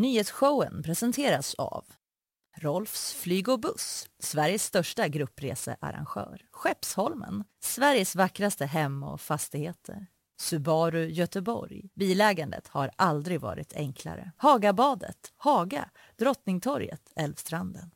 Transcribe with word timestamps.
Nyhetsshowen 0.00 0.82
presenteras 0.82 1.54
av 1.54 1.84
Rolfs 2.56 3.12
flyg 3.14 3.48
och 3.48 3.60
buss, 3.60 4.06
Sveriges 4.18 4.64
största 4.64 5.08
gruppresearrangör. 5.08 6.42
Skeppsholmen, 6.50 7.44
Sveriges 7.62 8.16
vackraste 8.16 8.66
hem 8.66 9.02
och 9.02 9.20
fastigheter. 9.20 10.06
Subaru 10.40 11.06
Göteborg. 11.06 11.90
Bilägandet 11.94 12.68
har 12.68 12.90
aldrig 12.96 13.40
varit 13.40 13.72
enklare. 13.72 14.32
Hagabadet, 14.36 15.32
Haga, 15.36 15.90
Drottningtorget, 16.18 17.12
Älvstranden. 17.16 17.90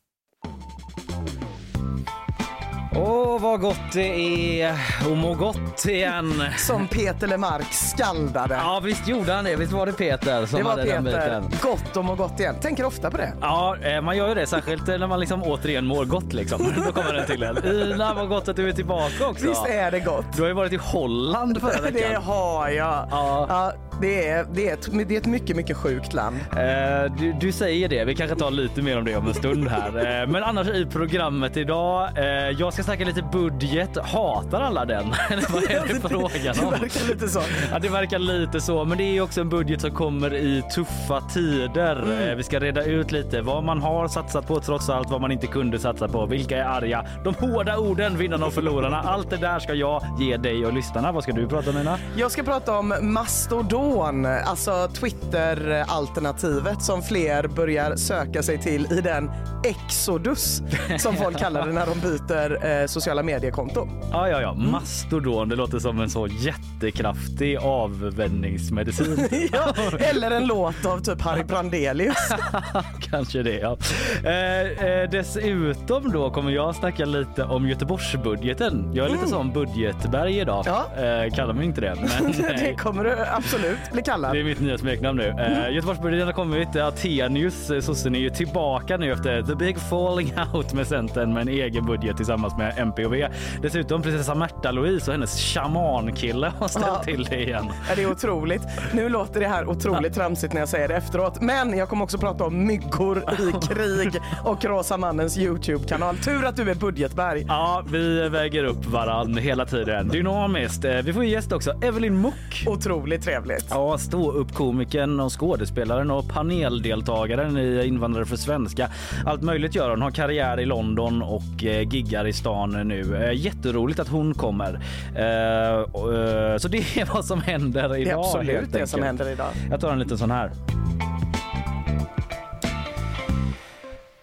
Åh, 2.96 3.40
vad 3.40 3.60
gott 3.60 3.92
det 3.92 4.60
är 4.62 4.72
att 4.72 5.18
må 5.18 5.34
gott 5.34 5.86
igen. 5.86 6.42
Som 6.56 6.88
Peter 6.88 7.26
Lemark 7.26 7.72
skaldade. 7.72 8.54
Ja, 8.54 8.80
visst 8.84 9.08
gjorde 9.08 9.32
han 9.32 9.44
det. 9.44 9.56
Visst 9.56 9.72
var 9.72 9.86
det 9.86 9.92
Peter 9.92 10.46
som 10.46 10.58
det 10.58 10.64
var 10.64 10.76
Peter. 10.76 11.42
Gott 11.62 11.96
och 11.96 12.16
gott 12.18 12.40
igen. 12.40 12.54
Tänker 12.60 12.84
ofta 12.84 13.10
på 13.10 13.16
det. 13.16 13.32
Ja, 13.40 13.76
eh, 13.82 14.00
man 14.00 14.16
gör 14.16 14.28
ju 14.28 14.34
det. 14.34 14.46
Särskilt 14.46 14.86
när 14.86 15.06
man 15.06 15.20
liksom 15.20 15.42
återigen 15.42 15.86
mår 15.86 16.04
gott. 16.04 16.32
Liksom. 16.32 16.72
Då 16.86 16.92
kommer 16.92 17.12
den 17.12 17.26
till 17.26 17.42
en. 17.42 17.64
Ina, 17.92 18.14
vad 18.14 18.28
gott 18.28 18.48
att 18.48 18.56
du 18.56 18.68
är 18.68 18.72
tillbaka 18.72 19.26
också. 19.28 19.48
Visst 19.48 19.66
är 19.66 19.90
det 19.90 20.00
gott? 20.00 20.26
Du 20.36 20.42
har 20.42 20.48
ju 20.48 20.54
varit 20.54 20.72
i 20.72 20.76
Holland 20.82 21.60
förra 21.60 21.82
Det 21.82 21.90
veckan. 21.90 22.22
har 22.22 22.68
jag. 22.68 23.08
Ja. 23.10 23.46
Ja, 23.48 23.72
det, 24.00 24.28
är, 24.28 24.46
det, 24.54 24.68
är 24.68 24.72
ett, 24.74 24.88
det 25.08 25.14
är 25.16 25.20
ett 25.20 25.26
mycket, 25.26 25.56
mycket 25.56 25.76
sjukt 25.76 26.12
land. 26.14 26.36
Eh, 26.52 27.12
du, 27.18 27.32
du 27.40 27.52
säger 27.52 27.88
det. 27.88 28.04
Vi 28.04 28.14
kanske 28.14 28.36
tar 28.36 28.50
lite 28.50 28.82
mer 28.82 28.98
om 28.98 29.04
det 29.04 29.16
om 29.16 29.26
en 29.28 29.34
stund 29.34 29.68
här. 29.68 30.20
Eh, 30.22 30.26
men 30.28 30.42
annars 30.44 30.68
i 30.68 30.86
programmet 30.86 31.56
idag. 31.56 32.08
Eh, 32.18 32.24
jag 32.58 32.72
ska 32.72 32.82
snacka 32.84 33.04
lite 33.04 33.22
budget. 33.32 33.98
Hatar 34.02 34.60
alla 34.60 34.84
den? 34.84 35.14
Eller 35.30 35.52
vad 35.52 35.62
är 35.64 35.88
det 35.88 36.08
frågan 36.08 36.54
Det 36.54 36.60
om? 36.64 36.70
verkar 36.70 37.08
lite 37.08 37.28
så. 37.28 37.40
Ja, 37.72 37.78
det 37.78 37.88
verkar 37.88 38.18
lite 38.18 38.60
så, 38.60 38.84
men 38.84 38.98
det 38.98 39.04
är 39.16 39.20
också 39.20 39.40
en 39.40 39.48
budget 39.48 39.80
som 39.80 39.90
kommer 39.90 40.34
i 40.34 40.62
tuffa 40.74 41.20
tider. 41.20 42.02
Mm. 42.02 42.28
Eh, 42.28 42.34
Vi 42.34 42.42
ska 42.42 42.60
reda 42.60 42.84
ut 42.84 43.12
lite 43.12 43.40
vad 43.42 43.64
man 43.64 43.82
har 43.82 44.08
satsat 44.08 44.46
på 44.46 44.60
trots 44.60 44.88
allt, 44.88 45.10
vad 45.10 45.20
man 45.20 45.32
inte 45.32 45.46
kunde 45.46 45.78
satsa 45.78 46.08
på. 46.08 46.26
Vilka 46.26 46.56
är 46.58 46.64
arga? 46.64 47.04
De 47.24 47.34
hårda 47.34 47.78
orden, 47.78 48.18
vinnarna 48.18 48.46
och 48.46 48.52
förlorarna. 48.52 49.00
Allt 49.02 49.30
det 49.30 49.36
där 49.36 49.58
ska 49.58 49.74
jag 49.74 50.02
ge 50.20 50.36
dig 50.36 50.66
och 50.66 50.72
lyssnarna. 50.72 51.12
Vad 51.12 51.22
ska 51.22 51.32
du 51.32 51.46
prata 51.48 51.70
om 51.70 51.76
Nina? 51.76 51.98
Jag 52.16 52.30
ska 52.30 52.42
prata 52.42 52.78
om 52.78 52.94
Mastodon, 53.00 54.26
alltså 54.26 54.88
Twitter-alternativet 55.00 56.82
som 56.82 57.02
fler 57.02 57.46
börjar 57.48 57.96
söka 57.96 58.42
sig 58.42 58.58
till 58.58 58.92
i 58.92 59.00
den 59.00 59.30
exodus 59.64 60.62
som 60.98 61.16
folk 61.16 61.38
kallar 61.38 61.66
det 61.66 61.72
när 61.72 61.86
de 61.86 62.00
byter 62.00 62.64
eh, 62.80 62.86
sociala 62.86 63.22
mediekonto. 63.22 63.88
Ja, 64.12 64.28
ja, 64.28 64.40
ja. 64.40 64.50
Mm. 64.52 64.70
Mastodon. 64.70 65.48
Det 65.48 65.56
låter 65.56 65.78
som 65.78 66.00
en 66.00 66.10
så 66.10 66.26
jättekraftig 66.26 67.56
avvänjningsmedicin. 67.56 69.28
Ja, 69.52 69.74
eller 69.98 70.30
en 70.30 70.46
låt 70.46 70.86
av 70.86 70.98
typ 71.00 71.20
Harry 71.20 71.44
Brandelius. 71.48 72.16
Kanske 73.10 73.42
det, 73.42 73.58
ja. 73.58 73.76
Eh, 74.24 74.86
eh, 74.88 75.10
dessutom 75.10 76.12
då 76.12 76.30
kommer 76.30 76.50
jag 76.50 76.74
snacka 76.74 77.04
lite 77.04 77.44
om 77.44 77.68
Göteborgsbudgeten. 77.68 78.90
Jag 78.94 79.06
är 79.06 79.10
lite 79.10 79.26
som 79.26 79.52
budgetberg 79.52 80.38
idag. 80.38 80.66
Mm. 80.66 80.78
Ja. 81.04 81.24
Eh, 81.24 81.34
kallar 81.34 81.54
mig 81.54 81.64
inte 81.64 81.80
det, 81.80 81.94
men 81.94 82.32
Det 82.32 82.74
kommer 82.78 83.04
du 83.04 83.16
absolut 83.32 83.92
bli 83.92 84.02
kallad. 84.02 84.32
Det 84.32 84.40
är 84.40 84.44
mitt 84.44 84.60
nya 84.60 84.78
smeknamn 84.78 85.18
nu. 85.18 85.28
Eh, 85.28 85.74
Göteborgsbudgeten 85.74 86.26
har 86.26 86.32
kommit. 86.32 86.76
Attenius, 86.76 87.70
eh, 87.70 87.80
sossen, 87.80 88.14
är 88.14 88.18
ju 88.18 88.30
tillbaka 88.30 88.96
nu 88.96 89.12
efter 89.12 89.42
the 89.42 89.54
big 89.54 89.78
falling 89.78 90.32
out 90.52 90.72
med 90.72 90.86
Centern 90.86 91.32
med 91.34 91.40
en 91.40 91.48
egen 91.48 91.86
budget 91.86 92.16
tillsammans 92.16 92.56
med 92.58 92.63
MP 92.70 93.04
och 93.06 93.14
V. 93.14 93.28
Dessutom 93.62 94.02
prinsessa 94.02 94.34
Märta-Louise 94.34 95.06
och 95.10 95.12
hennes 95.14 95.40
shamankille 95.40 96.52
har 96.58 96.68
ställt 96.68 96.86
Ja. 96.86 97.02
till 97.04 97.24
det 97.24 97.42
igen. 97.42 97.66
Ja, 97.88 97.94
det 97.96 98.02
är 98.02 98.10
otroligt. 98.10 98.62
Nu 98.92 99.08
låter 99.08 99.40
det 99.40 99.48
här 99.48 99.68
otroligt 99.68 100.14
tramsigt 100.14 100.52
när 100.52 100.60
jag 100.60 100.68
säger 100.68 100.88
det 100.88 100.94
efteråt. 100.94 101.40
Men 101.40 101.78
jag 101.78 101.88
kommer 101.88 102.04
också 102.04 102.18
prata 102.18 102.44
om 102.44 102.66
myggor 102.66 103.18
i 103.18 103.52
krig 103.74 104.12
och 104.44 104.64
Rosa 104.64 104.96
Mannens 104.96 105.38
Youtube-kanal. 105.38 106.16
Tur 106.16 106.44
att 106.44 106.56
du 106.56 106.70
är 106.70 106.74
budgetberg. 106.74 107.44
Ja, 107.48 107.82
vi 107.92 108.28
väger 108.28 108.64
upp 108.64 108.86
varann 108.86 109.36
hela 109.36 109.66
tiden. 109.66 110.08
Dynamiskt. 110.08 110.84
Eh, 110.84 110.92
Vi 111.04 111.12
får 111.12 111.24
gäst 111.24 111.52
också. 111.52 111.72
Evelyn 111.82 112.20
Muck. 112.20 112.64
Otroligt 112.66 113.22
trevligt. 113.22 113.66
Ja, 113.70 113.98
stå 113.98 114.30
upp 114.32 114.54
komikern 114.54 115.20
och 115.20 115.40
skådespelaren 115.40 116.10
och 116.10 116.28
paneldeltagaren 116.28 117.56
i 117.58 117.84
Invandrare 117.86 118.24
för 118.24 118.36
svenska. 118.36 118.88
Allt 119.26 119.42
möjligt 119.42 119.74
gör 119.74 119.90
hon. 119.90 120.02
Har 120.02 120.10
karriär 120.10 120.60
i 120.60 120.64
London 120.66 121.22
och 121.22 121.64
eh, 121.64 121.80
giggar 121.88 122.26
i 122.26 122.32
stan 122.32 122.53
nu. 122.66 123.16
Eh, 123.16 123.32
jätteroligt 123.32 124.00
att 124.00 124.08
hon 124.08 124.34
kommer. 124.34 124.80
Eh, 125.16 125.78
eh, 125.78 126.56
så 126.58 126.68
det 126.68 126.78
är 126.78 127.04
vad 127.14 127.24
som 127.24 127.40
händer 127.40 127.88
Det 127.88 127.98
idag. 127.98 128.12
är 128.12 128.28
absolut 128.28 128.72
det 128.72 128.86
som 128.86 129.02
händer 129.02 129.32
idag. 129.32 129.48
Jag 129.70 129.80
tar 129.80 129.92
en 129.92 129.98
liten 129.98 130.18
sån 130.18 130.30
här. 130.30 130.50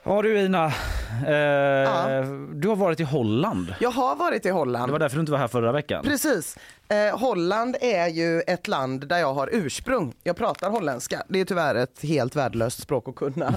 Ja 0.04 0.22
du 0.22 0.40
Ina, 0.40 0.66
eh, 0.66 2.26
du 2.54 2.68
har 2.68 2.76
varit 2.76 3.00
i 3.00 3.04
Holland. 3.04 3.76
Jag 3.80 3.92
har 3.92 4.16
varit 4.16 4.46
i 4.46 4.50
Holland. 4.50 4.88
Det 4.88 4.92
var 4.92 5.00
därför 5.00 5.16
du 5.16 5.20
inte 5.20 5.32
var 5.32 5.40
här 5.40 5.48
förra 5.48 5.72
veckan. 5.72 6.04
Precis. 6.04 6.58
Eh, 6.90 7.20
Holland 7.20 7.76
är 7.82 8.08
ju 8.08 8.42
ett 8.42 8.68
land 8.68 9.08
där 9.08 9.18
jag 9.18 9.34
har 9.34 9.50
ursprung. 9.52 10.14
Jag 10.24 10.36
pratar 10.38 10.70
holländska. 10.70 11.24
Det 11.28 11.40
är 11.40 11.46
tyvärr 11.46 11.76
ett 11.76 12.04
helt 12.04 12.36
värdelöst 12.36 12.82
språk 12.82 13.10
att 13.10 13.16
kunna. 13.16 13.48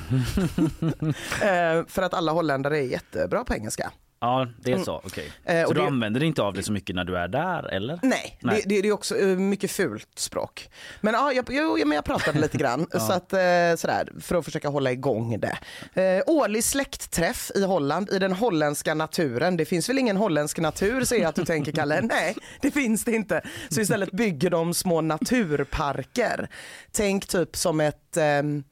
eh, 1.42 1.86
för 1.88 2.02
att 2.02 2.14
alla 2.14 2.32
holländare 2.32 2.78
är 2.78 2.82
jättebra 2.82 3.44
på 3.44 3.54
engelska. 3.54 3.91
Ja, 4.20 4.47
det 4.62 4.72
är 4.72 4.78
så. 4.78 4.97
Okej. 5.04 5.30
Eh, 5.44 5.62
Så 5.62 5.69
och 5.69 5.75
du 5.75 5.80
det- 5.80 5.86
använder 5.86 6.22
inte 6.22 6.42
av 6.42 6.54
det 6.54 6.62
så 6.62 6.72
mycket 6.72 6.97
när 6.97 7.04
du 7.04 7.16
är 7.19 7.28
där, 7.28 7.69
eller? 7.75 7.98
Nej, 8.02 8.38
Nej. 8.41 8.62
Det, 8.66 8.75
det, 8.75 8.82
det 8.82 8.88
är 8.88 8.92
också 8.92 9.19
eh, 9.19 9.26
mycket 9.26 9.70
fult 9.70 10.19
språk. 10.19 10.69
Men 11.00 11.14
ja, 11.14 11.32
jag, 11.32 11.44
jo, 11.50 11.78
ja, 11.78 11.84
men 11.86 11.97
jag 11.97 12.04
pratade 12.04 12.38
lite 12.41 12.58
grann 12.58 12.86
så 12.92 13.12
att, 13.12 13.32
eh, 13.32 13.38
sådär, 13.76 14.20
för 14.20 14.34
att 14.34 14.44
försöka 14.44 14.69
hålla 14.69 14.92
igång 14.92 15.41
det. 15.41 15.58
Eh, 16.03 16.22
årlig 16.26 16.64
släktträff 16.64 17.50
i 17.54 17.62
Holland 17.64 18.10
i 18.10 18.19
den 18.19 18.32
holländska 18.32 18.94
naturen. 18.94 19.56
Det 19.56 19.64
finns 19.64 19.88
väl 19.88 19.98
ingen 19.98 20.16
holländsk 20.16 20.58
natur 20.58 21.04
ser 21.04 21.16
jag 21.16 21.26
att 21.28 21.34
du 21.34 21.44
tänker 21.44 21.72
Kalle. 21.72 22.00
Nej, 22.03 22.36
det 22.60 22.70
finns 22.70 23.04
det 23.04 23.12
inte. 23.12 23.42
Så 23.69 23.80
istället 23.80 24.10
bygger 24.10 24.50
de 24.50 24.74
små 24.74 25.00
naturparker. 25.00 26.48
Tänk 26.92 27.26
typ 27.26 27.56
som 27.56 27.80
ett 27.80 28.16
ehm, 28.16 28.64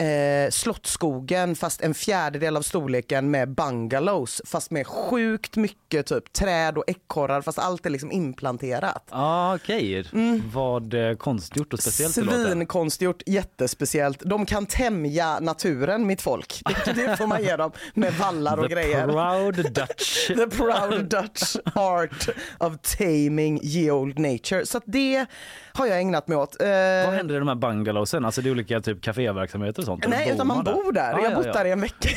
eh, 0.00 0.50
Slottsskogen 0.50 1.56
fast 1.56 1.80
en 1.80 1.94
fjärdedel 1.94 2.56
av 2.56 2.62
storleken 2.62 3.30
med 3.30 3.48
bungalows 3.54 4.42
fast 4.46 4.70
med 4.70 4.86
sjukt 4.86 5.56
mycket 5.56 6.06
typ 6.06 6.32
träd 6.32 6.78
och 6.78 6.84
ekorrar 6.86 7.42
fast 7.42 7.58
allt 7.58 7.86
är 7.86 7.90
liksom 7.90 8.12
implanterat. 8.12 9.08
Ja, 9.10 9.54
okej. 9.54 10.04
Vad 10.52 10.94
eh, 10.94 11.16
konstgjort 11.16 11.72
och 11.72 11.78
speciellt. 11.80 12.14
Svinkonstgjort, 12.14 13.22
jättespeciellt. 13.26 14.22
De 14.24 14.46
kan 14.46 14.66
tämja 14.66 15.40
naturen, 15.40 16.06
mitt 16.06 16.22
folk. 16.22 16.62
Det, 16.84 16.92
det 16.92 17.16
får 17.16 17.26
man 17.26 17.42
ge 17.42 17.56
dem 17.56 17.72
med 17.94 18.12
vallar 18.14 18.56
och 18.56 18.68
The 18.68 18.74
grejer. 18.74 19.06
proud 19.06 19.54
Dutch. 19.74 20.26
The 20.26 20.46
proud 20.46 21.04
Dutch 21.08 21.56
art 21.74 22.28
of 22.58 22.72
taming 22.98 23.60
ye 23.62 23.90
old 23.90 24.18
nature. 24.18 24.66
Så 24.66 24.78
att 24.78 24.84
det 24.86 25.26
har 25.72 25.86
jag 25.86 26.00
ägnat 26.00 26.28
mig 26.28 26.38
åt. 26.38 26.60
Eh, 26.62 26.66
Vad 27.06 27.14
händer 27.14 27.34
i 27.34 27.38
de 27.38 27.48
här 27.48 27.54
bungalowsen? 27.54 28.24
Alltså 28.24 28.40
det 28.42 28.48
är 28.48 28.50
olika 28.50 28.80
typ 28.80 29.02
kaféverksamheter 29.02 29.82
sånt? 29.96 30.08
Nej, 30.08 30.30
utan 30.30 30.46
man 30.46 30.64
bor 30.64 30.92
där. 30.92 31.12
Ja, 31.12 31.20
jag 31.22 31.30
har 31.30 31.36
bott 31.36 31.46
ja. 31.46 31.52
där 31.52 31.64
i 31.64 31.70
en 31.70 31.80
vecka. 31.80 32.08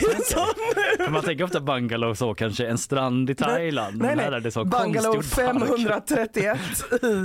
För 0.98 1.12
Man 1.12 1.24
tänker 1.24 1.44
ofta 1.44 1.60
bungalow 1.60 2.14
så 2.14 2.34
kanske 2.34 2.68
en 2.68 2.78
strand 2.78 3.30
i 3.30 3.36
Thailand. 3.36 3.98
Nej, 3.98 4.16
nej. 4.16 4.26
här 4.26 4.32
är 4.32 4.40
det 4.40 4.52
så 4.52 4.66
Bungalow 4.66 5.14
konstgjord 5.14 5.46
park. 5.46 5.68
531 5.70 6.60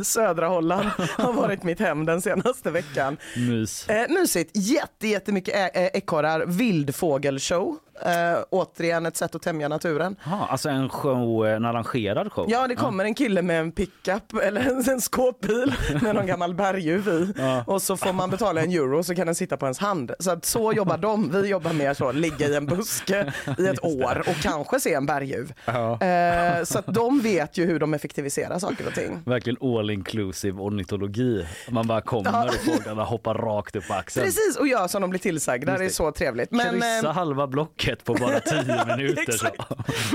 i 0.00 0.04
södra 0.04 0.48
Holland 0.48 0.88
har 1.16 1.32
varit 1.32 1.62
mitt 1.62 1.80
hem 1.80 2.04
den 2.04 2.22
senaste 2.22 2.70
veckan. 2.70 3.16
Mys. 3.36 3.88
Eh, 3.88 4.08
mysigt, 4.08 4.50
Jätte, 4.54 5.08
jättemycket 5.08 5.54
ekorrar, 5.74 6.46
vildfågelshow. 6.46 7.76
Eh, 8.06 8.38
återigen 8.50 9.06
ett 9.06 9.16
sätt 9.16 9.34
att 9.34 9.42
tämja 9.42 9.68
naturen. 9.68 10.16
Aha, 10.26 10.46
alltså 10.50 10.68
en 10.68 10.88
show, 10.88 11.46
en 11.46 11.64
arrangerad 11.64 12.32
show? 12.32 12.46
Ja, 12.50 12.66
det 12.68 12.74
kommer 12.74 13.04
en 13.04 13.14
kille 13.14 13.42
med 13.42 13.60
en 13.60 13.72
pickup 13.72 14.34
eller 14.42 14.60
en, 14.60 14.90
en 14.90 15.00
skåpbil 15.00 15.74
med 16.02 16.14
någon 16.14 16.26
gammal 16.26 16.54
berguv 16.54 17.08
i. 17.08 17.34
Ja. 17.38 17.64
Och 17.66 17.82
så 17.82 17.96
får 17.96 18.12
man 18.12 18.30
betala 18.30 18.60
en 18.62 18.70
euro 18.70 19.02
så 19.02 19.14
kan 19.14 19.26
den 19.26 19.34
sitta 19.34 19.56
på 19.56 19.66
ens 19.66 19.78
hand. 19.78 20.12
Så 20.18 20.30
att 20.30 20.44
så 20.44 20.72
jobbar 20.72 20.98
de. 20.98 21.30
Vi 21.32 21.48
jobbar 21.48 21.72
mer 21.72 21.94
så, 21.94 22.12
ligga 22.12 22.46
i 22.48 22.54
en 22.56 22.66
buske 22.66 23.32
i 23.58 23.66
ett 23.66 23.84
år 23.84 24.18
och 24.18 24.34
kanske 24.42 24.80
se 24.80 24.94
en 24.94 25.06
berguv. 25.06 25.52
Ja. 25.64 26.00
Eh, 26.00 26.64
så 26.64 26.78
att 26.78 26.86
de 26.86 27.20
vet 27.20 27.58
ju 27.58 27.66
hur 27.66 27.78
de 27.78 27.94
effektiviserar 27.94 28.58
saker 28.58 28.86
och 28.86 28.94
ting. 28.94 29.22
Verkligen 29.24 29.56
all 29.78 29.90
inclusive 29.90 30.60
ornitologi. 30.60 31.46
Man 31.70 31.86
bara 31.86 32.00
kommer 32.00 32.30
Ja. 32.30 32.44
och 32.48 32.54
fåglarna 32.54 33.04
hoppar 33.04 33.34
rakt 33.34 33.76
upp 33.76 33.88
på 33.88 33.94
axeln. 33.94 34.26
Precis, 34.26 34.56
och 34.56 34.68
gör 34.68 34.88
som 34.88 35.00
de 35.02 35.10
blir 35.10 35.20
tillsagda. 35.20 35.72
Det 35.72 35.78
är 35.78 35.84
det. 35.84 35.90
så 35.90 36.12
trevligt. 36.12 36.50
Men, 36.50 36.70
Kryssa 36.70 37.06
eh, 37.08 37.12
halva 37.12 37.46
blocket 37.46 37.87
bucket 37.88 38.04
på 38.04 38.14
bara 38.14 38.40
tio 38.40 38.84
minuter. 38.96 39.32
så. 39.32 39.46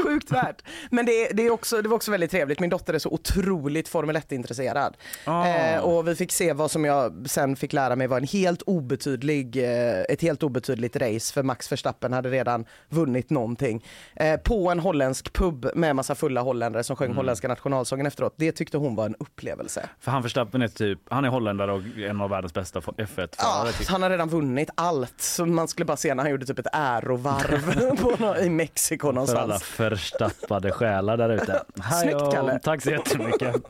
Sjukt 0.04 0.32
värt. 0.32 0.62
Men 0.92 1.06
det, 1.06 1.28
det, 1.34 1.46
är 1.46 1.50
också, 1.52 1.82
det 1.82 1.90
var 1.90 1.96
också 1.96 2.12
väldigt 2.12 2.32
trevligt. 2.32 2.60
Min 2.60 2.70
dotter 2.70 2.94
är 2.94 3.00
så 3.00 3.10
otroligt 3.10 3.88
Formel 3.88 4.16
1-intresserad. 4.18 4.94
Ah. 5.26 5.48
Eh, 5.48 5.80
och 5.80 6.08
vi 6.08 6.16
fick 6.16 6.32
se 6.32 6.54
vad 6.54 6.72
som 6.72 6.86
jag 6.86 7.26
sen 7.30 7.56
fick 7.56 7.74
lära 7.74 7.96
mig 7.96 8.08
var 8.08 8.18
en 8.18 8.24
helt 8.28 8.62
obetydlig, 8.62 9.58
eh, 9.58 10.02
ett 10.10 10.22
helt 10.22 10.44
obetydligt 10.44 10.96
race 10.96 11.34
för 11.34 11.44
Max 11.44 11.72
Verstappen 11.72 12.14
hade 12.14 12.30
redan 12.30 12.66
vunnit 12.90 13.30
någonting. 13.30 13.86
Eh, 14.16 14.38
på 14.40 14.70
en 14.72 14.80
holländsk 14.80 15.34
pub 15.34 15.68
med 15.76 15.96
massa 15.96 16.16
fulla 16.16 16.42
holländare 16.42 16.84
som 16.84 16.96
sjöng 16.96 17.04
Mm. 17.06 17.18
holländska 17.18 17.48
nationalsången 17.48 18.06
efteråt. 18.06 18.34
Det 18.38 18.52
tyckte 18.52 18.78
hon 18.78 18.96
var 18.96 19.06
en 19.06 19.16
upplevelse. 19.20 19.90
För 20.00 20.12
han 20.12 20.22
Verstappen 20.22 20.62
är 20.62 20.68
typ, 20.68 21.00
han 21.10 21.26
är 21.26 21.30
holländare 21.30 21.72
och 21.74 21.82
en 22.10 22.22
av 22.22 22.30
världens 22.30 22.54
bästa 22.54 22.80
F1-förare. 22.80 23.28
Ja, 23.38 23.68
typ. 23.80 23.88
han 23.88 24.02
har 24.04 24.10
redan 24.10 24.30
vunnit 24.30 24.70
allt. 24.76 25.22
Så 25.22 25.46
man 25.46 25.68
skulle 25.68 25.86
bara 25.86 25.98
se 25.98 26.14
när 26.16 26.24
han 26.24 26.32
gjorde 26.32 26.46
typ 26.46 26.60
ett 26.60 26.68
ärovarv 26.74 27.63
på 28.20 28.36
i 28.38 28.50
Mexiko 28.50 29.08
För 29.08 29.10
alla 29.10 29.16
någonstans. 29.46 29.64
förstappade 29.64 30.72
själar 30.72 31.18
där 31.18 31.30
ute. 31.30 31.64
Snyggt, 32.02 32.32
Kalle. 32.34 32.60
Tack 32.60 32.82
så 32.82 32.92
jättemycket. 32.92 33.56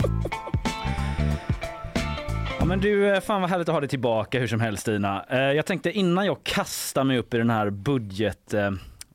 Ja, 2.60 2.68
men 2.68 2.80
du, 2.80 3.10
eh, 3.16 3.20
fan 3.22 3.42
vad 3.42 3.50
härligt 3.50 3.70
att 3.70 3.74
ha 3.74 3.80
dig 3.80 3.90
tillbaka 3.90 4.40
hur 4.40 4.48
som 4.48 4.60
helst 4.60 4.82
Stina. 4.82 5.26
Eh, 5.30 5.40
Jag 5.40 5.66
tänkte 5.66 5.92
innan 5.92 6.26
jag 6.26 6.44
kastar 6.44 7.04
mig 7.04 7.18
upp 7.18 7.34
i 7.34 7.38
den 7.38 7.50
här 7.50 7.70
budget 7.70 8.54
eh, 8.54 8.72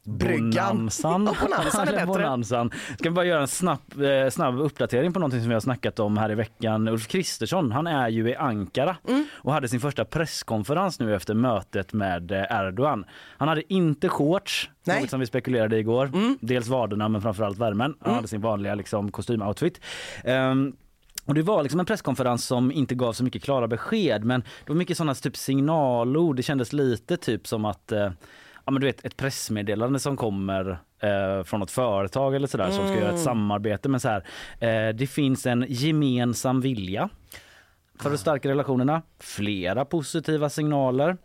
Bryggan. 0.09 0.77
Bonanzan. 0.77 1.25
Ja, 1.41 1.47
bonanzan 1.49 1.89
är 1.89 1.93
bättre. 1.93 2.07
bonanzan. 2.07 2.71
Ska 2.99 3.09
vi 3.09 3.11
bara 3.11 3.25
göra 3.25 3.41
en 3.41 3.49
snabb, 3.49 3.81
eh, 4.03 4.31
snabb 4.31 4.61
uppdatering 4.61 5.13
på 5.13 5.19
någonting 5.21 5.41
som 5.41 5.49
vi 5.49 5.55
har 5.55 5.61
snackat 5.61 5.99
om 5.99 6.17
här 6.17 6.31
i 6.31 6.35
veckan. 6.35 6.89
Ulf 6.89 7.07
Kristersson, 7.09 7.73
han 7.73 7.87
är 7.87 8.09
ju 8.09 8.29
i 8.31 8.37
Ankara 8.37 8.97
Mm. 9.09 9.27
och 9.33 9.53
hade 9.53 9.69
sin 9.69 9.81
första 9.81 10.05
presskonferens 10.05 11.01
nu 11.01 11.15
efter 11.15 11.35
mötet 11.35 11.93
med 11.93 12.33
eh, 12.33 12.43
Erdogan. 12.61 13.05
Han 13.39 13.49
hade 13.49 13.73
inte 13.73 14.09
shorts, 14.09 14.71
Nej. 14.85 14.95
Mm. 14.95 15.03
något 15.03 15.11
som 15.11 15.21
vi 15.21 15.27
spekulerade 15.27 15.79
igår. 15.79 16.11
Dels 16.41 16.69
vaderna 16.69 17.09
men 17.09 17.23
framförallt 17.23 17.59
värmen. 17.59 17.95
Han 18.01 18.15
hade 18.15 18.29
sin 18.29 18.41
vanliga 18.41 18.75
liksom, 18.75 19.11
kostymoutfit. 19.11 19.81
Ehm, 20.25 20.73
och 21.25 21.35
det 21.35 21.43
var 21.43 21.63
liksom 21.63 21.81
en 21.81 21.87
presskonferens 21.87 22.45
som 22.47 22.73
inte 22.73 22.95
gav 22.95 23.13
så 23.13 23.25
mycket 23.25 23.43
klara 23.43 23.69
besked 23.69 24.25
men 24.25 24.41
det 24.41 24.69
var 24.69 24.77
mycket 24.77 24.97
sådana 24.97 25.15
typ 25.15 25.37
signalord. 25.37 26.37
Det 26.37 26.43
kändes 26.43 26.73
lite 26.73 27.17
typ 27.17 27.47
som 27.47 27.65
att 27.65 27.93
eh, 27.93 28.11
ja, 28.69 28.73
men 28.73 28.81
du 28.81 28.87
vet, 28.87 29.05
ett 29.05 29.17
pressmeddelande 29.17 29.99
som 29.99 30.17
kommer 30.17 30.71
eh, 31.01 31.45
från 31.45 31.61
något 31.61 31.71
företag 31.71 32.35
eller 32.35 32.47
sådär 32.47 32.71
som 32.71 32.87
ska 32.89 32.97
göra 32.99 33.13
ett 33.13 33.21
samarbete. 33.21 33.89
Men 33.89 34.01
så 34.01 34.09
här, 34.09 34.25
eh, 34.61 34.95
det 34.95 35.07
finns 35.07 35.47
en 35.47 35.65
gemensam 35.69 36.61
vilja 36.61 37.09
för 38.01 38.15
att 38.15 38.21
stärka 38.21 38.49
relationerna. 38.49 39.03
Flera 39.21 39.85
positiva 39.85 40.49
signaler. 40.51 41.17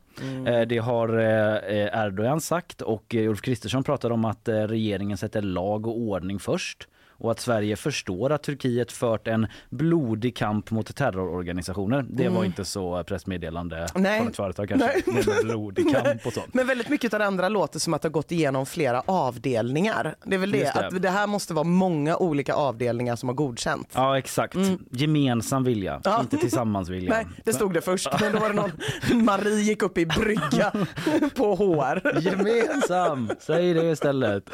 Eh, 0.47 0.61
Det 0.61 0.77
har 0.77 1.17
eh, 1.19 2.05
Erdogan 2.05 2.41
sagt 2.41 2.81
och 2.81 3.15
eh, 3.15 3.29
Ulf 3.29 3.41
Kristersson 3.41 3.83
pratar 3.83 4.09
om 4.11 4.25
att 4.25 4.47
eh, 4.47 4.53
regeringen 4.55 5.17
sätter 5.17 5.41
lag 5.41 5.87
och 5.87 5.97
ordning 5.97 6.39
först 6.39 6.87
och 7.23 7.31
att 7.31 7.39
Sverige 7.39 7.75
förstår 7.75 8.29
att 8.31 8.43
Turkiet 8.43 8.91
fört 8.91 9.27
en 9.27 9.47
blodig 9.69 10.35
kamp 10.35 10.71
mot 10.71 10.95
terrororganisationer. 10.95 12.05
Det 12.09 12.29
var 12.29 12.43
inte 12.43 12.65
så 12.65 13.03
pressmeddelande 13.03 13.87
Nej. 13.95 14.19
från 14.19 14.27
ett 14.27 14.35
företag 14.35 14.69
kanske. 14.69 15.01
Nej. 15.07 15.23
Blodig 15.43 15.93
kamp 16.03 16.25
och 16.25 16.33
sånt. 16.33 16.53
Men 16.53 16.67
väldigt 16.67 16.89
mycket 16.89 17.13
av 17.13 17.19
det 17.19 17.25
andra 17.25 17.49
låter 17.49 17.79
som 17.79 17.93
att 17.93 18.01
det 18.01 18.07
har 18.07 18.11
gått 18.13 18.31
igenom 18.31 18.65
flera 18.65 19.03
avdelningar. 19.05 20.15
Det 20.25 20.35
är 20.35 20.39
väl 20.39 20.51
det, 20.51 20.59
det. 20.59 20.71
att 20.87 21.01
det 21.01 21.09
här 21.09 21.27
måste 21.27 21.53
vara 21.53 21.63
många 21.63 22.17
olika 22.17 22.53
avdelningar 22.53 23.15
som 23.15 23.29
har 23.29 23.33
godkänt. 23.35 23.89
Ja 23.95 24.17
exakt. 24.17 24.55
Gemensam 24.91 25.63
vilja, 25.63 25.91
Mm. 25.93 26.01
Ja. 26.05 26.19
inte 26.21 26.37
tillsammans 26.37 26.89
vilja. 26.89 27.09
Nej, 27.13 27.25
det 27.43 27.53
stod 27.53 27.73
det 27.73 27.81
först. 27.81 28.09
Men 28.21 28.31
då 28.33 28.39
var 28.39 28.49
det 28.49 28.55
någon, 28.55 28.71
Marie 29.25 29.61
gick 29.61 29.83
upp 29.83 29.97
i 29.97 30.05
brygga 30.05 30.71
på 31.35 31.55
HR. 31.55 32.19
Gemensam, 32.19 33.29
säg 33.39 33.73
det 33.73 33.91
istället. 33.91 34.49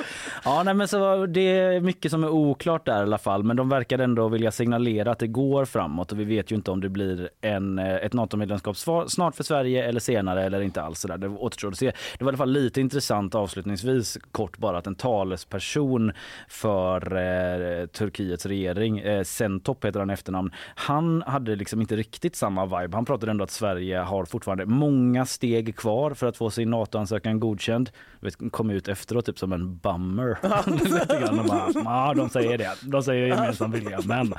Ja, 0.45 0.63
nej, 0.63 0.73
men 0.73 0.87
så 0.87 1.25
det 1.25 1.41
är 1.41 1.79
mycket 1.81 2.11
som 2.11 2.23
är 2.23 2.29
oklart 2.59 2.85
där 2.85 2.99
i 2.99 3.01
alla 3.01 3.17
fall, 3.17 3.43
men 3.43 3.57
de 3.57 3.69
verkar 3.69 3.99
ändå 3.99 4.27
vilja 4.27 4.51
signalera 4.51 5.11
att 5.11 5.19
det 5.19 5.27
går 5.27 5.65
framåt 5.65 6.11
och 6.11 6.19
vi 6.19 6.23
vet 6.23 6.51
ju 6.51 6.55
inte 6.55 6.71
om 6.71 6.81
det 6.81 6.89
blir 6.89 7.29
en, 7.41 7.79
eh, 7.79 7.95
ett 7.95 8.13
NATO-medlemskap 8.13 8.77
snart 9.07 9.35
för 9.35 9.43
Sverige 9.43 9.83
eller 9.83 9.99
senare 9.99 10.43
eller 10.43 10.61
inte 10.61 10.81
alls. 10.81 11.01
Där. 11.01 11.17
Det 11.17 11.27
återstår 11.27 11.67
att 11.67 11.77
se. 11.77 11.91
Det 12.17 12.23
var 12.23 12.31
i 12.31 12.31
alla 12.31 12.37
fall 12.37 12.51
lite 12.51 12.81
intressant 12.81 13.35
avslutningsvis 13.35 14.17
kort 14.31 14.57
bara 14.57 14.77
att 14.77 14.87
en 14.87 14.95
talesperson 14.95 16.11
för 16.47 17.15
eh, 17.15 17.85
Turkiets 17.85 18.45
regering, 18.45 18.99
eh, 18.99 19.23
Sentop 19.23 19.85
heter 19.85 19.99
han 19.99 20.09
i 20.09 20.13
efternamn, 20.13 20.51
han 20.75 21.21
hade 21.21 21.55
liksom 21.55 21.81
inte 21.81 21.95
riktigt 21.95 22.35
samma 22.35 22.65
vibe. 22.65 22.97
Han 22.97 23.05
pratade 23.05 23.31
ändå 23.31 23.43
att 23.43 23.51
Sverige 23.51 23.97
har 23.97 24.25
fortfarande 24.25 24.65
många 24.65 25.25
steg 25.25 25.75
kvar 25.75 26.13
för 26.13 26.27
att 26.27 26.37
få 26.37 26.49
sin 26.49 26.69
NATO-ansökan 26.69 27.39
godkänd. 27.39 27.89
Vet, 28.21 28.35
kom 28.51 28.69
ut 28.69 28.87
efteråt 28.87 29.25
typ 29.25 29.39
som 29.39 29.53
en 29.53 29.77
bummer. 29.77 30.37
Lite 30.83 31.19
grann 31.19 31.47
bara, 31.83 32.13
de 32.13 32.29
säger 32.29 32.57
det. 32.57 32.71
De 32.81 33.03
säger 33.03 33.27
gemensam 33.27 33.71
vilja. 33.71 33.99
Men 34.05 34.33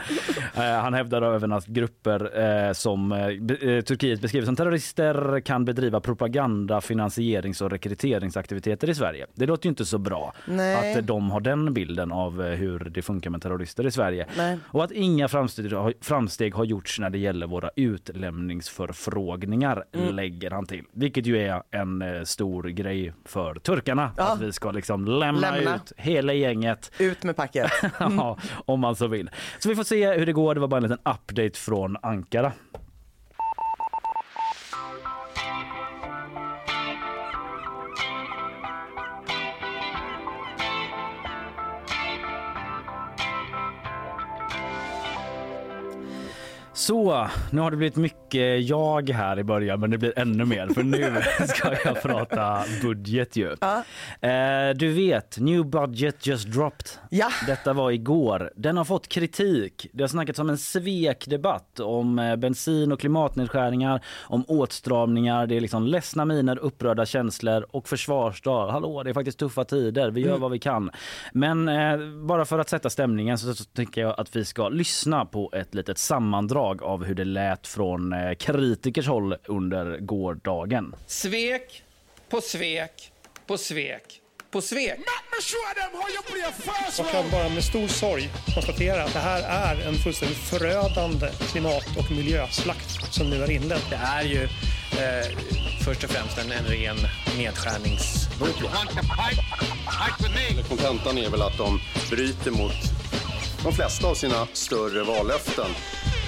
eh, 0.54 0.62
han 0.82 0.94
hävdar 0.94 1.22
även 1.34 1.52
att 1.52 1.66
grupper 1.66 2.38
eh, 2.68 2.72
som 2.72 3.12
eh, 3.12 3.18
eh, 3.18 3.80
Turkiet 3.82 4.20
beskriver 4.20 4.46
som 4.46 4.56
terrorister 4.56 5.40
kan 5.40 5.64
bedriva 5.64 6.00
propaganda, 6.00 6.80
finansierings 6.80 7.60
och 7.60 7.70
rekryteringsaktiviteter 7.70 8.90
i 8.90 8.94
Sverige. 8.94 9.26
Det 9.34 9.46
låter 9.46 9.66
ju 9.66 9.70
inte 9.70 9.84
så 9.84 9.98
bra 9.98 10.32
Nej. 10.46 10.98
att 10.98 11.06
de 11.06 11.30
har 11.30 11.40
den 11.40 11.74
bilden 11.74 12.12
av 12.12 12.42
eh, 12.42 12.50
hur 12.52 12.78
det 12.78 13.02
funkar 13.02 13.30
med 13.30 13.42
terrorister 13.42 13.86
i 13.86 13.90
Sverige. 13.90 14.26
Nej. 14.36 14.58
Och 14.66 14.84
att 14.84 14.92
inga 14.92 15.28
framsteg 15.28 15.72
har, 15.72 15.94
framsteg 16.00 16.54
har 16.54 16.64
gjorts 16.64 16.98
när 16.98 17.10
det 17.10 17.18
gäller 17.18 17.46
våra 17.46 17.70
utlämningsförfrågningar, 18.70 19.84
Mm. 19.92 20.14
lägger 20.14 20.50
han 20.50 20.66
till. 20.66 20.84
Vilket 20.92 21.26
ju 21.26 21.38
är 21.38 21.62
en 21.70 22.02
eh, 22.02 22.22
stor 22.22 22.62
grej 22.64 23.12
för 23.24 23.54
turkarna. 23.70 24.10
Ja. 24.16 24.32
Att 24.32 24.40
vi 24.40 24.52
ska 24.52 24.70
liksom 24.70 25.04
lämna, 25.04 25.50
Lämna. 25.50 25.74
ut 25.76 25.92
hela 25.96 26.32
gänget 26.32 26.92
Ut 26.98 27.22
med 27.24 27.36
packet. 27.36 27.70
ja, 28.00 28.38
om 28.66 28.80
man 28.80 28.96
så 28.96 29.06
vill. 29.06 29.30
Så 29.58 29.68
vi 29.68 29.76
får 29.76 29.84
se 29.84 30.12
hur 30.12 30.26
det 30.26 30.32
går. 30.32 30.54
Det 30.54 30.60
var 30.60 30.68
bara 30.68 30.76
en 30.76 30.82
liten 30.82 30.98
update 31.14 31.58
från 31.58 31.96
Ankara. 32.02 32.52
Så, 46.80 47.28
nu 47.50 47.60
har 47.60 47.70
det 47.70 47.76
blivit 47.76 47.96
mycket 47.96 48.68
jag 48.68 49.10
här 49.10 49.38
i 49.38 49.44
början 49.44 49.80
men 49.80 49.90
det 49.90 49.98
blir 49.98 50.18
ännu 50.18 50.44
mer 50.44 50.68
för 50.68 50.82
nu 50.82 51.22
ska 51.48 51.74
jag 51.84 52.02
prata 52.02 52.64
budget 52.82 53.36
ju. 53.36 53.56
Ja. 53.60 53.84
Eh, 54.28 54.74
du 54.74 54.92
vet, 54.92 55.38
new 55.38 55.66
budget 55.66 56.26
just 56.26 56.48
dropped. 56.48 56.86
Ja. 57.10 57.28
Detta 57.46 57.72
var 57.72 57.90
igår. 57.90 58.52
Den 58.56 58.76
har 58.76 58.84
fått 58.84 59.08
kritik. 59.08 59.86
Det 59.92 60.02
har 60.02 60.08
snackats 60.08 60.38
om 60.38 60.50
en 60.50 60.58
svekdebatt 60.58 61.80
om 61.80 62.18
eh, 62.18 62.36
bensin 62.36 62.92
och 62.92 63.00
klimatnedskärningar, 63.00 64.04
om 64.22 64.44
åtstramningar. 64.48 65.46
Det 65.46 65.56
är 65.56 65.60
liksom 65.60 65.86
ledsna 65.86 66.24
miner, 66.24 66.58
upprörda 66.58 67.06
känslor 67.06 67.66
och 67.70 67.88
försvarsdag. 67.88 68.70
Hallå, 68.70 69.02
det 69.02 69.10
är 69.10 69.14
faktiskt 69.14 69.38
tuffa 69.38 69.64
tider. 69.64 70.10
Vi 70.10 70.20
gör 70.20 70.38
vad 70.38 70.50
vi 70.50 70.58
kan. 70.58 70.90
Men 71.32 71.68
eh, 71.68 71.98
bara 72.26 72.44
för 72.44 72.58
att 72.58 72.68
sätta 72.68 72.90
stämningen 72.90 73.38
så, 73.38 73.54
så 73.54 73.64
tycker 73.64 74.00
jag 74.00 74.20
att 74.20 74.36
vi 74.36 74.44
ska 74.44 74.68
lyssna 74.68 75.24
på 75.24 75.52
ett 75.52 75.74
litet 75.74 75.98
sammandrag 75.98 76.69
av 76.78 77.04
hur 77.04 77.14
det 77.14 77.24
lät 77.24 77.66
från 77.66 78.12
eh, 78.12 78.34
kritikers 78.34 79.08
håll 79.08 79.36
under 79.44 79.98
gårdagen. 79.98 80.94
Svek 81.06 81.82
på 82.28 82.40
svek 82.40 83.12
på 83.46 83.58
svek 83.58 84.20
på 84.50 84.60
svek. 84.60 84.98
Jag 86.98 87.10
kan 87.12 87.30
bara 87.30 87.48
med 87.48 87.64
stor 87.64 87.88
sorg 87.88 88.30
konstatera 88.54 89.04
att 89.04 89.12
det 89.12 89.18
här 89.18 89.42
är 89.42 89.88
en 89.88 89.94
fullständigt 89.94 90.38
förödande 90.38 91.28
klimat 91.52 91.96
och 91.98 92.10
miljöslakt 92.10 93.14
som 93.14 93.30
nu 93.30 93.42
är 93.44 93.50
inledd. 93.50 93.82
Det 93.90 93.96
är 93.96 94.22
ju 94.22 94.42
eh, 94.42 95.38
först 95.84 96.04
och 96.04 96.10
främst 96.10 96.38
en, 96.38 96.52
en 96.52 96.64
ren 96.64 96.96
nedskärningsbudget. 97.38 98.70
Kontentan 100.68 101.18
är 101.18 101.30
väl 101.30 101.42
att 101.42 101.58
de 101.58 101.80
bryter 102.10 102.50
mot 102.50 102.72
de 103.62 103.72
flesta 103.72 104.06
av 104.06 104.14
sina 104.14 104.46
större 104.52 105.04
vallöften. 105.04 105.70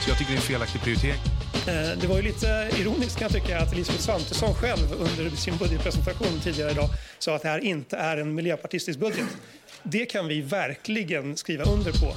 Så 0.04 0.10
jag 0.10 0.18
tycker 0.18 0.30
det 0.32 0.36
är 0.36 0.40
en 0.40 0.42
felaktig 0.42 0.80
prioritering. 0.82 1.20
Eh, 1.66 1.98
Det 2.00 2.06
var 2.06 2.16
ju 2.16 2.22
lite 2.22 2.68
ironiskt 2.78 3.18
kan 3.18 3.28
jag 3.32 3.42
tycka 3.42 3.58
att 3.58 3.72
Elisabeth 3.72 4.02
Svantesson 4.04 4.54
själv 4.54 4.92
under 4.92 5.36
sin 5.36 5.56
budgetpresentation 5.56 6.40
tidigare 6.40 6.70
idag 6.70 6.88
sa 7.18 7.36
att 7.36 7.42
det 7.42 7.48
här 7.48 7.58
inte 7.64 7.96
är 7.96 8.16
en 8.16 8.34
miljöpartistisk 8.34 8.98
budget. 8.98 9.26
Det 9.82 10.06
kan 10.06 10.28
vi 10.28 10.40
verkligen 10.40 11.36
skriva 11.36 11.64
under 11.64 11.92
på. 11.92 12.16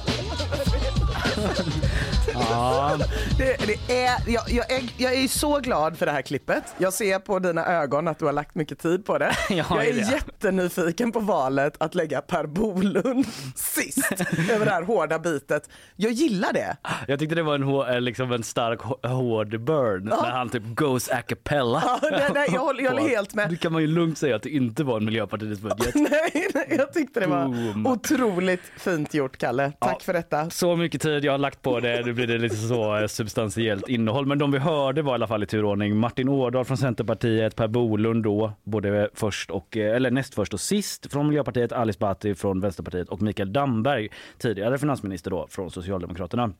Ja, 2.34 2.98
Det, 3.38 3.56
det 3.88 4.04
är, 4.04 4.30
jag, 4.30 4.42
jag, 4.50 4.72
är, 4.72 4.82
jag 4.96 5.14
är 5.14 5.28
så 5.28 5.58
glad 5.60 5.98
för 5.98 6.06
det 6.06 6.12
här 6.12 6.22
klippet. 6.22 6.62
Jag 6.78 6.92
ser 6.92 7.18
på 7.18 7.38
dina 7.38 7.66
ögon 7.66 8.08
att 8.08 8.18
du 8.18 8.24
har 8.24 8.32
lagt 8.32 8.54
mycket 8.54 8.78
tid 8.78 9.04
på 9.06 9.18
det. 9.18 9.32
Jag 9.50 9.66
jag 9.70 9.86
är 9.86 9.92
det. 9.92 10.00
jättenyfiken 10.12 11.12
på 11.12 11.20
valet 11.20 11.74
att 11.78 11.94
lägga 11.94 12.20
Per 12.20 12.46
Bolund 12.46 13.26
sist 13.56 14.12
över 14.52 14.64
det 14.64 14.70
här 14.70 14.82
hårda 14.82 15.18
bitet. 15.18 15.68
Jag 15.96 16.12
gillar 16.12 16.52
det. 16.52 16.76
Jag 17.08 17.18
tyckte 17.18 17.34
det 17.34 17.42
var 17.42 17.54
en, 17.54 17.94
eh, 17.94 18.00
liksom 18.00 18.32
en 18.32 18.42
stark 18.42 18.80
hå- 18.80 19.06
hård 19.08 19.60
burn 19.60 20.04
när 20.04 20.30
han 20.30 20.48
typ 20.48 20.62
goes 20.74 21.10
a 21.10 21.22
cappella. 21.26 21.82
Ja, 21.86 21.98
nej, 22.10 22.30
nej, 22.34 22.48
jag 22.52 22.60
håller- 22.60 22.82
jag 22.84 22.90
håller 22.92 23.08
helt 23.08 23.34
med. 23.34 23.50
Det 23.50 23.56
kan 23.56 23.72
man 23.72 23.82
ju 23.82 23.88
lugnt 23.88 24.18
säga 24.18 24.36
att 24.36 24.42
det 24.42 24.50
inte 24.50 24.84
var 24.84 24.96
en 24.96 25.04
Miljöpartiets 25.04 25.60
budget. 25.60 25.94
Nej, 25.94 26.48
nej, 26.54 26.74
jag 26.78 26.92
tyckte 26.92 27.20
det 27.20 27.26
var 27.26 27.44
Boom. 27.44 27.86
otroligt 27.86 28.62
fint 28.78 29.14
gjort, 29.14 29.36
Kalle. 29.38 29.72
Tack 29.80 29.96
Ja. 29.98 30.04
för 30.04 30.12
detta. 30.12 30.50
Så 30.50 30.76
mycket 30.76 31.02
tid 31.02 31.24
jag 31.24 31.32
har 31.32 31.38
lagt 31.38 31.62
på 31.62 31.80
det, 31.80 32.02
blir 32.16 32.26
det 32.26 32.38
lite 32.38 32.56
så 32.56 32.96
eh, 32.96 33.06
substantiellt 33.06 33.88
innehåll. 33.88 34.26
Men 34.26 34.38
de 34.38 34.50
vi 34.50 34.58
hörde 34.58 35.02
var 35.02 35.12
i 35.12 35.14
alla 35.14 35.26
fall 35.26 35.42
i 35.42 35.46
turordning 35.46 35.96
Martin 35.96 36.28
Ådahl 36.28 36.64
från 36.64 36.76
Centerpartiet, 36.76 37.56
Per 37.56 37.68
Bolund 37.68 38.24
då, 38.24 38.52
både 38.64 39.10
först 39.14 39.50
och, 39.50 39.76
eh, 39.76 39.96
eller 39.96 40.10
näst 40.10 40.34
först 40.34 40.54
och 40.54 40.60
sist 40.60 41.12
från 41.12 41.28
Miljöpartiet, 41.28 41.72
Alice 41.72 41.98
Bhatti 41.98 42.34
från 42.34 42.60
Vänsterpartiet 42.60 43.08
och 43.08 43.22
Mikael 43.22 43.52
Damberg, 43.52 44.08
tidigare 44.38 44.78
finansminister 44.78 45.30
då 45.30 45.46
från 45.50 45.70
Socialdemokraterna. 45.70 46.52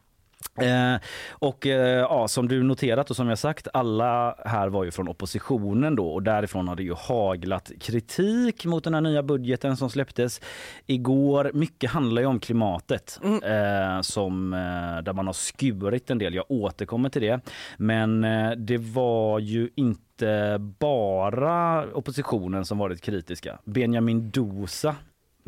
Eh, 0.61 1.01
och 1.31 1.67
eh, 1.67 1.99
ja, 2.01 2.29
som 2.29 2.49
du 2.49 2.63
noterat 2.63 3.11
och 3.11 3.17
som 3.17 3.29
jag 3.29 3.39
sagt, 3.39 3.69
alla 3.73 4.37
här 4.45 4.69
var 4.69 4.85
ju 4.85 4.91
från 4.91 5.09
oppositionen 5.09 5.97
då 5.97 6.09
och 6.09 6.23
därifrån 6.23 6.69
har 6.69 6.77
det 6.77 6.83
ju 6.83 6.95
haglat 6.95 7.71
kritik 7.81 8.65
mot 8.65 8.85
den 8.85 8.95
här 8.95 9.01
nya 9.01 9.23
budgeten 9.23 9.77
som 9.77 9.91
släpptes 9.91 10.41
igår. 10.87 11.51
Mycket 11.55 11.91
handlar 11.91 12.23
ju 12.23 12.29
om 12.29 12.41
klimatet 12.41 13.21
eh, 13.25 14.01
som, 14.01 14.53
eh, 14.53 15.03
där 15.03 15.13
man 15.13 15.27
har 15.27 15.33
skurit 15.33 16.11
en 16.11 16.19
del. 16.19 16.35
Jag 16.35 16.45
återkommer 16.49 17.09
till 17.09 17.23
det. 17.23 17.41
Men 17.77 18.25
eh, 18.25 18.51
det 18.51 18.79
var 18.79 19.39
ju 19.39 19.71
inte 19.75 20.57
bara 20.79 21.87
oppositionen 21.95 22.65
som 22.65 22.79
varit 22.79 23.01
kritiska. 23.01 23.59
Benjamin 23.65 24.31
Dosa 24.31 24.97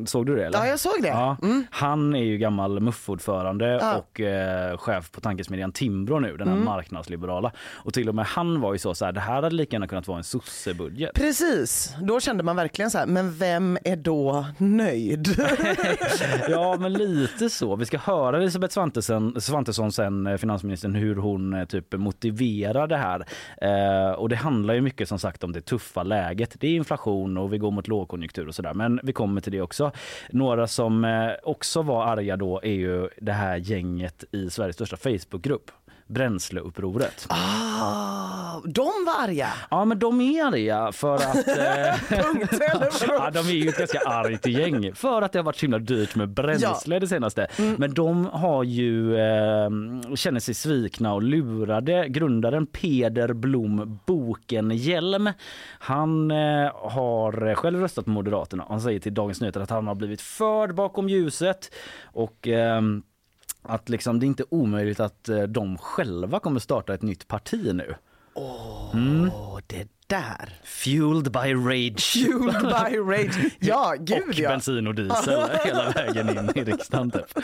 Såg 0.07 0.27
du 0.27 0.37
det? 0.37 0.47
Eller? 0.47 0.59
Ja, 0.59 0.67
jag 0.67 0.81
såg 0.81 1.03
det. 1.03 1.09
Ja, 1.09 1.37
Mm. 1.43 1.65
Han 1.71 2.15
är 2.15 2.23
ju 2.25 2.39
gammal 2.39 2.81
MUF-ordförande 2.81 3.67
Ja. 3.83 3.97
och 3.97 4.21
eh, 4.21 4.77
chef 4.79 5.11
på 5.13 5.21
tankesmedjan 5.21 5.73
Timbro 5.73 6.19
nu, 6.19 6.37
den 6.37 6.49
här 6.49 6.55
Mm. 6.55 6.65
marknadsliberala. 6.65 7.53
Och 7.71 7.95
till 7.95 8.09
och 8.09 8.15
med 8.15 8.27
han 8.27 8.61
var 8.61 8.73
ju 8.73 8.79
så, 8.79 8.95
så 8.95 9.05
här, 9.05 9.13
det 9.13 9.21
här 9.21 9.35
hade 9.43 9.51
lika 9.51 9.75
gärna 9.75 9.87
kunnat 9.89 10.09
vara 10.09 10.19
en 10.19 10.25
sossebudget. 10.25 11.15
Precis, 11.15 11.95
då 12.03 12.21
kände 12.21 12.43
man 12.45 12.57
verkligen 12.57 12.91
så 12.91 12.99
här, 12.99 13.07
men 13.07 13.35
vem 13.39 13.79
är 13.85 13.97
då 13.97 14.47
nöjd? 14.59 15.29
ja, 16.49 16.77
men 16.81 16.93
lite 16.93 17.51
så. 17.51 17.77
Vi 17.77 17.85
ska 17.87 17.99
höra 17.99 18.37
Elisabeth 18.37 18.75
Svantesson, 18.75 19.41
Svantesson 19.41 19.93
sen, 19.93 20.27
eh, 20.27 20.37
finansministern, 20.37 20.95
hur 20.95 21.17
hon 21.17 21.55
eh, 21.55 21.65
typ 21.65 21.93
motiverar 21.95 22.87
det 22.87 22.97
här. 22.97 23.27
Eh, 23.63 24.13
och 24.13 24.29
det 24.29 24.37
handlar 24.37 24.75
ju 24.75 24.81
mycket 24.81 25.09
som 25.09 25.19
sagt 25.19 25.45
om 25.45 25.53
det 25.53 25.61
tuffa 25.61 26.03
läget. 26.03 26.57
Det 26.61 26.67
är 26.67 26.71
inflation 26.77 27.37
och 27.39 27.53
vi 27.53 27.59
går 27.59 27.71
mot 27.71 27.89
lågkonjunktur 27.89 28.49
och 28.49 28.55
sådär. 28.55 28.75
Men 28.75 29.01
vi 29.03 29.13
kommer 29.13 29.41
till 29.41 29.53
det 29.53 29.61
också. 29.61 29.88
Några 30.31 30.67
som 30.67 31.05
eh, 31.05 31.31
också 31.43 31.83
var 31.83 32.05
arga 32.05 32.37
då 32.37 32.61
är 32.63 32.73
ju 32.73 33.09
det 33.21 33.33
här 33.33 33.57
gänget 33.57 34.25
i 34.33 34.51
Sveriges 34.51 34.77
största 34.77 34.97
Facebookgrupp. 34.97 35.71
Bränsleupproret. 36.09 37.27
Ah, 37.29 38.61
de 38.65 38.85
var 39.07 39.25
arga. 39.25 39.49
Ja 39.71 39.85
men 39.85 39.99
de 39.99 40.21
är 40.21 40.45
arga 40.45 40.93
för 40.93 41.15
att... 41.15 41.49
Eh, 41.59 41.95
Punkt, 42.09 42.53
ja, 43.09 43.31
de 43.31 43.39
är 43.39 43.53
ju 43.53 43.69
ett 43.69 43.79
ganska 43.79 43.99
argt 43.99 44.47
gäng 44.47 44.95
för 44.95 45.23
att 45.23 45.33
det 45.33 45.39
har 45.39 45.45
varit 45.45 45.57
så 45.57 45.61
himla 45.61 45.79
dyrt 45.79 46.15
med 46.15 46.29
bränsle 46.29 46.99
det 46.99 47.09
senaste. 47.09 47.47
Men 47.77 47.95
de 47.95 48.27
har 48.27 48.65
ju 48.65 49.17
eh, 49.17 49.71
känner 50.15 50.41
sig 50.41 50.55
svikna 50.55 51.15
och 51.15 51.23
lurade. 51.23 52.09
Grundaren 52.09 52.67
Peder 52.67 53.33
Blom 53.33 54.01
Bokenhjelm, 54.07 55.31
han 55.79 56.31
eh, 56.31 56.71
har 56.75 57.55
själv 57.55 57.81
röstat 57.81 58.05
på 58.05 58.11
Moderaterna. 58.11 58.65
Han 58.69 58.81
säger 58.81 59.01
till 59.01 59.15
Dagens 59.15 59.41
Nyheter 59.41 59.61
att 59.61 59.71
han 59.71 59.87
har 59.87 59.95
blivit 59.95 60.21
förd 60.21 60.75
bakom 60.75 61.09
ljuset 61.09 61.75
och 62.05 62.49
ehm, 62.49 63.03
att 63.69 63.89
liksom 63.89 64.21
det 64.21 64.27
är 64.27 64.29
inte 64.29 64.45
omöjligt 64.51 65.01
att 65.01 65.29
eh, 65.29 65.43
de 65.43 65.79
själva 65.79 66.41
kommer 66.41 66.61
starta 66.61 66.95
ett 66.95 67.03
nytt 67.03 67.29
parti 67.29 67.75
nu. 67.75 67.95
Åh, 68.35 69.59
det 69.67 69.89
där. 70.09 70.53
Fueled 70.65 71.33
by 71.33 71.55
rage. 71.55 72.13
Fueled 72.13 72.63
by 72.63 72.99
rage. 72.99 73.57
Ja, 73.59 73.95
gud 74.01 74.29
och 74.29 74.35
ja. 74.35 74.49
bensin 74.49 74.87
och 74.87 74.95
diesel 74.95 75.51
hela 75.65 75.91
vägen 75.91 76.29
in 76.29 76.51
i 76.55 76.65
riksdagen. 76.65 77.11
Typ. 77.11 77.39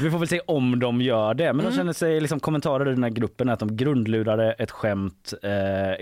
Vi 0.00 0.10
får 0.10 0.18
väl 0.18 0.28
se 0.28 0.40
om 0.40 0.78
de 0.78 1.00
gör 1.00 1.34
det. 1.34 1.52
Men 1.52 1.66
de 1.66 1.72
känner 1.72 1.92
sig 1.92 2.20
liksom 2.20 2.40
kommentarer 2.40 2.88
i 2.88 2.94
den 2.94 3.02
här 3.02 3.10
gruppen 3.10 3.48
är 3.48 3.52
att 3.52 3.58
de 3.58 3.76
grundlurade 3.76 4.52
ett 4.52 4.70
skämt. 4.70 5.34
Eh, 5.42 5.50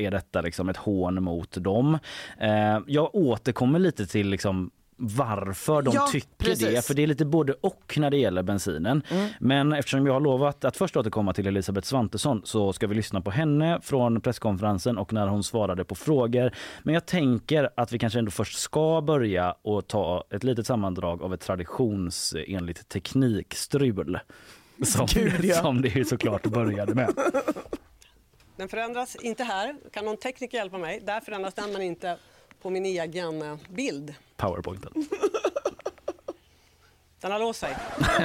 är 0.05 0.11
detta 0.11 0.41
liksom 0.41 0.69
ett 0.69 0.77
hån 0.77 1.23
mot 1.23 1.57
dem? 1.57 1.99
Eh, 2.41 2.79
jag 2.87 3.15
återkommer 3.15 3.79
lite 3.79 4.07
till 4.07 4.29
liksom 4.29 4.71
varför 5.03 5.83
de 5.83 5.95
Ja, 5.95 6.09
tycker 6.13 6.29
precis. 6.39 6.67
det. 6.67 6.87
För 6.87 6.95
det 6.95 7.03
är 7.03 7.07
lite 7.07 7.25
både 7.25 7.53
och 7.53 7.95
när 7.97 8.11
det 8.11 8.17
gäller 8.17 8.43
bensinen. 8.43 9.03
Men 9.41 9.73
eftersom 9.73 10.07
jag 10.07 10.13
har 10.13 10.21
lovat 10.21 10.65
att 10.65 10.77
först 10.77 10.97
återkomma 10.97 11.33
till 11.33 11.47
Elisabeth 11.47 11.87
Svantesson 11.87 12.43
så 12.45 12.73
ska 12.73 12.87
vi 12.87 12.95
lyssna 12.95 13.21
på 13.21 13.31
henne 13.31 13.81
från 13.83 14.21
presskonferensen 14.21 14.99
och 14.99 15.13
när 15.13 15.27
hon 15.27 15.45
svarade 15.45 15.85
på 15.85 15.95
frågor. 15.95 16.53
Men 16.83 16.95
jag 16.95 17.07
tänker 17.07 17.71
att 17.77 17.93
vi 17.93 17.99
kanske 17.99 18.19
ändå 18.19 18.31
först 18.31 18.59
ska 18.59 19.01
börja 19.01 19.55
och 19.63 19.87
ta 19.87 20.25
ett 20.31 20.45
litet 20.45 20.67
sammandrag 20.67 21.23
av 21.23 21.35
ett 21.35 21.41
traditionsenligt 21.41 22.89
teknikstrul. 22.89 24.19
Som, 24.85 25.07
Gud, 25.07 25.45
ja. 25.45 25.55
som 25.63 25.83
det 25.83 25.89
ju 25.89 26.05
såklart 26.05 26.47
började 26.47 26.95
med. 26.95 27.15
Den 28.57 28.69
förändras 28.69 29.17
inte 29.17 29.45
här. 29.45 29.75
Kan 29.93 30.05
någon 30.05 30.17
tekniker 30.17 30.59
hjälpa 30.59 30.79
mig? 30.79 31.01
Där 31.07 31.21
förändras 31.21 31.55
den 31.55 31.73
men 31.73 31.83
inte 31.83 32.17
på 32.63 32.71
min 32.71 32.87
egen 32.87 33.43
eh, 33.43 33.57
bild. 33.69 34.15
Powerpointen. 34.37 34.93
Den 37.21 37.33
har 37.33 37.39
låst 37.39 37.61
sig. 37.61 37.77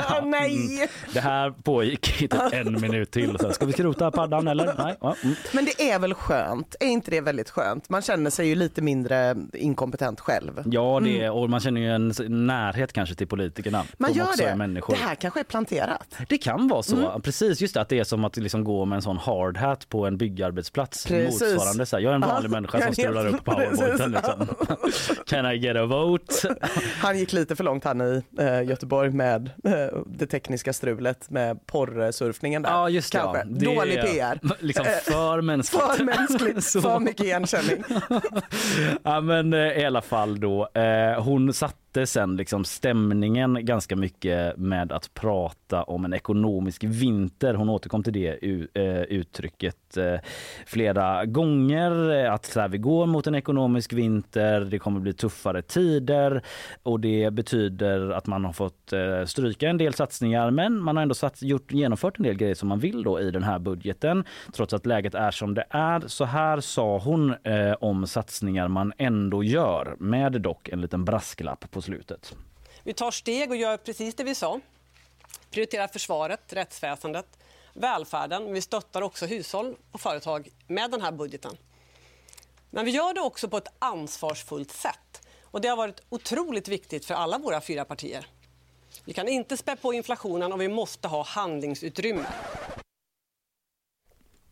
Ah, 0.08 0.22
nej! 0.22 0.90
Det 1.14 1.20
här 1.20 1.52
pågick 1.52 2.22
i 2.22 2.28
typ 2.28 2.54
en 2.54 2.82
minut 2.82 3.12
till. 3.12 3.38
Så 3.40 3.46
här, 3.46 3.54
ska 3.54 3.66
vi 3.66 3.74
skrota 3.74 4.12
paddan 4.12 4.48
eller? 4.48 4.74
Nej. 4.78 4.96
Ja, 5.02 5.16
mm. 5.24 5.36
Men 5.54 5.66
det 5.66 5.92
är 5.92 6.00
väl 6.00 6.14
skönt? 6.14 6.76
Är 6.80 6.88
inte 6.88 7.12
det 7.12 7.22
väldigt 7.22 7.50
skönt? 7.50 7.90
Man 7.90 8.02
känner 8.02 8.30
sig 8.30 8.48
ju 8.48 8.56
lite 8.56 8.82
mindre 8.82 9.36
inkompetent 9.54 10.20
själv. 10.20 10.64
Ja, 10.66 11.02
det 11.04 11.22
är, 11.22 11.32
och 11.32 11.50
man 11.50 11.60
känner 11.60 11.82
ju 11.82 11.92
en 11.92 12.14
närhet 12.48 12.94
kanske 12.94 13.16
till 13.16 13.28
politikerna. 13.28 13.84
Man 13.98 14.10
som 14.10 14.18
gör 14.18 14.26
också 14.26 14.44
det. 14.44 14.50
Är 14.50 14.56
människor. 14.56 14.94
Det 14.94 15.00
här 15.00 15.16
kanske 15.16 15.40
är 15.40 15.44
planterat. 15.44 16.16
Det 16.30 16.38
kan 16.38 16.68
vara 16.68 16.84
så. 16.84 16.96
Mm. 16.98 17.22
Precis, 17.22 17.62
just 17.62 17.74
det, 17.74 17.82
att 17.82 17.90
det 17.90 18.00
är 18.00 18.04
som 18.04 18.26
att 18.26 18.38
liksom 18.38 18.64
gå 18.64 18.86
med 18.86 18.96
en 18.96 19.02
sån 19.02 19.18
hard 19.18 19.58
hat 19.58 19.90
på 19.90 20.06
en 20.06 20.18
byggarbetsplats. 20.18 21.06
Precis. 21.06 21.42
Motsvarande. 21.42 21.86
Så 21.86 21.96
här, 21.96 22.04
jag 22.04 22.12
är 22.12 22.16
en 22.16 22.22
vanlig 22.22 22.50
Ja, 22.50 22.52
människa 22.52 22.82
som 22.82 22.94
strular 22.94 23.28
upp 23.28 23.44
powerpointen. 23.44 24.12
Liksom. 24.12 24.48
Can 25.26 25.52
I 25.52 25.58
get 25.58 25.78
a 25.78 25.86
vote? 25.86 26.56
Han 26.98 27.20
gick 27.20 27.34
lite 27.34 27.56
för 27.56 27.64
långt 27.64 27.84
han 27.84 28.02
i 28.02 28.24
eh, 28.40 28.64
Göteborg 28.64 28.85
med 29.14 29.52
eh, 29.64 30.00
det 30.06 30.26
tekniska 30.26 30.74
strulet 30.74 31.30
med 31.30 31.66
porrsurfningen 31.68 32.62
där. 32.62 32.70
Ja, 32.70 32.90
just 32.90 33.12
det. 33.12 33.18
Ja. 33.18 33.44
Det 33.46 33.66
Dålig 33.66 34.02
PR. 34.02 34.40
Liksom 34.60 34.86
Eh, 34.86 35.14
för 35.14 35.42
mänskligt. 35.42 35.84
För 35.84 36.04
mänskligt, 36.04 36.66
för 36.82 37.00
mycket 37.00 37.26
igenkänning. 37.26 37.84
Ja, 39.04 39.22
men 39.22 39.54
eh, 39.54 39.60
i 39.60 39.86
alla 39.86 40.02
fall 40.02 40.40
då. 40.40 40.70
Hon 41.20 41.54
satte 41.96 42.08
sen 42.08 42.36
liksom 42.36 42.66
stämningen 42.66 43.66
ganska 43.66 43.96
mycket 43.96 44.58
med 44.58 44.92
att 44.92 45.14
prata 45.14 45.84
om 45.84 46.06
en 46.06 46.14
ekonomisk 46.14 46.84
vinter. 46.84 47.54
Hon 47.54 47.70
återkom 47.70 48.04
till 48.04 48.14
det 48.14 48.44
eh, 48.74 49.02
uttrycket 49.02 49.98
eh, 49.98 50.20
flera 50.66 51.26
gånger. 51.26 52.12
Eh, 52.12 52.34
att 52.34 52.46
så 52.46 52.60
här, 52.60 52.68
vi 52.68 52.78
går 52.78 53.06
mot 53.06 53.28
en 53.28 53.36
ekonomisk 53.36 53.94
vinter, 53.94 54.62
det 54.62 54.80
kommer 54.80 55.00
bli 55.00 55.14
tuffare 55.14 55.62
tider 55.62 56.42
och 56.84 57.00
det 57.00 57.34
betyder 57.34 58.10
att 58.12 58.28
man 58.28 58.46
har 58.46 58.54
fått 58.54 58.94
stryka 59.26 59.70
en 59.70 59.78
del 59.78 59.94
satsningar 59.94 60.52
men 60.52 60.82
man 60.82 60.96
har 60.96 61.02
ändå 61.04 61.16
satt, 61.16 61.42
gjort, 61.42 61.72
genomfört 61.72 62.18
en 62.18 62.24
del 62.24 62.38
grejer 62.38 62.56
som 62.56 62.70
man 62.70 62.80
vill 62.80 63.04
då 63.04 63.20
i 63.20 63.32
den 63.32 63.44
här 63.44 63.60
budgeten 63.60 64.24
trots 64.54 64.74
att 64.74 64.86
läget 64.86 65.16
är 65.16 65.32
som 65.32 65.54
det 65.54 65.66
är. 65.70 66.08
Så 66.08 66.26
här 66.26 66.60
sa 66.60 66.98
hon 66.98 67.36
eh, 67.44 67.74
om 67.80 68.08
satsningar 68.08 68.68
man 68.68 68.94
ändå 68.98 69.44
gör 69.44 69.96
med 70.00 70.42
dock 70.42 70.70
en 70.70 70.82
liten 70.82 71.06
brasklapp 71.06 71.72
på 71.72 71.82
slutet. 71.86 72.36
Vi 72.84 72.94
tar 72.94 73.12
steg 73.12 73.50
och 73.50 73.56
gör 73.56 73.78
precis 73.78 74.16
det 74.16 74.24
vi 74.24 74.36
sa. 74.36 74.60
Prioriterar 75.52 75.88
försvaret, 75.88 76.54
rättsväsendet, 76.54 77.38
välfärden. 77.74 78.54
Vi 78.54 78.62
stöttar 78.62 79.02
också 79.02 79.26
hushåll 79.26 79.76
och 79.92 80.02
företag 80.02 80.50
med 80.68 80.92
den 80.92 81.02
här 81.02 81.12
budgeten. 81.12 81.58
Men 82.70 82.86
vi 82.86 82.92
gör 82.92 83.14
det 83.14 83.22
också 83.22 83.48
på 83.48 83.58
ett 83.58 83.68
ansvarsfullt 83.80 84.72
sätt. 84.72 85.28
Och 85.44 85.62
det 85.62 85.68
har 85.68 85.78
varit 85.78 86.02
otroligt 86.10 86.68
viktigt 86.68 87.06
för 87.06 87.14
alla 87.14 87.38
våra 87.38 87.62
fyra 87.62 87.86
partier. 87.86 88.28
Vi 89.06 89.14
kan 89.14 89.28
inte 89.28 89.58
spä 89.58 89.76
på 89.76 89.94
inflationen 89.94 90.54
och 90.54 90.62
vi 90.62 90.68
måste 90.68 91.08
ha 91.08 91.24
handlingsutrymme. 91.24 92.26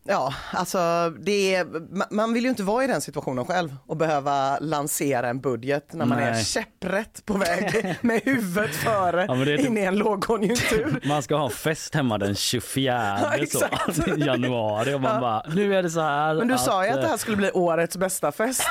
Ja, 0.06 0.34
alltså 0.52 0.78
det 1.20 1.54
är, 1.54 1.64
ma- 1.64 2.06
man 2.10 2.32
vill 2.32 2.42
ju 2.44 2.48
inte 2.50 2.62
vara 2.62 2.84
i 2.84 2.86
den 2.86 3.00
situationen 3.00 3.44
själv 3.44 3.76
och 3.86 3.96
behöva 3.96 4.58
lansera 4.58 5.28
en 5.28 5.40
budget 5.40 5.92
när 5.92 6.04
man 6.06 6.18
är 6.18 6.30
Nej. 6.32 6.44
käpprätt 6.44 7.22
på 7.26 7.34
väg 7.38 7.96
med 8.00 8.20
huvudet 8.24 8.74
före 8.74 9.24
Ja, 9.28 9.36
är 9.36 9.44
typ- 9.44 9.66
in 9.66 9.78
i 9.78 9.80
en 9.80 9.96
lågkonjunktur. 9.98 11.00
Man 11.08 11.22
ska 11.22 11.36
ha 11.36 11.50
fest 11.50 11.94
hemma 11.94 12.18
den 12.18 12.34
24 12.34 13.18
Ja, 13.52 14.16
januari 14.16 14.94
och 14.94 15.00
man 15.00 15.14
Ja. 15.14 15.20
bara, 15.20 15.42
nu 15.54 15.74
är 15.76 15.82
det 15.82 15.90
så 15.90 16.00
här. 16.00 16.34
Men 16.34 16.48
du 16.48 16.58
sa 16.58 16.84
ju 16.86 16.90
att 16.90 17.02
det 17.02 17.08
här 17.08 17.16
skulle 17.16 17.36
bli 17.36 17.50
årets 17.50 17.96
bästa 17.96 18.32
fest. 18.32 18.62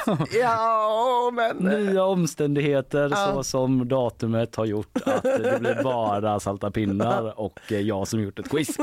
Ja, 0.42 1.32
men... 1.34 1.58
Nya 1.58 2.04
omständigheter 2.04 3.10
Ja. 3.12 3.32
så 3.34 3.44
som 3.44 3.88
datumet 3.88 4.56
har 4.56 4.66
gjort 4.66 4.98
att 5.06 5.24
det 5.24 5.58
blir 5.60 5.84
bara 5.84 6.40
salta 6.40 6.72
pinnar 6.72 7.40
och 7.40 7.60
eh, 7.72 7.80
jag 7.80 8.08
som 8.08 8.22
gjort 8.24 8.40
ett 8.40 8.50
quiz. 8.50 8.78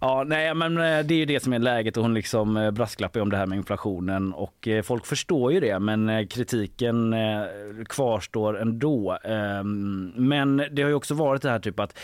Ja, 0.00 0.24
nej, 0.26 0.54
men 0.54 0.76
eh, 0.78 0.82
det 1.04 1.14
är 1.14 1.18
ju 1.18 1.24
det 1.24 1.40
som 1.48 1.52
är 1.52 1.58
läget 1.58 1.96
och 1.96 2.02
hon 2.02 2.14
liksom 2.14 2.56
eh, 2.56 2.70
brasklappar 2.70 3.20
om 3.20 3.30
det 3.30 3.36
här 3.36 3.46
med 3.46 3.56
inflationen 3.56 4.32
och 4.32 4.68
eh, 4.68 4.82
folk 4.82 5.06
förstår 5.06 5.52
ju 5.52 5.60
det 5.60 5.78
men 5.78 6.08
eh, 6.08 6.26
kritiken 6.26 7.14
kvarstår 7.88 8.60
ändå. 8.60 9.18
Ehm, 9.24 10.12
men 10.16 10.56
det 10.56 10.82
har 10.82 10.88
ju 10.88 10.94
också 10.94 11.14
varit 11.14 11.42
det 11.42 11.50
här 11.50 11.58
typ 11.58 11.80
att 11.80 11.98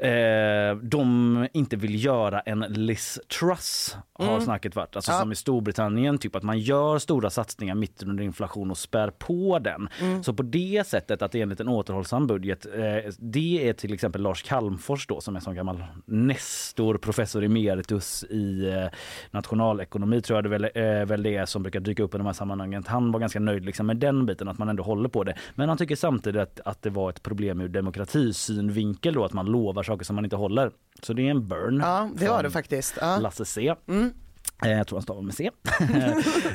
Eh, 0.00 0.76
de 0.82 1.48
inte 1.52 1.76
vill 1.76 2.04
göra 2.04 2.40
en 2.40 2.58
Liz 2.60 3.20
Truss 3.40 3.96
har 4.12 4.28
Mm. 4.28 4.40
snacket 4.40 4.76
varit. 4.76 4.96
Alltså 4.96 5.12
Ja. 5.12 5.18
som 5.20 5.32
i 5.32 5.34
Storbritannien, 5.34 6.18
typ 6.18 6.36
att 6.36 6.42
man 6.42 6.58
gör 6.58 6.98
stora 6.98 7.30
satsningar 7.30 7.74
mitt 7.74 8.02
under 8.02 8.24
inflation 8.24 8.70
och 8.70 8.78
spär 8.78 9.10
på 9.10 9.58
den. 9.58 9.88
Mm. 10.00 10.22
Så 10.22 10.32
på 10.34 10.42
det 10.42 10.86
sättet 10.86 11.22
att 11.22 11.32
det 11.32 11.38
är 11.38 11.42
en 11.42 11.48
liten 11.48 11.68
återhållsam 11.68 12.26
budget, 12.26 12.66
eh, 12.66 13.12
det 13.18 13.68
är 13.68 13.72
till 13.72 13.92
exempel 13.94 14.22
Lars 14.22 14.42
Calmfors 14.42 15.06
då 15.06 15.20
som 15.20 15.36
är 15.36 15.40
som 15.40 15.54
gammal 15.54 15.84
nestor, 16.04 16.98
professor 16.98 17.44
emeritus 17.44 18.24
i 18.24 18.68
eh, 18.68 18.86
nationalekonomi 19.30 20.20
tror 20.22 20.36
jag 20.36 20.44
det 20.44 20.48
väl, 20.48 20.64
eh, 20.74 21.06
väl 21.06 21.22
det 21.22 21.36
är 21.36 21.46
som 21.46 21.62
brukar 21.62 21.80
dyka 21.80 22.02
upp 22.02 22.14
i 22.14 22.18
de 22.18 22.26
här 22.26 22.32
sammanhangen. 22.32 22.84
Han 22.86 23.12
var 23.12 23.20
ganska 23.20 23.40
nöjd 23.40 23.64
liksom 23.64 23.86
med 23.86 23.96
den 23.96 24.26
biten, 24.26 24.48
att 24.48 24.58
man 24.58 24.68
ändå 24.68 24.82
håller 24.82 25.08
på 25.08 25.24
det. 25.24 25.34
Men 25.54 25.68
han 25.68 25.78
tycker 25.78 25.96
samtidigt 25.96 26.42
att, 26.42 26.60
att 26.64 26.82
det 26.82 26.90
var 26.90 27.10
ett 27.10 27.22
problem 27.22 27.60
ur 27.60 27.68
demokratisynvinkel 27.68 29.14
då, 29.14 29.24
att 29.24 29.32
man 29.32 29.46
lovar 29.46 29.82
saker 29.88 30.04
som 30.04 30.16
man 30.16 30.24
inte 30.24 30.36
håller. 30.36 30.70
Så 31.02 31.12
det 31.12 31.26
är 31.26 31.30
en 31.30 31.48
burn. 31.48 31.80
Ja, 31.80 32.10
det 32.16 32.28
var 32.28 32.42
det 32.42 32.50
faktiskt. 32.50 32.98
Ja. 33.00 33.06
Mm. 33.10 33.22
Lasse 33.22 33.44
C. 33.44 33.66
Eh, 33.68 33.74
Jag 34.62 34.86
tror 34.86 34.96
han 34.98 35.02
stavar 35.02 35.22
med 35.22 35.34
C. 35.34 35.50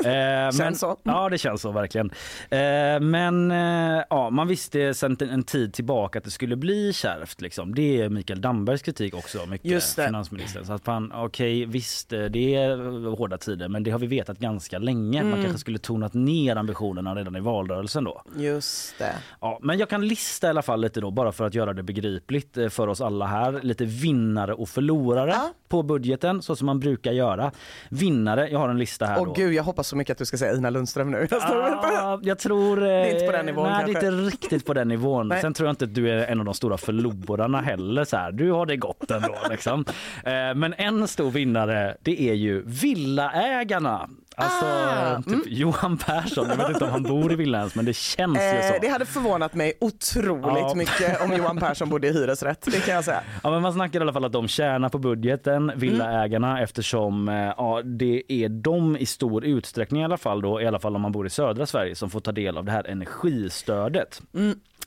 Eh, 0.06 0.10
men, 0.12 0.52
Känns 0.54 0.80
så. 0.80 0.98
Ja, 1.04 1.30
det 1.30 1.38
känns 1.38 1.62
så 1.62 1.72
verkligen. 1.72 2.10
Eh, 2.50 3.00
Men 3.00 3.52
eh, 3.52 4.04
ja, 4.10 4.30
man 4.30 4.48
visste 4.48 4.94
sedan 4.94 5.18
en- 5.32 5.44
tid 5.44 5.74
tillbaka 5.74 6.20
att 6.20 6.26
det 6.26 6.32
skulle 6.32 6.56
bli 6.56 6.94
kärvt. 6.94 7.42
Liksom. 7.42 7.76
Det 7.76 8.02
är 8.02 8.10
Mikael 8.10 8.42
Dambergs 8.42 8.82
kritik 8.82 9.14
också, 9.16 9.46
mycket, 9.46 9.72
Just 9.72 9.96
det. 9.96 10.06
finansministern. 10.06 10.66
Så 10.66 10.74
att 10.74 10.84
fan, 10.84 11.12
okej, 11.16 11.66
visst, 11.66 12.14
eh, 12.14 12.24
det 12.24 12.56
är 12.56 12.78
hårda 13.16 13.38
tider, 13.38 13.68
men 13.68 13.84
det 13.84 13.92
har 13.92 14.00
vi 14.00 14.08
vetat 14.08 14.40
ganska 14.40 14.80
länge. 14.80 15.20
Mm. 15.20 15.32
Man 15.32 15.42
kanske 15.42 15.60
skulle 15.60 15.78
tonat 15.78 16.14
ner 16.14 16.56
ambitionerna 16.56 17.16
redan 17.16 17.36
i 17.36 17.40
valrörelsen 17.40 18.04
då. 18.04 18.22
Just 18.38 18.98
det. 19.00 19.14
Ja, 19.42 19.60
men 19.62 19.78
jag 19.78 19.90
kan 19.90 20.08
lista 20.08 20.48
i 20.48 20.50
alla 20.50 20.62
fall 20.62 20.82
lite 20.82 21.02
då, 21.02 21.12
bara 21.12 21.32
för 21.32 21.46
att 21.46 21.54
göra 21.56 21.74
det 21.74 21.84
begripligt 21.84 22.58
eh, 22.58 22.70
för 22.70 22.88
oss 22.88 23.02
alla 23.02 23.26
här. 23.26 23.60
Lite 23.64 23.86
vinnare 23.86 24.54
och 24.54 24.70
förlorare 24.70 25.30
Ja. 25.32 25.50
på 25.68 25.84
budgeten, 25.84 26.42
så 26.42 26.56
som 26.56 26.66
man 26.66 26.80
brukar 26.80 27.12
göra. 27.12 27.52
Vinnare, 27.94 28.50
jag 28.50 28.60
har 28.60 28.70
en 28.70 28.78
lista 28.78 29.06
här 29.06 29.20
Åh 29.20 29.26
då. 29.26 29.34
gud, 29.34 29.54
jag 29.54 29.64
hoppas 29.64 29.88
så 29.88 29.96
mycket 29.96 30.12
att 30.12 30.18
du 30.18 30.26
ska 30.26 30.38
säga 30.38 30.54
Ina 30.54 30.70
Lundström 30.70 31.12
nu. 31.12 31.28
Jag. 31.32 31.42
Ah, 31.44 32.20
jag 32.24 32.40
tror... 32.40 32.78
Det 32.78 32.92
är 32.92 33.14
inte 33.14 33.26
på 33.26 33.32
den 33.32 33.46
nivån 33.46 33.70
Nej, 33.70 33.84
det 33.86 33.92
är 33.92 33.94
kanske. 33.94 34.08
inte 34.08 34.36
riktigt 34.36 34.66
på 34.66 34.74
den 34.74 34.88
nivån. 34.88 35.28
Nej. 35.28 35.42
Sen 35.42 35.54
tror 35.54 35.68
jag 35.68 35.72
inte 35.72 35.86
att 35.86 35.96
du 35.96 36.10
är 36.10 36.28
en 36.28 36.40
av 36.40 36.46
de 36.46 36.54
stora 36.54 36.78
förlorarna 36.78 37.62
heller. 37.62 38.04
Så 38.04 38.18
här. 38.18 38.32
Du 38.32 38.52
har 38.52 38.66
det 38.66 38.78
gott 38.78 39.12
ändå. 39.12 39.36
Liksom. 39.50 39.86
Eh, 40.26 40.32
Men 40.56 40.74
en 40.78 41.08
stor 41.08 41.32
vinnare, 41.32 41.98
det 42.02 42.22
är 42.30 42.34
ju 42.34 42.64
villaägarna. 42.66 44.10
Alltså 44.36 44.66
Ah, 44.66 45.22
typ 45.22 45.40
Johan 45.48 45.98
Persson. 45.98 46.46
Jag 46.50 46.58
vet 46.58 46.70
inte 46.70 46.86
om 46.86 46.92
han 46.92 47.04
bor 47.04 47.32
i 47.32 47.36
villa 47.36 47.58
ens, 47.58 47.75
men 47.75 47.86
det 47.86 47.96
känns 47.96 48.38
ju 48.38 48.62
så. 48.62 48.74
Eh, 48.74 48.82
det 48.82 48.88
hade 48.88 49.06
förvånat 49.06 49.54
mig 49.54 49.74
otroligt 49.82 50.44
Ja. 50.58 50.74
mycket 50.75 51.22
om 51.22 51.34
Johan 51.38 51.58
Persson 51.58 51.90
bodde 51.90 52.08
i 52.08 52.13
hyresrätt. 52.13 52.62
Det 52.72 52.86
kan 52.86 52.96
jag 52.96 53.04
säga. 53.04 53.22
Ja, 53.44 53.52
men 53.52 53.62
man 53.62 53.74
snackar 53.74 54.00
i 54.00 54.02
alla 54.02 54.13
fall 54.13 54.25
att 54.25 54.32
de 54.32 54.48
tjänar 54.48 54.90
på 54.90 54.98
budgeten, 54.98 55.72
villaägarna, 55.75 56.62
eftersom 56.62 57.30
eh, 57.30 57.36
ja, 57.36 57.82
det 57.86 58.24
är 58.28 58.50
de 58.50 58.98
i 58.98 59.06
stor 59.06 59.46
utsträckning 59.46 60.02
i 60.02 60.06
alla 60.06 60.18
fall 60.18 60.42
då, 60.42 60.62
i 60.62 60.68
alla 60.68 60.80
fall 60.80 60.96
om 60.96 61.02
man 61.02 61.12
bor 61.12 61.28
i 61.28 61.30
södra 61.30 61.66
Sverige, 61.66 61.96
som 61.96 62.10
får 62.10 62.20
ta 62.20 62.32
del 62.32 62.58
av 62.58 62.66
det 62.66 62.72
här 62.72 62.88
energistödet. 62.88 64.22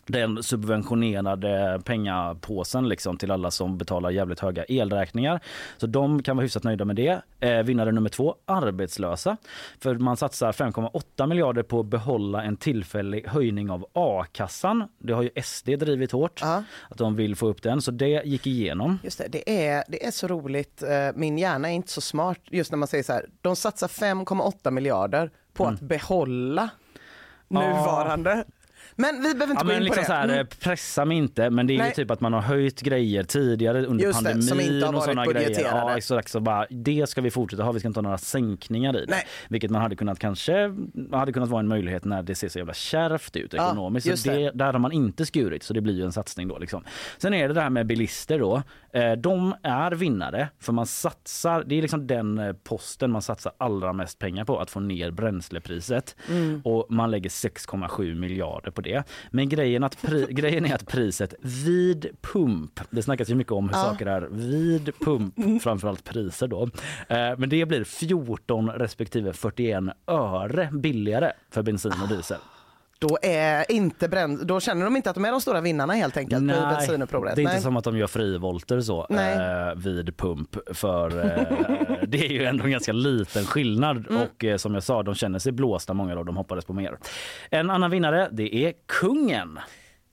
Den 0.09 0.43
subventionerade 0.43 1.81
pengapåsen 1.85 2.89
liksom 2.89 3.17
till 3.17 3.31
alla 3.31 3.51
som 3.51 3.79
betalar 3.79 4.11
jävligt 4.11 4.41
höga 4.41 4.65
elräkningar. 4.65 5.41
Så 5.79 5.87
de 5.87 6.23
kan 6.23 6.37
vara 6.37 6.43
hyfsat 6.43 6.65
nöjda 6.65 6.85
med 6.85 6.97
det. 6.97 7.21
Eh, 7.41 7.63
vinnare 7.63 7.93
nummer 7.93 8.09
två, 8.11 8.35
arbetslösa. 8.45 9.36
För 9.81 9.95
man 9.95 10.17
satsar 10.17 10.53
5,8 10.53 11.27
miljarder 11.27 11.63
på 11.63 11.81
att 11.81 11.87
behålla 11.87 12.43
en 12.43 12.57
tillfällig 12.57 13.27
höjning 13.27 13.71
av 13.71 13.87
a-kassan. 13.93 14.89
Det 14.99 15.13
har 15.13 15.23
ju 15.23 15.31
SD 15.43 15.69
drivit 15.69 16.13
hårt, 16.13 16.41
Ja. 16.43 16.63
att 16.91 16.99
de 16.99 17.17
vill 17.17 17.37
få 17.37 17.47
upp 17.49 17.63
den. 17.63 17.83
Så 17.83 17.91
det 17.91 18.23
gick 18.25 18.47
igenom. 18.47 18.99
Just 19.05 19.19
det, 19.19 19.29
det 19.29 19.67
är, 19.69 19.85
det 19.89 20.07
är 20.07 20.11
så 20.11 20.27
roligt. 20.29 20.83
Eh, 20.83 20.89
Min 21.15 21.39
hjärna 21.39 21.69
är 21.71 21.73
inte 21.75 21.93
så 21.93 22.01
smart 22.01 22.39
just 22.45 22.71
när 22.71 22.77
man 22.79 22.89
säger 22.89 23.05
så 23.05 23.13
här. 23.13 23.27
De 23.41 23.57
satsar 23.57 23.89
5,8 23.89 24.71
miljarder 24.71 25.31
på 25.55 25.63
Mm. 25.65 25.75
att 25.75 25.81
behålla 25.81 26.71
nuvarande. 27.49 28.45
Men 28.99 29.15
vi 29.23 29.35
behöver 29.35 29.43
inte 29.51 29.55
Ja, 29.55 29.61
gå 29.63 29.67
men 29.67 29.77
in 29.77 29.83
liksom 29.85 30.05
på 30.05 30.11
det. 30.13 30.17
här, 30.17 30.25
Mm. 30.25 30.39
eh, 30.39 30.47
pressa 30.61 31.05
mig 31.05 31.17
inte, 31.17 31.51
men 31.51 31.67
det 31.67 31.75
är 31.75 31.79
Nej. 31.79 31.89
ju 31.89 31.93
typ 31.95 32.11
att 32.11 32.21
man 32.21 32.33
har 32.33 32.41
höjt 32.41 32.81
grejer 32.83 33.23
tidigare 33.23 33.85
under 33.87 34.05
Just 34.05 34.19
det, 34.19 34.25
pandemin 34.25 34.43
som 34.49 34.61
inte 34.61 34.87
har 34.87 34.93
och 34.93 34.95
varit 34.95 35.05
såna 35.05 35.27
grejer. 35.27 35.49
budgeterade. 35.49 35.77
Ja, 35.91 35.97
exakt, 35.97 36.29
så 36.31 36.41
bara, 36.41 36.67
det 36.71 37.09
ska 37.09 37.21
vi 37.21 37.31
fortsätta 37.31 37.63
ha, 37.63 37.73
vi 37.73 37.79
ska 37.81 37.89
inte 37.89 37.99
ha 38.01 38.03
några 38.03 38.19
sänkningar 38.19 38.97
i 38.97 39.01
det. 39.01 39.07
Nej. 39.11 39.27
Vilket 39.49 39.71
man 39.71 39.83
hade 39.83 39.97
kunnat 39.97 40.19
kanske 40.19 40.75
hade 41.13 41.33
kunnat 41.33 41.49
vara 41.49 41.61
en 41.61 41.69
möjlighet 41.69 42.05
när 42.05 42.23
det 42.23 42.35
ser 42.35 42.49
så 42.49 42.59
jävla 42.59 42.75
kärvt 42.75 43.37
ut 43.37 43.53
Ja, 43.53 43.67
ekonomiskt. 43.67 44.07
just 44.07 44.23
så 44.25 44.31
det, 44.31 44.37
det. 44.39 44.51
där 44.55 44.73
har 44.73 44.79
man 44.79 44.93
inte 44.93 45.27
skurit, 45.27 45.63
så 45.63 45.75
det 45.75 45.81
blir 45.81 45.95
ju 45.95 46.03
en 46.05 46.13
satsning 46.13 46.49
då. 46.49 46.59
Liksom. 46.59 46.85
Sen 47.19 47.35
är 47.35 47.49
det 47.49 47.55
det 47.55 47.61
här 47.61 47.71
med 47.71 47.87
bilister 47.87 48.39
då. 48.39 48.63
Eh, 48.93 49.13
de 49.13 49.55
är 49.63 49.91
vinnare, 49.93 50.49
för 50.61 50.73
man 50.73 50.87
satsar, 50.87 51.65
det 51.67 51.79
är 51.79 51.83
liksom 51.83 52.07
den 52.07 52.39
eh, 52.39 52.53
posten 52.53 53.11
man 53.11 53.23
satsar 53.23 53.53
allra 53.59 53.93
mest 53.93 54.19
pengar 54.19 54.45
på, 54.45 54.59
att 54.61 54.71
få 54.71 54.81
ner 54.81 55.11
bränslepriset. 55.11 56.17
Mm. 56.31 56.61
Och 56.65 56.87
man 56.91 57.11
lägger 57.11 57.31
6,7 57.31 58.15
miljarder 58.15 58.71
på 58.71 58.81
det. 58.87 59.03
Men 59.31 59.49
grejen, 59.49 59.85
att 59.85 60.03
grejen 60.31 60.65
är 60.67 60.75
att 60.75 60.87
priset 60.87 61.35
vid 61.41 62.07
pump, 62.21 62.81
det 62.91 63.03
snackas 63.03 63.29
ju 63.31 63.35
mycket 63.35 63.53
om 63.53 63.69
hur 63.69 63.77
Ja. 63.77 63.83
saker 63.83 64.07
är 64.07 64.29
vid 64.31 64.91
pump, 65.05 65.63
framförallt 65.63 66.05
priser 66.05 66.49
då. 66.49 66.63
Eh, 67.09 67.39
men 67.39 67.49
det 67.49 67.67
blir 67.69 67.85
14 67.85 68.71
respektive 68.71 69.33
41 69.33 69.85
öre 70.07 70.69
billigare 70.73 71.33
för 71.51 71.63
bensin 71.63 71.93
och 72.03 72.09
diesel. 72.09 72.39
Då, 72.99 73.19
är 73.23 73.73
inte 73.73 74.09
bränd, 74.09 74.47
då 74.47 74.61
känner 74.61 74.85
de 74.85 74.97
inte 74.97 75.11
att 75.11 75.15
de 75.17 75.25
är 75.25 75.31
de 75.31 75.41
stora 75.41 75.61
vinnarna 75.61 75.93
helt 75.93 76.17
enkelt 76.17 76.43
i 76.43 76.47
bensinupproret. 76.47 77.37
det 77.37 77.41
är 77.41 77.43
inte 77.43 77.53
Nej. 77.53 77.63
som 77.63 77.77
att 77.77 77.85
de 77.85 77.99
gör 77.99 78.07
frivolter 78.07 78.81
så 78.81 79.07
Nej. 79.11 79.35
eh, 79.69 79.75
vid 79.77 80.17
pump 80.17 80.57
för 80.77 81.19
eh, 81.25 81.43
det 82.09 82.19
är 82.27 82.31
ju 82.33 82.45
ändå 82.45 82.65
en 82.65 82.71
ganska 82.71 82.93
liten 82.93 83.45
skillnad 83.45 84.07
Mm. 84.11 84.23
och 84.23 84.45
eh, 84.45 84.57
som 84.57 84.75
jag 84.75 84.83
sa 84.83 85.03
de 85.03 85.15
känner 85.15 85.39
sig 85.39 85.53
blåsta 85.53 85.95
många 85.95 86.17
av 86.19 86.25
dem 86.25 86.37
hoppades 86.37 86.65
på 86.65 86.73
mer. 86.73 86.99
En 87.51 87.71
annan 87.71 87.91
vinnare 87.91 88.29
det 88.33 88.55
är 88.55 88.73
kungen. 89.01 89.59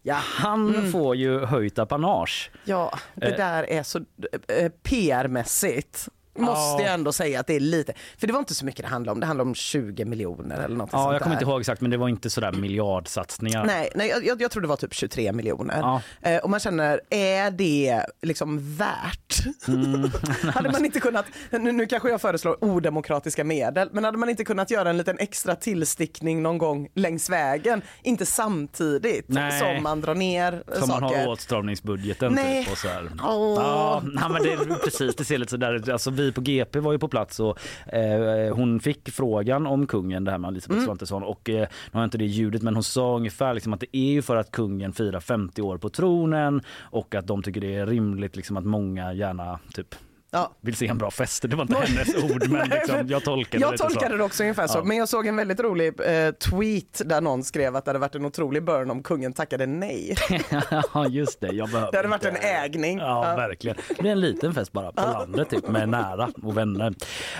Ja. 0.01 0.15
Han 0.15 0.69
Mm. 0.75 0.91
får 0.91 1.15
ju 1.15 1.45
höjt 1.45 1.79
apanage. 1.79 2.51
Ja, 2.65 2.99
det 3.15 3.25
Eh. 3.27 3.37
där 3.37 3.63
är 3.69 3.83
så 3.83 3.99
eh, 3.99 4.71
PR-mässigt. 4.83 6.09
Måste 6.35 6.53
Ja. 6.61 6.81
jag 6.81 6.93
ändå 6.93 7.11
säga 7.13 7.39
att 7.39 7.47
det 7.47 7.55
är 7.55 7.59
lite, 7.59 7.93
för 8.17 8.27
det 8.27 8.33
var 8.33 8.39
inte 8.39 8.53
så 8.53 8.65
mycket 8.65 8.81
det 8.85 8.87
handlade 8.89 9.13
om, 9.13 9.19
det 9.19 9.25
handlade 9.25 9.47
om 9.49 9.55
20 9.55 10.05
miljoner 10.05 10.57
eller 10.63 10.75
något 10.75 10.89
Ja, 10.91 11.13
jag 11.13 11.21
kommer 11.21 11.35
inte 11.35 11.45
ihåg 11.45 11.59
exakt 11.59 11.81
men 11.81 11.91
det 11.91 11.97
var 11.97 12.09
inte 12.09 12.29
sådär 12.29 12.51
miljardsatsningar. 12.51 13.65
Nej, 13.65 13.89
nej 13.95 14.09
jag- 14.09 14.25
jag, 14.25 14.41
jag 14.41 14.51
tror 14.51 14.61
det 14.61 14.67
var 14.67 14.75
typ 14.75 14.93
23 14.93 15.31
miljoner. 15.33 15.77
Ja. 15.79 16.01
Eh, 16.21 16.37
och 16.37 16.49
man 16.49 16.59
känner, 16.59 17.01
är 17.09 17.51
det 17.51 18.05
liksom 18.21 18.75
värt? 18.77 19.43
Mm. 19.67 20.11
hade 20.53 20.71
man 20.71 20.85
inte 20.85 20.99
kunnat, 20.99 21.25
nu, 21.49 21.71
nu 21.71 21.85
kanske 21.85 22.09
jag 22.09 22.21
föreslår 22.21 22.63
odemokratiska 22.63 23.43
medel, 23.43 23.89
men 23.91 24.03
hade 24.03 24.17
man 24.17 24.29
inte 24.29 24.43
kunnat 24.43 24.71
göra 24.71 24.89
en 24.89 24.97
liten 24.97 25.19
extra 25.19 25.55
tillstickning 25.55 26.41
någon 26.41 26.57
gång 26.57 26.87
längs 26.95 27.29
vägen? 27.29 27.81
Inte 28.03 28.25
samtidigt 28.25 29.25
Nej. 29.29 29.59
som 29.59 29.83
man 29.83 30.01
drar 30.01 30.15
ner 30.15 30.63
Som 30.79 30.89
man 30.89 30.99
saker. 30.99 31.17
har 31.19 31.27
åtstramningsbudgeten 31.27 32.33
Nej. 32.33 32.63
typ 32.63 32.71
och 32.71 32.77
så 32.77 32.87
här. 32.87 33.09
Åh. 33.23 33.53
Ja, 33.61 34.01
nej, 34.05 34.23
men 34.29 34.43
det 34.43 34.51
är 34.53 34.75
precis, 34.83 35.15
det 35.15 35.25
ser 35.25 35.37
lite 35.37 35.49
sådär 35.51 35.73
ut. 35.73 35.89
Alltså, 35.89 36.11
vi 36.11 36.22
på 36.31 36.41
GP 36.41 36.79
var 36.79 36.91
ju 36.91 36.99
på 36.99 37.07
plats 37.07 37.39
och 37.39 37.59
eh, 37.93 38.55
hon 38.55 38.79
fick 38.79 39.09
frågan 39.09 39.67
om 39.67 39.87
kungen, 39.87 40.23
det 40.23 40.31
här 40.31 40.37
med 40.37 40.47
Elisabeth 40.47 40.73
Mm. 40.73 40.85
Svantesson 40.85 41.23
och 41.23 41.49
eh, 41.49 41.55
nu 41.59 41.67
har 41.91 42.01
jag 42.01 42.07
inte 42.07 42.17
det 42.17 42.25
ljudet 42.25 42.61
men 42.61 42.73
hon 42.73 42.83
sa 42.83 43.15
ungefär 43.15 43.53
liksom 43.53 43.73
att 43.73 43.79
det 43.79 43.97
är 43.97 44.11
ju 44.11 44.21
för 44.21 44.35
att 44.35 44.51
kungen 44.51 44.93
firar 44.93 45.19
50 45.19 45.61
år 45.61 45.77
på 45.77 45.89
tronen 45.89 46.61
och 46.79 47.15
att 47.15 47.27
de 47.27 47.43
tycker 47.43 47.61
det 47.61 47.75
är 47.75 47.85
rimligt 47.85 48.35
liksom 48.35 48.57
att 48.57 48.65
många 48.65 49.13
gärna 49.13 49.59
typ 49.73 49.95
Ja. 50.33 50.51
vill 50.61 50.75
se 50.75 50.87
en 50.87 50.97
bra 50.97 51.11
fest. 51.11 51.41
Det 51.49 51.55
var 51.55 51.61
inte 51.61 51.75
hennes 51.75 52.23
ord 52.23 52.49
men 52.49 52.69
liksom, 52.69 53.07
jag 53.07 53.23
tolkade 53.23 53.57
det 53.57 53.61
Jag 53.61 53.71
lite 53.71 53.83
tolkade 53.83 54.17
det 54.17 54.23
också 54.23 54.43
ungefär 54.43 54.67
så, 54.67 54.77
Ja. 54.77 54.83
men 54.83 54.97
jag 54.97 55.09
såg 55.09 55.27
en 55.27 55.35
väldigt 55.35 55.59
rolig 55.59 55.87
eh, 55.87 56.31
tweet 56.31 57.01
där 57.05 57.21
någon 57.21 57.43
skrev 57.43 57.75
att 57.75 57.85
det 57.85 57.89
hade 57.89 57.99
varit 57.99 58.15
en 58.15 58.25
otrolig 58.25 58.63
burn 58.65 58.91
om 58.91 59.03
kungen 59.03 59.33
tackade 59.33 59.65
nej. 59.65 60.15
Ja 60.93 61.07
just 61.07 61.39
det, 61.41 61.47
jag 61.47 61.69
behöver 61.69 61.91
Det 61.91 61.97
hade 61.97 62.09
varit 62.09 62.25
inte- 62.25 62.37
en 62.39 62.63
ägning. 62.65 62.97
Ja, 62.99 63.29
Ja. 63.29 63.35
verkligen. 63.35 63.77
Det 63.89 64.01
blir 64.01 64.11
en 64.11 64.19
liten 64.21 64.53
fest 64.53 64.71
bara 64.71 64.91
på 64.91 65.01
landet 65.01 65.49
typ 65.49 65.67
med 65.67 65.89
nära 65.89 66.29
och 66.43 66.57
vänner. 66.57 66.93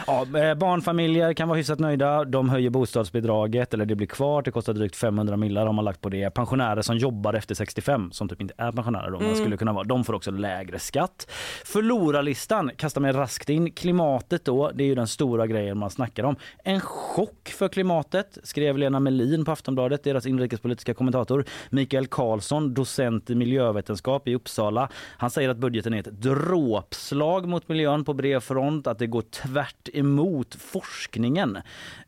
Ja, 0.07 0.21
eh, 0.21 0.55
barnfamiljer 0.55 1.33
kan 1.33 1.47
vara 1.47 1.57
hyfsat 1.57 1.79
nöjda. 1.79 2.23
De 2.25 2.49
höjer 2.49 2.69
bostadsbidraget 2.69 3.73
eller 3.73 3.85
det 3.85 3.95
blir 3.95 4.07
kvar. 4.07 4.41
Det 4.41 4.51
kostar 4.51 4.73
drygt 4.73 4.95
500 4.95 5.37
millar 5.37 5.65
har 5.65 5.73
man 5.73 5.85
lagt 5.85 6.01
på 6.01 6.09
det. 6.09 6.29
Pensionärer 6.29 6.81
som 6.81 6.97
jobbar 6.97 7.33
efter 7.33 7.55
65 7.55 8.11
som 8.11 8.29
typ 8.29 8.41
inte 8.41 8.53
är 8.57 8.71
pensionärer 8.71 9.11
då, 9.11 9.19
man 9.19 9.35
skulle 9.35 9.57
kunna 9.57 9.73
vara. 9.73 9.83
De 9.83 10.03
får 10.03 10.13
också 10.13 10.31
lägre 10.31 10.79
skatt. 10.79 11.27
Förlorarlistan 11.65 12.71
kastar 12.83 13.01
mig 13.01 13.11
raskt 13.11 13.49
in. 13.49 13.71
Klimatet 13.71 14.45
då, 14.45 14.71
det 14.73 14.83
är 14.83 14.87
ju 14.87 14.95
den 14.95 15.07
stora 15.07 15.47
grejen 15.47 15.77
man 15.77 15.89
snackar 15.89 16.23
om. 16.23 16.35
En 16.63 16.79
chock 16.81 17.49
för 17.49 17.67
klimatet 17.67 18.37
skrev 18.43 18.77
Lena 18.77 18.99
Melin 18.99 19.45
på 19.45 19.51
Aftonbladet, 19.51 20.03
deras 20.03 20.25
inrikespolitiska 20.25 20.93
kommentator. 20.93 21.45
Mikael 21.69 22.07
Karlsson, 22.07 22.73
docent 22.73 23.29
i 23.29 23.35
miljövetenskap 23.35 24.27
i 24.27 24.35
Uppsala. 24.35 24.89
Han 25.17 25.29
säger 25.29 25.49
att 25.49 25.57
budgeten 25.57 25.93
är 25.93 25.99
ett 25.99 26.21
dråpslag 26.21 27.47
mot 27.47 27.67
miljön 27.67 28.05
på 28.05 28.13
bred 28.13 28.43
front, 28.43 28.87
att 28.87 28.99
det 28.99 29.07
går 29.07 29.21
tvärt 29.21 29.89
emot 29.93 30.55
forskningen 30.55 31.57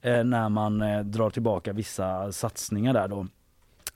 eh, 0.01 0.23
när 0.23 0.49
man 0.49 0.81
eh, 0.81 0.99
drar 0.99 1.29
tillbaka 1.29 1.73
vissa 1.73 2.31
satsningar 2.31 2.93
där 2.93 3.07
då. 3.07 3.27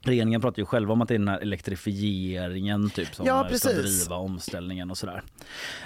Regeringen 0.10 0.42
pratar 0.42 0.60
ju 0.60 0.66
själva 0.66 0.94
om 0.94 1.02
att 1.02 1.08
det 1.08 1.14
är 1.16 1.20
den 1.20 1.28
här 1.28 1.40
elektrifieringen 1.40 2.90
typ 2.90 3.16
som 3.16 3.26
Ja, 3.26 3.50
ska 3.54 3.70
driva 3.70 4.16
omställningen 4.16 4.92
och 4.92 4.98
sådär. 4.98 5.24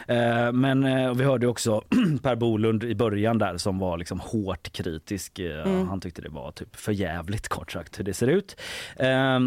Eh, 0.07 0.51
Men 0.51 0.83
eh, 0.83 1.13
vi 1.13 1.23
hörde 1.23 1.47
också 1.47 1.81
Per 2.21 2.35
Bolund 2.35 2.83
i 2.83 2.95
början 2.95 3.37
där 3.37 3.57
som 3.57 3.79
var 3.79 3.97
liksom 3.97 4.19
hårt 4.19 4.71
kritisk. 4.71 5.39
Eh, 5.39 5.63
Mm. 5.63 5.87
Han 5.87 6.01
tyckte 6.01 6.21
det 6.21 6.29
var 6.29 6.51
typ 6.51 6.75
för 6.75 6.91
jävligt 6.91 7.47
kort 7.47 7.71
sagt 7.71 7.99
hur 7.99 8.03
det 8.03 8.13
ser 8.13 8.27
ut. 8.27 8.55
Eh, 8.95 9.39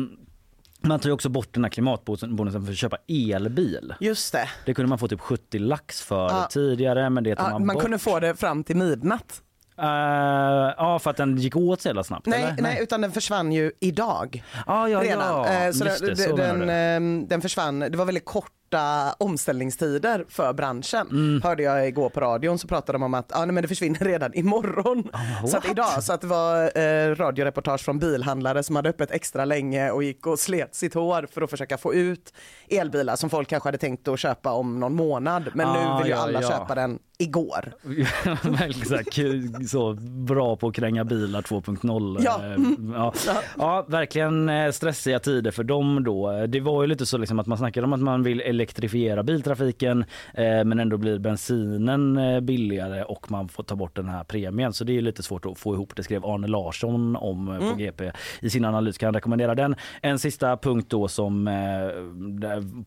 Man 0.80 1.00
tar 1.00 1.08
ju 1.08 1.12
också 1.12 1.28
bort 1.28 1.48
den 1.52 1.64
här 1.64 1.70
klimatbonusen 1.70 2.64
för 2.64 2.72
att 2.72 2.78
köpa 2.78 2.96
elbil. 3.08 3.94
Just 4.00 4.32
det. 4.32 4.48
Det 4.66 4.74
kunde 4.74 4.88
man 4.88 4.98
få 4.98 5.08
typ 5.08 5.20
70 5.20 5.58
lax 5.58 6.02
för 6.02 6.28
Ja. 6.28 6.48
tidigare 6.50 7.10
men 7.10 7.24
det 7.24 7.36
tar 7.36 7.44
Ja, 7.44 7.50
man, 7.50 7.66
man 7.66 7.74
bort. 7.74 7.82
kunde 7.82 7.98
få 7.98 8.20
det 8.20 8.34
fram 8.34 8.64
till 8.64 8.76
midnatt. 8.76 9.42
Eh, 9.78 10.74
ja 10.76 10.98
för 11.02 11.10
att 11.10 11.16
den 11.16 11.36
gick 11.36 11.56
åt 11.56 11.80
så 11.80 11.88
jävla 11.88 12.04
snabbt 12.04 12.26
Nej, 12.26 12.42
eller? 12.42 12.62
nej, 12.62 12.78
utan 12.82 13.00
den 13.00 13.12
försvann 13.12 13.52
ju 13.52 13.72
idag. 13.80 14.44
Ah, 14.66 14.88
ja, 14.88 15.02
redan. 15.02 15.26
ja. 15.26 15.66
Eh, 15.66 15.72
så 15.72 15.84
den, 15.84 15.92
det, 16.00 16.16
så 16.16 16.36
den, 16.36 16.70
ehm, 16.70 17.26
den 17.28 17.42
försvann, 17.42 17.78
det 17.80 17.96
var 17.96 18.04
väldigt 18.04 18.24
korta 18.70 19.14
omställningstider 19.18 20.24
för 20.28 20.52
branschen. 20.52 21.06
Mm. 21.10 21.42
Hörde 21.42 21.62
jag 21.62 21.88
igår 21.88 22.08
på 22.08 22.20
radion 22.20 22.58
så 22.58 22.68
pratade 22.68 22.98
de 22.98 23.02
om 23.02 23.14
att 23.14 23.36
ah, 23.36 23.44
nej, 23.44 23.54
men 23.54 23.62
det 23.62 23.68
försvinner 23.68 23.98
redan 24.04 24.34
imorgon. 24.34 25.08
Ah, 25.12 25.46
så 25.46 25.58
idag, 25.70 26.02
så 26.02 26.12
att 26.12 26.20
det 26.20 26.26
var 26.26 26.78
eh, 26.78 27.14
radioreportage 27.14 27.80
från 27.80 27.98
bilhandlare 27.98 28.62
som 28.62 28.76
hade 28.76 28.88
öppet 28.88 29.10
extra 29.10 29.44
länge 29.44 29.90
och 29.90 30.02
gick 30.02 30.26
och 30.26 30.38
slet 30.38 30.74
sitt 30.74 30.94
hår 30.94 31.26
för 31.32 31.42
att 31.42 31.50
försöka 31.50 31.78
få 31.78 31.94
ut 31.94 32.32
elbilar 32.68 33.16
som 33.16 33.30
folk 33.30 33.48
kanske 33.48 33.66
hade 33.68 33.78
tänkt 33.78 34.08
att 34.08 34.18
köpa 34.20 34.52
om 34.52 34.80
någon 34.80 34.94
månad. 34.94 35.44
Men 35.54 35.66
Ah, 35.68 35.96
nu 35.98 36.02
vill 36.02 36.10
ju 36.12 36.16
ja, 36.16 36.22
alla 36.22 36.42
ja. 36.42 36.48
köpa 36.48 36.74
den 36.74 36.98
igår. 37.18 37.72
Så, 38.86 38.98
kul- 39.10 39.68
så 39.68 39.94
bra 40.00 40.56
på 40.56 40.68
att 40.68 40.74
kränga 40.74 41.04
bilar 41.04 41.42
2.0. 41.42 42.18
Ja. 42.24 42.40
Eh, 42.44 42.56
Ja. 43.26 43.42
ja, 43.58 43.84
verkligen 43.88 44.48
eh, 44.48 44.70
stressiga 44.70 45.18
tider 45.18 45.50
för 45.50 45.64
dem 45.64 46.04
då. 46.04 46.46
Det 46.46 46.60
var 46.60 46.82
ju 46.82 46.88
lite 46.88 47.06
så 47.06 47.18
liksom 47.18 47.38
att 47.38 47.46
man 47.46 47.58
snackade 47.58 47.84
om 47.86 47.92
att 47.92 48.00
man 48.00 48.22
vill 48.22 48.40
elektrifiera 48.56 49.22
biltrafiken 49.22 50.04
eh, 50.34 50.64
men 50.64 50.80
ändå 50.80 50.96
blir 50.96 51.18
bensinen 51.18 52.16
eh, 52.16 52.40
billigare 52.40 53.02
och 53.02 53.30
man 53.30 53.48
får 53.48 53.62
ta 53.62 53.76
bort 53.76 53.96
den 53.96 54.08
här 54.08 54.24
premien. 54.24 54.72
Så 54.72 54.84
det 54.84 54.96
är 54.96 55.00
lite 55.00 55.22
svårt 55.22 55.46
att 55.46 55.58
få 55.58 55.74
ihop. 55.74 55.96
Det 55.96 56.02
skrev 56.02 56.26
Arne 56.26 56.46
Larsson 56.46 57.16
om 57.16 57.48
eh, 57.48 57.70
på 57.70 57.76
GP 57.76 58.12
i 58.40 58.50
sin 58.50 58.64
analys. 58.64 58.98
Kan 58.98 59.14
rekommendera 59.14 59.54
den. 59.54 59.74
En 60.02 60.18
sista 60.18 60.56
punkt 60.56 60.90
då 60.90 61.08
som 61.08 61.46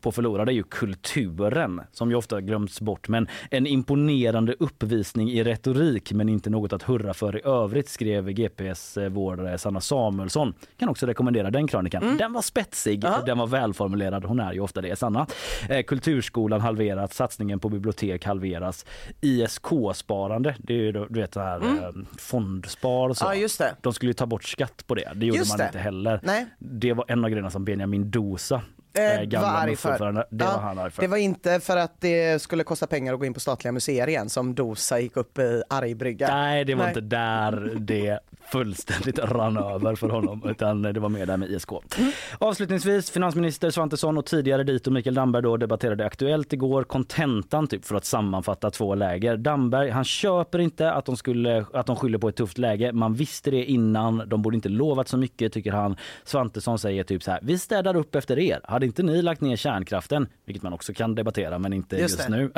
på 0.01 0.12
förlorade 0.12 0.51
är 0.51 0.53
ju 0.53 0.63
kulturen 0.63 1.82
som 1.91 2.10
ju 2.10 2.15
ofta 2.15 2.41
glöms 2.41 2.82
bort. 2.82 3.08
Men 3.08 3.27
en 3.51 3.67
imponerande 3.67 4.55
uppvisning 4.60 5.32
i 5.32 5.43
retorik 5.43 6.12
men 6.13 6.29
inte 6.29 6.49
något 6.49 6.73
att 6.73 6.84
hurra 6.84 7.13
för 7.13 7.38
i 7.38 7.41
övrigt 7.43 7.89
skrev 7.89 8.29
GPs 8.29 8.97
vår 9.10 9.58
Sanna 9.58 9.82
Samuelsson. 9.82 10.53
Kan 10.79 10.89
också 10.89 11.05
rekommendera 11.05 11.51
den 11.51 11.67
krönikan. 11.67 12.17
Den 12.17 12.34
var 12.34 12.41
spetsig, 12.41 13.05
den 13.25 13.38
var 13.38 13.47
välformulerad. 13.47 14.25
Hon 14.25 14.39
är 14.39 14.53
ju 14.53 14.60
ofta 14.60 14.82
det, 14.82 14.99
Sanna. 14.99 15.27
Eh, 15.69 15.84
kulturskolan 15.84 16.62
halveras, 16.62 17.15
satsningen 17.15 17.60
på 17.60 17.69
bibliotek 17.69 18.26
halveras. 18.26 18.86
ISK-sparande, 19.22 20.56
det 20.60 20.74
är 20.74 20.78
ju 20.78 20.91
du 20.91 21.19
vet 21.22 21.34
så 21.34 21.39
här 21.39 21.62
eh, 21.62 21.91
fondspar 22.17 23.10
och 23.10 23.17
så. 23.17 23.26
Ja, 23.26 23.36
just 23.36 23.60
det. 23.60 23.76
De 23.82 23.93
skulle 23.93 24.10
ju 24.10 24.13
ta 24.13 24.26
bort 24.26 24.43
skatt 24.43 24.84
på 24.88 24.95
det. 24.95 25.12
Det 25.15 25.26
gjorde 25.26 25.38
Just 25.39 25.52
man 25.52 25.58
det. 25.58 25.65
inte 25.65 25.80
heller. 25.80 26.19
Nej. 26.24 26.45
Det 26.60 26.93
var 26.93 27.06
en 27.08 27.24
av 27.26 27.30
grejerna 27.30 27.50
som 27.50 27.65
Benjamin 27.65 28.12
Dosa, 28.12 28.62
Eh, 28.99 29.19
eh, 29.19 29.23
gamla. 29.23 29.65
MUF-ordförande, 29.65 30.27
det 30.29 30.45
Ja, 30.45 30.51
var 30.51 30.62
han 30.62 30.79
arg 30.79 30.91
för. 30.91 31.01
Det 31.01 31.07
var 31.07 31.17
inte 31.17 31.59
för 31.59 31.77
att 31.77 32.01
det 32.01 32.41
skulle 32.41 32.63
kosta 32.63 32.88
pengar 32.88 33.13
att 33.13 33.19
gå 33.19 33.25
in 33.25 33.33
på 33.33 33.39
statliga 33.39 33.71
museer 33.71 34.07
igen 34.07 34.29
som 34.29 34.55
Dosa 34.55 34.99
gick 34.99 35.17
upp 35.17 35.39
i 35.39 35.63
argbrygga. 35.69 36.27
Nej, 36.27 36.65
det 36.65 36.75
var 36.75 36.83
Nej. 36.83 36.89
inte 36.89 37.01
där 37.01 37.71
det 37.79 38.19
fullständigt 38.51 39.19
rann 39.19 39.57
över 39.57 39.95
för 39.95 40.09
honom 40.09 40.41
utan 40.45 40.81
det 40.81 40.99
var 40.99 41.09
mer 41.09 41.25
där 41.25 41.38
med 41.38 41.49
ISK. 41.49 41.71
Mm. 41.97 42.12
Avslutningsvis, 42.38 43.12
finansminister 43.12 43.69
Svantesson 43.69 44.17
och 44.17 44.25
tidigare 44.25 44.63
dito 44.63 44.91
Mikael 44.91 45.15
Damberg 45.15 45.43
då 45.43 45.57
debatterade 45.57 46.05
Aktuellt 46.05 46.53
igår 46.53 46.83
kontentan 46.83 47.67
typ 47.67 47.85
för 47.85 47.95
att 47.95 48.05
sammanfatta 48.05 48.71
två 48.71 48.95
läger. 48.95 49.38
Damberg, 49.38 49.89
han 49.89 50.03
köper 50.03 50.59
inte 50.59 50.91
att 50.91 51.05
de, 51.05 51.17
skulle, 51.17 51.65
att 51.73 51.85
de 51.85 51.95
skyller 51.95 52.17
på 52.17 52.29
ett 52.29 52.35
tufft 52.35 52.57
läge. 52.57 52.91
Man 52.93 53.13
visste 53.13 53.51
det 53.51 53.65
innan, 53.65 54.23
de 54.29 54.41
borde 54.41 54.55
inte 54.55 54.69
lovat 54.69 55.07
så 55.07 55.17
mycket 55.17 55.53
tycker 55.53 55.71
han. 55.71 55.95
Svantesson 56.23 56.79
säger 56.79 57.03
typ 57.03 57.23
så 57.23 57.31
här, 57.31 57.39
vi 57.43 57.57
städar 57.57 57.95
upp 57.95 58.15
efter 58.15 58.39
er. 58.39 58.59
Hade 58.63 58.85
inte 58.89 59.04
ni 59.04 59.21
lagt 59.21 59.41
ner 59.41 59.56
kärnkraften, 59.56 60.28
vilket 60.45 60.63
man 60.63 60.73
också 60.73 60.93
kan 60.93 61.15
debattera 61.15 61.60
men 61.60 61.73
inte 61.73 61.97
Just 61.97 62.17
just, 62.17 62.30
nu, 62.30 62.52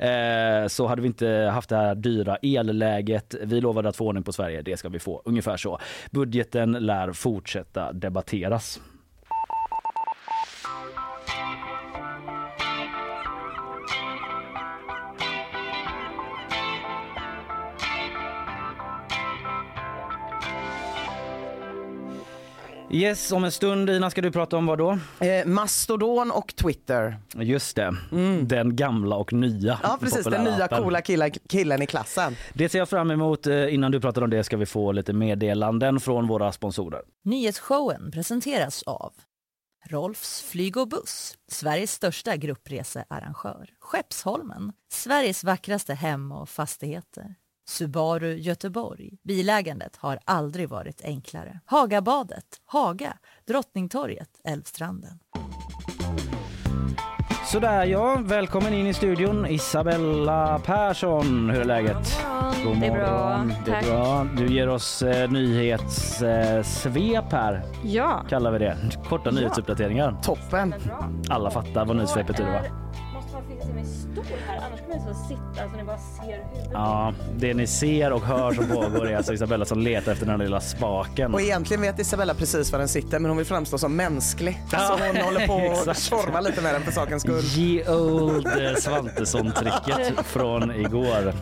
eh, 0.06 0.68
så 0.68 0.86
hade 0.86 1.02
vi 1.02 1.06
inte 1.08 1.28
haft 1.28 1.68
det 1.68 1.76
här 1.76 1.94
dyra 1.94 2.36
elläget. 2.36 3.34
Vi 3.42 3.60
lovade 3.60 3.88
att 3.88 3.96
få 3.96 4.06
ordning 4.06 4.24
på 4.24 4.32
Sverige, 4.32 4.62
det 4.62 4.76
ska 4.76 4.88
vi 4.88 4.98
få. 4.98 5.22
Ungefär 5.24 5.56
så. 5.56 5.78
Budgeten 6.10 6.72
lär 6.72 7.12
fortsätta 7.12 7.92
debatteras. 7.92 8.80
Yes, 22.90 23.32
om 23.32 23.44
en 23.44 23.52
stund 23.52 23.90
Ina 23.90 24.10
ska 24.10 24.20
du 24.22 24.30
prata 24.32 24.56
om 24.56 24.66
vad 24.66 24.78
då? 24.78 24.98
Eh, 25.20 25.46
Mastodon 25.46 26.30
och 26.30 26.56
Twitter. 26.56 27.16
Just 27.34 27.76
det, 27.76 27.96
den 28.42 28.76
gamla 28.76 29.16
och 29.16 29.32
nya. 29.32 29.80
Ja 29.82 29.98
precis, 30.00 30.24
den 30.24 30.44
nya 30.44 30.64
appen. 30.64 30.82
coola 30.82 31.00
killen, 31.02 31.30
killen 31.48 31.82
i 31.82 31.86
klassen. 31.86 32.36
Det 32.54 32.68
ser 32.68 32.78
jag 32.78 32.88
fram 32.88 33.10
emot. 33.10 33.46
Eh, 33.46 33.74
Innan 33.74 33.92
du 33.92 34.00
pratar 34.00 34.22
om 34.22 34.30
det 34.30 34.44
ska 34.44 34.56
vi 34.56 34.66
få 34.66 34.92
lite 34.92 35.12
meddelanden 35.12 36.00
från 36.00 36.26
våra 36.26 36.52
sponsorer. 36.52 37.02
Nyhetsshowen 37.24 38.10
presenteras 38.10 38.82
av 38.82 39.12
Rolfs 39.88 40.42
flyg 40.42 40.76
och 40.76 40.88
buss, 40.88 41.34
Sveriges 41.48 41.92
största 41.92 42.36
gruppresearrangör. 42.36 43.68
Skeppsholmen, 43.80 44.72
Sveriges 44.92 45.44
vackraste 45.44 45.94
hem 45.94 46.32
och 46.32 46.48
fastigheter. 46.48 47.34
Subaru 47.68 48.34
Göteborg. 48.34 49.10
Bilägandet 49.24 49.96
har 49.96 50.18
aldrig 50.24 50.68
varit 50.68 51.04
enklare. 51.04 51.60
Hagabadet, 51.64 52.44
Haga, 52.66 53.12
Drottningtorget, 53.48 54.28
Älvstranden. 54.44 55.18
Sådär 57.46 57.84
ja, 57.86 58.18
välkommen 58.24 58.72
in 58.74 58.86
i 58.86 58.94
studion 58.94 59.46
Isabella 59.46 60.58
Persson. 60.58 61.50
Hur 61.50 61.60
är 61.60 61.64
läget? 61.64 62.20
God 62.64 62.80
det 62.80 62.86
är 62.86 62.90
bra. 62.92 63.44
Det 63.64 63.70
är 63.70 63.74
Tack. 63.74 63.86
bra. 63.86 64.26
Du 64.36 64.46
ger 64.54 64.68
oss 64.68 65.02
eh, 65.02 65.30
nyhetssvep 65.30 67.32
här, 67.32 67.62
Ja. 67.84 68.24
kallar 68.28 68.50
vi 68.52 68.58
det. 68.58 68.76
Korta 69.08 69.30
nyhetsuppdateringar. 69.30 70.16
Toppen. 70.22 70.74
Alla 71.28 71.50
fattar 71.50 71.84
vad 71.86 71.96
nyhetssvep 71.96 72.26
betyder 72.26 72.52
va? 72.52 72.60
Fixa 73.66 73.74
min 73.74 73.86
stol 73.86 74.24
här 74.48 74.56
annars 74.66 74.80
kommer 74.80 74.98
få 75.14 75.14
sitta 75.28 75.70
så 75.70 75.76
ni 75.76 75.84
bara 75.84 75.98
ser 75.98 76.22
huvudet. 76.26 76.70
Ja, 76.72 77.12
det 77.36 77.54
ni 77.54 77.66
ser 77.66 78.12
och 78.12 78.22
hör 78.22 78.52
som 78.52 78.66
pågår 78.68 79.08
är 79.08 79.16
alltså 79.16 79.32
Isabella 79.34 79.64
som 79.64 79.78
letar 79.78 80.12
efter 80.12 80.26
den 80.26 80.40
här 80.40 80.44
lilla 80.46 80.60
spaken. 80.60 81.34
Och 81.34 81.40
egentligen 81.40 81.80
vet 81.80 81.98
Isabella 81.98 82.34
precis 82.34 82.72
var 82.72 82.78
den 82.78 82.88
sitter 82.88 83.18
men 83.18 83.30
hon 83.30 83.36
vill 83.36 83.46
framstå 83.46 83.78
som 83.78 83.96
mänsklig. 83.96 84.60
Så 84.70 84.76
hon 84.76 85.16
håller 85.16 85.46
på 85.46 85.54
och 85.54 85.60
Exakt. 85.88 86.00
tjorvar 86.02 86.42
lite 86.42 86.62
med 86.62 86.74
den 86.74 86.82
för 86.82 86.92
sakens 86.92 87.22
skull. 87.22 87.42
Ye 87.56 87.90
old 87.94 88.46
eh, 88.46 88.74
Svantesson-tricket 88.76 90.26
från 90.26 90.70
igår. 90.70 91.32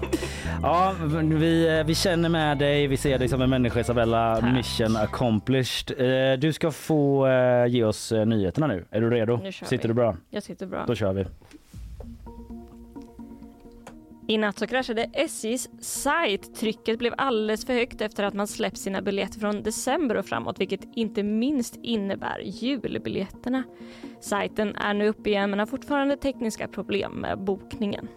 Ja, 0.62 0.94
vi, 1.22 1.78
eh, 1.78 1.84
vi 1.86 1.94
känner 1.94 2.28
med 2.28 2.58
dig, 2.58 2.86
vi 2.86 2.96
ser 2.96 3.18
dig 3.18 3.28
som 3.28 3.42
en 3.42 3.50
människa 3.50 3.80
Isabella. 3.80 4.40
Mission 4.40 4.96
accomplished. 4.96 6.00
Eh, 6.00 6.38
Du 6.38 6.52
ska 6.52 6.70
få 6.70 7.28
ge 7.68 7.84
oss 7.84 8.12
nyheterna 8.26 8.66
nu. 8.66 8.84
Är 8.90 9.00
du 9.00 9.10
redo? 9.10 9.40
Nu 9.42 9.52
kör 9.52 9.66
Sitter 9.66 9.82
vi. 9.82 9.88
du 9.88 9.94
bra? 9.94 10.16
Jag 10.30 10.42
sitter 10.42 10.66
bra. 10.66 10.84
Då 10.86 10.94
kör 10.94 11.12
vi. 11.12 11.26
I 14.26 14.38
natt 14.38 14.58
så 14.58 14.66
kraschade 14.66 15.10
SJs 15.12 15.68
sajt. 15.80 16.54
Trycket 16.54 16.98
blev 16.98 17.14
alldeles 17.16 17.66
för 17.66 17.72
högt 17.72 18.00
efter 18.00 18.24
att 18.24 18.34
man 18.34 18.46
släppt 18.46 18.78
sina 18.78 19.02
biljetter 19.02 19.40
från 19.40 19.62
december 19.62 20.14
och 20.16 20.26
framåt 20.26 20.60
vilket 20.60 20.80
inte 20.94 21.22
minst 21.22 21.78
innebär 21.82 22.40
julbiljetterna. 22.44 23.62
Sajten 24.20 24.76
är 24.76 24.94
nu 24.94 25.08
uppe 25.08 25.30
igen 25.30 25.50
men 25.50 25.58
har 25.58 25.66
fortfarande 25.66 26.16
tekniska 26.16 26.68
problem 26.68 27.12
med 27.12 27.38
bokningen. 27.38 28.08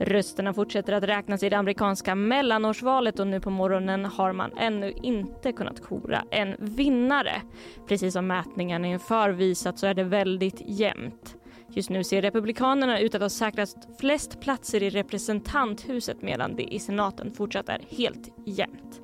Rösterna 0.00 0.54
fortsätter 0.54 0.92
att 0.92 1.04
räknas 1.04 1.42
i 1.42 1.48
det 1.48 1.56
amerikanska 1.56 2.14
mellanårsvalet 2.14 3.18
och 3.18 3.26
nu 3.26 3.40
på 3.40 3.50
morgonen 3.50 4.04
har 4.04 4.32
man 4.32 4.52
ännu 4.58 4.92
inte 5.02 5.52
kunnat 5.52 5.82
kora 5.82 6.24
en 6.30 6.56
vinnare. 6.58 7.42
Precis 7.88 8.12
som 8.12 8.26
mätningarna 8.26 8.86
inför 8.86 9.30
visat 9.30 9.78
så 9.78 9.86
är 9.86 9.94
det 9.94 10.04
väldigt 10.04 10.62
jämnt. 10.66 11.36
Just 11.74 11.90
nu 11.90 12.04
ser 12.04 12.22
Republikanerna 12.22 13.00
ut 13.00 13.14
att 13.14 13.22
ha 13.22 13.28
säkrat 13.28 13.88
flest 14.00 14.40
platser 14.40 14.82
i 14.82 14.90
representanthuset 14.90 16.22
medan 16.22 16.56
det 16.56 16.74
i 16.74 16.78
senaten 16.78 17.32
fortsatt 17.32 17.68
är 17.68 17.80
helt 17.88 18.28
jämnt. 18.46 19.00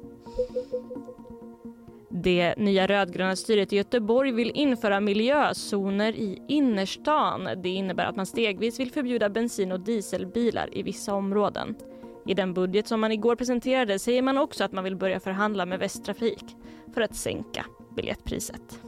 Det 2.10 2.54
nya 2.58 2.86
rödgröna 2.86 3.36
styret 3.36 3.72
i 3.72 3.76
Göteborg 3.76 4.32
vill 4.32 4.50
införa 4.54 5.00
miljözoner 5.00 6.12
i 6.12 6.42
innerstan. 6.48 7.48
Det 7.62 7.68
innebär 7.68 8.06
att 8.06 8.16
man 8.16 8.26
stegvis 8.26 8.80
vill 8.80 8.92
förbjuda 8.92 9.28
bensin 9.28 9.72
och 9.72 9.80
dieselbilar 9.80 10.78
i 10.78 10.82
vissa 10.82 11.14
områden. 11.14 11.74
I 12.26 12.34
den 12.34 12.54
budget 12.54 12.88
som 12.88 13.00
man 13.00 13.12
igår 13.12 13.36
presenterade 13.36 13.98
säger 13.98 14.22
man 14.22 14.38
också 14.38 14.64
att 14.64 14.72
man 14.72 14.84
vill 14.84 14.96
börja 14.96 15.20
förhandla 15.20 15.66
med 15.66 15.78
Västtrafik 15.78 16.44
för 16.94 17.00
att 17.00 17.16
sänka 17.16 17.66
biljettpriset. 17.96 18.80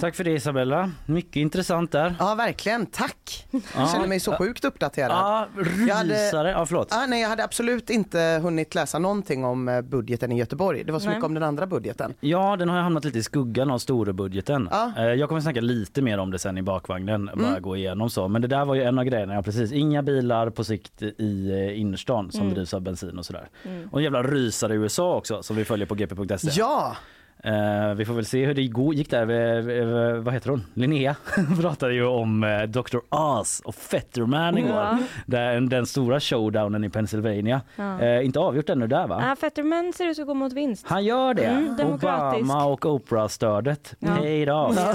Tack 0.00 0.14
för 0.14 0.24
det 0.24 0.30
Isabella. 0.30 0.90
Mycket 1.06 1.36
intressant 1.36 1.92
där. 1.92 2.14
Ja, 2.18 2.34
verkligen. 2.34 2.86
Tack. 2.86 3.46
Jag 3.50 3.62
Ja. 3.76 3.88
känner 3.92 4.06
mig 4.08 4.20
så 4.20 4.32
sjukt 4.32 4.64
uppdaterad. 4.64 5.10
Ja, 5.10 5.48
Jag 5.88 5.94
hade-. 5.94 6.50
Ja, 6.50 6.66
förlåt. 6.66 6.88
Ah, 6.92 7.06
nej, 7.06 7.22
jag 7.22 7.28
hade 7.28 7.44
absolut 7.44 7.90
inte 7.90 8.40
hunnit 8.42 8.74
läsa 8.74 8.98
någonting 8.98 9.44
om 9.44 9.68
eh, 9.68 9.80
budgeten 9.82 10.32
i 10.32 10.38
Göteborg. 10.38 10.84
Det 10.84 10.92
var 10.92 10.98
så 10.98 11.06
Nej. 11.06 11.14
mycket 11.14 11.26
om 11.26 11.34
den 11.34 11.42
andra 11.42 11.66
budgeten. 11.66 12.14
Ja, 12.20 12.56
den 12.56 12.68
har 12.68 12.80
hamnat 12.80 13.04
lite 13.04 13.18
i 13.18 13.22
skuggan 13.22 13.70
av 13.70 13.78
storebudgeten. 13.78 14.68
Ja. 14.70 14.92
Eh, 14.96 15.04
Jag 15.04 15.28
kommer 15.28 15.40
snacka 15.40 15.60
lite 15.60 16.02
mer 16.02 16.18
om 16.18 16.30
det 16.30 16.38
sen 16.38 16.58
i 16.58 16.62
bakvagnen, 16.62 17.30
bara 17.34 17.48
Mm. 17.48 17.62
gå 17.62 17.76
igenom 17.76 18.10
så. 18.10 18.28
Men 18.28 18.42
det 18.42 18.48
där 18.48 18.64
var 18.64 18.74
ju 18.74 18.82
en 18.82 18.98
av 18.98 19.04
grejerna, 19.04 19.34
ja 19.34 19.42
precis. 19.42 19.72
Inga 19.72 20.02
bilar 20.02 20.50
på 20.50 20.64
sikt 20.64 21.02
i 21.02 21.50
eh, 21.50 21.80
innerstan 21.80 22.30
som 22.32 22.40
Mm. 22.40 22.54
drivs 22.54 22.74
av 22.74 22.80
bensin 22.80 23.18
och 23.18 23.26
sådär. 23.26 23.48
Mm. 23.64 23.88
Och 23.92 23.98
en 23.98 24.04
jävla 24.04 24.22
rysare 24.22 24.74
i 24.74 24.76
USA 24.76 25.14
också 25.16 25.42
som 25.42 25.56
vi 25.56 25.64
följer 25.64 25.86
på 25.86 25.94
gp.se. 25.94 26.48
Ja! 26.52 26.96
Eh, 27.44 27.94
vi 27.94 28.04
får 28.04 28.14
väl 28.14 28.24
se 28.24 28.46
hur 28.46 28.54
det 28.54 28.62
gick 28.96 29.10
där. 29.10 29.30
Eh, 29.30 29.78
eh, 29.78 30.14
vad 30.16 30.34
heter 30.34 30.50
hon? 30.50 30.64
Linnea 30.74 31.16
pratade 31.60 31.94
ju 31.94 32.04
om 32.04 32.44
eh, 32.44 32.62
Dr. 32.62 32.98
Oz 33.10 33.62
och 33.64 33.74
Fetterman 33.74 34.58
igår. 34.58 34.70
Ja. 34.70 34.98
Den, 35.26 35.68
den 35.68 35.86
stora 35.86 36.20
showdownen 36.20 36.84
i 36.84 36.90
Pennsylvania. 36.90 37.60
Ja. 37.76 38.00
Eh, 38.00 38.26
inte 38.26 38.38
avgjort 38.38 38.68
ännu 38.68 38.86
där 38.86 39.06
va? 39.06 39.22
Ah, 39.24 39.36
Fetterman 39.36 39.92
ser 39.92 40.06
ut 40.06 40.18
att 40.18 40.26
gå 40.26 40.34
mot 40.34 40.52
vinst. 40.52 40.86
Han 40.88 41.04
gör 41.04 41.34
det. 41.34 41.44
Mm. 41.44 41.80
Obama 41.80 42.64
och 42.64 42.86
Oprah-stödet. 42.86 43.94
Ja. 43.98 44.08
Hej 44.10 44.46
då. 44.46 44.74
Ja. 44.76 44.94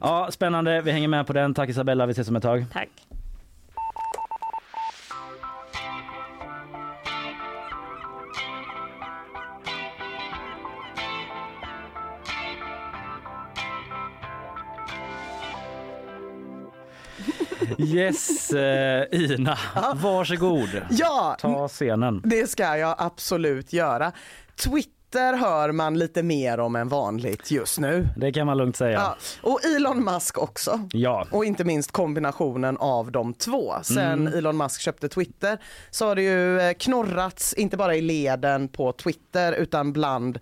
Ja, 0.00 0.28
spännande. 0.30 0.80
Vi 0.80 0.90
hänger 0.90 1.08
med 1.08 1.26
på 1.26 1.32
den. 1.32 1.54
Tack 1.54 1.68
Isabella. 1.68 2.06
Vi 2.06 2.10
ses 2.12 2.28
om 2.28 2.36
ett 2.36 2.42
tag. 2.42 2.64
Tack. 2.72 2.88
Yes, 17.78 18.50
eh, 18.52 19.04
Ina. 19.12 19.58
Varsågod. 19.94 20.68
Ja, 20.90 21.36
Ta 21.40 21.68
scenen. 21.68 22.20
det 22.24 22.50
ska 22.50 22.76
jag 22.76 22.94
absolut 22.98 23.72
göra. 23.72 24.12
Twitter 24.64 25.36
hör 25.36 25.72
man 25.72 25.98
lite 25.98 26.22
mer 26.22 26.60
om 26.60 26.76
än 26.76 26.88
vanligt 26.88 27.50
just 27.50 27.78
nu. 27.78 28.08
Det 28.16 28.32
kan 28.32 28.46
man 28.46 28.56
lugnt 28.58 28.76
säga. 28.76 28.92
Ja, 28.92 29.16
och 29.42 29.64
Elon 29.64 30.04
Musk 30.04 30.38
också. 30.38 30.88
Ja. 30.92 31.26
Och 31.30 31.44
inte 31.44 31.64
minst 31.64 31.92
kombinationen 31.92 32.76
av 32.76 33.12
de 33.12 33.34
två. 33.34 33.72
Sen 33.82 33.98
Mm. 34.26 34.38
Elon 34.38 34.56
Musk 34.56 34.80
köpte 34.80 35.08
Twitter 35.08 35.58
så 35.90 36.06
har 36.06 36.14
det 36.16 36.22
ju 36.22 36.60
eh, 36.60 36.72
knorrats, 36.72 37.52
inte 37.54 37.76
bara 37.76 37.94
i 37.96 38.00
leden 38.00 38.68
på 38.68 38.92
Twitter 38.92 39.52
utan 39.52 39.92
bland 39.92 40.38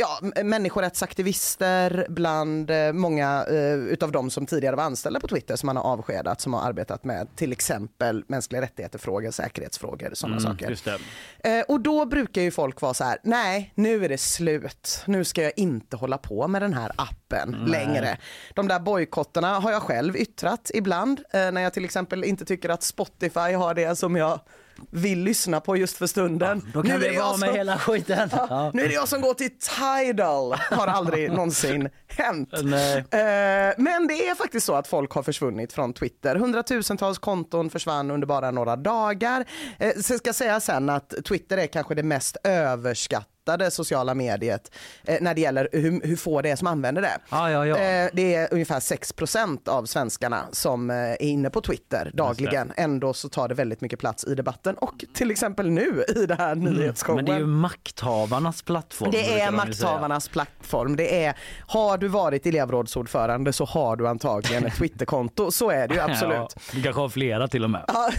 ja, 0.00 0.42
människorättsaktivister, 0.42 2.06
bland 2.08 2.70
eh, 2.70 2.92
många 2.92 3.44
eh, 3.48 3.74
utav 3.74 4.12
de 4.12 4.30
som 4.30 4.46
tidigare 4.46 4.76
var 4.76 4.84
anställda 4.84 5.20
på 5.20 5.28
Twitter 5.28 5.56
som 5.56 5.66
man 5.66 5.76
har 5.76 5.84
avskedat 5.84 6.40
som 6.40 6.54
har 6.54 6.62
arbetat 6.68 7.04
med 7.04 7.28
till 7.36 7.52
exempel 7.52 8.24
mänskliga 8.28 8.62
rättigheter-frågor, 8.62 9.30
säkerhetsfrågor, 9.30 10.10
sådana 10.14 10.36
Mm, 10.36 10.76
saker. 10.76 11.00
Eh, 11.38 11.60
och 11.68 11.80
då 11.80 12.06
brukar 12.06 12.42
ju 12.42 12.50
folk 12.50 12.80
vara 12.80 12.94
så 12.94 13.04
här, 13.04 13.18
nej 13.22 13.72
nu 13.74 14.04
är 14.04 14.08
det 14.08 14.18
slut. 14.18 15.02
Nu 15.06 15.24
ska 15.24 15.42
jag 15.42 15.52
inte 15.56 15.96
hålla 15.96 16.18
på 16.18 16.48
med 16.48 16.62
den 16.62 16.74
här 16.74 16.92
appen 16.96 17.56
Nej. 17.58 17.70
längre. 17.70 18.18
De 18.54 18.68
där 18.68 18.80
bojkotterna 18.80 19.58
har 19.58 19.72
jag 19.72 19.82
själv 19.82 20.16
yttrat 20.16 20.70
ibland 20.74 21.20
eh, 21.32 21.50
när 21.52 21.60
jag 21.60 21.72
till 21.72 21.84
exempel 21.84 22.24
inte 22.24 22.44
tycker 22.44 22.68
att 22.68 22.82
Spotify 22.82 23.52
har 23.52 23.74
det 23.74 23.96
som 23.96 24.16
jag 24.16 24.40
vill 24.90 25.18
lyssna 25.18 25.60
på 25.60 25.76
just 25.76 25.96
för 25.96 26.06
stunden. 26.06 26.70
Då 26.74 26.82
kan 26.82 27.00
Nu 27.00 27.08
vi 27.08 27.16
vara 27.16 27.36
med 27.36 27.48
som- 27.48 27.54
hela 27.56 27.78
skiten. 27.78 28.28
Ja, 28.32 28.46
Ja. 28.50 28.70
Nu 28.74 28.82
är 28.84 28.88
det 28.88 28.94
jag 28.94 29.08
som 29.08 29.20
går 29.20 29.34
till 29.34 29.50
Tidal, 29.58 30.52
har 30.70 30.86
aldrig 30.86 31.30
någonsin 31.32 31.88
hänt. 32.08 32.48
Nej. 32.62 32.96
Eh, 32.98 33.74
Men 33.78 34.06
det 34.08 34.28
är 34.28 34.34
faktiskt 34.34 34.66
så 34.66 34.74
att 34.74 34.86
folk 34.88 35.12
har 35.12 35.22
försvunnit 35.22 35.72
från 35.72 35.92
Twitter. 35.92 36.36
Hundratusentals 36.36 37.18
konton 37.18 37.70
försvann 37.70 38.10
under 38.10 38.26
bara 38.26 38.50
några 38.50 38.76
dagar. 38.76 39.44
Eh, 39.78 39.92
Så 39.96 40.18
ska 40.18 40.28
jag 40.28 40.34
säga 40.34 40.60
sen 40.60 40.88
att 40.90 41.14
Twitter 41.28 41.56
är 41.58 41.66
kanske 41.66 41.94
det 41.94 42.02
mest 42.02 42.36
överskattade 42.44 43.26
sociala 43.70 44.14
mediet 44.14 44.70
eh, 45.04 45.16
när 45.20 45.34
det 45.34 45.40
gäller 45.40 45.68
hur, 45.72 46.06
hur 46.06 46.16
få 46.16 46.42
det 46.42 46.50
är 46.50 46.56
som 46.56 46.66
använder 46.66 47.02
det. 47.02 47.18
Ja, 47.30 47.50
ja, 47.50 47.66
ja. 47.66 47.76
Eh, 47.78 48.10
Det 48.12 48.34
är 48.34 48.48
ungefär 48.52 48.80
6% 48.80 49.68
av 49.68 49.84
svenskarna 49.84 50.44
som 50.52 50.90
eh, 50.90 50.96
är 50.96 51.22
inne 51.22 51.50
på 51.50 51.60
Twitter 51.60 52.10
dagligen. 52.14 52.72
Ändå 52.76 53.12
så 53.12 53.28
tar 53.28 53.48
det 53.48 53.54
väldigt 53.54 53.80
mycket 53.80 53.98
plats 53.98 54.24
i 54.24 54.34
debatten 54.34 54.74
och 54.74 55.04
till 55.14 55.30
exempel 55.30 55.70
nu 55.70 56.04
i 56.16 56.26
det 56.26 56.34
här 56.34 56.54
nyhetsshowen. 56.54 57.18
Mm. 57.18 57.24
Men 57.24 57.24
det 57.24 57.32
är 57.32 57.38
ju 57.38 57.46
makthavarnas 57.46 58.62
plattform. 58.62 59.10
Det 59.10 59.18
är 59.18 59.22
ju 59.22 59.38
säga. 59.38 59.50
makthavarnas 59.50 60.28
plattform. 60.28 60.96
Det 60.96 61.24
är, 61.24 61.34
har 61.66 61.98
du 61.98 62.08
varit 62.08 62.46
elevrådsordförande 62.46 63.52
så 63.52 63.64
har 63.64 63.96
du 63.96 64.08
antagligen 64.08 64.66
ett 64.66 64.76
Twitterkonto. 64.76 65.50
Så 65.50 65.70
är 65.70 65.88
det 65.88 65.94
ju 65.94 66.00
absolut. 66.10 66.36
Ja, 66.36 66.48
du 66.72 66.82
kanske 66.82 67.00
har 67.00 67.08
flera 67.08 67.48
till 67.48 67.64
och 67.64 67.70
med. 67.70 67.84
Ja, 67.88 68.10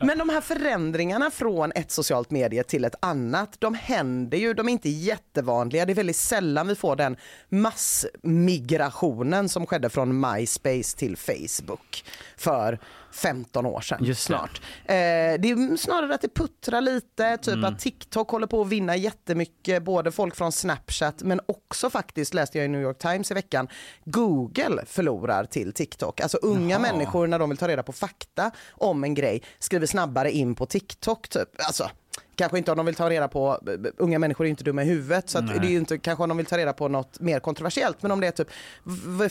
Men 0.00 0.18
de 0.18 0.28
här 0.28 0.40
förändringarna 0.40 1.30
från 1.30 1.72
ett 1.74 1.90
socialt 1.90 2.30
medie 2.30 2.62
till 2.62 2.84
ett 2.84 2.94
annat, 3.00 3.56
de 3.58 3.74
händer 3.74 4.38
ju, 4.38 4.54
de 4.58 4.68
är 4.68 4.72
inte 4.72 4.88
jättevanliga. 4.88 5.86
Det 5.86 5.92
är 5.92 5.94
väldigt 5.94 6.16
sällan 6.16 6.68
vi 6.68 6.74
får 6.74 6.96
den 6.96 7.16
massmigrationen 7.48 9.48
som 9.48 9.66
skedde 9.66 9.90
från 9.90 10.20
MySpace 10.20 10.96
till 10.96 11.16
Facebook 11.16 12.04
för 12.36 12.78
15 13.12 13.66
år 13.66 13.80
sedan 13.80 14.04
Just 14.04 14.20
det. 14.20 14.24
snart. 14.26 14.60
Eh, 14.84 14.94
det 15.40 15.50
är 15.50 15.76
snarare 15.76 16.14
att 16.14 16.20
det 16.20 16.34
puttrar 16.34 16.80
lite, 16.80 17.36
typ 17.36 17.54
Mm. 17.54 17.64
att 17.74 17.78
TikTok 17.80 18.30
håller 18.30 18.46
på 18.46 18.60
att 18.62 18.68
vinna 18.68 18.96
jättemycket, 18.96 19.82
både 19.82 20.12
folk 20.12 20.36
från 20.36 20.52
Snapchat 20.52 21.22
men 21.22 21.40
också 21.46 21.90
faktiskt 21.90 22.34
läste 22.34 22.58
jag 22.58 22.64
i 22.64 22.68
New 22.68 22.82
York 22.82 22.98
Times 22.98 23.30
i 23.30 23.34
veckan, 23.34 23.68
Google 24.04 24.84
förlorar 24.86 25.44
till 25.44 25.72
TikTok. 25.72 26.20
Alltså 26.20 26.38
unga 26.42 26.70
Jaha. 26.70 26.78
människor 26.92 27.26
när 27.26 27.38
de 27.38 27.48
vill 27.48 27.58
ta 27.58 27.68
reda 27.68 27.82
på 27.82 27.92
fakta 27.92 28.50
om 28.70 29.04
en 29.04 29.14
grej 29.14 29.42
skriver 29.58 29.86
snabbare 29.86 30.30
in 30.32 30.54
på 30.54 30.66
TikTok 30.66 31.28
typ. 31.28 31.48
Alltså, 31.58 31.90
Kanske 32.36 32.58
inte 32.58 32.70
om 32.70 32.76
de 32.76 32.86
vill 32.86 32.94
ta 32.94 33.10
reda 33.10 33.28
på, 33.28 33.58
unga 33.96 34.18
människor 34.18 34.44
är 34.46 34.50
inte 34.50 34.64
dumma 34.64 34.82
i 34.82 34.86
huvudet 34.86 35.30
så 35.30 35.40
det 35.40 35.54
är 35.66 35.70
ju 35.70 35.76
inte 35.76 35.98
kanske 35.98 36.22
om 36.22 36.28
de 36.28 36.36
vill 36.38 36.46
ta 36.46 36.58
reda 36.58 36.72
på 36.72 36.88
något 36.88 37.20
mer 37.20 37.40
kontroversiellt 37.40 38.02
men 38.02 38.10
om 38.10 38.20
det 38.20 38.26
är 38.26 38.30
typ, 38.30 38.48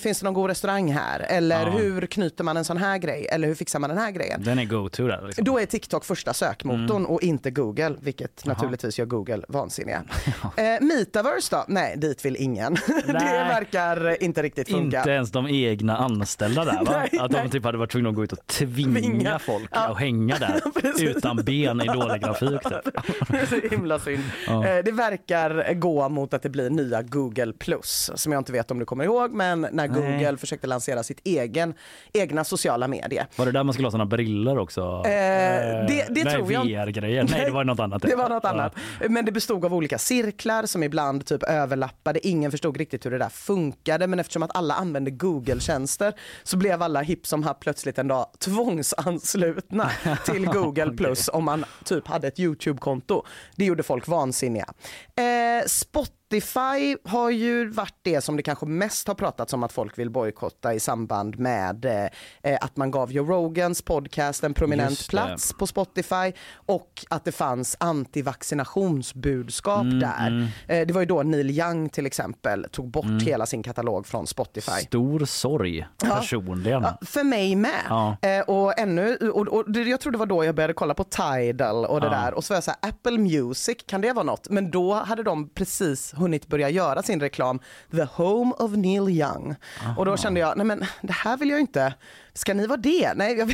finns 0.01 0.19
det 0.19 0.23
någon 0.25 0.33
god 0.33 0.49
restaurang 0.49 0.91
här? 0.91 1.19
Eller 1.19 1.65
Ja. 1.65 1.69
hur 1.71 2.05
knyter 2.05 2.43
man 2.43 2.57
en 2.57 2.65
sån 2.65 2.77
här 2.77 2.97
grej? 2.97 3.27
Eller 3.31 3.47
hur 3.47 3.55
fixar 3.55 3.79
man 3.79 3.89
den 3.89 3.99
här 3.99 4.11
grejen? 4.11 4.43
Den 4.43 4.59
är 4.59 4.65
go-to 4.65 5.07
där. 5.07 5.21
Liksom. 5.27 5.43
Då 5.45 5.59
är 5.59 5.65
TikTok 5.65 6.05
första 6.05 6.33
sökmotorn 6.33 6.97
Mm. 6.97 7.05
och 7.05 7.23
inte 7.23 7.51
Google, 7.51 7.95
vilket 8.01 8.41
Jaha. 8.45 8.53
naturligtvis 8.53 8.99
gör 8.99 9.05
Google 9.05 9.41
vansinniga. 9.47 10.03
eh, 10.57 10.63
Metaverse 10.81 11.55
då? 11.55 11.65
Nej, 11.67 11.97
dit 11.97 12.25
vill 12.25 12.35
ingen. 12.35 12.73
det 13.07 13.13
verkar 13.13 14.23
inte 14.23 14.43
riktigt 14.43 14.69
funka. 14.71 14.97
Inte 14.97 15.09
ens 15.11 15.31
de 15.31 15.47
egna 15.47 15.97
anställda 15.97 16.65
där 16.65 16.73
va? 16.85 16.91
Nej, 17.11 17.19
att 17.21 17.31
de 17.31 17.37
nej. 17.37 17.49
typ 17.49 17.63
hade 17.63 17.77
varit 17.77 17.91
tvungna 17.91 18.09
att 18.09 18.15
gå 18.15 18.23
ut 18.23 18.31
och 18.33 18.47
tvinga 18.47 18.99
Tvinga. 18.99 19.39
folk 19.39 19.69
Ja. 19.71 19.87
att 19.87 19.97
hänga 19.99 20.37
där 20.37 20.61
utan 20.99 21.37
ben 21.37 21.81
i 21.81 21.85
dålig 21.85 22.21
grafik. 22.21 22.61
Typ. 22.69 22.83
Det 23.29 23.37
är 23.39 23.45
så 23.45 23.55
himla 23.75 23.99
synd. 23.99 24.23
Ja. 24.47 24.67
Eh, 24.67 24.83
Det 24.83 24.91
verkar 24.91 25.73
gå 25.73 26.09
mot 26.09 26.33
att 26.33 26.41
det 26.41 26.49
blir 26.49 26.69
nya 26.69 27.01
Google 27.01 27.53
Plus 27.53 28.11
som 28.15 28.31
jag 28.31 28.39
inte 28.39 28.51
vet 28.51 28.71
om 28.71 28.79
du 28.79 28.85
kommer 28.85 29.03
ihåg 29.03 29.31
men 29.33 29.61
när 29.61 29.69
Nej. 29.71 29.87
Google 29.87 30.37
försökte 30.37 30.67
lansera 30.67 31.03
sitt 31.03 31.19
egen, 31.23 31.73
egna 32.13 32.43
sociala 32.43 32.87
medier. 32.87 33.27
Var 33.35 33.45
det 33.45 33.51
där 33.51 33.63
man 33.63 33.73
skulle 33.73 33.85
ha 33.85 33.91
såna 33.91 34.05
briller 34.05 34.57
också? 34.57 34.81
Eh, 34.81 35.11
det- 35.11 36.05
det 36.09 36.23
nej, 36.23 36.33
tror 36.33 36.51
jag. 36.53 36.63
VR-grejer. 36.65 37.27
Nej, 37.31 37.45
det 37.45 37.51
var 37.51 37.63
något 37.63 37.79
annat. 37.79 38.01
Det 38.01 38.15
var 38.15 38.29
något 38.29 38.43
Ja. 38.43 38.49
annat. 38.49 38.75
Men 39.09 39.25
det 39.25 39.31
bestod 39.31 39.65
av 39.65 39.73
olika 39.73 39.97
cirklar 39.97 40.65
som 40.65 40.83
ibland 40.83 41.25
typ 41.25 41.43
överlappade. 41.43 42.27
Ingen 42.27 42.51
förstod 42.51 42.77
riktigt 42.77 43.05
hur 43.05 43.11
det 43.11 43.17
där 43.17 43.29
funkade 43.29 44.07
men 44.07 44.19
eftersom 44.19 44.43
att 44.43 44.55
alla 44.57 44.73
använde 44.73 45.11
Google-tjänster 45.11 46.13
så 46.43 46.57
blev 46.57 46.81
alla 46.83 47.01
hipp 47.01 47.27
som 47.27 47.43
happ 47.43 47.59
plötsligt 47.59 47.97
en 47.99 48.07
dag 48.07 48.25
tvångsanslutna 48.39 49.91
till 50.25 50.45
Google 50.45 50.91
Plus 50.91 51.27
om 51.33 51.43
man 51.43 51.65
typ 51.83 52.07
hade 52.07 52.27
ett 52.27 52.39
Youtube-konto. 52.57 53.25
Det 53.55 53.65
gjorde 53.65 53.83
folk 53.83 54.07
vansinniga. 54.07 54.65
Eh, 55.15 55.65
Spotify 55.67 56.16
har 57.03 57.29
ju 57.29 57.69
varit 57.69 57.95
det 58.01 58.21
som 58.21 58.37
det 58.37 58.43
kanske 58.43 58.65
mest 58.65 59.07
har 59.07 59.15
pratats 59.15 59.53
om 59.53 59.63
att 59.63 59.71
folk 59.71 59.97
vill 59.99 60.09
bojkotta 60.09 60.73
i 60.73 60.79
samband 60.79 61.39
med 61.39 61.85
eh, 61.85 62.05
eh, 62.51 62.57
att 62.61 62.77
man 62.77 62.91
gav 62.91 63.11
Joe 63.11 63.25
Rogans 63.25 63.81
podcast 63.81 64.43
en 64.43 64.53
prominent 64.53 65.07
plats 65.09 65.53
på 65.53 65.67
Spotify 65.67 66.33
och 66.55 67.05
att 67.09 67.25
det 67.25 67.31
fanns 67.31 67.77
antivaccinationsbudskap 67.79 69.81
Mm, 69.81 69.99
där. 69.99 70.27
mm. 70.27 70.47
Eh, 70.67 70.87
det 70.87 70.93
var 70.93 71.01
ju 71.01 71.05
då 71.07 71.23
Neil 71.23 71.49
Young 71.59 71.89
till 71.89 72.05
exempel 72.05 72.65
tog 72.71 72.91
bort 72.91 73.05
Mm. 73.05 73.19
hela 73.19 73.45
sin 73.45 73.63
katalog 73.63 74.07
från 74.07 74.27
Spotify. 74.27 74.71
Stor 74.71 75.25
sorg 75.25 75.87
personligen. 76.03 76.81
Ja, 76.81 76.97
för 77.05 77.23
mig 77.23 77.55
med. 77.55 77.81
Ja. 77.89 78.17
Eh, 78.21 78.41
och 78.41 78.79
ännu, 78.79 79.15
och, 79.17 79.47
och 79.47 79.71
det, 79.71 79.81
jag 79.81 79.99
tror 79.99 80.11
det 80.11 80.17
var 80.17 80.25
då 80.25 80.45
jag 80.45 80.55
började 80.55 80.73
kolla 80.73 80.93
på 80.93 81.03
Tidal 81.03 81.85
och 81.85 82.01
det 82.01 82.07
Ja. 82.07 82.11
där 82.13 82.33
och 82.33 82.43
så 82.43 82.53
var 82.53 82.55
jag 82.55 82.63
så 82.63 82.71
här, 82.81 82.89
Apple 82.89 83.17
Music, 83.17 83.77
kan 83.87 84.01
det 84.01 84.13
vara 84.13 84.25
något? 84.25 84.49
Men 84.49 84.71
då 84.71 84.93
hade 84.93 85.23
de 85.23 85.49
precis 85.49 86.13
hunnit 86.17 86.47
börja 86.47 86.69
göra 86.69 87.03
sin 87.03 87.19
reklam 87.19 87.59
The 87.91 88.03
Home 88.03 88.53
of 88.57 88.71
Neil 88.71 89.09
Young. 89.09 89.55
Och 89.97 90.05
då 90.05 90.17
kände 90.17 90.39
jag, 90.39 90.57
nej 90.57 90.65
men 90.65 90.85
det 91.01 91.13
här 91.13 91.37
vill 91.37 91.49
jag 91.49 91.59
inte. 91.59 91.93
Ska 92.37 92.53
ni 92.53 92.67
vara 92.67 92.77
det? 92.77 93.13
Nej, 93.15 93.37
jag 93.37 93.49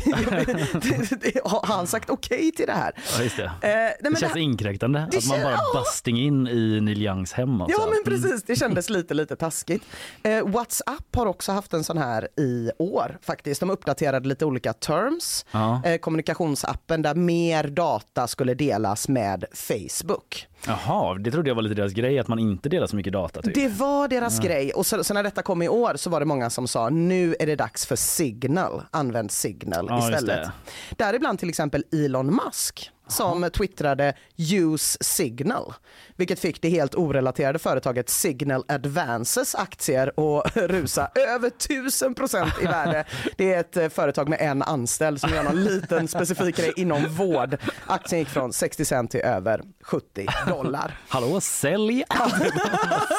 jag 1.33 1.43
har 1.43 1.65
han 1.67 1.87
sagt 1.87 2.09
okej 2.09 2.51
till 2.51 2.65
det 2.65 2.73
här? 2.73 2.91
Ja, 3.17 3.23
just 3.23 3.37
det. 3.37 3.43
Eh, 3.43 3.49
nej, 3.61 3.95
men 4.01 4.13
det 4.13 4.19
känns 4.19 4.33
det- 4.33 4.39
inkräktande 4.39 5.07
det 5.11 5.17
att 5.17 5.25
man 5.27 5.41
bara 5.41 5.51
ja. 5.51 5.79
busting 5.79 6.17
in 6.19 6.47
i 6.47 6.81
Neil 6.81 7.01
Youngs 7.01 7.33
hem. 7.33 7.61
Alltså. 7.61 7.79
Ja 7.81 7.85
men 7.85 7.93
Mm. 7.93 8.03
precis, 8.03 8.43
det 8.43 8.55
kändes 8.55 8.89
lite 8.89 9.13
lite 9.13 9.35
taskigt. 9.35 9.83
Eh, 10.23 10.47
WhatsApp 10.47 11.15
har 11.15 11.25
också 11.25 11.51
haft 11.51 11.73
en 11.73 11.83
sån 11.83 11.97
här 11.97 12.27
i 12.39 12.71
år 12.77 13.17
faktiskt. 13.21 13.59
De 13.59 13.69
uppdaterade 13.69 14.27
lite 14.27 14.45
olika 14.45 14.73
terms, 14.73 15.45
Ja. 15.51 15.81
eh, 15.85 15.97
kommunikationsappen 15.97 17.01
där 17.01 17.15
mer 17.15 17.63
data 17.67 18.27
skulle 18.27 18.53
delas 18.53 19.07
med 19.07 19.45
Facebook. 19.53 20.47
Jaha, 20.67 21.15
det 21.15 21.31
trodde 21.31 21.49
jag 21.49 21.55
var 21.55 21.61
lite 21.61 21.75
deras 21.75 21.93
grej 21.93 22.19
att 22.19 22.27
man 22.27 22.39
inte 22.39 22.69
delar 22.69 22.87
så 22.87 22.95
mycket 22.95 23.13
data. 23.13 23.41
Typ. 23.41 23.55
Det 23.55 23.67
var 23.67 24.07
deras 24.07 24.37
Ja. 24.37 24.43
grej 24.43 24.71
och 24.73 24.85
så, 24.85 25.03
så 25.03 25.13
när 25.13 25.23
detta 25.23 25.41
kom 25.41 25.61
i 25.61 25.69
år 25.69 25.93
så 25.95 26.09
var 26.09 26.19
det 26.19 26.25
många 26.25 26.49
som 26.49 26.67
sa 26.67 26.89
nu 26.89 27.35
är 27.39 27.45
det 27.45 27.55
dags 27.55 27.85
för 27.85 27.95
Signal, 27.95 28.72
använd 28.91 29.31
Signal 29.31 29.85
Ja, 29.89 30.09
istället. 30.09 30.49
Däribland 30.97 31.39
till 31.39 31.49
exempel 31.49 31.83
Elon 31.91 32.39
Musk 32.45 32.91
som 33.07 33.49
twittrade 33.53 34.13
use 34.37 34.97
signal, 35.01 35.73
vilket 36.15 36.39
fick 36.39 36.61
det 36.61 36.69
helt 36.69 36.95
orelaterade 36.95 37.59
företaget 37.59 38.09
Signal 38.09 38.63
Advances 38.67 39.55
aktier 39.55 40.07
att 40.07 40.57
rusa 40.57 41.11
över 41.15 41.47
1000 41.47 42.15
procent 42.15 42.53
i 42.61 42.65
värde. 42.65 43.05
Det 43.37 43.53
är 43.53 43.59
ett 43.59 43.77
eh, 43.77 43.89
företag 43.89 44.29
med 44.29 44.41
en 44.41 44.61
anställd 44.61 45.21
som 45.21 45.29
gör 45.29 45.43
någon 45.43 45.63
liten 45.63 46.07
specifik 46.07 46.57
grej 46.57 46.73
inom 46.75 47.05
vård. 47.15 47.57
Aktien 47.87 48.19
gick 48.19 48.29
från 48.29 48.53
60 48.53 48.85
cent 48.85 49.11
till 49.11 49.19
över 49.19 49.61
70 49.81 50.27
dollar. 50.47 50.97
Hallå, 51.07 51.41
sälj! 51.41 52.03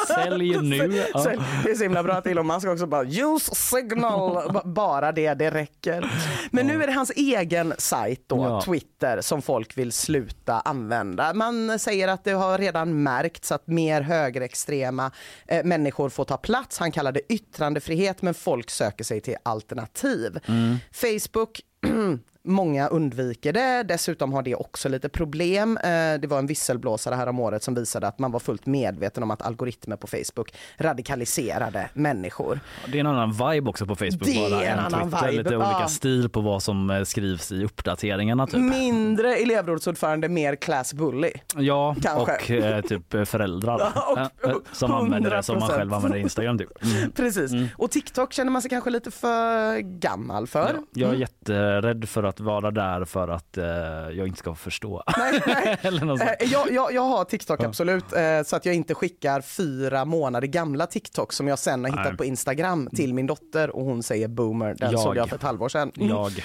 sälj 0.09 0.57
nu! 0.63 1.05
Så 1.13 1.29
det 1.65 1.71
är 1.71 1.75
så 1.75 1.83
himla 1.83 2.03
bra 2.03 2.15
att 2.15 2.27
Elon 2.27 2.47
Musk 2.47 2.67
också 2.67 2.87
bara 2.87 3.05
use 3.05 3.55
signal, 3.55 4.61
bara 4.65 5.13
det, 5.13 5.35
det 5.35 5.51
räcker. 5.51 6.11
Men 6.51 6.67
nu 6.67 6.83
är 6.83 6.87
det 6.87 6.93
hans 6.93 7.11
egen 7.11 7.75
sajt 7.79 8.25
då. 8.27 8.61
Twitter, 8.65 9.21
som 9.21 9.43
folk 9.43 9.74
vill 9.79 9.93
sluta 9.93 10.61
använda. 10.61 11.35
Man 11.35 11.79
säger 11.79 12.09
att 12.09 12.25
det 12.25 12.33
har 12.33 12.59
redan 12.59 13.03
märkts 13.03 13.53
att 13.53 13.67
mer 13.67 14.01
högerextrema 14.01 15.11
eh, 15.47 15.65
människor 15.65 16.09
får 16.09 16.25
ta 16.25 16.37
plats. 16.37 16.79
Han 16.79 16.93
kallar 16.93 17.13
det 17.13 17.33
yttrandefrihet 17.33 18.23
men 18.23 18.35
folk 18.35 18.71
söker 18.71 19.05
sig 19.05 19.21
till 19.21 19.37
alternativ. 19.43 20.39
Mm. 20.47 20.77
Facebook 20.93 21.61
Många 22.47 22.89
undviker 22.89 23.53
det. 23.53 23.83
Dessutom 23.83 24.33
har 24.33 24.43
det 24.43 24.55
också 24.55 24.89
lite 24.89 25.09
problem. 25.09 25.77
Eh, 25.77 25.91
Det 26.21 26.27
var 26.29 26.39
en 26.39 26.47
visselblåsare 26.47 27.15
här 27.15 27.27
om 27.27 27.41
året 27.41 27.63
som 27.63 27.75
visade 27.75 28.07
att 28.07 28.19
man 28.19 28.33
var 28.33 28.41
fullt 28.41 28.67
medveten 28.67 29.23
om 29.23 29.31
att 29.31 29.43
algoritmer 29.43 29.97
på 29.97 30.07
Facebook 30.07 30.55
radikaliserade 30.79 31.89
människor. 31.95 32.61
Det 32.89 32.99
är 32.99 33.01
en 33.01 33.07
annan 33.07 33.33
vibe 33.33 33.71
också 33.71 33.87
på 33.87 33.97
Facebook. 33.97 34.25
Det 34.25 34.45
är 34.47 34.51
bara 34.51 34.65
en 34.65 34.79
än 34.79 34.85
annan 34.85 35.11
Twitter. 35.11 35.27
vibe, 35.31 35.43
Lite 35.43 35.57
olika 35.57 35.71
ja. 35.81 35.89
stil 35.89 36.29
på 36.29 36.41
vad 36.41 36.63
som 36.63 36.91
eh, 36.91 37.03
skrivs 37.05 37.53
i 37.53 37.65
uppdateringarna. 37.65 38.47
Typ. 38.47 38.61
Mindre 38.61 39.37
elevrådsordförande, 39.37 40.29
mer 40.29 40.57
class 40.57 40.95
bully. 40.95 41.31
Ja, 41.57 41.97
Kanske. 42.03 42.33
och 42.33 42.51
eh, 42.51 42.81
typ 42.81 43.29
föräldrar 43.29 43.93
Ja, 43.95 44.31
och- 44.43 44.49
eh, 44.51 44.57
som 44.73 44.93
använder 44.93 45.31
det 45.31 45.43
som 45.43 45.59
man 45.59 45.69
100%. 45.71 45.77
själv 45.77 45.95
använder 45.95 46.19
Instagram. 46.19 46.59
Typ. 46.59 46.83
Mm. 46.85 47.11
Precis. 47.17 47.53
Och 47.77 47.91
TikTok 47.91 48.33
känner 48.33 48.51
man 48.51 48.63
sig 48.63 48.69
kanske 48.71 48.91
lite 48.91 49.11
för 49.11 49.79
gammal 49.79 50.47
för. 50.47 50.77
Jag 50.93 51.03
är 51.09 51.15
Mm. 51.15 51.21
jätterädd 51.21 52.09
för 52.09 52.23
att 52.23 52.34
vara 52.41 52.71
där 52.71 53.05
för 53.05 53.29
att 53.29 53.59
eh, 53.59 53.65
jag 54.13 54.27
inte 54.27 54.39
ska 54.39 54.55
förstå. 54.55 55.03
Nej, 55.19 55.41
nej. 55.47 55.77
Eller 55.83 56.05
något 56.05 56.19
sånt. 56.19 56.31
Eh, 56.41 56.53
jag, 56.53 56.73
jag, 56.73 56.93
jag 56.93 57.03
har 57.03 57.25
TikTok 57.25 57.61
Ja. 57.63 57.67
absolut, 57.67 58.13
eh, 58.13 58.43
så 58.45 58.57
att 58.57 58.67
jag 58.67 58.75
inte 58.75 58.95
skickar 58.95 59.41
fyra 59.41 60.05
månader 60.05 60.47
gamla 60.47 60.87
TikTok 60.87 61.33
som 61.33 61.49
jag 61.49 61.59
sen 61.59 61.85
har 61.85 61.91
hittat 61.91 62.05
Nej. 62.05 62.17
på 62.17 62.25
Instagram 62.25 62.89
till 62.97 63.15
min 63.15 63.27
dotter 63.27 63.71
och 63.77 63.85
hon 63.85 64.03
säger 64.03 64.29
boomer. 64.29 64.75
Den 64.79 64.91
Jag. 64.91 65.01
såg 65.01 65.17
jag 65.17 65.29
för 65.29 65.37
ett 65.37 65.43
halvår 65.43 65.69
sedan. 65.69 65.93
Mm. 65.97 66.09
Jag. 66.09 66.33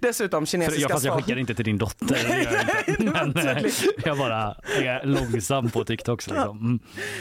Dessutom 0.00 0.42
För, 0.42 0.50
kinesiska 0.50 0.80
jag, 0.82 0.90
fast 0.90 1.04
jag 1.04 1.12
svar- 1.12 1.20
skickar 1.22 1.38
inte 1.38 1.54
till 1.54 1.64
din 1.64 1.78
dotter. 1.78 2.16
jag. 2.98 3.00
Men 3.12 3.36
eh, 3.36 3.64
jag 4.04 4.18
bara 4.18 4.54
är 4.82 5.04
långsam 5.06 5.70
på 5.70 5.84
TikToks. 5.84 6.26
Liksom. 6.28 6.58
Mm. 6.58 6.78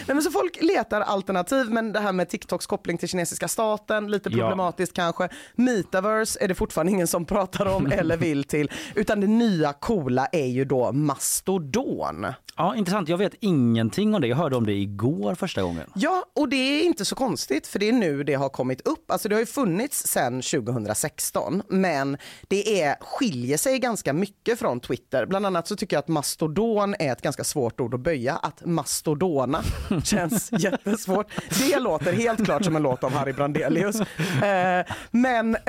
Nej, 0.08 0.16
men 0.16 0.22
så 0.22 0.32
folk 0.32 0.58
letar 0.62 1.02
alternativ, 1.02 1.70
men 1.70 1.94
det 1.94 2.00
här 2.00 2.12
med 2.14 2.30
TikToks 2.30 2.68
koppling 2.68 2.98
till 2.98 3.10
kinesiska 3.10 3.48
staten, 3.48 4.12
lite 4.12 4.30
Ja. 4.30 4.38
problematiskt 4.38 4.94
kanske. 4.96 5.30
Metaverse 5.56 6.40
är 6.44 6.48
det 6.48 6.56
fortfarande 6.56 6.92
ingen 6.92 7.08
som 7.08 7.21
pratar 7.26 7.66
om 7.66 7.86
eller 7.92 8.18
vill 8.18 8.44
till, 8.44 8.72
utan 8.96 9.22
det 9.22 9.28
nya 9.28 9.74
coola 9.74 10.26
är 10.32 10.48
ju 10.48 10.66
då 10.66 10.92
mastodon. 10.92 12.26
Ja, 12.58 12.76
intressant. 12.76 13.10
Jag 13.10 13.18
vet 13.18 13.34
ingenting 13.40 14.16
om 14.16 14.22
det. 14.22 14.28
Jag 14.28 14.38
hörde 14.38 14.56
om 14.56 14.66
det 14.66 14.74
igår 14.74 15.36
första 15.36 15.62
gången. 15.62 15.92
Ja, 15.96 16.26
och 16.36 16.50
det 16.50 16.56
är 16.56 16.84
inte 16.84 17.06
så 17.06 17.16
konstigt 17.16 17.68
för 17.68 17.80
det 17.80 17.90
är 17.90 17.94
nu 17.94 18.24
det 18.24 18.34
har 18.34 18.50
kommit 18.50 18.88
upp. 18.88 19.12
Alltså 19.12 19.30
det 19.30 19.36
har 19.36 19.40
ju 19.40 19.46
funnits 19.46 20.08
sedan 20.08 20.42
2016 20.42 21.64
men 21.68 22.18
det 22.48 22.82
är, 22.82 22.96
skiljer 23.02 23.58
sig 23.58 23.80
ganska 23.80 24.14
mycket 24.14 24.60
från 24.60 24.80
Twitter. 24.80 25.26
Bland 25.26 25.46
annat 25.46 25.68
så 25.68 25.76
tycker 25.76 25.96
jag 25.96 26.00
att 26.00 26.08
mastodon 26.08 26.96
är 27.00 27.12
ett 27.12 27.22
ganska 27.22 27.44
svårt 27.44 27.80
ord 27.80 27.94
att 27.94 28.00
böja. 28.00 28.36
Att 28.36 28.66
mastodona 28.66 29.64
känns 30.04 30.52
jättesvårt. 30.52 31.28
Det 31.60 31.80
låter 31.80 32.14
helt 32.14 32.46
klart 32.46 32.66
som 32.66 32.76
en 32.76 32.82
låt 32.82 33.04
av 33.04 33.12
Harry 33.12 33.34
Brandelius. 33.34 34.02
Eh, 34.42 34.86
men, 35.12 35.56
eh, 35.56 35.62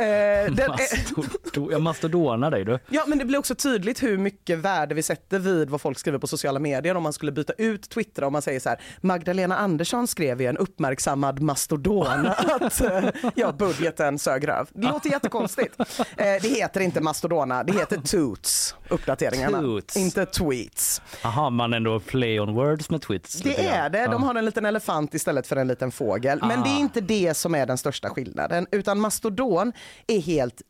den 0.53 0.71
Mastodon, 0.71 1.25
jag 1.71 1.83
mastodonar 1.83 2.51
dig 2.51 2.65
du. 2.65 2.79
Ja, 2.89 3.03
men 3.07 3.19
det 3.19 3.25
blir 3.25 3.39
också 3.39 3.55
tydligt 3.55 4.03
hur 4.03 4.19
mycket 4.19 4.59
värde 4.59 4.95
vi 4.95 5.03
sätter 5.03 5.39
vid 5.39 5.71
vad 5.71 5.81
folk 5.81 5.99
skriver 5.99 6.19
på 6.19 6.27
sociala 6.27 6.59
medier 6.59 6.97
om 6.97 7.03
man 7.03 7.13
skulle 7.13 7.33
byta 7.33 7.53
ut 7.53 7.91
Twitter 7.91 8.25
om 8.25 8.33
man 8.33 8.43
säger 8.43 8.61
så 8.61 8.69
här 8.69 8.81
Magdalena 9.01 9.57
Andersson 9.57 10.07
skrev 10.09 10.41
i 10.41 10.47
en 10.47 10.57
uppmärksammad 10.57 11.41
mastodon 11.41 12.27
att 12.61 12.81
eh, 12.81 13.05
ja, 13.35 13.53
budgeten 13.53 14.19
sög 14.19 14.49
röv. 14.49 14.69
Det 14.73 14.89
låter 14.89 15.11
jättekonstigt. 15.11 15.81
Eh, 15.81 15.85
det 16.17 16.49
heter 16.49 16.81
inte 16.81 17.01
mastodona, 17.01 17.65
det 17.65 17.73
heter 17.73 17.97
toots, 18.01 18.75
uppdateringarna. 18.89 19.61
Toots. 19.61 19.97
Inte 19.97 20.27
tweets. 20.27 21.03
Aha, 21.25 21.51
man 21.51 21.75
ändå 21.75 22.01
play 22.01 22.41
on 22.41 22.55
words 22.55 22.91
med 22.91 23.03
tweets. 23.03 23.35
Det 23.35 23.67
är 23.67 23.91
det, 23.91 24.07
de 24.07 24.23
har 24.23 24.35
en 24.35 24.45
liten 24.45 24.67
elefant 24.67 25.15
istället 25.15 25.47
för 25.47 25.57
en 25.57 25.69
liten 25.69 25.91
fågel. 25.91 26.39
Men 26.43 26.61
Ah. 26.61 26.65
det 26.65 26.71
är 26.71 26.79
inte 26.79 27.01
det 27.01 27.35
som 27.37 27.55
är 27.55 27.67
den 27.67 27.79
största 27.79 28.11
skillnaden, 28.11 28.67
utan 28.71 29.01
mastodon 29.01 29.73
är 30.07 30.21
helt 30.21 30.63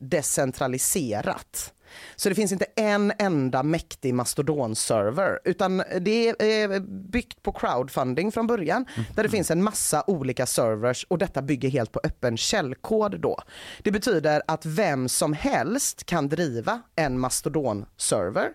decentraliserat. 0.69 1.73
Så 2.17 2.29
det 2.29 2.35
finns 2.35 2.53
inte 2.53 2.67
en 2.77 3.13
enda 3.19 3.63
mäktig 3.63 4.15
mastodonserver, 4.15 5.41
utan 5.45 5.83
det 6.01 6.29
är 6.29 6.81
byggt 7.11 7.43
på 7.43 7.53
crowdfunding 7.53 8.33
från 8.33 8.47
början 8.47 8.87
där 9.15 9.23
det 9.23 9.29
finns 9.29 9.51
en 9.51 9.63
massa 9.63 10.05
olika 10.07 10.47
servers 10.47 11.07
och 11.09 11.19
detta 11.19 11.43
bygger 11.43 11.69
helt 11.69 11.93
på 11.93 12.01
öppen 12.05 12.37
källkod 12.37 13.21
då. 13.21 13.39
Det 13.83 13.91
betyder 13.91 14.43
att 14.47 14.67
vem 14.67 15.09
som 15.09 15.33
helst 15.33 16.05
kan 16.07 16.29
driva 16.29 16.83
en 16.97 17.21
mastodonserver 17.21 18.51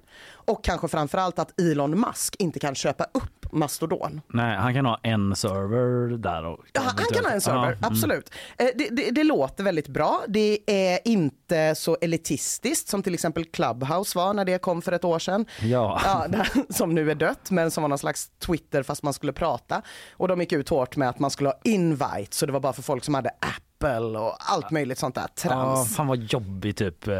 och 0.47 0.63
kanske 0.63 0.87
framförallt 0.87 1.39
att 1.39 1.59
Elon 1.61 1.99
Musk 1.99 2.35
inte 2.39 2.59
kan 2.59 2.75
köpa 2.75 3.03
upp 3.03 3.51
Mastodon. 3.51 4.21
Nej, 4.27 4.57
han 4.57 4.73
kan 4.73 4.85
ha 4.85 4.99
en 5.03 5.35
server 5.35 6.17
där. 6.17 6.45
Och, 6.45 6.59
Ja, 6.73 6.81
han 6.81 7.05
kan 7.13 7.25
ha 7.25 7.31
en 7.31 7.41
server, 7.41 7.59
Ja, 7.59 7.67
mm. 7.67 7.79
absolut. 7.83 8.31
Eh, 8.57 8.67
Det, 8.75 8.89
det, 8.91 9.11
det 9.11 9.23
låter 9.23 9.63
väldigt 9.63 9.87
bra. 9.87 10.21
Det 10.27 10.59
är 10.67 10.99
inte 11.05 11.75
så 11.75 11.97
elitistiskt 12.01 12.89
som 12.89 13.03
till 13.03 13.13
exempel 13.13 13.45
Clubhouse 13.45 14.17
var 14.17 14.33
när 14.33 14.45
det 14.45 14.57
kom 14.61 14.81
för 14.81 14.91
ett 14.91 15.03
år 15.03 15.19
sedan. 15.19 15.45
Ja. 15.61 16.01
Ja, 16.05 16.45
som 16.69 16.95
nu 16.95 17.11
är 17.11 17.15
dött 17.15 17.51
men 17.51 17.71
som 17.71 17.81
var 17.81 17.89
någon 17.89 17.97
slags 17.97 18.29
Twitter 18.39 18.83
fast 18.83 19.03
man 19.03 19.13
skulle 19.13 19.33
prata. 19.33 19.81
Och 20.11 20.27
de 20.27 20.39
gick 20.39 20.51
ut 20.53 20.69
hårt 20.69 20.95
med 20.95 21.09
att 21.09 21.19
man 21.19 21.31
skulle 21.31 21.49
ha 21.49 21.59
invite 21.63 22.27
så 22.35 22.45
det 22.45 22.51
var 22.51 22.59
bara 22.59 22.73
för 22.73 22.81
folk 22.81 23.03
som 23.03 23.13
hade 23.13 23.29
Apple 23.79 24.19
och 24.19 24.35
allt 24.39 24.71
möjligt 24.71 24.99
sånt 24.99 25.15
där 25.15 25.21
Ja, 25.21 25.49
trams. 25.49 25.95
fan 25.95 26.07
vad 26.07 26.17
jobbigt 26.17 26.77
typ 26.77 27.07
eh, 27.07 27.15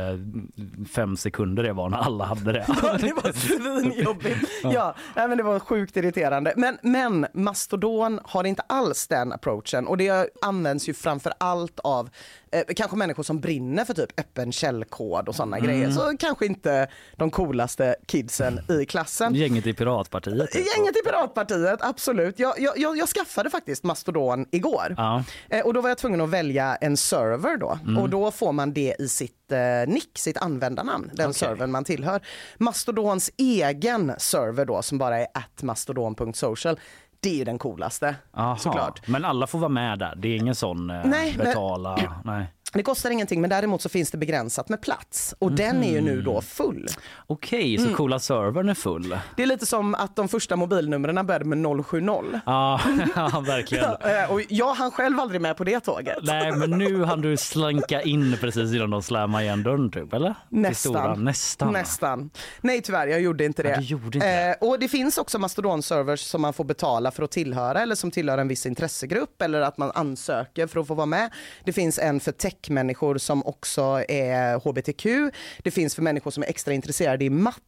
fem 0.96 1.18
sekunder 1.18 1.64
det 1.64 1.74
var 1.74 1.90
när 1.90 1.98
alla 1.98 2.26
hade 2.26 2.52
det. 2.52 2.66
Ja, 2.84 2.94
det 2.98 3.14
var 3.14 3.32
svinjobbigt. 3.32 4.50
Ja, 4.64 4.96
men 5.16 5.38
det 5.38 5.44
var 5.44 5.60
sjukt 5.60 5.98
irriterande. 5.98 6.54
Men, 6.58 6.78
men 6.82 7.28
Mastodon 7.34 8.20
har 8.24 8.44
inte 8.44 8.64
alls 8.68 9.08
den 9.08 9.34
approachen 9.34 9.88
och 9.88 9.98
det 9.98 10.30
används 10.42 10.90
ju 10.90 10.94
framför 10.94 11.34
allt 11.38 11.80
av 11.80 12.10
eh, 12.52 12.64
kanske 12.76 12.98
människor 12.98 13.24
som 13.24 13.40
brinner 13.40 13.86
för 13.86 13.94
typ 13.94 14.20
öppen 14.20 14.52
källkod 14.52 15.30
och 15.30 15.36
sådana 15.36 15.58
Mm. 15.58 15.70
grejer. 15.70 15.92
Så 15.92 16.18
kanske 16.20 16.46
inte 16.46 16.88
de 17.16 17.32
coolaste 17.32 17.96
kidsen 18.06 18.60
i 18.82 18.86
klassen. 18.86 19.36
Gänget 19.36 19.68
i 19.68 19.74
Piratpartiet. 19.74 20.52
typ. 20.52 20.66
Gänget 20.78 20.98
i 20.98 21.02
Piratpartiet, 21.06 21.80
absolut. 21.82 22.40
Jag, 22.40 22.60
jag, 22.60 22.78
jag, 22.78 22.98
jag 22.98 23.10
skaffade 23.10 23.50
faktiskt 23.50 23.84
Mastodon 23.84 24.46
igår. 24.52 24.94
Ja. 24.98 25.24
Eh, 25.50 25.66
Och 25.66 25.74
då 25.74 25.82
var 25.82 25.90
jag 25.90 25.98
tvungen 25.98 26.22
att 26.22 26.30
välja 26.30 26.76
en 26.76 26.98
server 26.98 27.58
då. 27.58 27.80
Mm. 27.84 27.98
Och 27.98 28.10
då 28.10 28.32
får 28.32 28.52
man 28.52 28.74
det 28.74 28.96
i 29.00 29.08
sitt 29.08 29.52
eh, 29.52 29.58
nick, 29.88 30.18
sitt 30.18 30.38
användarnamn, 30.38 31.12
den 31.14 31.26
Okej. 31.30 31.34
servern 31.40 31.72
man 31.72 31.84
tillhör. 31.84 32.22
Mastodons 32.58 33.32
egen 33.38 34.14
server 34.18 34.66
då 34.66 34.82
som 34.82 34.98
bara 34.98 35.20
är 35.20 35.28
atmastodon.social. 35.34 36.80
Det 37.28 37.32
är 37.32 37.38
ju 37.38 37.44
den 37.44 37.58
coolaste 37.60 38.16
Aha. 38.34 38.56
såklart. 38.56 39.08
Men 39.08 39.26
alla 39.26 39.48
får 39.48 39.60
vara 39.60 39.70
med 39.70 40.00
där. 40.00 40.16
Det 40.18 40.28
är 40.28 40.36
ingen 40.38 40.56
sån 40.56 40.90
eh, 40.90 41.02
Nej, 41.06 41.34
men- 41.38 41.46
betala. 41.46 42.22
Nej. 42.26 42.54
Det 42.78 42.84
kostar 42.84 43.10
ingenting 43.10 43.42
men 43.42 43.50
däremot 43.50 43.82
så 43.82 43.90
finns 43.90 44.12
det 44.12 44.18
begränsat 44.18 44.70
med 44.70 44.82
plats 44.82 45.36
och 45.40 45.52
den 45.52 45.84
är 45.84 45.92
ju 45.92 46.02
nu 46.02 46.22
då 46.22 46.42
full. 46.42 46.88
Okej, 47.28 47.78
så 47.78 47.84
Mm. 47.84 47.96
coola 47.96 48.20
servern 48.20 48.70
är 48.70 48.74
full. 48.74 49.18
Det 49.36 49.44
är 49.44 49.48
lite 49.48 49.66
som 49.66 49.96
att 49.96 50.16
de 50.16 50.28
första 50.28 50.56
mobilnumren 50.56 51.26
började 51.28 51.46
med 51.46 51.58
070. 51.86 52.42
Ja, 52.46 52.82
ja, 53.16 53.44
verkligen. 53.48 53.86
Eh, 53.86 54.32
Och 54.32 54.42
jag 54.50 54.74
hann 54.74 54.92
själv 54.92 55.20
aldrig 55.20 55.42
med 55.42 55.58
på 55.58 55.64
det 55.64 55.80
tåget. 55.80 56.18
Nej, 56.22 56.52
men 56.52 56.70
nu 56.70 57.04
hann 57.04 57.22
du 57.22 57.38
slanka 57.38 58.02
in 58.02 58.38
precis 58.42 58.74
innan 58.74 58.90
de 58.90 59.02
slammade 59.04 59.44
igen 59.44 59.64
dörren 59.64 59.92
typ, 59.92 60.14
eller? 60.14 60.36
Nästan. 60.50 61.24
Nästan. 61.24 61.74
Nästan. 61.74 62.30
Nej 62.62 62.82
tyvärr, 62.82 63.08
jag 63.08 63.22
gjorde 63.22 63.46
inte 63.46 63.64
det. 63.64 63.70
Ja, 63.70 63.80
gjorde 63.82 64.18
inte 64.18 64.28
eh, 64.62 64.68
och 64.70 64.80
det 64.80 64.88
finns 64.88 65.18
också 65.18 65.38
Mastodon-servers 65.38 66.20
som 66.20 66.42
man 66.42 66.54
får 66.54 66.64
betala 66.64 67.12
för 67.12 67.24
att 67.24 67.32
tillhöra 67.32 67.82
eller 67.82 67.96
som 67.96 68.12
tillhör 68.12 68.38
en 68.38 68.48
viss 68.48 68.66
intressegrupp 68.66 69.42
eller 69.42 69.62
att 69.62 69.78
man 69.78 69.92
ansöker 69.96 70.68
för 70.68 70.80
att 70.80 70.88
få 70.88 70.94
vara 70.94 71.06
med. 71.06 71.30
Det 71.64 71.74
finns 71.74 72.00
en 72.00 72.20
för 72.20 72.32
techmänniskor 72.68 73.18
som 73.18 73.46
också 73.46 74.04
är 74.08 74.60
hbtq. 74.60 75.34
Det 75.64 75.72
finns 75.72 75.96
för 75.96 76.02
människor 76.02 76.32
som 76.32 76.44
är 76.44 76.48
extra 76.48 76.74
intresserade 76.74 77.26
i 77.26 77.30
matte. 77.30 77.62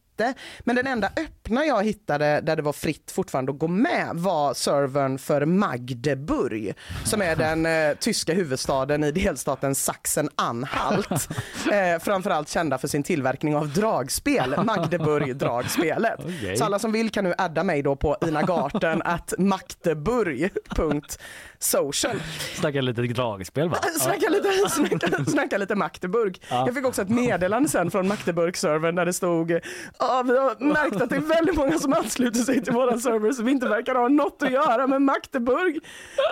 Men 0.60 0.76
den 0.76 0.86
enda 0.86 1.06
öppna 1.06 1.64
jag 1.64 1.84
hittade 1.84 2.40
där 2.40 2.56
det 2.56 2.62
var 2.62 2.72
fritt 2.72 3.10
fortfarande 3.10 3.52
att 3.52 3.58
gå 3.58 3.68
med 3.68 4.10
var 4.14 4.54
servern 4.54 5.18
för 5.18 5.44
Magdeburg 5.44 6.74
som 7.04 7.22
är 7.22 7.36
den 7.36 7.66
eh, 7.66 7.96
tyska 7.98 8.34
huvudstaden 8.34 9.04
i 9.04 9.12
delstaten 9.12 9.74
Sachsen-Anhalt. 9.74 11.10
eh, 11.72 11.98
framförallt 12.00 12.48
kända 12.48 12.78
för 12.78 12.88
sin 12.88 13.02
tillverkning 13.02 13.56
av 13.56 13.68
dragspel, 13.68 14.64
Magdeburg 14.64 15.36
dragspelet. 15.36 16.20
Okej. 16.24 16.56
Så 16.56 16.64
alla 16.64 16.78
som 16.78 16.92
vill 16.92 17.10
kan 17.10 17.24
nu 17.24 17.34
adda 17.38 17.64
mig 17.64 17.82
då 17.82 17.96
på 17.96 18.16
inagarten 18.20 19.02
att 19.02 19.34
magdeburg.social. 19.38 22.22
Snacka 22.54 22.80
lite 22.80 23.02
dragspel 23.02 23.68
va? 23.68 23.76
Snacka 24.00 24.28
lite, 24.28 24.48
snacka, 24.68 25.24
snacka 25.24 25.58
lite 25.58 25.74
Magdeburg. 25.74 26.42
Ja. 26.48 26.66
Jag 26.66 26.74
fick 26.74 26.86
också 26.86 27.02
ett 27.02 27.08
meddelande 27.08 27.68
sen 27.68 27.90
från 27.90 28.08
Magdeburg-servern 28.08 28.94
där 28.94 29.06
det 29.06 29.12
stod 29.12 29.52
Ja, 30.10 30.22
vi 30.22 30.38
har 30.38 30.64
märkt 30.72 31.02
att 31.02 31.10
det 31.10 31.16
är 31.16 31.20
väldigt 31.20 31.56
många 31.56 31.78
som 31.78 31.92
ansluter 31.92 32.40
sig 32.40 32.62
till 32.62 32.72
våran 32.72 33.00
server 33.00 33.32
som 33.32 33.48
inte 33.48 33.68
verkar 33.68 33.94
ha 33.94 34.08
något 34.08 34.42
att 34.42 34.52
göra 34.52 34.86
med 34.86 35.02
Magdeburg. 35.02 35.78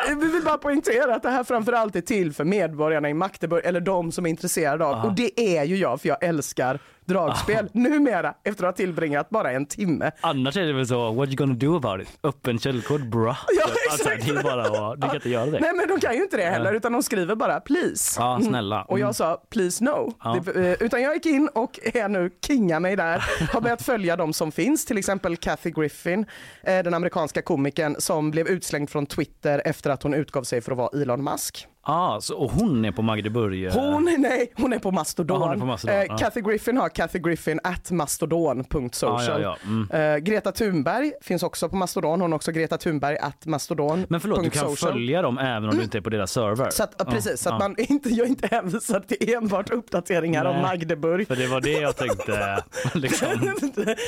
Vi 0.08 0.14
vill 0.28 0.42
bara 0.44 0.58
poängtera 0.58 1.14
att 1.14 1.22
det 1.22 1.30
här 1.30 1.44
framförallt 1.44 1.96
är 1.96 2.00
till 2.00 2.32
för 2.32 2.44
medborgarna 2.44 3.08
i 3.10 3.14
Magdeburg 3.14 3.64
eller 3.64 3.80
de 3.80 4.12
som 4.12 4.26
är 4.26 4.30
intresserade 4.30 4.84
av. 4.84 5.04
Och 5.06 5.12
det 5.12 5.40
är 5.58 5.64
ju 5.64 5.76
jag 5.76 6.00
för 6.00 6.08
jag 6.08 6.22
älskar 6.24 6.78
dragspel 7.08 7.68
numera 7.72 8.34
efter 8.44 8.64
att 8.64 8.68
ha 8.68 8.76
tillbringat 8.76 9.30
bara 9.30 9.52
en 9.52 9.66
timme. 9.66 10.10
Annars 10.20 10.56
är 10.56 10.66
det 10.66 10.72
väl 10.72 10.86
så, 10.86 11.12
what 11.12 11.28
you 11.28 11.36
gonna 11.36 11.54
do 11.54 11.76
about 11.76 12.00
it? 12.02 12.18
Öppen 12.22 12.58
källkod 12.58 13.08
bra. 13.10 13.36
Ja, 13.56 13.64
alltså, 13.90 14.08
det 14.08 14.38
är 14.40 14.42
bara 14.42 14.62
att, 14.90 15.00
du 15.00 15.06
kan 15.06 15.14
inte 15.16 15.28
göra 15.28 15.46
det. 15.46 15.60
Nej 15.60 15.72
men 15.74 15.88
de 15.88 16.00
kan 16.00 16.14
ju 16.16 16.22
inte 16.22 16.36
det 16.36 16.44
heller 16.44 16.72
utan 16.72 16.92
de 16.92 17.02
skriver 17.02 17.34
bara 17.34 17.60
please. 17.60 18.20
Ja, 18.20 18.34
Mm. 18.36 18.48
snälla. 18.48 18.82
Och 18.82 18.98
jag 18.98 19.04
Mm. 19.04 19.14
sa 19.14 19.42
please 19.50 19.84
no. 19.84 20.14
Ja. 20.24 20.40
Det, 20.44 20.66
eh, 20.70 20.76
utan 20.86 21.02
jag 21.02 21.14
gick 21.14 21.26
in 21.26 21.48
och 21.54 21.78
är 21.94 22.08
nu 22.08 22.30
kinga 22.46 22.80
mig 22.80 22.96
där. 22.96 23.24
Har 23.52 23.60
börjat 23.60 23.82
följa 23.82 24.16
de 24.16 24.32
som 24.32 24.52
finns, 24.52 24.84
till 24.86 24.98
exempel 24.98 25.36
Kathy 25.36 25.70
Griffin, 25.70 26.26
eh, 26.62 26.82
den 26.82 26.94
amerikanska 26.94 27.42
komikern 27.42 27.96
som 27.98 28.30
blev 28.30 28.46
utslängd 28.48 28.90
från 28.90 29.06
Twitter 29.06 29.62
efter 29.64 29.90
att 29.90 30.02
hon 30.02 30.14
utgav 30.14 30.42
sig 30.42 30.60
för 30.60 30.72
att 30.72 30.78
vara 30.78 31.02
Elon 31.02 31.24
Musk. 31.24 31.66
Ah, 31.90 32.20
så, 32.20 32.36
och 32.36 32.50
hon 32.50 32.84
är 32.84 32.92
på 32.92 33.02
Magdeburg? 33.02 33.72
Hon, 33.72 34.16
nej, 34.18 34.52
hon 34.56 34.72
är 34.72 34.78
på 34.78 34.90
Mastodon. 34.90 35.42
Hon 35.42 35.52
är 35.52 35.56
på 35.56 35.64
Mastodon, 35.66 35.96
Eh, 35.96 36.04
ja. 36.08 36.16
Kathy 36.18 36.40
Griffin 36.40 36.76
har 36.76 36.88
Kathy 36.88 37.18
Griffin 37.18 37.60
at 37.64 37.90
mastodon.social. 37.90 39.42
Ja, 39.42 39.56
ja. 39.64 39.70
Mm. 39.90 40.14
Eh, 40.14 40.18
Greta 40.18 40.52
Thunberg 40.52 41.12
finns 41.20 41.42
också 41.42 41.68
på 41.68 41.76
Mastodon. 41.76 42.20
Hon 42.20 42.32
har 42.32 42.36
också 42.36 42.52
Greta 42.52 42.78
Thunberg 42.78 43.18
at 43.18 43.46
mastodon. 43.46 44.06
Men 44.08 44.20
förlåt, 44.20 44.44
du 44.44 44.50
kan 44.50 44.68
social. 44.68 44.92
följa 44.92 45.22
dem 45.22 45.38
även 45.38 45.68
om 45.68 45.76
du 45.76 45.82
inte 45.82 45.98
är 45.98 46.02
på 46.02 46.10
deras 46.10 46.32
server? 46.32 46.70
Så 46.70 46.82
att, 46.82 47.10
precis, 47.10 47.40
så 47.40 47.50
att 47.50 47.58
man 47.58 47.74
inte, 47.78 48.08
jag 48.08 48.24
är 48.26 48.28
inte 48.30 48.46
hänvisad 48.50 49.08
till 49.08 49.34
enbart 49.34 49.70
uppdateringar 49.70 50.44
om 50.44 50.52
Nej. 50.54 50.62
Magdeburg. 50.62 51.28
För 51.28 51.36
det 51.36 51.46
var 51.46 51.60
det 51.60 51.72
jag 51.72 51.96
tänkte, 51.96 52.62
liksom, 52.94 53.28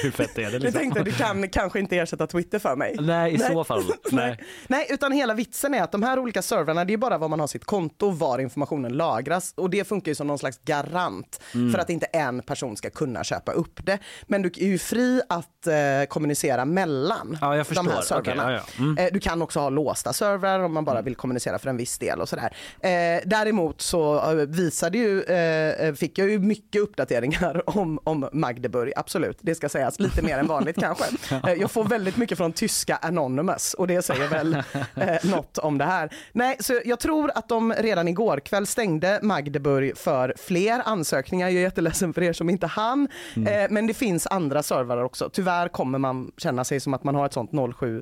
hur 0.02 0.10
fett 0.10 0.38
är 0.38 0.42
det 0.42 0.50
Jag 0.52 0.62
liksom? 0.62 0.80
tänkte 0.80 1.02
du 1.02 1.12
kan 1.12 1.48
kanske 1.48 1.78
inte 1.78 1.96
ersätta 1.96 2.26
Twitter 2.26 2.58
för 2.58 2.76
mig. 2.76 2.96
Nej, 3.00 3.34
i 3.34 3.38
så 3.38 3.64
fall. 3.64 3.82
Nej. 4.12 4.38
Nej, 4.68 4.86
utan 4.90 5.12
hela 5.12 5.34
vitsen 5.34 5.74
är 5.74 5.82
att 5.82 5.92
de 5.92 6.02
här 6.02 6.18
olika 6.18 6.42
servrarna, 6.42 6.84
det 6.84 6.92
är 6.92 6.98
bara 6.98 7.18
var 7.18 7.28
man 7.28 7.40
har 7.40 7.46
sitt 7.46 7.64
konto 7.70 8.10
var 8.10 8.38
informationen 8.38 8.92
lagras. 8.92 9.52
Och 9.56 9.70
det 9.70 9.88
funkar 9.88 10.10
ju 10.10 10.14
som 10.14 10.26
någon 10.26 10.38
slags 10.38 10.58
garant 10.64 11.40
Mm. 11.54 11.72
för 11.72 11.78
att 11.78 11.90
inte 11.90 12.06
en 12.06 12.42
person 12.42 12.76
ska 12.76 12.90
kunna 12.90 13.24
köpa 13.24 13.52
upp 13.52 13.86
det. 13.86 13.98
Men 14.26 14.42
du 14.42 14.48
är 14.56 14.66
ju 14.66 14.78
fri 14.78 15.22
att 15.28 15.66
eh, 15.66 15.74
kommunicera 16.08 16.64
mellan 16.64 17.38
Ja, 17.40 17.64
de 17.68 17.88
här 17.88 18.00
servrarna. 18.02 18.20
Okej, 18.20 18.34
ja, 18.36 18.52
ja. 18.52 18.60
Mm. 18.84 18.98
Eh, 18.98 19.08
du 19.12 19.20
kan 19.20 19.42
också 19.42 19.60
ha 19.60 19.68
låsta 19.70 20.12
servrar 20.12 20.60
om 20.60 20.72
man 20.74 20.84
bara 20.84 21.02
vill 21.02 21.14
kommunicera 21.16 21.58
för 21.58 21.70
en 21.70 21.76
viss 21.76 21.98
del 21.98 22.20
och 22.20 22.28
sådär. 22.28 22.56
Eh, 22.80 22.90
däremot 23.26 23.80
så 23.80 24.30
eh, 24.30 24.34
visade 24.46 24.98
ju, 24.98 25.22
eh, 25.22 25.94
fick 25.94 26.18
jag 26.18 26.30
ju 26.30 26.38
mycket 26.38 26.82
uppdateringar 26.82 27.62
om, 27.78 27.98
om 28.04 28.28
Magdeburg, 28.32 28.92
absolut. 28.96 29.38
Det 29.40 29.54
ska 29.54 29.68
sägas 29.68 30.00
lite 30.00 30.22
mer 30.22 30.38
än 30.38 30.46
vanligt 30.46 30.76
kanske. 30.80 31.04
Eh, 31.46 31.52
jag 31.52 31.70
får 31.70 31.84
väldigt 31.84 32.16
mycket 32.16 32.38
från 32.38 32.52
tyska 32.52 32.96
Anonymous 32.96 33.74
och 33.74 33.86
det 33.86 34.02
säger 34.02 34.28
väl 34.28 34.54
eh, 34.94 35.16
något 35.30 35.58
om 35.58 35.78
det 35.78 35.84
här. 35.84 36.10
Nej, 36.32 36.56
så 36.60 36.80
jag 36.84 37.00
tror 37.00 37.30
att 37.34 37.48
de 37.50 37.72
redan 37.72 38.08
igår 38.08 38.40
kväll 38.40 38.66
stängde 38.66 39.18
Magdeburg 39.22 39.96
för 39.96 40.34
fler 40.36 40.82
ansökningar. 40.84 41.48
Jag 41.48 41.56
är 41.56 41.60
jätteledsen 41.60 42.14
för 42.14 42.22
er 42.22 42.32
som 42.32 42.50
inte 42.50 42.66
hann. 42.66 43.08
Mm. 43.36 43.64
Eh, 43.64 43.70
men 43.70 43.86
det 43.86 43.94
finns 43.94 44.26
andra 44.26 44.62
servrar 44.62 45.02
också. 45.02 45.30
Tyvärr 45.32 45.68
kommer 45.68 45.98
man 45.98 46.32
känna 46.36 46.64
sig 46.64 46.80
som 46.80 46.94
att 46.94 47.04
man 47.04 47.14
har 47.14 47.26
ett 47.26 47.32
sånt 47.32 47.50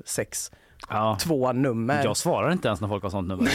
076 0.05 0.51
Ja. 0.89 1.17
två 1.21 1.51
nummer. 1.53 2.03
Jag 2.03 2.17
svarar 2.17 2.51
inte 2.51 2.67
ens 2.67 2.81
när 2.81 2.87
folk 2.87 3.03
har 3.03 3.09
sånt 3.09 3.27
nummer. 3.27 3.51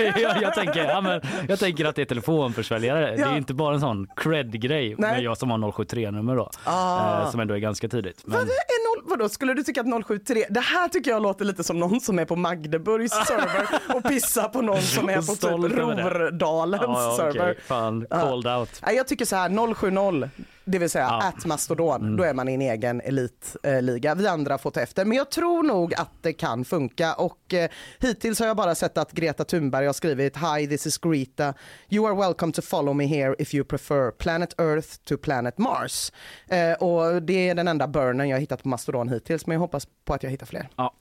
jag, 0.20 0.42
jag, 0.42 0.54
tänker, 0.54 0.84
ja, 0.84 1.00
men, 1.00 1.20
jag 1.48 1.58
tänker 1.58 1.84
att 1.84 1.96
det 1.96 2.02
är 2.02 2.06
telefonförsväljare. 2.06 3.16
Det 3.16 3.20
Ja. 3.20 3.28
är 3.28 3.36
inte 3.36 3.54
bara 3.54 3.74
en 3.74 3.80
sån 3.80 4.06
cred-grej. 4.16 4.94
Men 4.98 5.22
jag 5.22 5.38
som 5.38 5.50
har 5.50 5.58
073-nummer 5.58 6.36
då. 6.36 6.50
Ah. 6.64 7.22
Eh, 7.22 7.30
som 7.30 7.40
ändå 7.40 7.54
är 7.54 7.58
ganska 7.58 7.88
tidigt. 7.88 8.22
Men, 8.24 8.38
Vad 8.38 8.42
är 8.48 8.96
noll, 8.96 9.04
vadå, 9.10 9.28
skulle 9.28 9.54
du 9.54 9.62
tycka 9.62 9.80
att 9.80 10.04
073, 10.06 10.44
det 10.50 10.60
här 10.60 10.88
tycker 10.88 11.10
jag 11.10 11.22
låter 11.22 11.44
lite 11.44 11.64
som 11.64 11.78
någon 11.78 12.00
som 12.00 12.18
är 12.18 12.24
på 12.24 12.36
Magdeburgs 12.36 13.12
server 13.26 13.96
och 13.96 14.02
pissar 14.04 14.48
på 14.48 14.62
någon 14.62 14.82
som 14.82 15.08
är 15.08 15.16
på 15.16 15.34
typ 15.34 15.78
över 15.78 15.96
det. 15.96 16.02
Rovdalens 16.18 16.82
ja, 16.84 17.04
ja, 17.04 17.16
server. 17.16 17.50
okej. 17.50 17.64
Fan, 17.66 18.06
called 18.10 18.46
out. 18.58 18.82
Jag 18.96 19.06
tycker 19.08 19.24
så 19.24 19.36
här 19.36 19.74
070, 19.74 20.30
det 20.70 20.78
vill 20.78 20.90
säga 20.90 21.04
Ja. 21.04 21.22
at 21.36 21.44
Mastodon, 21.44 22.00
Mm. 22.02 22.16
då 22.16 22.24
är 22.24 22.34
man 22.34 22.48
i 22.48 22.54
en 22.54 22.60
egen 22.62 23.00
elitliga. 23.00 24.14
Vi 24.14 24.26
andra 24.26 24.58
får 24.58 24.70
ta 24.70 24.80
efter, 24.80 25.04
men 25.04 25.16
jag 25.18 25.30
tror 25.30 25.62
nog 25.62 25.94
att 25.94 26.10
det 26.22 26.32
kan 26.32 26.64
funka 26.64 27.14
och 27.14 27.54
eh, 27.54 27.70
hittills 27.98 28.40
har 28.40 28.46
jag 28.46 28.56
bara 28.56 28.74
sett 28.74 28.98
att 28.98 29.12
Greta 29.12 29.44
Thunberg 29.44 29.86
har 29.86 29.92
skrivit 29.92 30.36
Hi, 30.36 30.66
this 30.66 30.86
is 30.86 30.98
Greta. 30.98 31.54
You 31.88 32.06
are 32.06 32.14
welcome 32.14 32.52
to 32.52 32.62
follow 32.62 32.94
me 32.96 33.06
here 33.06 33.34
if 33.38 33.54
you 33.54 33.64
prefer 33.64 34.10
planet 34.10 34.60
Earth 34.60 34.88
to 35.04 35.16
planet 35.16 35.58
Mars. 35.58 36.12
Eh, 36.48 36.72
och 36.72 37.22
det 37.22 37.48
är 37.48 37.54
den 37.54 37.68
enda 37.68 37.88
burnen 37.88 38.28
jag 38.28 38.40
hittat 38.40 38.62
på 38.62 38.68
Mastodon 38.68 39.08
hittills, 39.08 39.46
men 39.46 39.54
jag 39.54 39.60
hoppas 39.60 39.86
på 40.04 40.14
att 40.14 40.22
jag 40.22 40.30
hittar 40.30 40.46
fler. 40.46 40.68
Ja. 40.76 40.94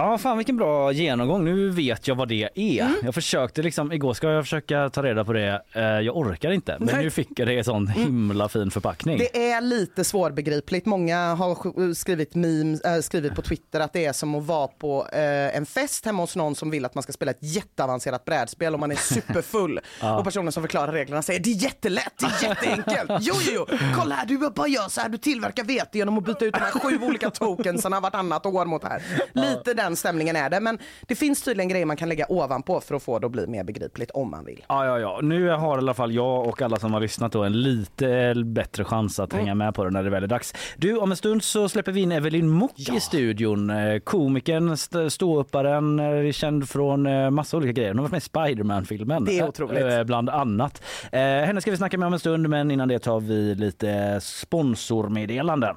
Ja, 0.00 0.18
fan 0.18 0.36
vilken 0.36 0.56
bra 0.56 0.92
genomgång. 0.92 1.44
Nu 1.44 1.70
vet 1.70 2.08
jag 2.08 2.14
vad 2.14 2.28
det 2.28 2.48
är. 2.54 2.82
Mm. 2.82 2.94
Jag 3.02 3.14
försökte 3.14 3.62
liksom, 3.62 3.92
igår 3.92 4.14
ska 4.14 4.30
jag 4.30 4.44
försöka 4.44 4.90
ta 4.90 5.02
reda 5.02 5.24
på 5.24 5.32
det. 5.32 5.62
Eh, 5.72 5.82
Jag 5.82 6.16
orkar 6.16 6.50
inte, 6.50 6.76
men 6.78 6.88
Nej. 6.94 7.04
nu 7.04 7.10
fick 7.10 7.28
jag 7.38 7.48
det 7.48 7.54
i 7.54 7.64
sån 7.64 7.86
himla 7.88 8.48
fin 8.48 8.70
förpackning. 8.70 9.18
Det 9.18 9.50
är 9.52 9.60
lite 9.60 10.04
svårbegripligt. 10.04 10.86
Många 10.86 11.34
har 11.34 11.54
sk- 11.54 11.94
skrivit, 11.94 12.34
memes, 12.34 12.80
äh, 12.80 13.00
skrivit 13.00 13.34
på 13.34 13.42
Twitter 13.42 13.80
att 13.80 13.92
det 13.92 14.04
är 14.06 14.12
som 14.12 14.34
att 14.34 14.44
vara 14.46 14.68
på 14.68 15.06
eh, 15.12 15.56
en 15.56 15.66
fest 15.66 16.04
hemma 16.06 16.22
hos 16.22 16.36
någon 16.36 16.54
som 16.54 16.70
vill 16.70 16.84
att 16.84 16.94
man 16.94 17.02
ska 17.02 17.12
spela 17.12 17.30
ett 17.30 17.42
jätteavancerat 17.42 18.24
brädspel 18.24 18.74
och 18.74 18.80
man 18.80 18.90
är 18.90 18.96
superfull. 18.96 19.80
Ja. 20.00 20.18
Och 20.18 20.24
personen 20.24 20.52
som 20.52 20.62
förklarar 20.62 20.92
reglerna 20.92 21.22
säger 21.22 21.40
det 21.40 21.50
är 21.50 21.62
jättelätt, 21.62 22.12
det 22.20 22.26
är 22.46 22.48
jätteenkelt. 22.48 23.10
Jo, 23.20 23.34
jo, 23.52 23.66
jo, 23.70 23.76
kolla 23.96 24.14
här, 24.14 24.26
du 24.26 24.50
bara 24.50 24.68
gör 24.68 24.88
så 24.88 25.00
här, 25.00 25.08
du 25.08 25.18
tillverkar 25.18 25.64
vete 25.64 25.98
genom 25.98 26.18
att 26.18 26.24
byta 26.24 26.44
ut 26.44 26.54
de 26.54 26.60
här 26.60 26.70
sju 26.70 26.98
olika 27.06 27.30
tokensarna 27.30 28.00
vartannat 28.00 28.46
år 28.46 28.64
mot 28.64 28.84
här. 28.84 29.02
Lite 29.32 29.74
den 29.74 29.87
stämningen 29.96 30.36
är 30.36 30.50
det, 30.50 30.60
men 30.60 30.78
det 31.06 31.14
finns 31.14 31.42
tydligen 31.42 31.68
grejer 31.68 31.86
man 31.86 31.96
kan 31.96 32.08
lägga 32.08 32.26
ovanpå 32.28 32.80
för 32.80 32.94
att 32.94 33.02
få 33.02 33.18
det 33.18 33.26
att 33.26 33.32
bli 33.32 33.46
mer 33.46 33.64
begripligt 33.64 34.10
om 34.10 34.30
man 34.30 34.44
vill. 34.44 34.64
Ja, 34.68 34.84
ja, 34.86 34.98
ja. 34.98 35.20
Nu 35.22 35.48
har 35.48 35.76
i 35.76 35.78
alla 35.78 35.94
fall 35.94 36.12
jag 36.14 36.46
och 36.46 36.62
alla 36.62 36.76
som 36.76 36.92
har 36.92 37.00
lyssnat 37.00 37.32
då 37.32 37.42
en 37.44 37.60
lite 37.60 38.34
bättre 38.46 38.84
chans 38.84 39.20
att 39.20 39.32
hänga 39.32 39.54
med 39.54 39.74
på 39.74 39.84
det 39.84 39.90
när 39.90 40.02
det 40.02 40.10
väl 40.10 40.22
är 40.22 40.26
dags. 40.28 40.54
Du, 40.76 40.96
om 40.98 41.10
en 41.10 41.16
stund 41.16 41.42
så 41.42 41.68
släpper 41.68 41.92
vi 41.92 42.00
in 42.00 42.12
Evelyn 42.12 42.48
Mock 42.48 42.78
i 42.78 43.00
studion. 43.00 43.70
Eh, 43.70 43.98
Komikern, 43.98 44.72
st- 44.72 45.10
ståupparen, 45.10 45.98
eh, 46.26 46.32
känd 46.32 46.68
från 46.68 47.06
eh, 47.06 47.30
massa 47.30 47.56
olika 47.56 47.72
grejer. 47.72 47.88
Hon 47.90 47.98
har 47.98 48.02
varit 48.02 48.10
med 48.12 48.18
i 48.18 48.54
Spiderman-filmen. 48.54 49.24
Det 49.24 49.38
är 49.38 49.48
otroligt. 49.48 50.06
Bland 50.06 50.30
annat. 50.30 50.82
Henne 51.12 51.60
ska 51.60 51.70
vi 51.70 51.76
snacka 51.76 51.98
med 51.98 52.06
om 52.06 52.12
en 52.12 52.18
stund, 52.18 52.48
men 52.48 52.70
innan 52.70 52.88
det 52.88 52.98
tar 52.98 53.20
vi 53.20 53.54
lite 53.54 54.20
sponsormeddelanden. 54.22 55.76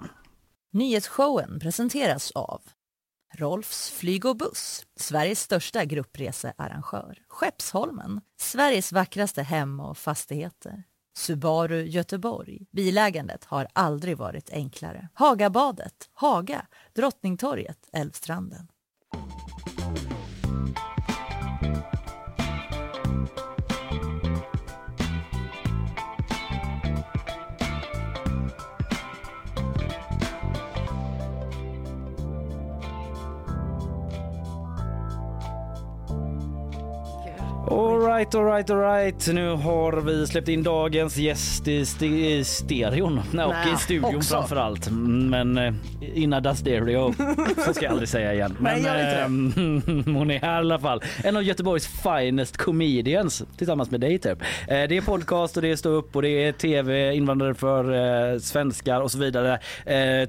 Nyhetsshowen 0.74 1.60
presenteras 1.60 2.32
av 2.32 2.62
Rolfs 3.32 3.90
flyg 3.90 4.26
och 4.26 4.38
buss, 4.38 4.86
Sveriges 5.00 5.40
största 5.42 5.86
gruppresearrangör. 5.86 7.18
Skeppsholmen, 7.28 8.22
Sveriges 8.40 8.92
vackraste 8.92 9.44
hem 9.44 9.80
och 9.80 9.98
fastigheter. 9.98 10.84
Subaru 11.18 11.84
Göteborg. 11.86 12.66
Bilägandet 12.72 13.46
har 13.46 13.68
aldrig 13.74 14.18
varit 14.18 14.50
enklare. 14.50 15.10
Hagabadet, 15.14 16.10
Haga, 16.14 16.68
Drottningtorget, 16.94 17.90
Älvstranden. 17.94 18.68
Alright, 37.72 38.36
alright, 38.36 38.70
alright. 38.70 39.28
Nu 39.28 39.50
har 39.50 39.94
vi 39.94 40.28
släppt 40.28 40.48
in 40.48 40.64
dagens 40.64 41.18
gäst 41.18 41.68
i, 41.68 41.82
st- 41.82 42.06
i 42.06 42.44
stereon. 42.44 43.22
Nej, 43.32 43.46
och 43.46 43.54
i 43.74 43.78
studion 43.78 44.16
också. 44.16 44.34
framför 44.36 44.56
allt. 44.56 44.90
Men 44.92 45.58
eh, 45.58 45.74
in 46.14 46.34
a 46.34 46.56
stereo. 46.56 47.14
Så 47.66 47.74
ska 47.74 47.86
jag 47.86 47.92
aldrig 47.92 48.10
säga 48.10 48.34
igen. 48.34 48.58
Men 48.60 48.82
Nej, 48.82 49.02
inte 49.02 50.06
eh, 50.12 50.14
hon 50.18 50.32
är 50.32 50.40
här 50.40 50.54
i 50.56 50.58
alla 50.58 50.80
fall. 50.80 51.04
En 51.24 51.36
av 51.38 51.44
Göteborgs 51.44 51.88
finest 51.88 52.58
comedians 52.58 53.44
tillsammans 53.58 53.92
med 53.92 54.02
dig 54.02 54.20
typ. 54.20 54.42
Eh, 54.42 54.48
det 54.68 54.98
är 54.98 55.02
podcast 55.02 55.56
och 55.56 55.62
det 55.62 55.72
är 55.72 55.76
stå 55.76 55.90
upp 55.90 56.16
och 56.16 56.22
det 56.22 56.30
är 56.30 56.52
tv, 56.52 57.14
invandrare 57.16 57.54
för 57.54 58.40
svenskar 58.40 59.02
och 59.02 59.12
så 59.12 59.18
vidare. 59.18 59.60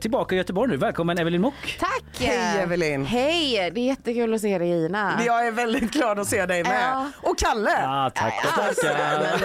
Tillbaka 0.00 0.34
i 0.34 0.38
Göteborg 0.38 0.70
nu. 0.70 0.76
Välkommen 0.76 1.18
Evelyn 1.18 1.40
Mock. 1.40 1.76
Tack! 1.80 2.04
Hej 2.20 2.62
Evelyn! 2.62 3.04
Hej, 3.04 3.70
det 3.74 3.80
är 3.80 3.86
jättekul 3.86 4.34
att 4.34 4.40
se 4.40 4.58
dig 4.58 4.84
Ina. 4.86 5.20
Jag 5.26 5.46
är 5.46 5.52
väldigt 5.52 5.92
glad 5.92 6.18
att 6.18 6.26
se 6.26 6.46
dig 6.46 6.62
med. 6.62 6.82
Ja. 6.92 7.06
Och 7.32 7.38
Kalle! 7.38 7.70
Ah, 7.86 8.10
tackar, 8.10 8.48
tackar. 8.50 9.38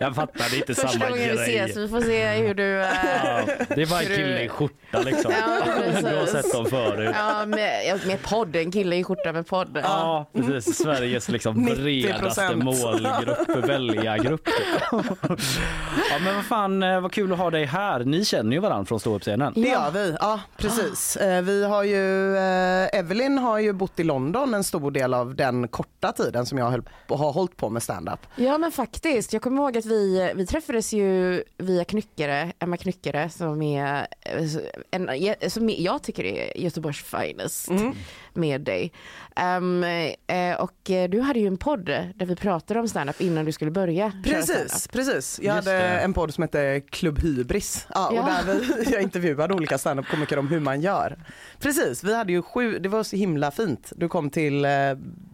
Jag 0.00 0.14
fattar, 0.14 0.50
det 0.50 0.56
är 0.56 0.58
inte 0.58 0.74
Första 0.74 0.88
samma 0.88 1.08
gången 1.10 1.28
vi 1.30 1.34
ses, 1.58 1.76
vi 1.76 1.88
får 1.88 2.00
se 2.00 2.28
hur 2.30 2.54
du... 2.54 2.80
eh, 2.80 2.86
Ja, 3.24 3.40
det 3.68 3.82
är 3.82 3.86
bara 3.86 4.00
en 4.00 4.06
kille 4.06 4.42
i 4.42 4.48
skjorta 4.48 5.00
liksom. 5.00 5.32
Ja, 5.32 5.58
precis. 5.76 6.04
du 6.04 6.16
har 6.16 6.26
sett 6.26 6.52
dem 6.52 6.66
förut. 6.66 7.14
Ja, 7.18 7.46
med, 7.46 8.00
med 8.06 8.22
podd, 8.22 8.56
en 8.56 8.72
kille 8.72 8.96
i 8.96 9.04
skjorta 9.04 9.32
med 9.32 9.46
podd. 9.46 9.80
Ja, 9.82 10.26
precis. 10.34 10.76
Sveriges 10.78 11.28
liksom 11.28 11.68
90%. 11.68 11.82
bredaste 12.02 12.56
målgrupp, 12.56 13.64
väljargrupp. 13.68 14.48
ja, 16.10 16.18
men 16.24 16.34
vad 16.34 16.44
fan, 16.44 16.82
eh, 16.82 17.00
vad 17.00 17.12
kul 17.12 17.32
att 17.32 17.38
ha 17.38 17.50
dig 17.50 17.64
här. 17.64 18.00
Ni 18.04 18.24
känner 18.24 18.52
ju 18.52 18.58
varandra 18.58 18.84
från 18.84 19.00
ståuppscenen. 19.00 19.52
Det 19.56 19.68
gör 19.68 19.90
vi, 19.90 20.16
ja 20.20 20.40
precis. 20.56 21.16
Eh, 21.16 21.42
Vi 21.42 21.64
har 21.64 21.82
ju, 21.84 22.36
eh, 22.36 22.98
Evelyn 22.98 23.38
har 23.38 23.58
ju 23.58 23.72
bott 23.72 24.00
i 24.00 24.04
London 24.04 24.54
en 24.54 24.64
stor 24.64 24.90
del 24.90 25.14
av 25.14 25.34
den 25.34 25.68
korta 25.68 26.12
tiden 26.12 26.46
som 26.50 26.58
jag 26.58 26.70
höll, 26.70 26.82
har 27.08 27.32
hållit 27.32 27.56
på 27.56 27.70
med 27.70 27.82
stand-up. 27.82 28.26
Ja 28.36 28.58
men 28.58 28.72
faktiskt, 28.72 29.32
jag 29.32 29.42
kommer 29.42 29.62
ihåg 29.62 29.78
att 29.78 29.86
vi, 29.86 30.32
vi 30.36 30.46
träffades 30.46 30.92
ju 30.92 31.42
via 31.58 31.84
Knyckare, 31.84 32.52
Emma 32.58 32.76
Knyckare 32.76 33.30
som 33.30 33.62
är, 33.62 34.06
eh, 34.20 34.46
en, 34.90 35.50
som 35.50 35.68
jag 35.70 36.02
tycker 36.02 36.24
är 36.24 36.58
Göteborgs 36.58 37.02
finest 37.02 37.70
med 38.34 38.60
dig. 38.60 38.92
Ehm, 39.36 39.84
eh, 39.84 40.54
och 40.60 40.90
eh, 40.90 41.08
du 41.10 41.20
hade 41.20 41.38
ju 41.40 41.46
en 41.46 41.56
podd 41.56 41.84
där 42.14 42.26
vi 42.26 42.36
pratade 42.36 42.80
om 42.80 42.88
standup 42.88 43.20
innan 43.20 43.44
du 43.44 43.52
skulle 43.52 43.70
börja 43.70 44.12
Precis, 44.24 44.88
precis. 44.88 45.40
Jag 45.42 45.56
Just 45.56 45.68
hade 45.68 45.78
det. 45.78 45.84
en 46.00 46.12
podd 46.12 46.34
som 46.34 46.42
hette 46.42 46.80
Klubb 46.90 47.18
Hybris. 47.18 47.86
Ja, 47.94 48.10
Ja. 48.14 48.20
Och 48.20 48.26
där 48.46 48.54
vi, 48.54 48.92
jag 48.92 49.02
intervjuade 49.02 49.54
olika 49.54 49.78
standup-komiker 49.78 50.38
om 50.38 50.48
hur 50.48 50.60
man 50.60 50.80
gör. 50.80 51.18
Precis, 51.60 52.04
vi 52.04 52.14
hade 52.16 52.32
ju 52.32 52.42
sju, 52.42 52.78
det 52.78 52.88
var 52.88 53.02
så 53.02 53.16
himla 53.16 53.50
fint. 53.50 53.92
Du 53.96 54.08
kom 54.08 54.30
till 54.30 54.64
eh, 54.64 54.70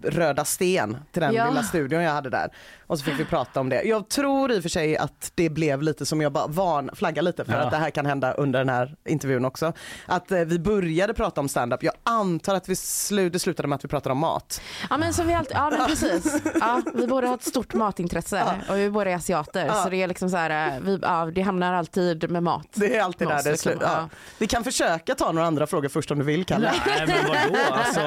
Röda 0.02 0.44
Sten, 0.44 0.96
till 1.12 1.22
den 1.22 1.34
Ja. 1.34 1.48
lilla 1.48 1.62
studion 1.62 2.02
jag 2.02 2.12
hade 2.12 2.30
där. 2.30 2.48
Och 2.86 2.98
så 2.98 3.04
fick 3.04 3.20
vi 3.20 3.24
prata 3.24 3.60
om 3.60 3.68
det. 3.68 3.82
Jag 3.82 4.08
tror 4.08 4.52
i 4.52 4.58
och 4.58 4.62
för 4.62 4.68
sig 4.68 4.96
att 4.96 5.32
det 5.34 5.48
blev 5.50 5.82
lite 5.82 6.06
som 6.06 6.20
jag 6.20 6.32
bara 6.32 6.46
van, 6.46 6.90
flagga 6.94 7.22
lite 7.22 7.44
för 7.44 7.52
Ja. 7.52 7.58
att 7.58 7.70
det 7.70 7.76
här 7.76 7.90
kan 7.90 8.06
hända 8.06 8.32
under 8.32 8.58
den 8.58 8.68
här 8.68 8.94
intervjun 9.08 9.44
också. 9.44 9.72
Att 10.06 10.32
eh, 10.32 10.38
vi 10.40 10.58
började 10.58 11.14
prata 11.14 11.40
om 11.40 11.48
stand-up. 11.48 11.82
Jag 11.82 11.94
antar 12.02 12.54
att 12.54 12.68
vi 12.68 12.76
slu, 12.76 13.28
det 13.30 13.38
slutade 13.38 13.68
med 13.68 13.76
att 13.76 13.84
vi 13.84 13.88
pratade 13.88 14.12
om 14.12 14.18
mat. 14.18 14.60
Ja 14.90 14.96
men 14.96 15.12
som 15.14 15.26
vi 15.26 15.34
alltid, 15.34 15.56
ja 15.56 15.70
men 15.70 15.86
precis. 15.86 16.42
Ja, 16.60 16.82
vi 16.94 17.06
båda 17.06 17.26
har 17.28 17.34
ett 17.34 17.44
stort 17.44 17.74
matintresse 17.74 18.42
och 18.68 18.76
vi 18.76 18.90
båda 18.90 19.10
är 19.10 19.14
asiater 19.14 19.66
Ja. 19.66 19.74
så 19.74 19.88
det 19.88 19.96
är 20.02 20.06
liksom 20.08 20.30
så 20.30 20.36
här, 20.36 20.74
eh, 20.76 20.80
vi, 20.82 20.98
ja, 21.02 21.30
det 21.34 21.40
hamnar 21.42 21.72
alltid 21.74 22.30
med 22.30 22.42
mat. 22.42 22.66
Det 22.74 22.96
är 22.96 23.02
alltid 23.02 23.28
där 23.28 23.42
det 23.42 23.50
liksom. 23.50 23.70
slutar. 23.72 23.86
Ja. 23.86 23.98
Ja. 24.00 24.08
Vi 24.38 24.46
kan 24.46 24.64
försöka 24.64 25.14
ta 25.14 25.32
några 25.32 25.46
andra 25.46 25.66
frågor 25.66 25.88
först 25.88 26.10
om 26.10 26.18
du 26.18 26.24
vill 26.24 26.44
Kalle. 26.44 26.72
Nej 26.86 27.04
men 27.06 27.16
vadå? 27.28 27.58
Alltså, 27.72 28.00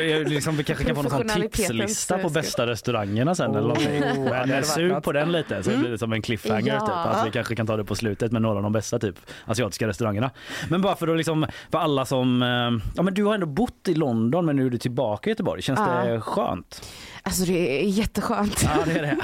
eh, 0.00 0.18
liksom, 0.28 0.56
vi 0.56 0.64
kanske 0.64 0.84
kan 0.84 0.96
få 0.96 1.02
någon 1.02 1.10
sån 1.28 1.28
tipslista 1.50 2.18
på 2.18 2.28
bästa 2.28 2.66
restaurangerna 2.66 3.34
sen 3.38 3.50
eller 3.50 3.60
någonting. 3.68 4.00
Men 4.46 4.64
sug 4.64 5.02
på 5.02 5.12
den 5.12 5.32
lite 5.32 5.62
så 5.62 5.70
blir 5.70 5.90
det 5.90 5.98
som 5.98 6.12
en 6.12 6.22
cliffhanger 6.22 6.74
Ja. 6.74 6.80
typ. 6.80 6.90
Att 7.14 7.26
vi 7.26 7.30
kanske 7.30 7.54
kan 7.56 7.66
ta 7.66 7.76
det 7.76 7.84
på 7.84 7.94
slutet 7.94 8.32
med 8.32 8.42
några 8.42 8.56
av 8.56 8.62
de 8.62 8.72
bästa 8.72 8.98
typ 8.98 9.16
asiatiska 9.44 9.88
restaurangerna. 9.88 10.30
Men 10.70 10.82
bara 10.82 10.96
för 10.96 11.08
att 11.08 11.16
liksom 11.16 11.46
för 11.70 11.78
alla 11.78 12.04
som, 12.04 12.42
eh, 12.42 12.88
ja 12.96 13.02
men 13.02 13.14
du 13.14 13.24
har 13.24 13.34
ändå 13.34 13.46
bott 13.46 13.88
i 13.88 13.94
London 13.94 14.46
men 14.46 14.56
nu 14.56 14.66
är 14.66 14.70
du 14.70 14.78
tillbaka 14.78 15.30
i 15.30 15.32
Göteborg. 15.32 15.62
Känns 15.62 15.80
Ja. 15.80 16.04
det 16.04 16.20
skönt? 16.20 16.82
Alltså 17.22 17.44
det 17.44 17.82
är 17.84 17.88
jätteskönt. 17.88 18.62
Ja 18.64 18.84
det 18.86 18.98
är 18.98 19.02
det. 19.02 19.16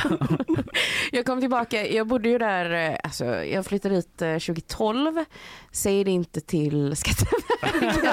Jag 1.12 1.27
kom 1.27 1.41
tillbaka, 1.41 1.87
jag 1.87 2.07
bodde 2.07 2.29
ju 2.29 2.39
där, 2.39 2.91
eh, 2.91 2.97
alltså 3.05 3.25
jag 3.25 3.67
flyttade 3.67 3.95
dit 3.95 4.23
eh, 4.23 4.33
2012. 4.39 5.25
Säg 5.73 6.05
det 6.05 6.11
inte 6.11 6.41
till 6.41 6.97
Skatteverket. 6.97 8.05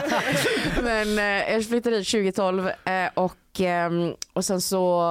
Men 0.84 1.20
eh, 1.20 1.54
jag 1.54 1.66
flyttade 1.66 1.97
dit 1.97 2.08
2012 2.12 2.68
eh, 2.68 3.10
och, 3.14 3.36
ehm, 3.60 4.14
och 4.34 4.45
sen 4.45 4.62
så 4.62 5.02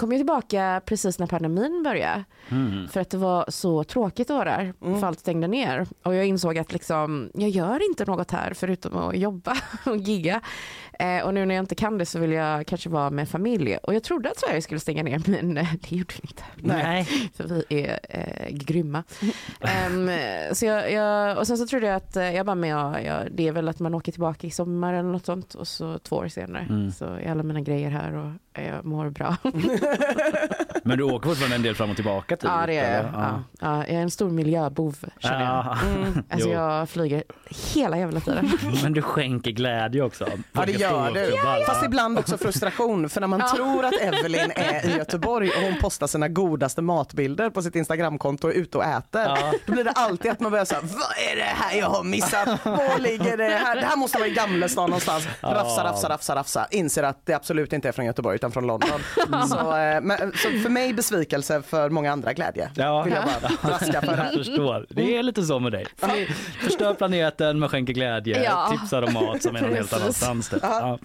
kom 0.00 0.12
ju 0.12 0.18
tillbaka 0.18 0.80
precis 0.84 1.18
när 1.18 1.26
pandemin 1.26 1.82
började. 1.82 2.24
Mm. 2.50 2.88
För 2.88 3.00
att 3.00 3.10
det 3.10 3.16
var 3.16 3.44
så 3.48 3.84
tråkigt 3.84 4.30
att 4.30 4.36
vara 4.36 4.56
där, 4.56 4.72
för 5.00 5.06
allt 5.06 5.20
stängde 5.20 5.46
ner. 5.46 5.86
Och 6.02 6.14
jag 6.14 6.26
insåg 6.26 6.58
att 6.58 6.72
liksom, 6.72 7.30
jag 7.34 7.50
gör 7.50 7.88
inte 7.90 8.04
något 8.04 8.30
här 8.30 8.52
förutom 8.54 8.96
att 8.96 9.16
jobba 9.16 9.56
och 9.86 9.96
gigga. 9.96 10.40
Eh, 10.98 11.22
och 11.24 11.34
nu 11.34 11.46
när 11.46 11.54
jag 11.54 11.62
inte 11.62 11.74
kan 11.74 11.98
det 11.98 12.06
så 12.06 12.18
vill 12.18 12.32
jag 12.32 12.66
kanske 12.66 12.88
vara 12.88 13.10
med 13.10 13.28
familj. 13.28 13.76
Och 13.76 13.94
jag 13.94 14.02
trodde 14.02 14.30
att 14.30 14.38
Sverige 14.40 14.62
skulle 14.62 14.80
stänga 14.80 15.02
ner 15.02 15.22
men 15.26 15.56
eh, 15.56 15.66
det 15.88 15.96
gjorde 15.96 16.14
vi 16.22 16.28
inte. 16.28 16.42
Nej. 16.56 17.04
För 17.34 17.44
vi 17.44 17.64
är 17.82 18.00
eh, 18.08 18.48
grymma. 18.56 19.04
Ehm, 19.60 20.10
så 20.54 20.66
jag, 20.66 20.92
jag, 20.92 21.38
och 21.38 21.46
sen 21.46 21.58
så 21.58 21.66
trodde 21.66 21.86
jag 21.86 21.96
att, 21.96 22.16
eh, 22.16 22.34
jag 22.36 22.46
bara 22.46 22.54
men 22.54 22.70
jag, 22.70 23.04
jag, 23.04 23.32
det 23.32 23.48
är 23.48 23.52
väl 23.52 23.68
att 23.68 23.78
man 23.80 23.94
åker 23.94 24.12
tillbaka 24.12 24.46
i 24.46 24.50
sommar 24.50 24.94
eller 24.94 25.08
något 25.10 25.26
sånt. 25.26 25.54
Och 25.54 25.68
så 25.68 25.98
två 25.98 26.16
år 26.16 26.28
senare 26.28 26.66
Mm. 26.70 26.90
så 26.92 27.04
är 27.04 27.30
alla 27.30 27.42
mina 27.42 27.60
grejer 27.60 27.90
här 27.90 28.12
och 28.14 28.30
jag 28.52 28.84
mår 28.84 29.10
bra. 29.10 29.36
Men 30.84 30.98
du 30.98 31.04
åker 31.04 31.28
fortfarande 31.28 31.56
en 31.56 31.62
del 31.62 31.74
fram 31.74 31.90
och 31.90 31.96
tillbaka? 31.96 32.36
Typ, 32.40 32.50
ja, 32.50 32.66
det 32.66 32.76
är 32.76 32.96
jag. 33.02 33.12
Ja. 33.14 33.42
Ja, 33.60 33.76
jag 33.76 33.88
är 33.96 34.00
en 34.00 34.10
stor 34.10 34.30
miljöbov, 34.30 34.96
känner 35.18 35.40
Ja. 35.44 35.76
jag. 35.82 35.96
Mm. 35.96 36.22
Alltså, 36.30 36.48
jag 36.48 36.88
flyger 36.88 37.22
hela 37.74 37.98
jävla 37.98 38.20
tiden. 38.20 38.50
Men 38.82 38.92
du 38.92 39.02
skänker 39.02 39.50
glädje 39.50 40.02
också. 40.02 40.26
Ja 40.52 40.66
det 40.66 40.72
gör 40.72 41.10
du. 41.14 41.20
Ja, 41.44 41.58
Fast 41.66 41.84
ibland 41.84 42.18
också 42.18 42.38
frustration 42.38 43.08
för 43.08 43.20
när 43.20 43.28
man 43.28 43.40
Ja. 43.50 43.56
tror 43.56 43.84
att 43.84 43.92
Evelyn 44.00 44.50
är 44.56 44.86
i 44.86 44.96
Göteborg 44.96 45.50
och 45.50 45.62
hon 45.62 45.74
postar 45.80 46.06
sina 46.06 46.28
godaste 46.28 46.82
matbilder 46.82 47.50
på 47.50 47.62
sitt 47.62 47.76
Instagramkonto 47.76 48.46
och 48.46 48.54
är 48.54 48.58
ute 48.58 48.78
och 48.78 48.84
äter. 48.84 49.22
Ja. 49.22 49.52
Då 49.66 49.72
blir 49.72 49.84
det 49.84 49.90
alltid 49.90 50.30
att 50.30 50.40
man 50.40 50.50
börjar 50.50 50.64
säga 50.64 50.80
vad 50.82 51.32
är 51.32 51.36
det 51.36 51.42
här 51.42 51.78
jag 51.78 51.86
har 51.86 52.04
missat? 52.04 52.48
Var 52.64 52.98
ligger 52.98 53.36
det 53.36 53.44
här? 53.48 53.76
Det 53.76 53.86
här 53.86 53.96
måste 53.96 54.18
vara 54.18 54.28
i 54.28 54.32
Gamlestan 54.34 54.90
någonstans. 54.90 55.28
Rafsa, 55.42 55.84
rafsa, 55.84 56.08
rafsa, 56.08 56.34
rafsa. 56.36 56.66
Inser 56.70 57.02
att 57.02 57.26
det 57.26 57.34
absolut 57.34 57.72
inte 57.72 57.88
är 57.88 57.92
från 57.92 58.06
Göteborg 58.06 58.34
utan 58.34 58.52
från 58.52 58.66
London. 58.66 59.00
Så, 59.48 59.76
eh, 59.76 60.00
men, 60.00 60.18
så 60.18 60.48
för 60.62 60.68
mig 60.68 60.92
besvikelse, 60.92 61.62
för 61.62 61.90
många 61.90 62.12
andra 62.12 62.29
glädje. 62.32 62.70
Ja, 62.74 63.02
Vill 63.02 63.12
jag 63.14 63.24
bara 63.24 63.78
för 63.78 64.16
jag 64.16 64.32
förstår. 64.32 64.86
Det 64.88 65.16
är 65.16 65.22
lite 65.22 65.42
så 65.42 65.58
med 65.58 65.72
dig. 65.72 65.86
För- 65.96 66.32
Förstör 66.64 66.94
planeten 66.94 67.58
men 67.58 67.68
skänker 67.68 67.92
glädje, 67.92 68.44
Ja. 68.44 68.68
tipsar 68.80 69.02
om 69.02 69.12
mat 69.12 69.42
som 69.42 69.56
är 69.56 69.60
någon 69.60 69.74
helt 69.74 69.92
annanstans. 69.92 70.48
Typ. 70.48 70.58
Ja. 70.62 70.98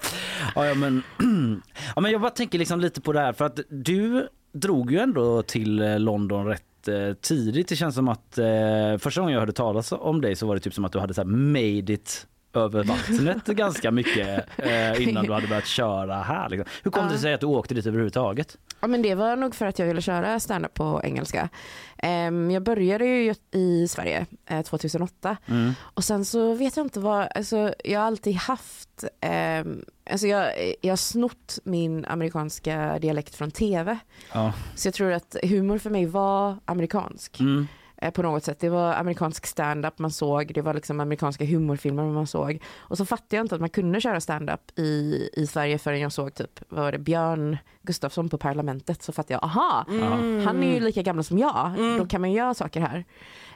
Ja, 0.56 0.66
ja, 0.66 0.74
men, 0.74 1.04
ja, 1.96 2.02
men 2.02 2.12
jag 2.12 2.22
bara 2.22 2.32
tänker 2.32 2.60
liksom 2.60 2.80
lite 2.80 3.02
på 3.02 3.14
det 3.14 3.20
här 3.20 3.34
för 3.34 3.46
att 3.46 3.60
du 3.70 4.28
drog 4.54 4.92
ju 4.92 5.00
ändå 5.00 5.42
till 5.44 5.82
eh, 5.82 6.00
London 6.00 6.46
rätt 6.46 6.88
eh, 6.88 7.14
tidigt. 7.22 7.68
Det 7.68 7.76
känns 7.76 7.96
som 7.96 8.08
att 8.08 8.38
eh, 8.38 8.98
första 9.00 9.22
gången 9.22 9.34
jag 9.34 9.40
hörde 9.40 9.54
talas 9.54 9.92
om 9.92 10.22
dig 10.22 10.36
så 10.36 10.48
var 10.48 10.56
det 10.56 10.62
typ 10.62 10.74
som 10.74 10.86
att 10.86 10.92
du 10.92 11.00
hade 11.00 11.14
så 11.14 11.22
här 11.22 11.28
made 11.28 11.94
it 11.94 12.28
över 12.58 12.84
vattnet 12.84 13.46
ganska 13.46 13.92
mycket 13.92 14.46
eh, 14.58 15.08
innan 15.10 15.26
du 15.26 15.34
hade 15.34 15.48
börjat 15.48 15.66
köra 15.66 16.16
här. 16.16 16.50
Liksom. 16.50 16.70
Hur 16.84 16.92
kom 16.92 17.06
Ja. 17.06 17.12
det 17.12 17.18
sig 17.20 17.34
att 17.34 17.40
du 17.42 17.46
åkte 17.48 17.74
dit 17.74 17.86
överhuvudtaget? 17.86 18.58
Ja, 18.80 18.88
men 18.88 19.02
det 19.02 19.16
var 19.16 19.36
nog 19.36 19.56
för 19.56 19.66
att 19.66 19.80
jag 19.80 19.86
ville 19.88 20.02
köra 20.02 20.40
stand-up 20.40 20.74
på 20.74 21.02
engelska. 21.04 21.50
Ehm, 21.98 22.52
jag 22.52 22.64
började 22.64 23.06
ju 23.06 23.34
i 23.52 23.88
Sverige 23.88 24.26
eh, 24.50 24.62
2008 24.62 25.38
Mm. 25.48 25.74
och 25.82 26.04
sen 26.04 26.26
så 26.26 26.54
vet 26.54 26.78
jag 26.78 26.86
inte 26.86 27.00
vad, 27.00 27.28
alltså, 27.36 27.74
jag 27.84 28.00
har 28.00 28.08
alltid 28.08 28.36
haft, 28.36 29.04
ehm, 29.22 29.86
alltså 30.12 30.28
jag, 30.28 30.52
jag 30.82 30.92
har 30.92 30.98
snott 30.98 31.60
min 31.64 32.06
amerikanska 32.06 33.00
dialekt 33.00 33.36
från 33.36 33.52
tv. 33.52 33.98
Ja. 34.34 34.54
Så 34.76 34.88
jag 34.88 34.94
tror 34.94 35.12
att 35.12 35.36
humor 35.44 35.78
för 35.78 35.90
mig 35.90 36.06
var 36.06 36.58
amerikansk. 36.66 37.40
Mm. 37.40 37.68
Eh, 38.06 38.12
på 38.12 38.22
något 38.22 38.44
sätt. 38.44 38.60
Det 38.60 38.70
var 38.70 38.94
amerikansk 38.94 39.46
stand-up 39.46 40.00
man 40.00 40.12
såg, 40.12 40.52
det 40.54 40.62
var 40.62 40.74
liksom 40.74 41.00
amerikanska 41.00 41.46
humorfilmer 41.46 42.04
man 42.04 42.28
såg. 42.28 42.64
Och 42.78 42.98
så 42.98 43.06
fattade 43.06 43.36
jag 43.36 43.44
inte 43.44 43.56
att 43.56 43.62
man 43.62 43.70
kunde 43.70 44.02
köra 44.02 44.22
stand-up 44.22 44.80
i, 44.80 45.30
i 45.34 45.48
Sverige 45.48 45.78
förrän 45.78 46.00
jag 46.00 46.12
såg 46.12 46.34
typ, 46.34 46.60
vad 46.70 46.84
var 46.84 46.92
det, 46.92 47.00
Björn 47.00 47.58
Gustafsson 47.82 48.30
på 48.30 48.38
Parlamentet. 48.38 49.04
Så 49.04 49.12
fattade 49.12 49.34
jag, 49.34 49.44
aha, 49.44 49.86
Mm. 49.90 50.46
han 50.46 50.64
är 50.64 50.74
ju 50.74 50.80
lika 50.80 51.02
gammal 51.02 51.24
som 51.24 51.38
jag, 51.38 51.72
då 52.00 52.06
kan 52.06 52.22
man 52.22 52.32
göra 52.32 52.54
saker 52.54 52.82
här. 52.82 53.06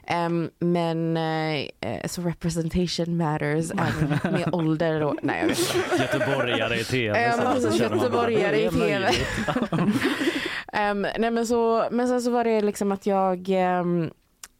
Ehm, 0.06 0.50
men 0.58 1.16
eh, 1.16 2.06
så 2.06 2.22
representation 2.22 3.16
matters 3.16 3.70
även 3.78 4.32
med 4.32 4.48
ålder 4.54 5.02
och, 5.02 5.16
nej 5.22 5.38
jag 5.40 5.48
vet 5.48 5.58
inte. 5.74 6.02
Göteborgare 6.02 6.76
i 6.80 6.84
tv. 6.84 7.22
Ja, 7.22 7.32
så- 7.32 7.38
men 7.42 7.46
så 7.46 7.66
precis, 7.68 7.80
känner 7.80 7.96
man 7.96 8.10
bara, 8.12 8.30
göteborgare 8.30 8.60
i 8.64 8.68
TV. 8.70 9.10
Ehm, 10.72 11.06
nej 11.18 11.30
men, 11.30 11.46
så, 11.46 11.88
men 11.90 12.08
sen 12.08 12.22
så 12.22 12.30
var 12.30 12.44
det 12.44 12.60
liksom 12.60 12.92
att 12.92 13.06
jag 13.06 13.48
ehm, 13.48 14.10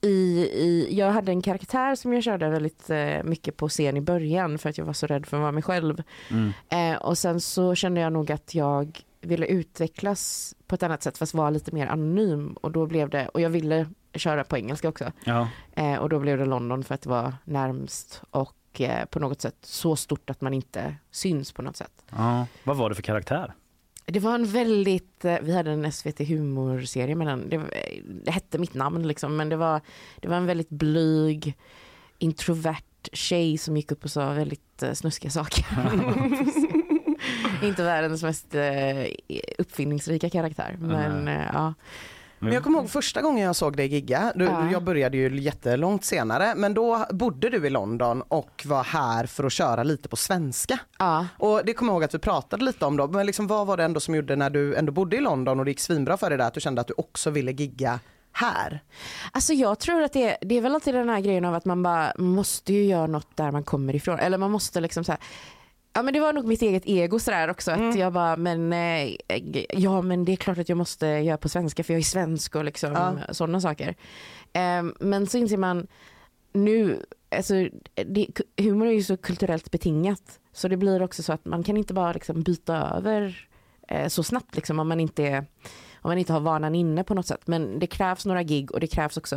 i, 0.01 0.41
i, 0.55 0.89
jag 0.99 1.13
hade 1.13 1.33
en 1.33 1.43
karaktär 1.43 1.95
som 1.95 2.13
jag 2.13 2.23
körde 2.23 2.51
väldigt 2.51 2.91
eh, 2.91 3.23
mycket 3.23 3.57
på 3.57 3.69
scen 3.69 3.97
i 3.97 4.01
början 4.01 4.59
för 4.59 4.71
att 4.71 4.79
jag 4.79 4.85
var 4.85 4.93
så 4.93 5.07
rädd 5.07 5.27
för 5.27 5.37
att 5.37 5.41
vara 5.41 5.53
mig 5.53 5.63
själv. 5.63 6.03
Mm. 6.31 6.53
Eh, 6.69 7.03
och 7.03 7.19
sen 7.19 7.41
så 7.41 7.75
kände 7.75 8.01
jag 8.01 8.13
nog 8.13 8.33
att 8.33 8.55
jag 8.55 9.01
ville 9.21 9.47
utvecklas 9.47 10.55
på 10.67 10.75
ett 10.75 10.83
annat 10.83 11.03
sätt 11.03 11.19
fast 11.19 11.35
vara 11.35 11.51
lite 11.51 11.75
mer 11.75 11.87
anonym 11.87 12.53
och 12.53 12.71
då 12.71 12.87
blev 12.87 13.11
det, 13.11 13.29
och 13.29 13.41
jag 13.41 13.51
ville 13.51 13.87
köra 14.15 14.45
på 14.45 14.57
engelska 14.57 14.89
också. 14.89 15.13
Ja. 15.25 15.49
Eh, 15.73 15.95
och 15.95 16.09
då 16.09 16.19
blev 16.19 16.39
det 16.39 16.45
London 16.45 16.85
för 16.85 16.95
att 16.95 17.03
det 17.03 17.11
var 17.11 17.35
närmst 17.45 18.23
och 18.31 18.81
eh, 18.81 19.05
på 19.05 19.19
något 19.19 19.41
sätt 19.41 19.57
så 19.61 19.97
stort 19.97 20.31
att 20.31 20.41
man 20.41 20.55
inte 20.55 20.95
syns 21.11 21.53
på 21.53 21.63
något 21.63 21.77
sätt. 21.77 22.05
Ja. 22.11 22.47
Vad 22.65 22.77
var 22.77 22.89
det 22.89 22.95
för 22.95 23.03
karaktär? 23.03 23.55
Det 24.13 24.21
var 24.21 24.35
en 24.35 24.45
väldigt, 24.45 25.25
eh, 25.25 25.39
vi 25.43 25.53
hade 25.53 25.71
en 25.71 25.93
SVT 25.93 26.21
humorserie 26.29 27.15
med 27.15 27.27
den, 27.27 27.49
det, 27.49 27.61
det 28.25 28.31
hette 28.31 28.59
mitt 28.59 28.75
namn 28.75 29.09
liksom, 29.09 29.37
men 29.37 29.49
det 29.49 29.57
var, 29.57 29.81
det 30.21 30.29
var 30.29 30.37
en 30.37 30.47
väldigt 30.47 30.71
blyg, 30.71 31.57
introvert 32.19 32.85
tjej 33.13 33.59
som 33.59 33.77
gick 33.77 33.93
upp 33.93 34.05
och 34.05 34.11
sa 34.11 34.33
väldigt 34.33 34.83
eh, 34.83 34.93
snuskiga 34.93 35.31
saker. 35.31 35.67
Inte 37.63 37.83
världens 37.83 38.23
mest 38.23 38.55
eh, 38.55 39.07
uppfinningsrika 39.59 40.31
karaktär, 40.31 40.77
men 40.81 41.29
eh, 41.29 41.47
ja. 41.53 41.75
Men 42.43 42.53
jag 42.53 42.63
kommer 42.63 42.79
ihåg 42.79 42.91
första 42.91 43.23
gången 43.23 43.45
jag 43.47 43.57
såg 43.57 43.77
dig 43.77 43.87
gigga, 43.87 44.33
du, 44.35 44.45
Ja. 44.45 44.71
jag 44.73 44.83
började 44.85 45.17
ju 45.17 45.41
jättelångt 45.41 46.05
senare, 46.05 46.55
men 46.57 46.75
då 46.75 47.07
bodde 47.11 47.51
du 47.51 47.67
i 47.67 47.71
London 47.71 48.23
och 48.23 48.63
var 48.67 48.85
här 48.85 49.27
för 49.27 49.45
att 49.45 49.53
köra 49.53 49.83
lite 49.83 50.09
på 50.09 50.17
svenska. 50.17 50.79
Ja. 50.99 51.27
Och 51.39 51.61
det 51.65 51.75
kommer 51.75 51.93
jag 51.93 51.95
ihåg 51.95 52.05
att 52.05 52.15
vi 52.15 52.19
pratade 52.19 52.65
lite 52.65 52.85
om 52.85 52.97
då, 52.97 53.09
men 53.09 53.27
liksom, 53.27 53.47
vad 53.47 53.67
var 53.67 53.77
det 53.77 53.85
ändå 53.85 54.01
som 54.01 54.15
gjorde 54.15 54.37
när 54.37 54.51
du 54.51 54.75
ändå 54.77 54.93
bodde 54.93 55.17
i 55.17 55.21
London 55.21 55.59
och 55.59 55.65
det 55.65 55.71
gick 55.71 55.81
svinbra 55.81 56.17
för 56.17 56.29
dig 56.31 56.39
där, 56.39 56.47
att 56.47 56.55
du 56.55 56.61
kände 56.61 56.81
att 56.81 56.87
du 56.89 56.95
också 56.97 57.31
ville 57.31 57.53
gigga 57.53 58.01
här? 58.33 58.83
Alltså 59.33 59.53
jag 59.53 59.79
tror 59.79 60.03
att 60.03 60.13
det, 60.13 60.37
det 60.41 60.55
är 60.57 60.61
väl 60.61 60.75
alltid 60.75 60.95
den 60.95 61.09
här 61.09 61.21
grejen 61.21 61.45
av 61.45 61.55
att 61.55 61.65
man 61.65 61.83
bara 61.83 62.13
måste 62.19 62.73
ju 62.73 62.85
göra 62.85 63.07
något 63.07 63.37
där 63.37 63.51
man 63.51 63.65
kommer 63.65 63.95
ifrån. 63.97 64.19
Eller 64.19 64.39
man 64.39 64.51
måste 64.51 64.81
liksom 64.81 65.05
så 65.05 65.13
här, 65.13 65.21
Ja 65.93 66.03
men 66.03 66.15
det 66.15 66.21
var 66.21 66.33
nog 66.33 66.45
mitt 66.45 66.63
eget 66.63 66.83
ego 66.87 67.19
sådär 67.19 67.51
också 67.51 67.71
att 67.71 67.97
jag 67.99 68.13
bara 68.13 68.37
men 68.37 68.73
eh, 68.73 69.17
ja 69.69 70.03
men 70.03 70.25
det 70.25 70.33
är 70.33 70.37
klart 70.37 70.59
att 70.59 70.69
jag 70.69 70.79
måste 70.79 71.07
göra 71.07 71.37
på 71.37 71.49
svenska 71.49 71.85
för 71.85 71.93
jag 71.95 71.99
är 71.99 72.05
svensk 72.05 72.55
och 72.57 72.65
liksom 72.65 72.93
Ja. 72.93 73.35
sådana 73.35 73.61
saker. 73.61 73.95
Ehm, 74.53 74.95
men 75.01 75.27
så 75.27 75.39
inser 75.39 75.57
man 75.57 75.87
nu, 76.53 77.05
alltså 77.37 77.55
det, 78.07 78.27
humor 78.57 78.87
är 78.87 78.93
ju 78.93 79.03
så 79.03 79.17
kulturellt 79.17 79.71
betingat 79.71 80.41
så 80.53 80.69
det 80.69 80.77
blir 80.77 81.03
också 81.03 81.23
så 81.23 81.33
att 81.33 81.45
man 81.45 81.63
kan 81.63 81.77
inte 81.77 81.95
bara 81.95 82.13
liksom 82.13 82.43
byta 82.43 82.77
över 82.97 83.49
eh, 83.89 84.09
så 84.09 84.23
snabbt 84.23 84.57
liksom 84.57 84.79
om 84.81 84.89
man 84.89 85.01
inte 85.01 85.23
är 85.27 85.39
om 86.03 86.11
man 86.11 86.19
inte 86.19 86.33
har 86.33 86.41
vanan 86.41 86.75
inne 86.75 87.05
på 87.05 87.15
något 87.15 87.27
sätt. 87.27 87.47
Men 87.47 87.79
det 87.79 87.87
krävs 87.87 88.27
några 88.27 88.43
gig 88.43 88.73
och 88.73 88.81
det 88.81 88.87
krävs 88.87 89.17
också, 89.17 89.37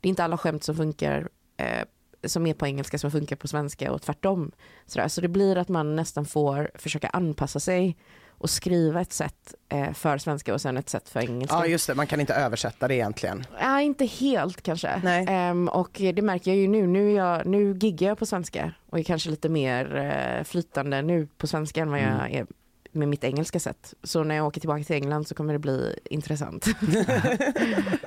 det 0.00 0.08
är 0.08 0.10
inte 0.10 0.24
alla 0.24 0.38
skämt 0.38 0.64
som 0.64 0.76
funkar 0.76 1.28
eh, 1.56 1.84
som 2.24 2.46
är 2.46 2.54
på 2.54 2.66
engelska 2.66 2.98
som 2.98 3.10
funkar 3.10 3.36
på 3.36 3.48
svenska 3.48 3.92
och 3.92 4.02
tvärtom. 4.02 4.52
Sådär. 4.86 5.08
Så 5.08 5.20
det 5.20 5.28
blir 5.28 5.56
att 5.58 5.68
man 5.68 5.96
nästan 5.96 6.24
får 6.26 6.70
försöka 6.74 7.08
anpassa 7.08 7.60
sig 7.60 7.96
och 8.38 8.50
skriva 8.50 9.00
ett 9.00 9.12
sätt 9.12 9.54
eh, 9.68 9.92
för 9.92 10.18
svenska 10.18 10.54
och 10.54 10.60
sen 10.60 10.76
ett 10.76 10.88
sätt 10.88 11.08
för 11.08 11.20
engelska. 11.20 11.56
Ja 11.56 11.66
just 11.66 11.86
det, 11.86 11.94
man 11.94 12.06
kan 12.06 12.20
inte 12.20 12.34
översätta 12.34 12.88
det 12.88 12.94
egentligen. 12.94 13.44
Ja, 13.60 13.80
inte 13.80 14.04
helt 14.06 14.62
kanske. 14.62 14.88
Ehm, 14.88 15.68
och 15.68 15.90
det 16.14 16.22
märker 16.22 16.50
jag 16.50 16.58
ju 16.58 16.68
nu. 16.68 16.86
Nu, 16.86 17.12
jag, 17.12 17.46
nu 17.46 17.76
giggar 17.80 18.08
jag 18.08 18.18
på 18.18 18.26
svenska 18.26 18.72
och 18.90 18.98
är 18.98 19.02
kanske 19.02 19.30
lite 19.30 19.48
mer 19.48 19.96
eh, 19.96 20.44
flytande 20.44 21.02
nu 21.02 21.28
på 21.38 21.46
svenska 21.46 21.80
än 21.82 21.90
vad 21.90 22.00
jag 22.00 22.08
Mm. 22.08 22.20
är 22.36 22.46
med 22.92 23.08
mitt 23.08 23.24
engelska 23.24 23.60
sätt. 23.60 23.94
Så 24.02 24.24
när 24.24 24.34
jag 24.34 24.46
åker 24.46 24.60
tillbaka 24.60 24.84
till 24.84 24.96
England 24.96 25.28
så 25.28 25.34
kommer 25.34 25.52
det 25.52 25.58
bli 25.58 25.96
intressant. 26.04 26.64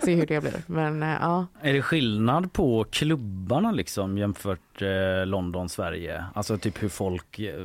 Se 0.03 0.15
hur 0.15 0.25
det 0.25 0.41
blir. 0.41 0.61
Men 0.67 1.03
eh, 1.03 1.09
ja. 1.21 1.45
Är 1.61 1.73
det 1.73 1.81
skillnad 1.81 2.53
på 2.53 2.83
klubbarna 2.91 3.71
liksom 3.71 4.17
jämfört 4.17 4.81
eh, 4.81 5.25
London, 5.25 5.69
Sverige? 5.69 6.25
Alltså 6.35 6.57
typ 6.57 6.83
hur 6.83 6.89
folk, 6.89 7.39
eh, 7.39 7.53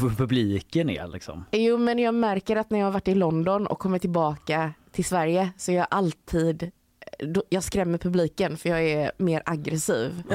hur 0.00 0.16
publiken 0.16 0.90
är 0.90 1.06
liksom? 1.08 1.44
Jo 1.52 1.78
men 1.78 1.98
jag 1.98 2.14
märker 2.14 2.56
att 2.56 2.70
när 2.70 2.78
jag 2.78 2.86
har 2.86 2.92
varit 2.92 3.08
i 3.08 3.14
London 3.14 3.66
och 3.66 3.78
kommer 3.78 3.98
tillbaka 3.98 4.72
till 4.92 5.04
Sverige 5.04 5.50
så 5.56 5.72
är 5.72 5.76
jag 5.76 5.86
alltid 5.90 6.70
då- 7.18 7.42
jag 7.48 7.62
skrämmer 7.62 7.98
publiken 7.98 8.56
för 8.56 8.68
jag 8.68 8.82
är 8.84 9.12
mer 9.18 9.42
aggressiv 9.44 10.22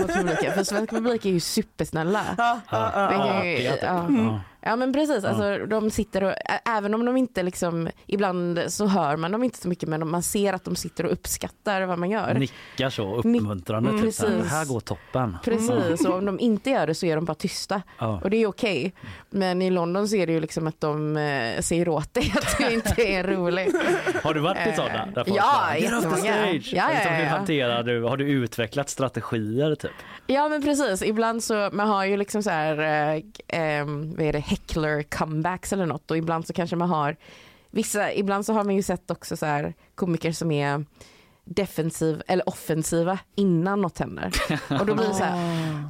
mot 0.00 0.14
publiken. 0.16 0.52
För 0.54 0.64
svensk 0.64 0.90
publik 0.90 1.26
är 1.26 1.30
ju 1.30 1.40
supersnälla. 1.40 2.20
Ja, 2.38 2.60
Ja, 2.70 3.44
ja. 3.44 3.68
Ja. 3.82 4.40
Ja 4.62 4.76
men 4.76 4.92
precis, 4.92 5.24
alltså, 5.24 5.66
de 5.66 5.90
sitter 5.90 6.24
och, 6.24 6.34
även 6.64 6.94
om 6.94 7.04
de 7.04 7.16
inte 7.16 7.42
liksom, 7.42 7.88
ibland 8.06 8.60
så 8.68 8.86
hör 8.86 9.16
man 9.16 9.32
dem 9.32 9.42
inte 9.42 9.58
så 9.58 9.68
mycket 9.68 9.88
men 9.88 10.08
man 10.08 10.22
ser 10.22 10.52
att 10.52 10.64
de 10.64 10.76
sitter 10.76 11.06
och 11.06 11.12
uppskattar 11.12 11.82
vad 11.82 11.98
man 11.98 12.10
gör. 12.10 12.34
Nickar 12.34 12.90
så 12.90 13.16
uppmuntrande. 13.16 13.90
Mm, 13.90 14.02
typ, 14.02 14.14
så 14.14 14.26
här, 14.26 14.36
precis. 14.36 14.52
här 14.52 14.64
går 14.64 14.80
toppen. 14.80 15.36
Precis, 15.44 16.06
och 16.06 16.14
om 16.14 16.24
de 16.24 16.40
inte 16.40 16.70
gör 16.70 16.86
det 16.86 16.94
så 16.94 17.06
är 17.06 17.16
de 17.16 17.24
bara 17.24 17.34
tysta. 17.34 17.82
Ja. 17.98 18.20
Och 18.24 18.30
det 18.30 18.36
är 18.36 18.46
okej. 18.46 18.94
Men 19.30 19.62
i 19.62 19.70
London 19.70 20.08
så 20.08 20.16
är 20.16 20.26
det 20.26 20.32
ju 20.32 20.40
liksom 20.40 20.66
att 20.66 20.80
de 20.80 21.16
eh, 21.16 21.60
säger 21.60 21.88
åt 21.88 22.14
dig 22.14 22.34
att 22.36 22.58
du 22.58 22.74
inte 22.74 23.02
är 23.02 23.24
rolig. 23.24 23.72
Har 24.22 24.34
du 24.34 24.40
varit 24.40 24.66
i 24.66 24.70
Eh, 24.70 24.76
sådana? 24.76 25.06
Där 25.14 25.24
folk 25.24 25.38
ja, 25.38 25.76
jättemånga. 25.76 26.26
Ja, 26.26 26.46
ja, 26.46 26.88
Liksom, 26.92 27.12
hur 27.14 27.24
ja. 27.24 27.30
hanterar 27.30 27.82
du, 27.82 28.02
har 28.02 28.16
du 28.16 28.30
utvecklat 28.30 28.88
strategier 28.88 29.74
typ? 29.74 29.90
Ja 30.32 30.48
men 30.48 30.62
precis, 30.62 31.02
ibland 31.02 31.44
så 31.44 31.70
man 31.72 31.88
har 31.88 32.04
ju 32.04 32.16
liksom 32.16 32.42
så 32.42 32.50
här, 32.50 32.78
eh, 32.78 33.22
eh, 33.60 33.86
vad 33.86 34.26
är 34.26 34.32
det, 34.32 34.38
heckler 34.38 35.02
comebacks 35.02 35.72
eller 35.72 35.86
något. 35.86 36.10
Och 36.10 36.16
ibland 36.16 36.46
så 36.46 36.52
kanske 36.52 36.76
man 36.76 36.88
har 36.88 37.16
vissa, 37.70 38.12
ibland 38.12 38.46
så 38.46 38.52
har 38.52 38.64
man 38.64 38.74
ju 38.74 38.82
sett 38.82 39.10
också 39.10 39.36
så 39.36 39.46
här 39.46 39.74
komiker 39.94 40.32
som 40.32 40.50
är 40.50 40.84
defensiv 41.54 42.22
eller 42.26 42.48
offensiva 42.48 43.18
innan 43.36 43.80
något 43.80 43.98
händer. 43.98 44.30
Och 44.80 44.86
då 44.86 44.94
blir 44.94 45.08
det 45.08 45.14
så 45.14 45.24
här, 45.24 45.36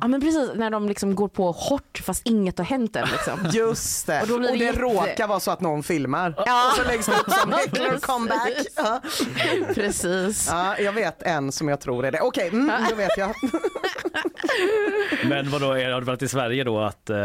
ja 0.01 0.09
men 0.09 0.21
precis 0.21 0.51
när 0.55 0.71
de 0.71 0.89
liksom 0.89 1.15
går 1.15 1.29
på 1.29 1.53
hårt 1.53 2.03
fast 2.05 2.27
inget 2.27 2.59
har 2.59 2.65
hänt 2.65 2.97
än. 2.97 3.09
Liksom. 3.13 3.39
Just 3.53 4.07
det, 4.07 4.17
Och 4.17 4.23
och, 4.23 4.29
då 4.29 4.39
blir 4.39 4.49
det 4.51 4.57
det 4.59 4.65
jätte- 4.65 4.81
råkar 4.81 5.27
vara 5.29 5.41
så 5.41 5.51
att 5.51 5.61
någon 5.61 5.83
filmar. 5.83 6.35
Ja. 6.47 6.71
Och 6.71 6.77
så 6.77 6.85
läggs 6.85 7.07
det 7.07 7.13
upp 7.13 7.31
som 7.33 7.53
Heckler 7.59 7.99
comeback. 8.01 8.53
Ja. 8.77 9.01
Precis. 9.75 10.49
Ja, 10.51 10.79
jag 10.79 10.93
vet 10.93 11.23
en 11.23 11.53
som 11.53 11.69
jag 11.69 11.81
tror 11.81 12.07
är 12.07 12.13
det. 12.13 12.21
Okej, 12.21 12.49
mm, 12.49 12.73
då 12.91 12.95
vet 12.97 13.17
jag. 13.17 13.35
Men 15.25 15.51
vadå, 15.51 15.73
är- 15.73 15.91
har 15.93 16.01
det 16.01 16.07
varit 16.07 16.23
i 16.23 16.29
Sverige 16.29 16.65
då 16.65 16.81
att, 16.81 17.11
eh, 17.11 17.17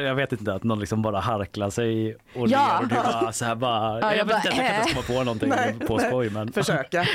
jag 0.00 0.14
vet 0.14 0.32
inte, 0.32 0.54
att 0.54 0.62
någon 0.64 0.80
liksom 0.80 1.02
bara 1.02 1.20
harklar 1.20 1.70
sig 1.70 2.16
och 2.34 2.48
Ja. 2.48 2.66
ler 2.68 2.82
och 2.82 2.88
du 2.88 2.94
bara 2.94 3.32
så 3.32 3.44
här 3.44 3.54
bara, 3.54 4.00
Ja, 4.00 4.08
jag, 4.10 4.16
jag 4.18 4.24
vet 4.24 4.36
inte, 4.44 4.48
bara, 4.56 4.56
jag 4.64 4.66
kan 4.74 4.80
inte 4.88 4.94
komma 4.94 5.18
på 5.18 5.24
någonting 5.24 5.48
Nej, 5.48 5.74
på 5.86 5.98
skoj 5.98 6.30
men. 6.30 6.52
Försöka. 6.52 7.06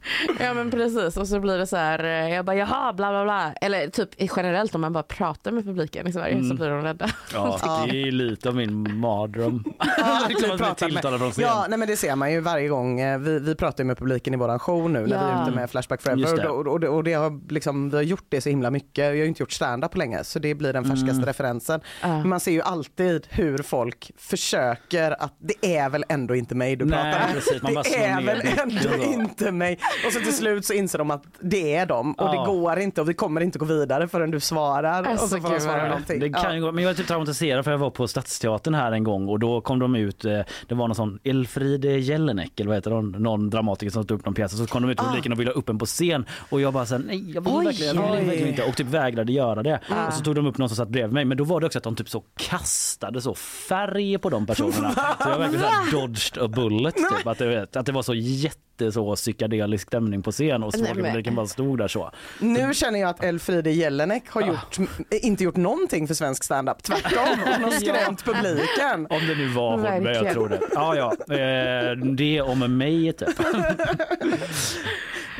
Ja 0.40 0.54
men 0.54 0.70
precis 0.70 1.16
och 1.16 1.28
så 1.28 1.40
blir 1.40 1.58
det 1.58 1.66
så 1.66 1.76
här, 1.76 2.04
eh, 2.04 2.34
jag 2.34 2.44
bara 2.44 2.56
jaha 2.56 2.92
bla 2.92 3.10
bla 3.10 3.24
bla. 3.24 3.52
Eller 3.60 3.88
typ 3.88 4.08
generellt 4.36 4.74
om 4.74 4.80
man 4.80 4.92
bara 4.92 5.02
pratar 5.02 5.50
med 5.50 5.64
publiken 5.64 6.06
i 6.06 6.12
Sverige 6.12 6.34
så 6.38 6.44
Mm. 6.44 6.56
blir 6.56 6.68
de 6.68 6.82
rädda. 6.82 7.10
Ja, 7.32 7.86
det 7.90 8.02
är 8.02 8.10
lite 8.12 8.48
av 8.48 8.54
min 8.56 8.98
mardröm. 9.00 9.64
Ja, 9.98 10.20
liksom 10.28 10.48
vi 10.48 10.52
att 10.52 10.58
bli 10.58 10.66
pratar 10.66 10.86
med- 10.86 10.94
tilltalad 10.94 11.20
från 11.20 11.30
scen. 11.32 11.44
Ja, 11.44 11.66
nej, 11.68 11.78
men 11.78 11.88
det 11.88 11.96
ser 11.96 12.16
man 12.16 12.32
ju 12.32 12.40
varje 12.40 12.68
gång. 12.68 13.00
eh, 13.00 13.18
Vi, 13.18 13.38
vi 13.38 13.54
pratar 13.54 13.84
ju 13.84 13.86
med 13.88 13.98
publiken 13.98 14.34
i 14.34 14.36
våran 14.36 14.58
show 14.58 14.90
nu 14.90 14.98
när 15.00 15.06
vi 15.06 15.12
är 15.14 15.18
Ja. 15.32 15.42
ute 15.42 15.56
med 15.56 15.70
Flashback 15.70 16.02
Forever 16.02 16.36
det. 16.36 16.48
och, 16.48 16.66
och, 16.66 16.82
och, 16.84 16.84
och 16.96 17.04
det 17.04 17.12
har 17.14 17.52
liksom, 17.52 17.90
vi 17.90 17.96
har 17.96 18.02
gjort 18.02 18.26
det 18.28 18.40
så 18.40 18.48
himla 18.48 18.70
mycket. 18.70 18.98
Jag 19.04 19.06
har 19.10 19.14
ju 19.14 19.26
inte 19.26 19.42
gjort 19.42 19.52
stand-up 19.52 19.92
på 19.92 19.98
länge 19.98 20.24
så 20.24 20.38
det 20.38 20.54
blir 20.54 20.72
den 20.72 20.84
färskaste 20.84 21.12
Mm. 21.14 21.24
referensen. 21.26 21.80
Ja. 22.02 22.08
Men 22.08 22.28
Man 22.28 22.40
ser 22.40 22.52
ju 22.52 22.62
alltid 22.62 23.26
hur 23.30 23.58
folk 23.58 24.10
försöker 24.18 25.22
att 25.22 25.34
det 25.38 25.76
är 25.76 25.88
väl 25.88 26.04
ändå 26.08 26.34
inte 26.34 26.54
mig 26.54 26.76
du 26.76 26.84
Nej, 26.84 26.98
pratar 27.12 27.26
med. 27.26 27.34
precis, 27.34 27.60
Det 27.92 28.04
är 28.04 28.22
väl 28.22 28.40
ändå 28.62 28.80
så. 29.04 29.12
inte 29.12 29.52
mig. 29.52 29.77
Och 30.06 30.12
så 30.12 30.20
till 30.20 30.34
slut 30.34 30.64
så 30.64 30.72
inser 30.72 30.98
de 30.98 31.10
att 31.10 31.22
det 31.40 31.74
är 31.74 31.86
dem 31.86 32.12
och 32.12 32.24
Ja. 32.28 32.32
det 32.32 32.46
går 32.46 32.78
inte 32.78 33.00
och 33.00 33.08
vi 33.08 33.14
kommer 33.14 33.40
inte 33.40 33.58
gå 33.58 33.64
vidare 33.64 34.08
förrän 34.08 34.30
du 34.30 34.40
svarar. 34.40 35.02
Alltså, 35.04 35.24
och 35.24 35.30
så 35.30 35.40
får 35.40 35.54
de 35.54 35.60
svara 35.60 35.88
någonting. 35.88 36.20
Det 36.20 36.30
kan 36.30 36.54
ju 36.54 36.60
gå, 36.62 36.72
men 36.72 36.84
jag 36.84 36.90
var 36.90 36.94
typ 36.94 37.06
traumatiserad 37.06 37.64
för 37.64 37.70
jag 37.70 37.78
var 37.78 37.90
på 37.90 38.08
Stadsteatern 38.08 38.74
här 38.74 38.92
en 38.92 39.04
gång 39.04 39.28
och 39.28 39.38
då 39.38 39.60
kom 39.60 39.78
de 39.78 39.94
ut, 39.94 40.24
eh, 40.24 40.40
det 40.68 40.74
var 40.74 40.88
någon 40.88 40.94
sån 40.94 41.18
Elfriede 41.24 41.88
Jelinek 41.98 42.60
eller 42.60 42.68
vad 42.68 42.76
heter 42.76 42.90
hon, 42.90 43.10
någon 43.12 43.50
dramatiker 43.50 43.90
som 43.90 44.06
tog 44.06 44.18
upp 44.18 44.24
någon 44.26 44.34
pjäs 44.34 44.52
och 44.52 44.58
så 44.58 44.66
kom 44.66 44.82
de 44.82 44.90
ut 44.90 45.00
i 45.00 45.04
publiken 45.04 45.32
och 45.32 45.40
ville 45.40 45.50
ha 45.50 45.54
upp 45.54 45.68
en 45.68 45.78
på 45.78 45.86
scen 45.86 46.24
och 46.50 46.60
jag 46.60 46.72
bara 46.72 46.86
såhär 46.86 47.02
nej 47.06 47.30
jag 47.34 47.40
vill 47.40 47.52
Oj. 47.54 47.64
verkligen, 47.64 47.96
jag 47.96 48.02
vill 48.12 48.20
Oj. 48.20 48.24
verkligen 48.26 48.48
inte 48.48 48.62
och 48.62 48.76
typ 48.76 48.86
vägrade 48.86 49.32
göra 49.32 49.62
det. 49.62 49.80
Och 50.08 50.14
så 50.14 50.24
tog 50.24 50.34
de 50.34 50.46
upp 50.46 50.58
någon 50.58 50.68
som 50.68 50.76
satt 50.76 50.88
bredvid 50.88 51.14
mig 51.14 51.24
men 51.24 51.36
då 51.36 51.44
var 51.44 51.60
det 51.60 51.66
också 51.66 51.78
att 51.78 51.84
de 51.84 51.96
typ 51.96 52.08
så 52.08 52.22
kastade 52.36 53.20
så 53.20 53.34
färg 53.34 54.18
på 54.18 54.30
de 54.30 54.46
personerna. 54.46 54.90
så 54.92 55.28
jag 55.28 55.38
verkligen 55.38 55.64
såhär 55.64 55.92
dodged 55.92 56.42
a 56.44 56.48
bullet 56.48 56.94
typ 56.96 57.26
att, 57.26 57.38
det, 57.38 57.76
att 57.76 57.86
det 57.86 57.92
var 57.92 58.02
så 58.02 58.14
jätte 58.14 58.58
så 58.92 59.16
psykedelisk 59.16 59.86
stämning 59.88 60.22
på 60.22 60.32
scen 60.32 60.62
och 60.62 60.72
Nej, 60.74 60.82
svåra 60.86 60.94
men- 60.94 61.04
publiken 61.04 61.34
bara 61.34 61.46
stod 61.46 61.78
där 61.78 61.88
så. 61.88 62.10
Nu 62.40 62.74
känner 62.74 63.00
jag 63.00 63.10
att 63.10 63.24
Elfriede 63.24 63.70
Jelinek 63.70 64.30
har 64.30 64.42
gjort, 64.42 64.76
inte 65.10 65.44
gjort 65.44 65.56
någonting 65.56 66.06
för 66.06 66.14
svensk 66.14 66.44
standup. 66.44 66.82
Tvärtom, 66.82 67.38
hon 67.44 67.64
har 67.64 67.70
skrämt 67.80 68.24
publiken. 68.24 69.06
Om 69.10 69.26
det 69.26 69.34
nu 69.34 69.48
var 69.48 69.70
hon, 69.70 69.80
men 69.80 70.04
jag 70.14 70.32
tror 70.32 70.48
det. 70.48 70.60
Ja, 70.74 70.96
ja. 70.96 71.34
Eh, 71.34 71.96
det 71.96 72.40
om 72.40 72.78
mig 72.78 73.12
typ. 73.12 73.28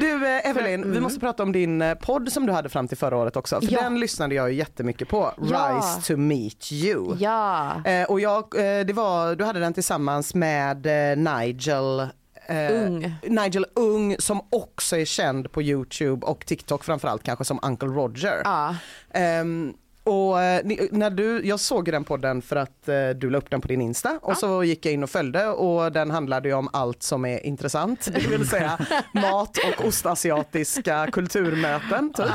Du 0.01 0.26
eh, 0.26 0.51
Evelyn, 0.51 0.93
vi 0.93 1.01
måste 1.01 1.20
prata 1.20 1.43
om 1.43 1.53
din 1.53 1.82
eh, 1.82 1.95
podd 1.95 2.32
som 2.32 2.47
du 2.47 2.53
hade 2.53 2.68
fram 2.68 2.89
till 2.89 2.97
förra 2.97 3.16
året 3.16 3.36
också. 3.36 3.61
För 3.61 3.72
Ja. 3.72 3.82
den 3.82 4.01
lyssnade 4.01 4.34
jag 4.34 4.51
ju 4.51 4.57
jättemycket 4.59 5.09
på. 5.09 5.32
Ja. 5.51 5.76
Rise 5.97 6.12
to 6.14 6.16
meet 6.20 6.72
you. 6.72 7.16
Ja, 7.18 7.82
Eh, 7.84 8.05
och 8.11 8.20
jag, 8.20 8.45
eh, 8.78 8.84
det 8.86 8.93
var, 8.93 9.34
du 9.34 9.45
hade 9.45 9.61
den 9.61 9.74
tillsammans 9.74 10.34
med 10.34 10.86
eh, 11.12 11.16
Nigel 11.16 12.07
eh, 12.49 12.87
Ung. 12.87 13.15
Nigel 13.23 13.67
Ung 13.75 14.17
som 14.19 14.41
också 14.51 14.97
är 14.97 15.05
känd 15.05 15.53
på 15.53 15.63
Youtube 15.63 16.27
och 16.27 16.47
TikTok 16.47 16.85
framförallt 16.85 17.23
kanske 17.23 17.45
som 17.45 17.59
Uncle 17.63 17.89
Roger. 17.89 18.41
ja. 18.45 18.77
Ehm, 19.15 19.75
och 20.09 20.43
eh, 20.43 20.61
ni- 20.65 20.89
när 20.93 21.11
du, 21.11 21.47
jag 21.47 21.61
såg 21.61 21.89
ju 21.89 21.93
den 21.93 22.05
podden 22.05 22.43
för 22.43 22.57
att 22.57 22.89
eh, 22.89 23.09
du 23.17 23.31
la 23.31 23.39
upp 23.39 23.51
den 23.51 23.61
på 23.61 23.69
din 23.69 23.81
Insta 23.81 24.19
och 24.23 24.37
så 24.37 24.65
gick 24.65 24.87
jag 24.87 24.93
in 24.95 25.03
och 25.03 25.11
följde 25.11 25.47
och 25.49 25.93
den 25.93 26.11
handlade 26.11 26.49
ju 26.49 26.55
om 26.55 26.69
allt 26.73 27.03
som 27.03 27.25
är 27.25 27.47
intressant, 27.47 28.09
det 28.15 28.27
vill 28.29 28.49
säga 28.49 28.79
mat 29.15 29.59
och 29.79 29.85
ostasiatiska 29.87 31.07
kulturmöten. 31.13 32.13
Typ. 32.13 32.27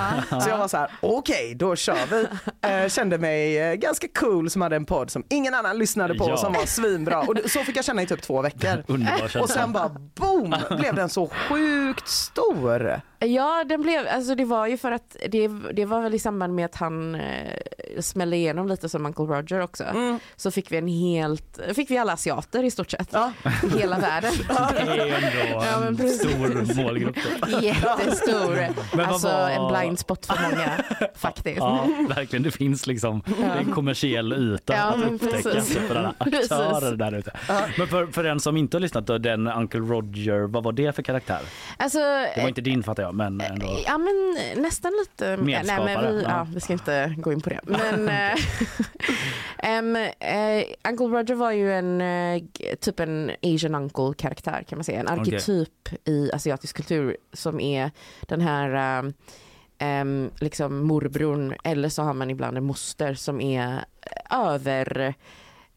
Så 0.43 0.49
jag 0.49 0.57
var 0.57 0.67
så 0.67 0.78
här, 0.78 0.91
okej 1.01 1.55
då 1.55 1.76
kör 1.76 2.05
vi. 2.09 2.26
Eh, 2.67 2.88
kände 2.89 3.17
mig 3.17 3.59
eh, 3.59 3.74
ganska 3.74 4.07
cool 4.19 4.49
som 4.49 4.61
hade 4.61 4.76
en 4.76 4.86
podd 4.86 5.09
som 5.11 5.24
ingen 5.30 5.53
annan 5.53 5.78
lyssnade 5.78 6.15
på 6.15 6.30
Ja. 6.30 6.38
som 6.38 6.53
var 6.53 6.65
svinbra 6.65 7.21
och 7.21 7.36
det- 7.36 7.49
så 7.49 7.59
fick 7.59 7.78
jag 7.78 7.86
känna 7.86 8.01
i 8.01 8.07
typ 8.07 8.21
två 8.21 8.41
veckor. 8.41 8.84
Underbar 8.88 9.41
Och 9.41 9.49
sen 9.49 9.74
bara 9.74 9.89
boom 9.89 10.55
blev 10.78 10.95
den 10.95 11.09
så 11.09 11.28
sjukt 11.28 12.07
stor. 12.07 13.01
Ja, 13.26 13.63
den 13.69 13.82
blev, 13.82 14.07
alltså 14.07 14.36
det 14.36 14.45
var 14.45 14.67
ju 14.67 14.78
för 14.78 14.91
att 14.91 15.15
det, 15.30 15.47
det 15.74 15.86
var 15.86 16.01
väl 16.01 16.13
i 16.13 16.19
samband 16.19 16.55
med 16.55 16.65
att 16.65 16.76
han 16.76 17.15
eh, 17.15 17.21
smällde 17.99 18.36
igenom 18.36 18.67
lite 18.67 18.89
som 18.89 19.05
Uncle 19.05 19.26
Roger 19.26 19.59
också. 19.59 19.84
Så 20.36 20.51
fick 20.51 20.71
vi 20.71 20.78
en 20.78 20.88
helt, 20.88 21.59
fick 21.76 21.91
vi 21.91 21.97
alla 21.97 22.13
asiater 22.13 22.63
i 22.63 22.71
stort 22.71 22.91
sett. 22.91 23.09
Ja. 23.11 23.32
Hela 23.78 23.99
världen. 23.99 24.32
Det 24.47 24.91
är 24.91 25.05
ändå 25.05 25.63
Ja, 25.65 25.80
men 25.80 26.01
en 26.01 26.09
stor 26.09 26.84
målgrupp. 26.84 27.15
Jättestor. 27.61 28.67
vad 28.97 29.05
Alltså 29.05 29.28
var- 29.28 29.49
en 29.49 29.67
blind 29.74 29.99
spot 29.99 30.26
för 30.26 30.38
många 30.51 30.84
faktiskt. 31.15 31.57
Ja, 31.57 31.88
verkligen. 32.09 32.43
Det 32.43 32.51
finns 32.51 32.88
liksom 32.88 33.21
är 33.43 33.57
en 33.57 33.71
kommersiell 33.71 34.34
yta 34.34 34.74
Ja, 34.74 34.84
att 34.84 34.99
men 34.99 35.13
upptäcka 35.13 35.49
precis. 35.49 35.78
för 35.78 35.95
alla 35.95 36.13
Precis. 36.19 36.51
aktörer 36.51 36.95
där 36.95 37.13
ute. 37.17 37.32
Men 37.78 37.88
för, 37.88 38.05
för 38.07 38.24
den 38.24 38.39
som 38.39 38.57
inte 38.57 38.78
har 38.78 38.82
lyssnat 38.82 39.07
då, 39.07 39.17
den 39.17 39.47
Uncle 39.47 39.80
Roger, 39.80 40.47
vad 40.47 40.63
var 40.63 40.71
det 40.71 40.95
för 40.95 41.03
karaktär? 41.03 41.39
Alltså, 41.78 41.99
Det 41.99 42.41
var 42.41 42.47
inte 42.49 42.61
din 42.61 42.84
fattar 42.84 43.03
jag, 43.03 43.12
men 43.14 43.41
ändå. 43.41 43.78
Ja 43.88 43.97
men 43.97 44.38
nästan 44.61 44.91
lite. 44.99 45.38
Medskapare, 45.38 45.86
Nej, 45.86 45.95
men 46.03 46.16
vi, 46.16 46.24
ja. 46.24 46.47
vi 46.53 46.59
ska 46.61 46.74
inte 46.74 47.16
gå 47.18 47.34
in 47.34 47.41
på 47.41 47.49
det. 47.49 47.59
Men 47.68 48.09
eh, 48.09 48.39
em, 49.57 49.95
eh, 49.95 50.64
Uncle 50.89 51.05
Roger 51.05 51.36
var 51.36 51.51
ju 51.51 51.74
en 51.74 52.01
eh, 52.01 52.43
g- 52.53 52.76
typ 52.76 52.99
en 52.99 53.32
Asian 53.43 53.76
uncle 53.76 54.14
karaktär 54.18 54.64
kan 54.70 54.78
man 54.78 54.84
säga. 54.84 54.99
En 54.99 55.07
arketyp 55.07 55.89
i 56.05 56.32
asiatisk 56.34 56.76
kultur 56.76 57.18
som 57.34 57.59
är 57.59 57.91
den 58.22 58.41
här 58.41 59.03
eh, 59.03 59.11
em, 59.78 60.32
liksom 60.39 60.88
morbrorn 60.88 61.53
eller 61.64 61.89
så 61.89 62.01
har 62.03 62.14
man 62.14 62.30
ibland 62.30 62.57
en 62.57 62.64
moster 62.64 63.14
som 63.14 63.41
är 63.41 63.86
över 64.32 65.14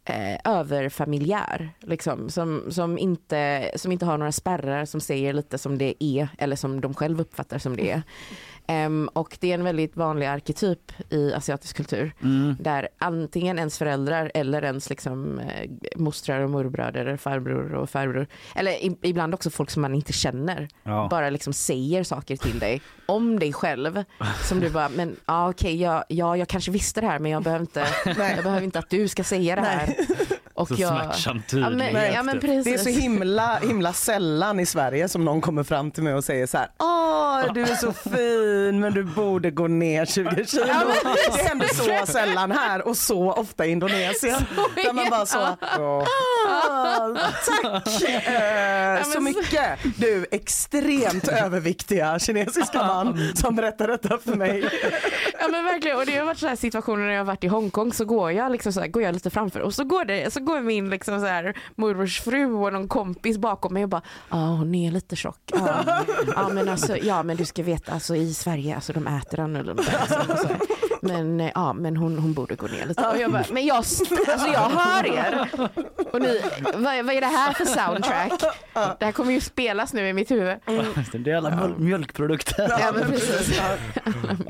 eh, 0.07 0.39
överfamiljär, 0.45 1.71
liksom, 1.81 2.31
som, 2.31 2.63
som, 2.71 2.99
inte, 2.99 3.71
som 3.77 3.93
inte 3.93 4.07
har 4.07 4.19
några 4.19 4.33
spärrar, 4.33 4.85
som 4.85 5.01
säger 5.01 5.33
lite 5.33 5.59
som 5.59 5.79
det 5.79 6.05
är 6.05 6.29
eller 6.39 6.57
som 6.57 6.81
de 6.81 6.95
själv 6.95 7.21
uppfattar 7.21 7.59
som 7.59 7.77
det 7.77 7.91
är. 7.91 8.03
Em, 8.69 9.09
och 9.13 9.37
det 9.41 9.51
är 9.51 9.55
en 9.55 9.65
väldigt 9.65 9.97
vanlig 9.97 10.27
arketyp 10.27 10.93
i 11.11 11.33
asiatisk 11.33 11.77
kultur 11.77 12.13
Mm. 12.23 12.57
där 12.61 12.89
antingen 12.99 13.59
ens 13.59 13.79
föräldrar 13.79 14.31
eller 14.35 14.63
ens 14.65 14.91
liksom, 14.91 15.39
eh, 15.39 15.71
mostrar 15.97 16.41
och 16.41 16.51
morbröder 16.51 17.01
eller 17.07 17.17
farbror 17.17 17.75
och 17.75 17.91
farbror 17.91 18.27
eller 18.55 18.73
i, 18.73 18.97
ibland 19.03 19.35
också 19.35 19.51
folk 19.51 19.71
som 19.71 19.83
man 19.83 19.95
inte 19.95 20.13
känner 20.13 20.69
Ja. 20.83 21.09
bara 21.11 21.31
liksom 21.31 21.53
säger 21.53 22.03
saker 22.05 22.37
till 22.37 22.59
dig 22.59 22.83
om 23.07 23.39
dig 23.39 23.53
själv 23.53 24.05
som 24.49 24.61
du 24.61 24.71
bara, 24.71 24.89
men 24.89 25.17
ja 25.27 25.49
okej, 25.51 25.81
ja, 25.83 26.05
ja, 26.09 26.37
jag 26.37 26.49
kanske 26.49 26.71
visste 26.71 27.01
det 27.01 27.07
här 27.07 27.19
men 27.19 27.31
jag 27.33 27.43
behöver 27.43 27.63
inte, 27.63 27.87
jag 28.07 28.17
behöver 28.17 28.63
inte 28.63 28.79
att 28.79 28.91
du 28.91 29.09
ska 29.09 29.25
säga 29.25 29.55
det 29.57 29.63
här. 29.63 29.95
Och 30.57 30.69
Så 30.69 30.75
jag, 30.79 30.89
smärtsamt 30.89 31.53
ja, 31.53 31.59
men, 31.71 31.79
tydlighet. 31.79 32.15
ja, 32.15 32.23
men 32.23 32.41
precis. 32.41 32.65
Det 32.65 32.75
är 32.91 32.95
så 32.95 33.01
himla, 33.01 33.57
himla 33.59 33.93
sällan 33.93 34.61
i 34.61 34.67
Sverige 34.67 35.09
som 35.09 35.25
någon 35.25 35.41
kommer 35.41 35.63
fram 35.63 35.91
till 35.91 36.03
mig 36.03 36.15
och 36.15 36.25
säger 36.25 36.47
så 36.47 36.59
här, 36.59 36.69
Åh, 36.79 37.53
du 37.55 37.63
är 37.63 37.75
så 37.75 37.93
fin 37.93 38.81
men 38.81 38.93
du 38.95 39.05
borde 39.05 39.51
gå 39.51 39.67
ner 39.67 40.07
20 40.07 40.45
kilo. 40.47 40.65
det 41.37 41.43
händer 41.49 41.67
så 42.07 42.13
sällan 42.13 42.51
här 42.53 42.89
och 42.89 42.97
så 42.97 43.33
ofta 43.33 43.67
i 43.67 43.71
Indonesien. 43.71 44.41
Där 44.77 44.93
man 44.93 45.11
bara 45.11 45.27
så, 45.27 45.39
"Åh, 45.79 46.05
tack 47.47 48.03
eh, 48.03 49.03
så 49.03 49.21
men- 49.21 49.25
mycket. 49.25 49.79
Du 49.99 50.27
extremt 50.31 51.29
överviktiga 51.29 52.19
kinesiska 52.19 52.79
man 52.79 53.33
som 53.35 53.57
berättar 53.57 53.89
detta 53.89 54.19
för 54.19 54.35
mig. 54.35 54.65
Ja 55.41 55.49
men 55.49 55.65
verkligen 55.65 55.97
och 55.97 56.07
det 56.07 56.17
har 56.19 56.25
varit 56.27 56.39
så 56.39 56.47
här 56.49 56.57
situationer 56.57 57.05
när 57.05 57.13
jag 57.13 57.21
har 57.21 57.25
varit 57.25 57.45
i 57.45 57.47
Hongkong 57.49 57.93
så 57.93 58.05
går 58.05 58.33
jag 58.33 58.53
liksom 58.53 58.73
så 58.73 58.81
här, 58.81 58.89
går 58.89 59.03
jag 59.03 59.15
lite 59.15 59.31
framför 59.31 59.61
och 59.61 59.75
så 59.75 59.85
går 59.85 60.05
det 60.05 60.33
så 60.33 60.41
går 60.47 60.61
min 60.61 60.91
liksom 60.91 61.21
så 61.21 61.27
här 61.27 61.57
morbrors 61.75 62.21
fru 62.21 62.53
och 62.53 62.73
någon 62.73 62.89
kompis 62.89 63.39
bakom 63.39 63.75
mig 63.75 63.83
och 63.83 63.89
bara 63.89 64.03
ja 64.31 64.37
hon 64.37 64.75
är 64.75 64.91
lite 64.91 65.17
tjock. 65.17 65.41
Ja, 65.53 65.85
ja 66.37 66.49
men 66.49 66.69
alltså 66.69 66.97
ja 66.97 67.23
men 67.23 67.37
du 67.37 67.45
ska 67.45 67.63
veta 67.63 67.93
alltså 67.93 68.17
i 68.17 68.35
Sverige 68.35 68.75
alltså 68.75 68.93
de 68.93 69.07
äter 69.07 69.41
annorlunda. 69.41 69.83
Alltså. 70.29 70.49
Men, 71.07 71.41
eh, 71.41 71.51
ja, 71.55 71.73
men 71.73 71.97
hon, 71.97 72.19
hon 72.19 72.33
borde 72.33 72.55
gå 72.55 72.67
ner 72.67 72.87
lite. 72.87 73.07
Och 73.07 73.17
jag 73.19 73.33
bara, 73.33 73.45
men 73.53 73.67
jag, 73.67 73.77
alltså 73.77 74.05
jag 74.53 74.61
hör 74.71 75.07
er. 75.07 75.49
Och 76.13 76.21
ni, 76.23 76.41
vad, 76.75 77.05
vad 77.05 77.15
är 77.15 77.21
det 77.21 77.27
här 77.27 77.53
för 77.53 77.65
soundtrack? 77.65 78.33
Det 78.99 79.05
här 79.05 79.13
kommer 79.13 79.33
ju 79.33 79.41
spelas 79.41 79.93
nu 79.93 80.09
i 80.09 80.13
mitt 80.13 80.31
huvud. 80.31 80.57
Det 81.13 81.31
är 81.31 81.37
alla 81.37 81.51
mjöl- 81.51 81.79
mjölkprodukter. 81.79 82.67
Ja, 82.81 82.93
men 82.95 83.11
precis. 83.11 83.61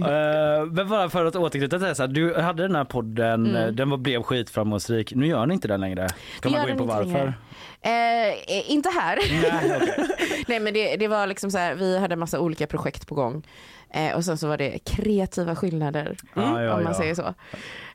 Eh, 0.06 0.64
men 0.66 0.88
bara 0.88 1.08
för 1.10 1.24
att 1.24 1.36
återknyta 1.36 1.78
till 1.78 1.88
det, 1.88 1.94
så 1.94 2.02
här, 2.02 2.08
du 2.08 2.34
hade 2.40 2.62
den 2.62 2.76
här 2.76 2.84
podden, 2.84 3.46
Mm. 3.46 3.56
eh, 3.56 3.66
den 3.68 3.90
var, 3.90 3.96
blev 3.98 4.22
skitframgångsrik. 4.22 5.14
Nu 5.14 5.26
gör 5.26 5.46
ni 5.46 5.54
inte 5.54 5.68
den 5.68 5.80
längre. 5.80 6.08
Kan 6.40 6.52
Det 6.52 6.58
man 6.58 6.66
gå 6.66 6.72
in 6.72 6.78
på 6.78 6.84
varför? 6.84 7.04
längre. 7.04 7.34
Eh, 7.80 8.70
inte 8.72 8.88
här. 8.88 9.18
Nej, 9.42 9.76
okej. 9.82 10.06
Nej 10.48 10.60
men 10.60 10.74
det, 10.74 10.96
det 10.96 11.08
var 11.08 11.26
liksom 11.26 11.50
så 11.50 11.58
här, 11.58 11.74
vi 11.74 11.98
hade 11.98 12.16
massa 12.16 12.40
olika 12.40 12.66
projekt 12.66 13.06
på 13.08 13.14
gång. 13.14 13.46
Eh, 13.90 14.16
och 14.16 14.24
sen 14.24 14.38
så 14.38 14.48
var 14.48 14.56
det 14.58 14.78
kreativa 14.78 15.56
skillnader, 15.56 16.16
Ja, 16.34 16.62
ja, 16.62 16.74
om 16.76 16.82
man 16.84 16.92
ja. 16.92 16.98
säger 16.98 17.14
så. 17.14 17.34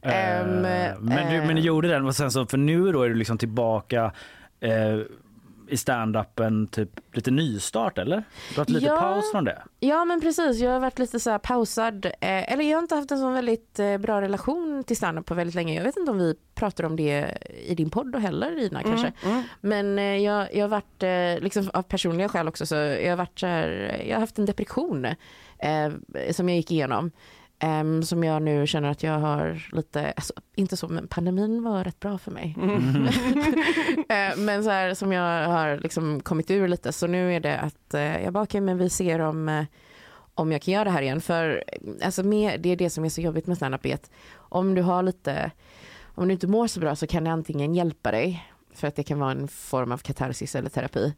Eh, 0.02 0.40
Ehm, 0.40 0.48
men, 1.00 1.30
du, 1.30 1.36
eh, 1.38 1.46
men 1.46 1.56
ni 1.56 1.62
gjorde 1.62 1.88
den 1.88 2.06
och 2.06 2.16
sen 2.16 2.32
så, 2.32 2.46
för 2.46 2.58
nu 2.58 2.92
då 2.92 3.04
är 3.04 3.10
du 3.10 3.16
liksom 3.16 3.38
tillbaka 3.38 4.12
eh, 4.60 4.98
i 5.68 5.78
stand-upen, 5.78 6.68
typ 6.68 6.90
lite 7.14 7.32
nystart 7.32 7.98
eller? 7.98 8.16
Du 8.50 8.56
har 8.56 8.58
haft 8.62 8.70
lite 8.70 8.86
Ja. 8.86 9.00
paus 9.00 9.32
från 9.32 9.46
det? 9.46 9.62
Ja 9.80 10.06
men 10.06 10.22
precis, 10.22 10.60
jag 10.60 10.72
har 10.72 10.80
varit 10.80 11.00
lite 11.00 11.20
så 11.20 11.40
pausad. 11.40 12.06
Eh, 12.06 12.54
eller 12.54 12.64
jag 12.64 12.78
har 12.78 12.82
inte 12.82 12.96
haft 12.96 13.12
en 13.12 13.18
sån 13.20 13.34
väldigt 13.34 13.80
eh, 13.80 13.98
bra 13.98 14.22
relation 14.22 14.84
till 14.88 14.98
standup 14.98 15.26
på 15.26 15.34
väldigt 15.34 15.56
länge. 15.56 15.76
Jag 15.76 15.84
vet 15.84 15.98
inte 15.98 16.12
om 16.12 16.18
vi 16.18 16.36
pratar 16.56 16.84
om 16.84 16.96
det 16.96 17.38
i 17.66 17.76
din 17.76 17.90
podd 17.90 18.16
heller 18.16 18.60
Ina 18.60 18.84
kanske. 18.84 19.14
mm. 19.26 19.44
Men 19.62 20.00
eh, 20.00 20.18
jag, 20.18 20.56
jag 20.56 20.64
har 20.64 20.68
varit, 20.70 21.04
eh, 21.04 21.44
liksom 21.44 21.70
av 21.74 21.82
personliga 21.82 22.30
skäl 22.30 22.48
också, 22.48 22.66
så 22.66 22.76
jag 22.76 23.10
har 23.12 23.18
varit 23.18 23.40
så 23.40 23.48
här, 23.48 24.02
jag 24.08 24.16
har 24.16 24.20
haft 24.22 24.40
en 24.40 24.46
depression 24.46 25.08
eh, 25.62 25.92
som 26.32 26.50
jag 26.50 26.56
gick 26.56 26.72
igenom. 26.72 27.12
Em, 27.64 28.04
som 28.04 28.24
jag 28.24 28.42
nu 28.42 28.68
känner 28.68 28.90
att 28.90 29.04
jag 29.04 29.20
har 29.20 29.62
lite, 29.72 30.12
alltså, 30.12 30.34
inte 30.56 30.78
så, 30.78 30.88
men 30.88 31.08
pandemin 31.08 31.64
var 31.64 31.84
rätt 31.84 32.00
bra 32.00 32.18
för 32.18 32.32
mig. 32.32 32.58
Eh, 34.10 34.38
men 34.38 34.64
så 34.64 34.70
här 34.70 34.94
som 34.94 35.12
jag 35.12 35.48
har 35.48 35.78
liksom 35.78 36.20
kommit 36.20 36.52
ur 36.52 36.68
lite, 36.68 36.92
så 36.92 37.08
nu 37.08 37.36
är 37.36 37.40
det 37.40 37.60
att 37.60 37.94
eh, 37.94 38.24
jag 38.24 38.34
bara, 38.34 38.44
okej 38.44 38.62
men 38.62 38.78
vi 38.78 38.90
ser 38.90 39.20
om, 39.20 39.50
eh, 39.50 39.66
om 40.34 40.52
jag 40.52 40.62
kan 40.62 40.74
göra 40.74 40.84
det 40.84 40.90
här 40.90 41.02
igen. 41.02 41.22
För 41.22 41.64
alltså, 42.04 42.24
med, 42.24 42.62
det 42.62 42.70
är 42.70 42.76
det 42.76 42.90
som 42.90 43.06
är 43.06 43.10
så 43.10 43.22
jobbigt 43.22 43.48
med 43.48 43.58
standup, 43.58 43.86
att 43.86 44.12
om 44.36 44.76
du 44.76 44.82
har 44.82 45.04
lite, 45.04 45.52
om 46.04 46.28
du 46.28 46.34
inte 46.34 46.48
mår 46.48 46.68
så 46.68 46.80
bra 46.80 46.96
så 46.96 47.08
kan 47.08 47.24
det 47.24 47.32
antingen 47.32 47.76
hjälpa 47.76 48.12
dig, 48.12 48.46
för 48.74 48.88
att 48.88 48.96
det 48.96 49.04
kan 49.04 49.20
vara 49.20 49.32
en 49.32 49.48
form 49.48 49.92
av 49.92 49.98
katarsis 49.98 50.56
eller 50.56 50.70
terapi, 50.70 51.14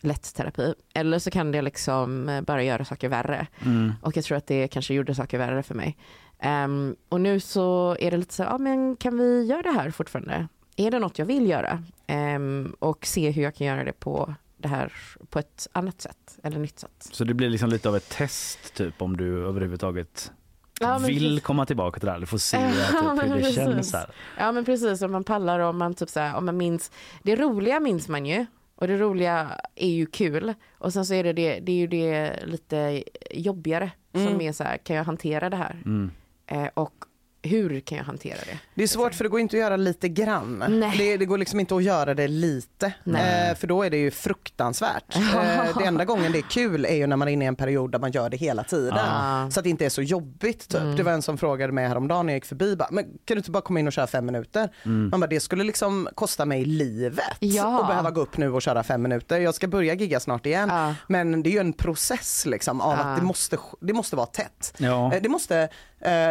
lätt 0.00 0.34
terapi, 0.34 0.74
eller 0.94 1.18
så 1.18 1.30
kan 1.30 1.52
det 1.52 1.62
liksom 1.62 2.28
eh, 2.28 2.40
bara 2.42 2.62
göra 2.62 2.84
saker 2.84 3.08
värre. 3.08 3.46
Mm. 3.64 3.92
Och 4.02 4.16
jag 4.16 4.24
tror 4.24 4.38
att 4.38 4.46
det 4.46 4.68
kanske 4.68 4.94
gjorde 4.94 5.14
saker 5.14 5.38
värre 5.38 5.62
för 5.62 5.74
mig. 5.74 5.96
Ehm, 6.38 6.96
och 7.08 7.20
nu 7.20 7.40
så 7.40 7.96
är 8.00 8.10
det 8.10 8.16
lite 8.16 8.34
så, 8.34 8.42
ja 8.42 8.58
men 8.58 8.96
kan 8.96 9.18
vi 9.18 9.44
göra 9.46 9.62
det 9.62 9.70
här 9.72 9.90
fortfarande? 9.90 10.48
Är 10.76 10.90
det 10.90 10.98
något 10.98 11.18
jag 11.18 11.26
vill 11.26 11.48
göra? 11.50 11.82
Ehm, 12.06 12.74
och 12.78 13.06
se 13.06 13.30
hur 13.30 13.42
jag 13.42 13.54
kan 13.54 13.66
göra 13.66 13.84
det 13.84 13.92
på 13.92 14.34
det 14.56 14.68
här 14.68 14.92
på 15.30 15.38
ett 15.38 15.68
annat 15.72 16.00
sätt 16.00 16.38
eller 16.42 16.58
nytt 16.58 16.78
sätt. 16.78 17.08
Så 17.12 17.24
det 17.24 17.34
blir 17.34 17.48
liksom 17.50 17.68
lite 17.70 17.88
av 17.88 17.96
ett 17.96 18.08
test 18.08 18.74
typ 18.74 19.02
om 19.02 19.16
du 19.16 19.46
överhuvudtaget 19.46 20.32
Ja, 20.80 20.98
vill 20.98 21.18
precis. 21.18 21.42
komma 21.42 21.66
tillbaka 21.66 22.00
till 22.00 22.06
det 22.06 22.12
här. 22.12 22.20
Du 22.20 22.26
får 22.26 22.38
se 22.38 22.56
Ja, 22.56 22.70
typ, 22.70 23.24
hur 23.30 23.34
det 23.34 23.40
precis. 23.40 23.54
känns 23.54 23.92
här. 23.92 24.10
Ja 24.38 24.52
men 24.52 24.64
precis, 24.64 25.02
om 25.02 25.12
man 25.12 25.24
pallar 25.24 25.58
och 25.58 25.68
om 25.68 25.78
man 25.78 25.94
typ 25.94 26.08
så 26.08 26.20
här, 26.20 26.36
om 26.36 26.46
man 26.46 26.56
minns, 26.56 26.90
det 27.22 27.36
roliga 27.36 27.80
minns 27.80 28.08
man 28.08 28.26
ju. 28.26 28.46
Och 28.80 28.88
det 28.88 28.96
roliga 28.96 29.60
är 29.74 29.88
ju 29.88 30.06
kul. 30.06 30.54
Och 30.78 30.92
sen 30.92 31.06
så 31.06 31.14
är 31.14 31.24
det, 31.24 31.32
det, 31.32 31.60
det 31.60 31.72
är 31.72 31.76
ju 31.76 31.86
det 31.86 32.38
lite 32.46 33.02
jobbigare 33.30 33.90
som 34.12 34.26
Mm. 34.26 34.40
är 34.40 34.52
så 34.52 34.64
här, 34.64 34.76
kan 34.76 34.96
jag 34.96 35.04
hantera 35.04 35.50
det 35.50 35.56
här? 35.56 35.82
Mm. 35.84 36.10
Eh, 36.46 36.66
och 36.74 36.94
hur 37.42 37.80
kan 37.80 37.98
jag 37.98 38.04
hantera 38.04 38.36
det? 38.46 38.58
Det 38.74 38.82
är 38.82 38.86
svårt 38.86 39.14
för 39.14 39.24
det 39.24 39.30
går 39.30 39.40
inte 39.40 39.56
att 39.56 39.60
göra 39.60 39.76
lite 39.76 40.08
grann. 40.08 40.64
Nej. 40.68 40.94
Det, 40.98 41.16
det 41.16 41.24
går 41.24 41.38
liksom 41.38 41.60
inte 41.60 41.76
att 41.76 41.82
göra 41.82 42.14
det 42.14 42.28
lite. 42.28 42.92
Nej. 43.04 43.50
Eh, 43.50 43.56
för 43.56 43.66
då 43.66 43.82
är 43.82 43.90
det 43.90 43.96
ju 43.96 44.10
fruktansvärt. 44.10 45.16
Eh, 45.40 45.78
det 45.78 45.84
enda 45.84 46.04
gången 46.04 46.32
det 46.32 46.38
är 46.38 46.42
kul 46.50 46.84
är 46.84 46.94
ju 46.94 47.06
när 47.06 47.16
man 47.16 47.28
är 47.28 47.32
inne 47.32 47.44
i 47.44 47.48
en 47.48 47.56
period 47.56 47.92
där 47.92 47.98
man 47.98 48.10
gör 48.10 48.30
det 48.30 48.36
hela 48.36 48.64
tiden. 48.64 48.98
Ah. 48.98 49.50
Så 49.50 49.60
att 49.60 49.64
det 49.64 49.70
inte 49.70 49.84
är 49.84 49.88
så 49.88 50.02
jobbigt. 50.02 50.68
Typ. 50.68 50.80
Mm. 50.80 50.96
Det 50.96 51.02
var 51.02 51.12
en 51.12 51.22
som 51.22 51.38
frågade 51.38 51.72
mig 51.72 51.88
häromdagen 51.88 52.26
när 52.26 52.32
jag 52.32 52.36
gick 52.36 52.44
förbi. 52.44 52.76
Bara, 52.76 52.88
men 52.90 53.04
kan 53.04 53.34
du 53.34 53.36
inte 53.36 53.50
bara 53.50 53.60
komma 53.62 53.80
in 53.80 53.86
och 53.86 53.92
köra 53.92 54.06
fem 54.06 54.26
minuter? 54.26 54.68
Man 54.82 55.20
bara, 55.20 55.26
det 55.26 55.40
skulle 55.40 55.64
liksom 55.64 56.08
kosta 56.14 56.44
mig 56.44 56.64
livet 56.64 57.20
Ja. 57.38 57.80
att 57.80 57.88
behöva 57.88 58.10
gå 58.10 58.20
upp 58.20 58.36
nu 58.36 58.52
och 58.52 58.62
köra 58.62 58.82
fem 58.82 59.02
minuter. 59.02 59.40
Jag 59.40 59.54
ska 59.54 59.68
börja 59.68 59.94
gigga 59.94 60.20
snart 60.20 60.46
igen. 60.46 60.68
Ja. 60.68 60.94
Men 61.08 61.42
det 61.42 61.48
är 61.48 61.52
ju 61.52 61.58
en 61.58 61.72
process 61.72 62.46
liksom, 62.46 62.80
av 62.80 62.98
Ja. 62.98 63.04
att 63.04 63.18
det 63.20 63.24
måste, 63.26 63.58
det 63.80 63.92
måste 63.92 64.16
vara 64.16 64.26
tätt. 64.26 64.74
Ja. 64.78 65.14
Eh, 65.14 65.22
Det 65.22 65.28
måste, 65.28 65.68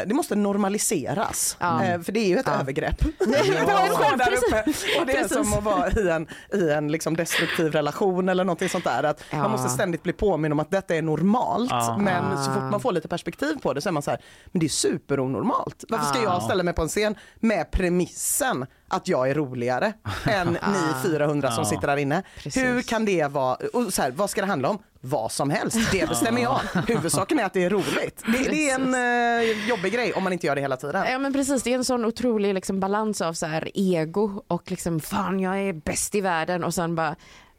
det 0.07 0.13
måste 0.13 0.36
normaliseras. 0.36 1.57
Ja. 1.59 1.84
Eh, 1.84 2.01
För 2.01 2.11
det 2.11 2.20
är 2.20 2.28
ju 2.28 2.38
ett 2.38 2.45
Ja. 2.47 2.59
övergrepp. 2.59 3.01
Ja. 3.20 4.15
Där 4.17 4.34
uppe. 4.34 4.63
Och 4.99 5.05
det 5.05 5.11
är 5.13 5.22
Precis. 5.24 5.38
som 5.38 5.53
att 5.53 5.63
vara 5.63 5.91
i 5.91 6.09
en, 6.09 6.28
i 6.53 6.70
en 6.70 6.91
liksom 6.91 7.15
destruktiv 7.15 7.72
relation 7.72 8.30
eller 8.30 8.43
någonting 8.43 8.70
sånt 8.70 8.84
där. 8.84 9.03
Att. 9.03 9.24
Man 9.32 9.51
måste 9.51 9.70
ständigt 9.70 10.03
bli 10.03 10.13
påminn 10.13 10.51
om 10.51 10.59
att 10.59 10.72
detta 10.72 10.95
är 10.95 11.01
normalt. 11.01 11.72
Men 11.99 12.38
så 12.45 12.51
fort 12.51 12.63
man 12.72 12.80
får 12.80 12.91
lite 12.91 13.07
perspektiv 13.07 13.55
på 13.61 13.74
det 13.74 13.82
så 13.82 13.89
är 13.89 13.93
man 13.93 14.03
så 14.03 14.11
här, 14.11 14.22
men 14.45 14.59
det 14.59 14.65
är 14.65 14.70
superonormalt. 14.70 15.84
Varför 15.89 16.05
ska 16.05 16.24
jag 16.24 16.43
ställa 16.43 16.63
mig 16.63 16.74
på 16.74 16.82
en 16.82 16.88
scen 16.88 17.15
med 17.39 17.72
premissen 17.72 18.65
att 18.90 19.08
jag 19.08 19.30
är 19.30 19.34
roligare 19.34 19.94
än 20.26 20.48
ni 20.54 21.10
400 21.10 21.52
som 21.52 21.66
sitter 21.66 21.88
där 21.88 21.98
inne? 21.98 22.24
Precis. 22.36 22.64
Hur 22.64 22.82
kan 22.82 23.06
det 23.06 23.28
vara, 23.28 23.58
och 23.74 23.94
så 23.94 24.02
här, 24.02 24.12
vad 24.12 24.30
ska 24.30 24.42
det 24.42 24.48
handla 24.48 24.70
om? 24.70 24.80
Vad 25.02 25.32
som 25.32 25.50
helst, 25.50 25.92
det 25.92 26.10
bestämmer 26.10 26.42
jag. 26.42 26.60
Huvudsaken 26.88 27.40
är 27.40 27.46
att 27.46 27.54
det 27.54 27.64
är 27.64 27.70
roligt. 27.70 28.24
Det, 28.26 28.50
det 28.50 28.70
är 28.70 28.76
en 28.76 28.94
eh, 29.42 29.68
jobbig 29.68 29.94
grej 29.94 30.14
om 30.14 30.24
man 30.24 30.34
inte 30.34 30.48
gör 30.48 30.56
det 30.56 30.62
hela 30.62 30.78
tiden. 30.78 31.06
Ja 31.12 31.20
men 31.20 31.34
precis, 31.34 31.64
det 31.64 31.72
är 31.72 31.76
en 31.76 31.86
sån 31.86 32.06
otrolig 32.06 32.54
liksom 32.54 32.80
balans 32.80 33.22
av 33.22 33.34
så 33.34 33.46
här 33.46 33.72
ego 33.74 34.44
och 34.48 34.72
liksom 34.72 35.00
fan 35.00 35.40
jag 35.40 35.60
är 35.60 35.74
bäst 35.74 36.16
i 36.16 36.22
världen 36.22 36.64
och 36.64 36.74
sen 36.74 36.96
bara 36.96 37.16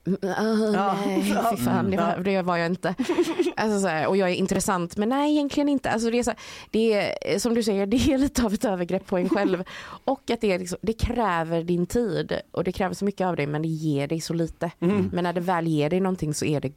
mm, 0.06 0.18
ah, 0.22 0.72
Ja. 0.74 0.96
nej, 1.06 1.34
fy 1.50 1.64
fan, 1.64 1.90
det 1.90 1.96
var, 1.96 2.18
det 2.18 2.42
var 2.42 2.56
jag 2.56 2.66
inte. 2.66 2.94
Alltså 3.56 3.80
så 3.80 3.86
här, 3.88 4.06
och 4.06 4.16
jag 4.16 4.30
är 4.30 4.34
intressant, 4.34 4.96
men 4.96 5.08
nej 5.08 5.32
egentligen 5.32 5.68
inte. 5.68 5.90
Alltså 5.90 6.10
det, 6.10 6.18
är 6.18 6.22
så, 6.22 6.32
det 6.70 6.92
är 6.94 7.38
som 7.38 7.54
du 7.54 7.62
säger, 7.62 7.86
det 7.86 7.96
är 7.96 8.18
lite 8.18 8.44
av 8.44 8.54
ett 8.54 8.64
övergrepp 8.64 9.06
på 9.06 9.18
en 9.18 9.28
själv. 9.36 9.64
Och 10.04 10.30
att 10.30 10.40
det, 10.40 10.52
är 10.52 10.58
liksom, 10.58 10.78
det 10.82 10.92
kräver 10.92 11.62
din 11.62 11.86
tid 11.86 12.40
och 12.50 12.64
det 12.64 12.72
kräver 12.72 12.94
så 12.94 13.04
mycket 13.04 13.26
av 13.26 13.36
dig 13.36 13.46
men 13.46 13.62
det 13.62 13.68
ger 13.68 14.06
dig 14.08 14.20
så 14.20 14.34
lite. 14.34 14.70
Men 14.78 15.24
när 15.24 15.32
det 15.32 15.40
väl 15.40 15.66
ger 15.66 15.90
dig 15.90 16.00
någonting 16.00 16.34
så 16.34 16.44
är 16.44 16.60
det 16.60 16.72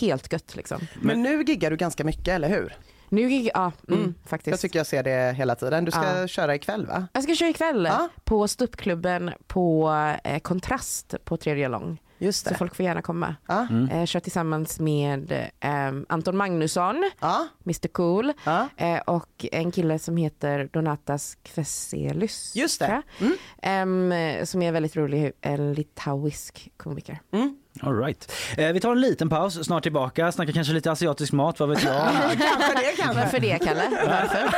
helt 0.00 0.32
gött 0.32 0.56
liksom. 0.56 0.80
Men 1.02 1.22
nu 1.22 1.42
giggar 1.42 1.70
du 1.70 1.76
ganska 1.76 2.04
mycket, 2.04 2.28
eller 2.28 2.48
hur? 2.48 2.74
Nu 3.08 3.30
gick 3.32 3.50
ja, 3.54 3.72
mm, 3.88 4.00
Mm. 4.00 4.14
faktiskt. 4.26 4.50
Jag 4.52 4.60
tycker 4.60 4.78
jag 4.78 4.86
ser 4.86 5.02
det 5.02 5.32
hela 5.36 5.54
tiden. 5.54 5.84
Du 5.84 5.90
ska 5.90 6.20
Ja. 6.20 6.26
köra 6.26 6.54
ikväll 6.54 6.86
va? 6.86 7.06
Jag 7.12 7.22
ska 7.22 7.34
köra 7.34 7.48
ikväll 7.48 7.84
Ja. 7.84 8.08
på 8.24 8.48
ståuppklubben 8.48 9.30
på 9.46 9.90
eh, 10.24 10.38
Kontrast 10.38 11.14
på 11.24 11.36
tredje 11.36 11.68
lång. 11.68 11.98
Just 12.22 12.44
Så 12.46 12.50
det. 12.52 12.58
folk 12.58 12.74
får 12.74 12.84
gärna 12.84 13.02
komma. 13.02 13.34
Ja. 13.46 13.66
Eh, 13.90 14.04
kör 14.04 14.20
tillsammans 14.20 14.80
med 14.80 15.32
eh, 15.60 15.92
Anton 16.08 16.36
Magnusson, 16.36 17.10
Ja. 17.20 17.46
Mr 17.64 17.88
Cool 17.88 18.32
Ja. 18.44 18.68
eh, 18.76 18.98
och 18.98 19.46
en 19.52 19.72
kille 19.72 19.98
som 19.98 20.16
heter 20.16 20.68
Donatas 20.72 21.36
Kveselius. 21.42 22.56
Just 22.56 22.80
det. 22.80 23.02
jag. 23.18 23.30
Ehm, 23.62 24.12
eh, 24.12 24.44
som 24.44 24.62
är 24.62 24.72
väldigt 24.72 24.96
rolig, 24.96 25.32
en 25.40 25.72
litauisk 25.74 26.68
komiker. 26.76 27.20
Mm. 27.32 27.56
All 27.82 27.94
right. 28.02 28.32
eh, 28.58 28.68
vi 28.72 28.80
tar 28.80 28.92
en 28.92 29.00
liten 29.00 29.28
paus, 29.28 29.64
snart 29.64 29.82
tillbaka. 29.82 30.32
Snackar 30.32 30.52
kanske 30.52 30.72
lite 30.72 30.90
asiatisk 30.90 31.32
mat, 31.32 31.60
vad 31.60 31.68
vet 31.68 31.82
jag? 31.84 32.08
kanske 32.38 32.74
det 32.74 32.96
kanske. 32.96 33.20
Varför 33.22 33.38
det 33.40 33.58
Kalle? 33.64 33.82
Varför? 34.06 34.50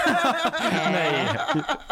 Nej, 0.92 1.28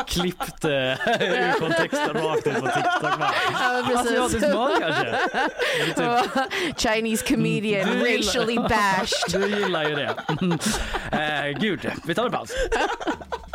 klippt 0.07 0.65
eh, 0.65 0.71
ur 0.71 1.59
kontexten 1.61 2.15
rakt 2.15 2.47
ut 2.47 2.55
på 2.55 2.67
TikTok. 2.67 3.21
Ja. 3.21 4.01
Asiatisk 4.01 4.55
mat 4.55 4.73
kanske? 4.81 5.19
Typ, 5.97 6.79
Chinese 6.79 7.27
comedian, 7.35 7.89
Du 7.89 7.95
gillar- 8.09 8.19
racially 8.19 8.57
bashed. 8.57 9.41
du 9.41 9.59
gillar 9.61 9.89
ju 9.89 9.95
det. 9.95 10.15
Eh, 11.13 11.59
gud, 11.61 11.81
vi 12.07 12.15
tar 12.15 12.27
en 12.27 12.33
paus. 12.33 12.51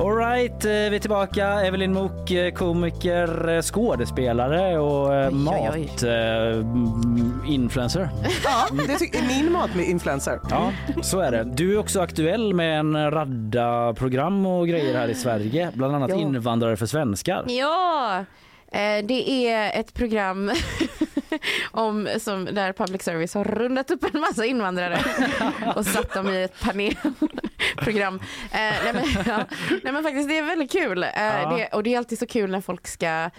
Alright, 0.00 0.64
vi 0.64 0.96
är 0.96 0.98
tillbaka. 0.98 1.46
Evelyn 1.46 1.92
Mok, 1.92 2.30
eh, 2.30 2.52
komiker, 2.52 3.48
eh, 3.48 3.62
skådespelare 3.62 4.78
och 4.78 5.14
eh, 5.14 5.28
Oj, 5.28 5.34
mat-influencer. 5.34 8.08
Ja, 8.44 8.66
det 8.72 8.92
är 8.92 9.28
min 9.42 9.52
mat 9.52 9.74
med 9.74 9.88
influencer. 9.88 10.40
Ja, 10.50 10.72
så 11.02 11.20
är 11.20 11.30
det. 11.30 11.44
Du 11.44 11.74
är 11.74 11.78
också 11.78 12.00
aktuell 12.00 12.54
med 12.54 12.78
en 12.78 13.10
radda 13.10 13.94
program 13.94 14.46
och 14.46 14.68
grejer 14.68 14.98
här 14.98 15.08
i 15.08 15.14
Sverige, 15.14 15.70
bland 15.74 15.94
annat 15.94 16.10
Ja. 16.10 16.16
Invandrare 16.16 16.76
för 16.76 16.86
svenskar. 16.86 17.44
Ja, 17.48 18.18
eh, 18.72 19.04
det 19.04 19.46
är 19.48 19.80
ett 19.80 19.94
program 19.94 20.50
om, 21.70 22.08
som, 22.18 22.44
där 22.44 22.72
public 22.72 23.02
service 23.02 23.34
har 23.34 23.44
rundat 23.44 23.90
upp 23.90 24.14
en 24.14 24.20
massa 24.20 24.44
invandrare 24.44 24.98
och 25.76 25.86
satt 25.86 26.14
dem 26.14 26.28
i 26.28 26.42
ett 26.42 26.54
panelprogram. 27.76 28.14
Eh, 28.52 28.58
nej, 28.84 28.92
men, 28.92 29.04
ja, 29.26 29.44
nej 29.82 29.92
men 29.92 30.02
faktiskt 30.02 30.28
det 30.28 30.38
är 30.38 30.42
väldigt 30.42 30.72
kul. 30.72 31.02
Eh, 31.02 31.10
Ja. 31.14 31.56
det, 31.56 31.66
och 31.66 31.82
det 31.82 31.94
är 31.94 31.98
alltid 31.98 32.18
så 32.18 32.26
kul 32.26 32.50
när 32.50 32.60
folk 32.60 32.86
ska 32.86 33.30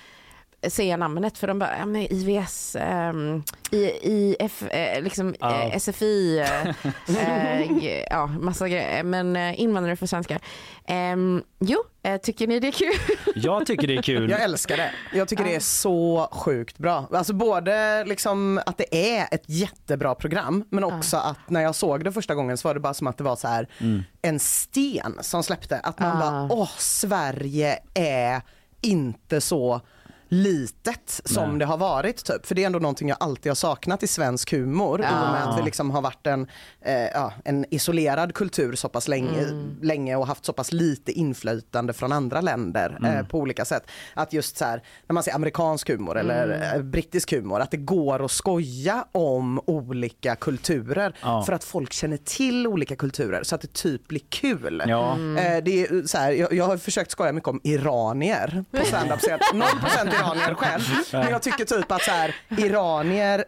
säga 0.68 0.98
namnet 0.98 1.38
för 1.38 1.48
de 1.48 1.60
bara, 1.60 1.78
ja, 1.80 1.86
men 1.86 2.02
IVS, 2.14 2.76
um, 3.12 3.44
I, 3.72 3.92
IF, 4.40 4.64
eh, 4.64 5.02
liksom 5.02 5.36
Ja. 5.40 5.62
eh, 5.64 5.78
SFI, 5.80 6.40
eh, 6.40 6.68
eh, 7.18 8.04
ja 8.10 8.28
massa 8.28 8.70
grejer, 8.70 9.04
men 9.04 9.36
eh, 9.36 9.62
invandrare 9.62 9.96
för 9.96 10.06
svenskar. 10.06 10.40
Ehm, 10.88 11.44
jo, 11.60 11.84
eh, 12.04 12.18
tycker 12.22 12.48
ni 12.48 12.60
det 12.60 12.68
är 12.68 12.72
kul? 12.72 12.94
Jag 13.36 13.66
tycker 13.66 13.88
det 13.88 13.98
är 13.98 14.02
kul. 14.02 14.30
Jag 14.30 14.42
älskar 14.42 14.78
det. 14.78 14.92
Jag 15.14 15.28
tycker 15.28 15.44
det 15.44 15.56
är 15.56 15.60
så 15.60 16.30
sjukt 16.32 16.78
bra. 16.78 17.08
Alltså 17.14 17.34
både 17.34 18.06
liksom 18.06 18.62
att 18.66 18.78
det 18.78 19.18
är 19.20 19.28
ett 19.32 19.44
jättebra 19.46 20.16
program 20.16 20.64
men 20.70 20.84
också 20.84 21.18
att 21.18 21.50
när 21.50 21.62
jag 21.62 21.76
såg 21.76 22.04
det 22.04 22.12
första 22.12 22.36
gången 22.36 22.58
så 22.58 22.68
var 22.68 22.74
det 22.74 22.80
bara 22.80 22.94
som 22.94 23.08
att 23.08 23.18
det 23.18 23.24
var 23.24 23.36
så 23.36 23.48
här 23.48 23.68
Mm. 23.80 24.04
en 24.22 24.40
sten 24.40 25.18
som 25.22 25.44
släppte. 25.44 25.80
Att 25.84 26.00
man 26.00 26.18
Ah. 26.18 26.20
bara, 26.20 26.48
åh 26.60 26.70
Sverige 26.78 27.80
är 27.94 28.42
inte 28.82 29.42
så 29.42 29.82
litet 30.30 31.22
som 31.26 31.50
Nej. 31.50 31.60
det 31.60 31.66
har 31.66 31.78
varit 31.78 32.26
typ. 32.26 32.46
För 32.46 32.56
det 32.56 32.62
är 32.62 32.66
ändå 32.66 32.80
någonting 32.80 33.10
jag 33.10 33.18
alltid 33.20 33.50
har 33.50 33.56
saknat 33.56 34.04
i 34.04 34.08
svensk 34.08 34.52
humor 34.54 35.00
i 35.02 35.04
och 35.04 35.08
med 35.08 35.42
Ja. 35.44 35.50
att 35.50 35.60
vi 35.60 35.64
liksom 35.64 35.92
har 35.92 36.02
varit 36.02 36.28
en, 36.28 36.48
eh, 36.82 36.94
ja, 36.94 37.34
en 37.46 37.66
isolerad 37.70 38.34
kultur 38.34 38.76
så 38.76 38.90
pass 38.90 39.08
länge, 39.08 39.46
länge 39.82 40.16
och 40.16 40.28
haft 40.28 40.46
så 40.46 40.54
pass 40.54 40.72
lite 40.72 41.12
inflytande 41.12 41.94
från 41.94 42.12
andra 42.12 42.42
länder 42.42 43.00
eh, 43.06 43.28
på 43.28 43.38
olika 43.40 43.66
sätt. 43.66 43.84
Att 44.14 44.34
just 44.34 44.58
så 44.58 44.66
här, 44.66 44.84
när 45.08 45.14
man 45.14 45.24
ser 45.24 45.36
amerikansk 45.36 45.90
humor 45.90 46.18
eller 46.18 46.74
eh, 46.76 46.82
brittisk 46.82 47.32
humor, 47.34 47.60
att 47.60 47.72
det 47.72 47.78
går 47.78 48.26
att 48.26 48.32
skoja 48.32 49.06
om 49.12 49.62
olika 49.66 50.36
kulturer 50.36 51.16
Ja. 51.22 51.44
för 51.44 51.54
att 51.54 51.64
folk 51.64 51.94
känner 51.94 52.18
till 52.18 52.68
olika 52.68 52.96
kulturer 52.96 53.44
så 53.44 53.56
att 53.56 53.62
det 53.62 53.74
typ 53.74 54.08
blir 54.08 54.22
kul. 54.30 54.84
Ja. 54.88 55.12
Eh, 55.14 55.64
det 55.64 55.84
är 55.86 56.08
så 56.08 56.18
här, 56.18 56.32
jag, 56.32 56.54
jag 56.54 56.66
har 56.66 56.78
försökt 56.78 57.12
skoja 57.12 57.32
mycket 57.34 57.48
om 57.50 57.62
iranier 57.64 58.66
på 58.72 58.86
standup 58.86 59.20
scen 59.20 59.40
0% 59.54 60.12
iranier 60.20 60.54
själv. 60.56 60.84
Men 61.12 61.30
jag 61.32 61.42
tycker 61.42 61.66
typ 61.66 61.92
att 61.92 62.02
så 62.04 62.12
här, 62.12 62.36
iranier 62.58 63.46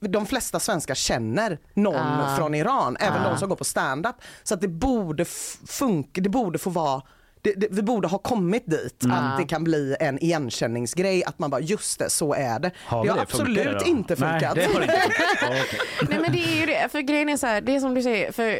de 0.00 0.26
flesta 0.26 0.60
svenskar 0.60 0.94
känner 0.94 1.58
någon 1.74 1.96
Ah. 2.20 2.36
från 2.36 2.54
Iran, 2.54 2.96
även 3.00 3.22
Ah. 3.26 3.30
de 3.30 3.38
som 3.38 3.48
går 3.48 3.56
på 3.56 3.64
standup. 3.64 4.16
Så 4.42 4.54
att 4.54 4.60
det 4.60 4.68
borde 4.68 5.24
funka, 5.66 6.20
det 6.20 6.28
borde 6.28 6.58
få 6.58 6.70
vara 6.70 7.02
det, 7.42 7.52
det, 7.52 7.66
vi 7.70 7.82
borde 7.82 8.08
ha 8.08 8.18
kommit 8.18 8.66
dit 8.70 9.04
Mm. 9.04 9.16
att 9.16 9.38
det 9.38 9.44
kan 9.44 9.64
bli 9.64 9.96
en 10.00 10.18
igenkänningsgrej, 10.24 11.24
att 11.24 11.38
man 11.38 11.50
bara 11.50 11.60
just 11.60 11.98
det, 11.98 12.10
så 12.10 12.34
är 12.34 12.58
det. 12.58 12.70
Har 12.86 13.04
det 13.04 13.10
har 13.10 13.16
det? 13.16 13.22
Absolut 13.22 13.78
det 13.78 13.88
inte 13.88 14.14
Nej, 14.18 14.30
funkat. 14.40 14.54
det 14.54 14.64
har 14.64 14.82
inte. 14.82 14.94
Okej. 15.42 15.80
Nej 16.10 16.18
men 16.20 16.32
det 16.32 16.38
är 16.38 16.60
ju 16.60 16.66
det, 16.66 16.88
för 16.92 17.00
grejen 17.00 17.28
är 17.28 17.36
så 17.36 17.46
här, 17.46 17.60
det 17.60 17.76
är 17.76 17.80
som 17.80 17.94
du 17.94 18.02
säger, 18.02 18.32
för 18.32 18.58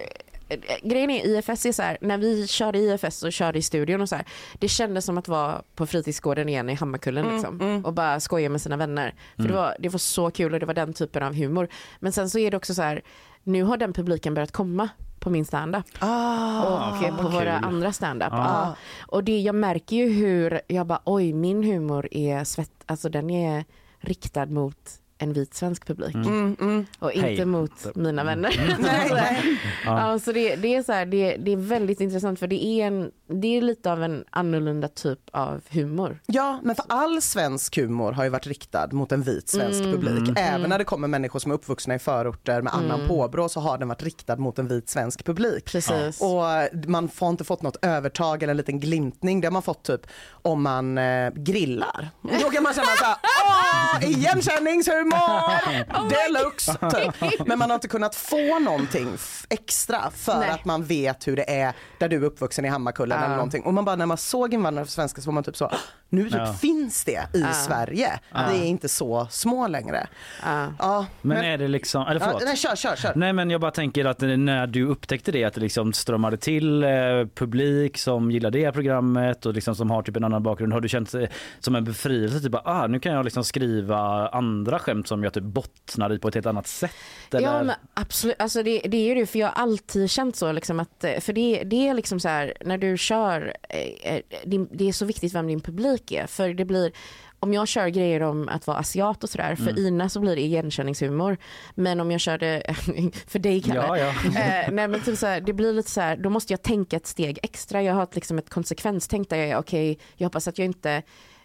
grejen 0.82 1.10
är 1.10 1.26
IFS 1.26 1.66
är 1.66 1.72
så 1.72 1.82
här, 1.82 1.98
när 2.00 2.18
vi 2.18 2.46
körde 2.46 2.78
IFS 2.78 3.22
och 3.22 3.32
körde 3.32 3.58
i 3.58 3.62
studion 3.62 4.00
och 4.00 4.08
så 4.08 4.16
här, 4.16 4.24
det 4.58 4.68
kändes 4.68 5.04
som 5.04 5.18
att 5.18 5.28
vara 5.28 5.62
på 5.74 5.86
fritidsgården 5.86 6.48
igen 6.48 6.70
i 6.70 6.74
Hammarkullen 6.74 7.28
liksom, 7.34 7.82
och 7.84 7.92
bara 7.92 8.20
skoja 8.20 8.48
med 8.48 8.60
sina 8.60 8.76
vänner. 8.76 9.14
För 9.36 9.42
det, 9.48 9.54
var, 9.54 9.76
det 9.78 9.88
var 9.88 9.98
så 9.98 10.30
kul 10.30 10.54
och 10.54 10.60
det 10.60 10.66
var 10.66 10.74
den 10.74 10.92
typen 10.92 11.22
av 11.22 11.34
humor. 11.34 11.68
Men 12.00 12.12
sen 12.12 12.30
så 12.30 12.38
är 12.38 12.50
det 12.50 12.56
också 12.56 12.74
så 12.74 12.82
här, 12.82 13.02
nu 13.42 13.62
har 13.62 13.76
den 13.76 13.92
publiken 13.92 14.34
börjat 14.34 14.52
komma 14.52 14.88
på 15.20 15.30
min 15.30 15.44
standup 15.44 15.84
Ah, 15.98 16.62
och 16.64 17.04
eh, 17.04 17.16
på 17.16 17.28
våra 17.28 17.56
kul. 17.58 17.64
andra 17.64 17.92
standup. 17.92 18.32
Ah. 18.32 18.36
Ja. 18.36 18.76
Och 19.06 19.24
det, 19.24 19.40
jag 19.40 19.54
märker 19.54 19.96
ju 19.96 20.08
hur, 20.12 20.60
jag 20.66 20.86
bara 20.86 21.00
oj 21.04 21.32
min 21.32 21.62
humor 21.64 22.08
är 22.10 22.44
svett, 22.44 22.70
alltså 22.86 23.08
den 23.08 23.30
är 23.30 23.64
riktad 24.00 24.46
mot 24.46 24.76
en 25.18 25.32
vit 25.32 25.54
svensk 25.54 25.86
publik 25.86 26.14
Mm, 26.14 26.56
mm. 26.60 26.86
och 26.98 27.12
inte 27.12 27.26
Hej. 27.28 27.44
mot 27.44 27.96
mina 27.96 28.24
vänner. 28.24 28.76
Nej, 28.80 29.08
nej. 29.12 29.60
Ja. 29.84 30.12
Ja, 30.12 30.18
så 30.18 30.32
det, 30.32 30.56
det, 30.56 30.74
är 30.74 30.82
så 30.82 30.92
här, 30.92 31.06
det, 31.06 31.36
det 31.36 31.52
är 31.52 31.56
väldigt 31.56 32.00
intressant 32.00 32.38
för 32.38 32.46
det 32.46 32.64
är, 32.64 32.86
en, 32.86 33.10
det 33.40 33.56
är 33.56 33.60
lite 33.62 33.92
av 33.92 34.02
en 34.02 34.24
annorlunda 34.30 34.88
typ 34.88 35.18
av 35.32 35.60
humor. 35.70 36.18
Ja, 36.26 36.60
men 36.62 36.76
för 36.76 36.84
all 36.88 37.22
svensk 37.22 37.76
humor 37.76 38.12
har 38.12 38.24
ju 38.24 38.30
varit 38.30 38.46
riktad 38.46 38.88
mot 38.92 39.12
en 39.12 39.22
vit 39.22 39.48
svensk 39.48 39.80
Mm. 39.80 39.92
publik. 39.92 40.38
Även 40.38 40.54
Mm. 40.54 40.70
när 40.70 40.78
det 40.78 40.84
kommer 40.84 41.08
människor 41.08 41.38
som 41.38 41.50
är 41.50 41.54
uppvuxna 41.54 41.94
i 41.94 41.98
förorter 41.98 42.62
med 42.62 42.74
annan 42.74 42.94
Mm. 43.00 43.08
påbrå 43.08 43.48
så 43.48 43.60
har 43.60 43.78
den 43.78 43.88
varit 43.88 44.02
riktad 44.02 44.36
mot 44.36 44.58
en 44.58 44.68
vit 44.68 44.88
svensk 44.88 45.24
publik. 45.24 45.64
Precis. 45.64 46.20
Och 46.20 46.42
man 46.88 47.08
får 47.08 47.28
inte 47.28 47.44
fått 47.44 47.62
något 47.62 47.84
övertag 47.84 48.42
eller 48.42 48.50
en 48.50 48.56
liten 48.56 48.80
glimtning. 48.80 49.40
Det 49.40 49.46
har 49.46 49.52
man 49.52 49.62
fått 49.62 49.82
typ 49.84 50.06
om 50.42 50.62
man 50.62 50.98
eh, 50.98 51.30
grillar. 51.34 52.08
Då 52.22 52.50
kan 52.50 52.62
man 52.62 52.74
känna 52.74 52.86
såhär, 52.86 53.16
åh, 53.22 54.10
igenkänningshumor! 54.10 55.03
Deluxe! 56.08 56.76
Typ. 56.90 57.46
Men 57.46 57.58
man 57.58 57.70
har 57.70 57.74
inte 57.74 57.88
kunnat 57.88 58.14
få 58.14 58.58
någonting 58.58 59.16
extra 59.48 60.10
för 60.10 60.38
Nej. 60.38 60.50
att 60.50 60.64
man 60.64 60.84
vet 60.84 61.26
hur 61.28 61.36
det 61.36 61.50
är 61.50 61.72
där 61.98 62.08
du 62.08 62.16
är 62.16 62.22
uppvuxen 62.24 62.64
i 62.64 62.68
Hammarkullen 62.68 63.18
Ja. 63.18 63.24
eller 63.24 63.36
någonting. 63.36 63.62
Och 63.62 63.74
man 63.74 63.84
bara 63.84 63.96
när 63.96 64.06
man 64.06 64.16
såg 64.16 64.54
invandrare 64.54 64.84
för 64.86 64.92
svenska 64.92 65.20
så 65.22 65.26
var 65.26 65.32
man 65.34 65.44
typ 65.44 65.56
så, 65.56 65.70
nu 66.14 66.24
typ 66.24 66.34
Ja. 66.38 66.52
finns 66.52 67.04
det 67.04 67.26
i 67.34 67.40
Ja. 67.40 67.52
Sverige. 67.52 68.18
Vi 68.52 68.58
är 68.60 68.64
inte 68.64 68.88
så 68.88 69.26
små 69.30 69.68
längre. 69.68 70.06
Ja. 70.44 70.72
Ja, 70.78 71.06
Men 71.22 71.36
är 71.44 71.58
det 71.58 71.68
liksom, 71.68 72.06
eller 72.06 72.20
ja, 72.20 72.26
förlåt. 72.26 72.42
nej, 72.44 72.56
kör, 72.56 72.76
kör, 72.76 72.96
kör. 72.96 73.12
Nej 73.16 73.32
men 73.32 73.50
jag 73.50 73.60
bara 73.60 73.70
tänker 73.70 74.04
att 74.04 74.20
när 74.20 74.66
du 74.66 74.86
upptäckte 74.86 75.32
det 75.32 75.44
att 75.44 75.54
det 75.54 75.60
liksom 75.60 75.92
strömmade 75.92 76.36
till 76.36 76.82
eh, 76.84 76.90
publik 77.34 77.98
som 77.98 78.30
gillar 78.30 78.50
det 78.50 78.72
programmet 78.72 79.46
och 79.46 79.54
liksom 79.54 79.74
som 79.74 79.90
har 79.90 80.02
typ 80.02 80.16
en 80.16 80.24
annan 80.24 80.42
bakgrund. 80.42 80.72
Har 80.72 80.80
du 80.80 80.88
känt 80.88 81.14
eh, 81.14 81.22
som 81.60 81.74
en 81.74 81.84
befrielse? 81.84 82.40
Typ 82.40 82.52
bara, 82.52 82.62
ah, 82.64 82.86
nu 82.86 83.00
kan 83.00 83.12
jag 83.12 83.24
liksom 83.24 83.44
skriva 83.44 84.28
andra 84.28 84.78
skämt 84.78 85.08
som 85.08 85.24
jag 85.24 85.32
typ 85.32 85.44
bottnar 85.44 86.12
i 86.12 86.18
på 86.18 86.28
ett 86.28 86.34
helt 86.34 86.46
annat 86.46 86.66
sätt? 86.66 86.90
Eller? 87.30 87.48
Ja 87.48 87.62
men 87.62 87.74
absolut, 87.94 88.36
alltså 88.38 88.62
det, 88.62 88.78
det 88.78 88.96
är 88.96 89.08
ju 89.08 89.14
det 89.14 89.26
för 89.26 89.38
jag 89.38 89.46
har 89.46 89.62
alltid 89.62 90.10
känt 90.10 90.36
så 90.36 90.52
liksom 90.52 90.80
att, 90.80 91.04
eh, 91.04 91.20
för 91.20 91.32
det, 91.32 91.62
det 91.64 91.88
är 91.88 91.94
liksom 91.94 92.20
så 92.20 92.28
här 92.28 92.52
när 92.64 92.78
du 92.78 92.96
kör, 92.98 93.54
eh, 93.68 94.14
eh, 94.14 94.20
din, 94.44 94.68
det 94.72 94.88
är 94.88 94.92
så 94.92 95.04
viktigt 95.04 95.34
vem 95.34 95.46
din 95.46 95.60
publik 95.60 96.03
är 96.12 96.26
för 96.26 96.54
det 96.54 96.64
blir 96.64 96.92
om 97.40 97.52
jag 97.54 97.68
kör 97.68 97.88
grejer 97.88 98.22
om 98.22 98.48
att 98.48 98.66
vara 98.66 98.76
asiat 98.76 99.24
och 99.24 99.30
sådär, 99.30 99.56
för 99.56 99.70
Mm. 99.70 99.86
Ina 99.86 100.08
så 100.08 100.20
blir 100.20 100.36
det 100.36 100.42
igenkänningshumor. 100.42 101.36
Men 101.74 102.00
om 102.00 102.10
jag 102.10 102.20
kör 102.20 102.38
det, 102.38 102.62
för 103.26 103.38
dig 103.38 103.62
Kalle, 103.62 103.74
Ja, 103.80 103.98
ja. 103.98 104.08
Eh, 104.26 104.70
nej 104.72 104.88
men 104.88 105.00
typ 105.00 105.18
så 105.18 105.26
här, 105.26 105.40
det 105.40 105.52
blir 105.52 105.72
lite 105.72 105.90
så 105.90 106.00
här, 106.00 106.16
då 106.16 106.30
måste 106.30 106.52
jag 106.52 106.62
tänka 106.62 106.96
ett 106.96 107.06
steg 107.06 107.38
extra. 107.42 107.82
Jag 107.82 107.94
har 107.94 108.02
ett, 108.02 108.14
liksom 108.14 108.38
ett 108.38 108.50
konsekvenstänk 108.50 109.30
där 109.30 109.36
jag 109.36 109.48
är 109.48 109.56
okej, 109.56 109.98
jag 110.16 110.26
hoppas 110.26 110.48
att 110.48 110.58
jag 110.58 110.64
inte 110.64 111.02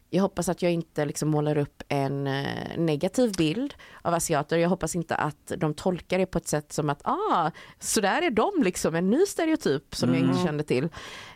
jag 0.09 0.21
hoppas 0.21 0.49
att 0.49 0.61
jag 0.61 0.71
inte 0.71 1.05
liksom 1.05 1.29
målar 1.29 1.57
upp 1.57 1.83
en 1.87 2.27
eh, 2.27 2.77
negativ 2.77 3.33
bild 3.37 3.73
av 4.01 4.13
asiater. 4.13 4.57
Jag 4.57 4.69
hoppas 4.69 4.95
inte 4.95 5.15
att 5.15 5.51
de 5.57 5.73
tolkar 5.73 6.17
det 6.19 6.25
på 6.25 6.37
ett 6.37 6.47
sätt 6.47 6.73
som 6.73 6.89
att 6.89 7.01
ah, 7.03 7.51
så 7.79 8.01
där 8.01 8.21
är 8.21 8.31
de 8.31 8.51
liksom, 8.63 8.95
en 8.95 9.09
ny 9.09 9.25
stereotyp 9.25 9.95
som 9.95 10.09
jag 10.09 10.17
inte 10.19 10.31
Mm. 10.33 10.45
kände 10.45 10.63
till. 10.63 10.89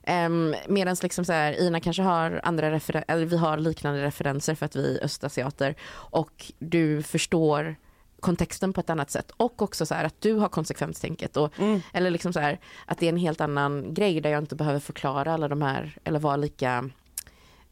Um, 0.07 0.55
Medan 0.67 0.95
liksom 1.01 1.25
så 1.25 1.33
här, 1.33 1.61
Ina 1.61 1.79
kanske 1.79 2.01
har 2.01 2.39
andra 2.43 2.71
referen- 2.71 3.03
eller 3.07 3.25
vi 3.25 3.37
har 3.37 3.57
liknande 3.57 4.03
referenser 4.03 4.55
för 4.55 4.65
att 4.65 4.75
vi 4.75 4.97
är 4.97 5.03
östasiater 5.05 5.75
och 5.91 6.51
du 6.59 7.03
förstår 7.03 7.75
kontexten 8.19 8.73
på 8.73 8.79
ett 8.79 8.89
annat 8.89 9.11
sätt 9.11 9.31
och 9.37 9.61
också 9.61 9.85
så 9.85 9.95
här 9.95 10.03
att 10.05 10.21
du 10.21 10.33
har 10.33 10.49
konsekvenstänket 10.49 11.37
och 11.37 11.53
eller 11.93 12.09
liksom 12.11 12.33
så 12.33 12.39
här 12.39 12.59
att 12.85 12.97
det 12.97 13.05
är 13.05 13.09
en 13.09 13.17
helt 13.17 13.41
annan 13.41 13.93
grej 13.93 14.21
där 14.21 14.29
jag 14.29 14.43
inte 14.43 14.55
behöver 14.55 14.79
förklara 14.79 15.33
alla 15.33 15.47
de 15.47 15.61
här 15.61 15.97
eller 16.03 16.19
vara 16.19 16.35
lika 16.35 16.89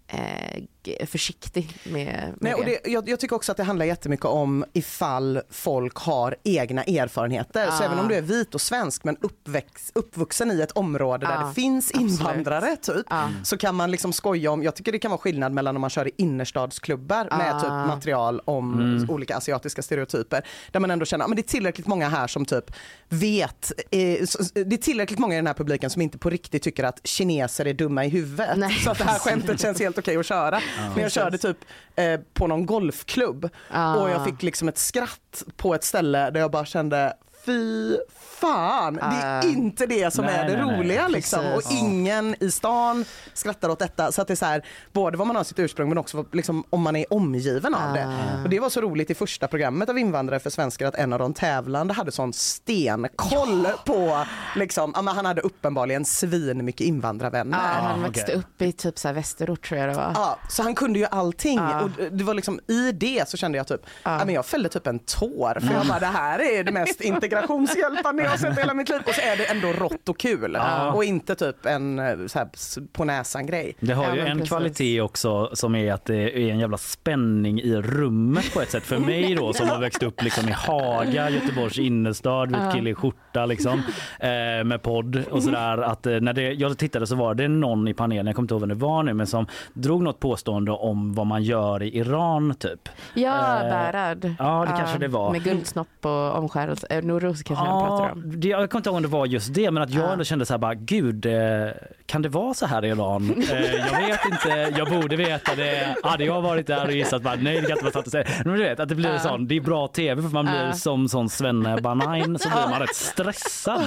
eh, 0.08 0.64
försiktig 1.08 1.78
med, 1.84 2.06
med 2.16 2.36
Nej, 2.40 2.54
och 2.54 2.66
det, 2.66 2.80
jag, 2.86 3.10
jag 3.10 3.20
tycker 3.20 3.36
också 3.36 3.52
att 3.52 3.58
det 3.58 3.64
handlar 3.64 3.86
jättemycket 3.86 4.26
om 4.26 4.66
ifall 4.74 5.42
folk 5.50 5.96
har 5.98 6.36
egna 6.44 6.84
erfarenheter. 6.84 7.66
Så 7.72 7.84
Ah. 7.84 7.86
även 7.86 8.00
om 8.00 8.08
du 8.08 8.16
är 8.16 8.22
vit 8.22 8.56
och 8.56 8.62
svensk 8.62 9.04
men 9.04 9.18
uppväxt, 9.22 9.92
uppvuxen 9.96 10.52
i 10.52 10.62
ett 10.62 10.72
område 10.72 11.26
där 11.26 11.44
Ah, 11.44 11.48
det 11.48 11.54
finns 11.54 11.92
invandrare 11.92 12.76
typ, 12.76 13.06
Ah. 13.10 13.28
så 13.44 13.58
kan 13.58 13.76
man 13.76 13.92
liksom 13.92 14.14
skoja 14.14 14.52
om, 14.52 14.64
jag 14.64 14.76
tycker 14.76 14.92
det 14.92 15.00
kan 15.00 15.12
vara 15.12 15.22
skillnad 15.22 15.52
mellan 15.54 15.76
om 15.76 15.82
man 15.82 15.90
kör 15.90 16.08
i 16.08 16.12
innerstadsklubbar 16.18 17.28
med 17.38 17.56
Ah. 17.56 17.60
typ 17.60 17.70
material 17.70 18.42
om 18.46 18.74
Mm. 18.74 19.10
olika 19.10 19.38
asiatiska 19.38 19.82
stereotyper. 19.82 20.46
Där 20.72 20.80
man 20.80 20.92
ändå 20.92 21.06
känner 21.06 21.26
att 21.26 21.36
det 21.36 21.42
är 21.42 21.44
tillräckligt 21.44 21.88
många 21.88 22.10
här 22.10 22.28
som 22.28 22.46
typ 22.46 22.72
vet, 23.10 23.72
eh, 23.92 24.26
så- 24.26 24.44
det 24.54 24.76
är 24.76 24.78
tillräckligt 24.78 25.20
många 25.20 25.34
i 25.34 25.38
den 25.38 25.48
här 25.48 25.54
publiken 25.54 25.90
som 25.90 26.02
inte 26.02 26.18
på 26.18 26.30
riktigt 26.30 26.64
tycker 26.64 26.84
att 26.84 27.00
kineser 27.08 27.68
är 27.68 27.74
dumma 27.74 28.06
i 28.06 28.10
huvudet. 28.10 28.58
Nej, 28.58 28.74
så 28.74 28.92
att 28.92 28.98
det 28.98 29.04
här 29.04 29.20
skämtet 29.20 29.62
känns 29.62 29.80
helt 29.80 29.98
okej 29.98 30.18
att 30.18 30.26
köra. 30.26 30.62
Men 30.78 31.04
jag 31.04 31.12
körde 31.12 31.38
typ 31.38 31.58
eh, 31.96 32.20
på 32.34 32.48
någon 32.48 32.66
golfklubb 32.66 33.50
Ah. 33.70 33.96
och 33.96 34.10
jag 34.10 34.26
fick 34.26 34.44
liksom 34.44 34.68
ett 34.70 34.78
skratt 34.78 35.44
på 35.58 35.76
ett 35.76 35.84
ställe 35.84 36.30
där 36.30 36.40
jag 36.40 36.52
bara 36.52 36.66
kände 36.66 37.14
fy 37.46 37.98
fan, 38.42 38.94
det 38.94 39.02
är 39.02 39.40
Ah. 39.40 39.44
inte 39.44 39.86
det 39.86 40.14
som 40.14 40.26
Nej, 40.26 40.36
är 40.36 40.46
det 40.50 40.58
nej, 40.58 40.66
nej. 40.66 40.80
roliga 40.80 41.08
liksom. 41.08 41.46
Och 41.56 41.62
ingen 41.72 42.36
i 42.40 42.52
stan 42.52 43.06
skrattar 43.34 43.70
åt 43.70 43.80
detta. 43.80 44.12
Så 44.12 44.22
att 44.22 44.28
det 44.28 44.34
är 44.34 44.36
så 44.36 44.46
här, 44.46 44.66
både 44.92 45.18
vad 45.18 45.28
man 45.28 45.36
har 45.36 45.44
sitt 45.44 45.60
ursprung 45.60 45.90
men 45.90 45.98
också 45.98 46.26
liksom, 46.32 46.64
om 46.70 46.82
man 46.82 46.96
är 46.96 47.14
omgiven 47.14 47.76
av 47.76 47.94
det. 47.94 48.06
Ah. 48.08 48.44
Och 48.44 48.50
det 48.50 48.60
var 48.60 48.70
så 48.70 48.82
roligt 48.82 49.10
i 49.10 49.16
första 49.16 49.48
programmet 49.48 49.90
av 49.90 49.98
invandrare 49.98 50.40
för 50.40 50.50
svenskar 50.50 50.88
att 50.88 50.96
en 50.96 51.14
av 51.14 51.20
de 51.20 51.34
tävlande 51.34 51.94
hade 51.94 52.12
sån 52.12 52.34
stenkoll 52.34 53.68
på, 53.86 54.26
liksom, 54.56 54.94
ja, 54.96 55.12
han 55.12 55.26
hade 55.26 55.42
uppenbarligen 55.42 56.06
svin 56.06 56.66
mycket 56.66 56.82
invandrarvänner. 56.88 57.58
Ja, 57.58 57.64
han 57.88 58.00
Ah, 58.00 58.04
växte 58.08 58.24
okej. 58.24 58.36
upp 58.36 58.62
i 58.62 58.72
typ 58.72 59.00
så 59.00 59.08
här 59.08 59.16
västerort 59.16 59.68
tror 59.68 59.80
jag 59.80 59.90
det 59.90 59.96
var. 59.96 60.12
Ja, 60.16 60.38
så 60.50 60.64
han 60.64 60.76
kunde 60.76 61.00
ju 61.00 61.06
allting 61.06 61.58
Ja. 61.60 61.82
och 61.82 61.90
det 62.12 62.24
var 62.24 62.34
liksom 62.34 62.60
i 62.68 62.92
det 62.92 63.30
så 63.30 63.38
kände 63.38 63.58
jag 63.58 63.68
typ, 63.68 63.82
Ja. 64.04 64.18
ja. 64.20 64.26
men 64.26 64.36
jag 64.36 64.46
fällde 64.46 64.70
typ 64.70 64.88
en 64.88 65.00
tår 65.00 65.60
för 65.60 65.74
jag 65.74 65.88
bara 65.88 66.00
det 66.00 66.06
här 66.06 66.40
är 66.40 66.64
det 66.64 66.72
mest 66.72 67.02
integrerade 67.02 67.31
integrationshjälparen 67.32 68.18
jag 68.18 68.30
har 68.30 68.38
sett 68.38 68.60
hela 68.60 68.74
mitt 68.74 68.90
liv. 68.90 69.00
Och 69.08 69.14
så 69.14 69.22
är 69.22 69.38
det 69.38 69.46
ändå 69.46 69.68
rått 69.68 70.10
och 70.10 70.18
kul. 70.20 70.54
Ja. 70.54 70.92
Och 70.92 71.04
inte 71.04 71.36
typ 71.36 71.66
en 71.66 72.00
eh, 72.00 72.28
så 72.28 72.40
här, 72.40 72.48
på 72.94 73.04
näsan 73.06 73.46
grej. 73.46 73.76
Det 73.80 73.94
har 73.94 74.04
Ja, 74.06 74.16
ju 74.16 74.22
en 74.22 74.38
precis. 74.38 74.50
kvalitet 74.50 75.02
också 75.02 75.50
som 75.54 75.76
är 75.76 75.94
att 75.94 76.06
det 76.06 76.16
är 76.40 76.52
en 76.52 76.60
jävla 76.60 76.78
spänning 76.78 77.62
i 77.62 77.76
rummet 77.76 78.54
på 78.54 78.62
ett 78.62 78.72
sätt. 78.72 78.84
För 78.84 78.98
mig 79.00 79.36
då 79.36 79.54
som 79.54 79.70
har 79.70 79.80
växt 79.80 80.04
upp 80.04 80.24
liksom 80.24 80.50
i 80.50 80.52
Haga, 80.52 81.30
Göteborgs 81.30 81.80
innerstad, 81.80 82.48
vit 82.50 82.74
kille 82.74 82.90
i 82.90 82.96
skjorta 82.96 83.46
liksom 83.46 83.82
eh, 84.20 84.64
med 84.66 84.82
podd 84.82 85.24
och 85.32 85.44
sådär. 85.44 85.78
Att 85.78 86.06
eh, 86.06 86.20
när 86.20 86.34
det, 86.34 86.42
jag 86.52 86.78
tittade 86.78 87.08
så 87.08 87.16
var 87.16 87.36
det 87.36 87.48
någon 87.48 87.88
i 87.88 87.94
panelen, 87.94 88.26
jag 88.26 88.36
kommer 88.36 88.44
inte 88.44 88.54
ihåg 88.54 88.62
vem 88.62 88.70
det 88.70 88.76
var 88.76 89.04
nu, 89.04 89.14
men 89.14 89.28
som 89.28 89.46
drog 89.74 90.04
något 90.04 90.20
påstående 90.20 90.72
om 90.72 91.14
vad 91.14 91.28
man 91.28 91.44
gör 91.44 91.84
i 91.84 91.98
Iran 91.98 92.56
typ. 92.56 92.90
Ja, 93.14 93.32
Eh, 93.62 93.70
Bärad. 93.70 94.36
ja, 94.40 94.66
det 94.70 94.78
kanske 94.78 94.98
det 95.00 95.08
var. 95.08 95.32
Med 95.32 95.44
guldsnopp 95.44 95.88
och 96.02 96.36
omskärelse. 96.38 96.88
Noroz 97.22 97.44
kanske 97.44 97.66
han 97.66 97.80
pratar 97.88 98.06
Ja, 98.06 98.12
om. 98.12 98.40
det, 98.40 98.48
jag 98.48 98.70
kommer 98.70 98.80
inte 98.80 98.90
ihåg 98.90 98.96
om 98.96 99.02
det 99.02 99.08
var 99.08 99.26
just 99.26 99.54
det, 99.54 99.72
men 99.72 99.84
att 99.84 99.90
jag 99.90 100.04
Ja. 100.04 100.12
ändå 100.12 100.24
kände 100.24 100.46
så 100.46 100.54
här 100.54 100.58
bara, 100.58 100.74
gud, 100.74 101.26
eh, 101.26 101.72
kan 102.06 102.22
det 102.22 102.30
vara 102.30 102.54
så 102.54 102.66
här 102.66 102.86
i 102.86 102.88
Iran? 102.88 103.44
Eh, 103.52 103.62
jag 103.62 104.08
vet 104.08 104.20
inte, 104.26 104.74
jag 104.78 104.90
borde 105.02 105.16
veta 105.16 105.56
det. 105.56 105.96
Hade 106.04 106.24
jag 106.26 106.42
varit 106.42 106.68
där 106.68 106.86
och 106.86 106.92
gissat 106.92 107.22
bara, 107.24 107.36
nej 107.36 107.56
det 107.56 107.62
kan 107.62 107.72
inte 107.72 107.84
vara 107.84 107.94
sant 107.94 108.06
att 108.06 108.12
säga. 108.12 108.28
Men 108.46 108.54
du 108.54 108.64
vet 108.64 108.80
att 108.80 108.90
det 108.90 108.96
blir 108.96 109.14
Ja. 109.14 109.20
sån, 109.20 109.48
det 109.48 109.56
är 109.56 109.62
bra 109.62 109.88
tv 109.88 110.22
för 110.22 110.30
man 110.30 110.46
blir 110.46 110.66
Ja. 110.66 110.74
som 110.74 111.10
sån 111.10 111.30
Svenne 111.30 111.82
Banain 111.82 112.40
så 112.40 112.50
blir 112.50 112.70
man 112.70 112.80
rätt 112.80 112.96
stressad 112.96 113.82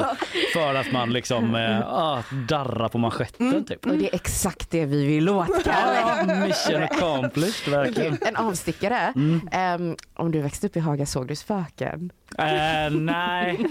för 0.53 0.74
att 0.74 0.93
man 0.93 1.12
liksom 1.12 1.55
ah, 1.87 2.18
darrar 2.49 2.89
på 2.89 2.99
manschetten 2.99 3.64
typ. 3.64 3.87
Och 3.87 3.93
det 3.99 4.09
är 4.11 4.14
exakt 4.14 4.70
det 4.70 4.85
vi 4.85 5.07
vill 5.07 5.28
åt, 5.28 5.64
Kalle. 5.64 6.01
Ja, 6.28 6.47
mission 6.47 6.82
accomplished 6.82 7.72
verkligen. 7.74 8.18
En 8.26 8.37
avstickare. 8.37 9.12
Ehm, 9.53 9.97
om 10.14 10.30
du 10.32 10.41
växte 10.41 10.66
upp 10.66 10.76
i 10.76 10.80
Haga 10.80 11.07
såg 11.07 11.28
du 11.28 11.37
spöken? 11.37 12.11
Uh, 12.39 13.01
nej, 13.01 13.59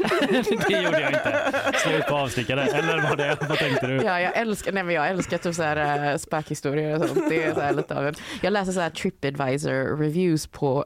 det 0.67 0.81
gjorde 0.81 1.01
jag 1.01 1.09
inte. 1.09 1.51
Slut 1.73 2.07
på 2.07 2.15
avstickare. 2.15 2.61
Eller 2.61 3.09
var 3.09 3.15
det, 3.15 3.37
vad 3.49 3.57
tänkte 3.57 3.87
du? 3.87 3.95
Ja, 3.95 4.21
jag 4.21 4.37
älskar, 4.37 4.71
nej, 4.71 4.83
men 4.83 4.95
jag 4.95 5.09
älskar 5.09 5.37
typ 5.37 5.55
så 5.55 5.63
här, 5.63 6.11
uh, 6.11 6.17
spökhistorier 6.17 6.99
och 7.03 7.09
sånt. 7.09 7.29
Det 7.29 7.43
är 7.43 7.53
så 7.53 7.61
här 7.61 7.73
lite 7.73 7.95
av 7.97 8.07
en, 8.07 8.15
jag 8.41 8.53
läser 8.53 8.71
så 8.71 8.79
här 8.79 8.89
Tripadvisor 8.89 9.97
reviews 9.97 10.47
på 10.47 10.85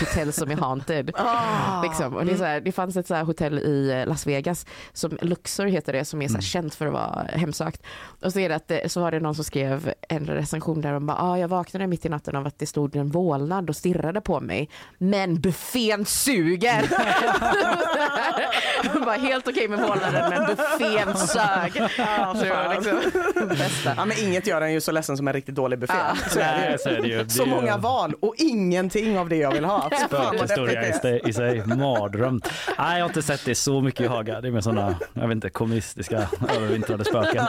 hotell 0.00 0.32
som 0.32 0.50
är 0.50 0.56
haunted. 0.56 1.06
liksom. 1.82 2.16
och 2.16 2.24
det, 2.24 2.32
är 2.32 2.36
så 2.36 2.44
här, 2.44 2.60
det 2.60 2.72
fanns 2.72 2.96
ett 2.96 3.06
så 3.06 3.14
här 3.14 3.24
hotell 3.24 3.58
i 3.58 3.90
eh, 4.00 4.06
Las 4.08 4.26
Vegas, 4.26 4.66
som 4.92 5.18
Luxor 5.22 5.66
heter 5.66 5.92
det, 5.92 6.04
som 6.04 6.22
är 6.22 6.28
så 6.28 6.34
här 6.34 6.40
känt 6.40 6.74
för 6.74 6.86
att 6.86 6.92
vara 6.92 7.26
hemsökt. 7.32 7.82
Och 8.22 8.32
så, 8.32 8.38
är 8.38 8.48
det 8.48 8.54
att, 8.54 8.68
det- 8.68 8.92
så 8.92 9.00
var 9.00 9.10
det 9.10 9.20
någon 9.20 9.34
som 9.34 9.44
skrev 9.44 9.92
en 10.08 10.26
recension 10.26 10.80
där 10.80 10.92
de 10.92 11.06
bara, 11.06 11.18
ah, 11.22 11.38
jag 11.38 11.48
vaknade 11.48 11.86
mitt 11.86 12.06
i 12.06 12.08
natten 12.08 12.36
av 12.36 12.46
att 12.46 12.58
det 12.58 12.66
stod 12.66 12.96
en 12.96 13.08
vålnad 13.10 13.70
och 13.70 13.76
stirrade 13.76 14.20
på 14.20 14.40
mig. 14.40 14.68
Men 14.98 15.40
buffén 15.40 16.04
suger! 16.04 16.88
bara 19.04 19.16
helt 19.16 19.48
okej 19.48 19.68
med 19.68 19.78
vålnaden 19.78 20.30
men 20.30 20.46
buffén 20.46 21.16
sög. 21.16 21.72
Så 21.72 22.44
det 22.44 22.50
var 22.50 22.74
liksom 22.74 23.48
bästa. 23.48 23.94
Ja, 23.96 24.04
men 24.04 24.18
inget 24.18 24.46
gör 24.46 24.60
en 24.60 24.72
ju 24.72 24.80
så 24.80 24.92
ledsen 24.92 25.16
som 25.16 25.28
en 25.28 25.34
riktigt 25.34 25.54
dålig 25.54 25.78
buffé. 25.78 25.94
Så. 26.30 26.38
Nej, 26.38 26.76
så 26.78 26.88
Så 27.28 27.42
ju- 27.42 27.46
många 27.50 27.76
val 27.76 28.14
och 28.20 28.34
ingenting 28.38 29.18
av 29.18 29.28
det 29.28 29.36
jag 29.36 29.52
vill 29.52 29.64
ha. 29.68 29.90
Spökhistoria 30.06 30.86
i, 30.88 31.20
i 31.28 31.32
sig, 31.32 31.62
mardröm. 31.66 32.40
Nej, 32.78 32.98
jag 32.98 33.04
har 33.04 33.08
inte 33.08 33.22
sett 33.22 33.44
det 33.44 33.54
så 33.54 33.80
mycket 33.80 34.00
i 34.00 34.06
Haga. 34.06 34.40
Det 34.40 34.48
är 34.48 34.52
med 34.52 34.64
sådana, 34.64 34.94
jag 35.12 35.22
vet 35.28 35.34
inte, 35.34 35.50
kommunistiska 35.50 36.28
övervintrade 36.56 37.04
spöken. 37.04 37.44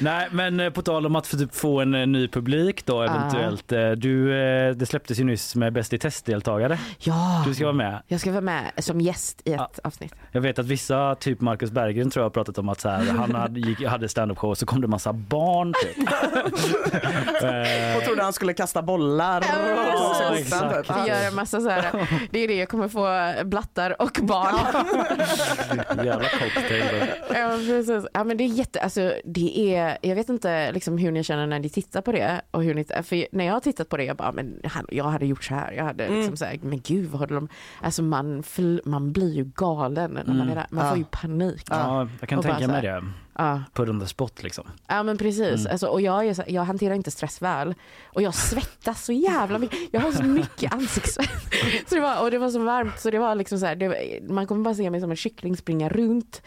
Nej, 0.00 0.28
men 0.30 0.60
eh, 0.60 0.70
på 0.70 0.82
tal 0.82 1.06
om 1.06 1.16
att 1.16 1.26
få- 1.26 1.36
typ 1.36 1.54
få 1.54 1.80
en 1.80 1.94
eh, 1.94 2.06
ny 2.06 2.28
publik 2.28 2.86
då 2.86 3.02
eventuellt. 3.02 3.72
Eh, 3.72 3.90
Du, 3.90 4.28
det 4.74 4.86
släpptes 4.86 5.20
ju 5.20 5.24
nyss 5.24 5.54
med 5.54 5.72
Bäst 5.72 5.92
i 5.92 5.98
test-deltagare. 5.98 6.78
Ja, 6.98 7.44
Du 7.46 7.54
ska 7.54 7.64
vara 7.64 7.72
med. 7.72 8.02
jag 8.08 8.20
ska 8.20 8.30
vara 8.30 8.40
med 8.40 8.64
som 8.78 9.00
gäst 9.00 9.42
i 9.44 9.52
ett 9.52 9.78
avsnitt. 9.84 10.14
Jag 10.32 10.40
vet 10.40 10.58
att 10.58 10.66
vissa, 10.66 11.14
typ 11.14 11.40
Marcus 11.40 11.70
Berggren 11.70 12.10
tror 12.10 12.20
jag 12.22 12.24
har 12.24 12.30
pratat 12.30 12.58
om 12.58 12.68
att 12.68 12.80
så 12.80 12.88
här, 12.88 13.04
han 13.18 13.34
hade, 13.34 13.60
gick, 13.60 13.86
hade 13.86 14.08
stand-up 14.08 14.38
show 14.38 14.50
och 14.50 14.58
så 14.58 14.66
kom 14.66 14.80
det 14.80 14.88
massa 14.88 15.12
barn 15.12 15.74
typ. 15.82 16.08
Och 17.96 18.02
trodde 18.04 18.22
han 18.22 18.32
skulle 18.32 18.54
kasta 18.54 18.82
bollar. 18.82 19.44
Ja, 19.48 20.10
och 20.10 20.16
så- 20.16 20.34
exakt. 20.34 20.86
typ. 20.88 20.96
Jag 21.24 21.30
gör 21.30 21.30
en 21.30 21.36
massa 21.36 21.60
så 21.60 21.68
här, 21.68 22.08
det 22.30 22.38
är 22.38 22.48
det 22.48 22.54
jag 22.54 22.68
kommer 22.68 22.88
få 22.88 23.34
blattar 23.44 24.02
och 24.02 24.18
barn. 24.22 24.86
Jävla 26.06 26.28
cocktail. 26.28 26.84
Ja, 27.34 27.58
precis. 27.66 28.06
Ja, 28.12 28.24
men 28.24 28.36
det 28.36 28.44
är 28.44 28.48
jätte, 28.48 28.80
alltså, 28.80 29.12
det 29.24 29.76
är, 29.76 29.98
jag 30.02 30.14
vet 30.14 30.28
inte 30.28 30.72
liksom, 30.72 30.98
hur 30.98 31.10
ni 31.10 31.24
känner 31.24 31.46
när 31.46 31.58
ni 31.58 31.68
tittar 31.68 32.00
på 32.00 32.12
det. 32.12 32.40
Och 32.50 32.62
hur 32.62 32.74
ni, 32.74 32.84
för 32.84 33.36
när 33.36 33.44
jag 33.44 33.52
har 33.52 33.60
tittat 33.60 33.88
på 33.88 33.96
det, 33.96 34.04
jag 34.04 34.16
bara, 34.16 34.32
men 34.32 34.60
jag 34.88 35.04
hade 35.04 35.26
gjort 35.26 35.44
så 35.44 35.54
här. 35.54 35.72
Jag 35.72 35.84
hade 35.84 36.08
liksom 36.08 36.36
så 36.36 36.44
här, 36.44 36.58
men 36.62 36.80
gud 36.80 37.10
vad 37.10 37.20
håller 37.20 37.34
de, 37.34 37.48
alltså 37.80 38.02
man, 38.02 38.42
man 38.84 39.12
blir 39.12 39.32
ju 39.34 39.44
galen 39.44 40.10
när 40.26 40.34
man 40.34 40.50
är 40.50 40.54
där. 40.54 40.66
Man 40.70 40.88
får 40.88 40.98
ju 40.98 41.04
panik. 41.04 41.66
Ja, 41.70 42.08
jag 42.20 42.28
kan 42.28 42.42
tänka 42.42 42.68
mig 42.68 42.82
det. 42.82 43.04
Ja. 43.38 43.62
Put 43.72 43.88
on 43.88 44.00
the 44.00 44.06
spot 44.06 44.42
liksom. 44.42 44.64
Ja 44.86 45.02
men 45.02 45.18
precis, 45.18 45.60
Mm. 45.60 45.72
alltså, 45.72 45.86
och 45.86 46.00
jag, 46.00 46.26
är 46.26 46.34
så, 46.34 46.42
jag 46.46 46.62
hanterar 46.64 46.94
inte 46.94 47.10
stress 47.10 47.42
väl 47.42 47.74
och 48.04 48.22
jag 48.22 48.34
svettas 48.34 49.04
så 49.04 49.12
jävla 49.12 49.58
mycket. 49.58 49.78
Jag 49.90 50.00
har 50.00 50.12
så 50.12 50.22
mycket 50.22 50.74
ansiktssvett. 50.74 51.30
Så 51.88 51.94
det 51.94 52.00
var, 52.00 52.22
och 52.22 52.30
det 52.30 52.38
var 52.38 52.50
så 52.50 52.58
varmt 52.58 53.00
så 53.00 53.10
det 53.10 53.18
var 53.18 53.34
liksom 53.34 53.58
så 53.58 53.66
här, 53.66 53.76
det, 53.76 54.20
man 54.28 54.46
kommer 54.46 54.64
bara 54.64 54.74
se 54.74 54.90
mig 54.90 55.00
som 55.00 55.10
en 55.10 55.16
kyckling 55.16 55.56
springa 55.56 55.88
runt 55.88 56.42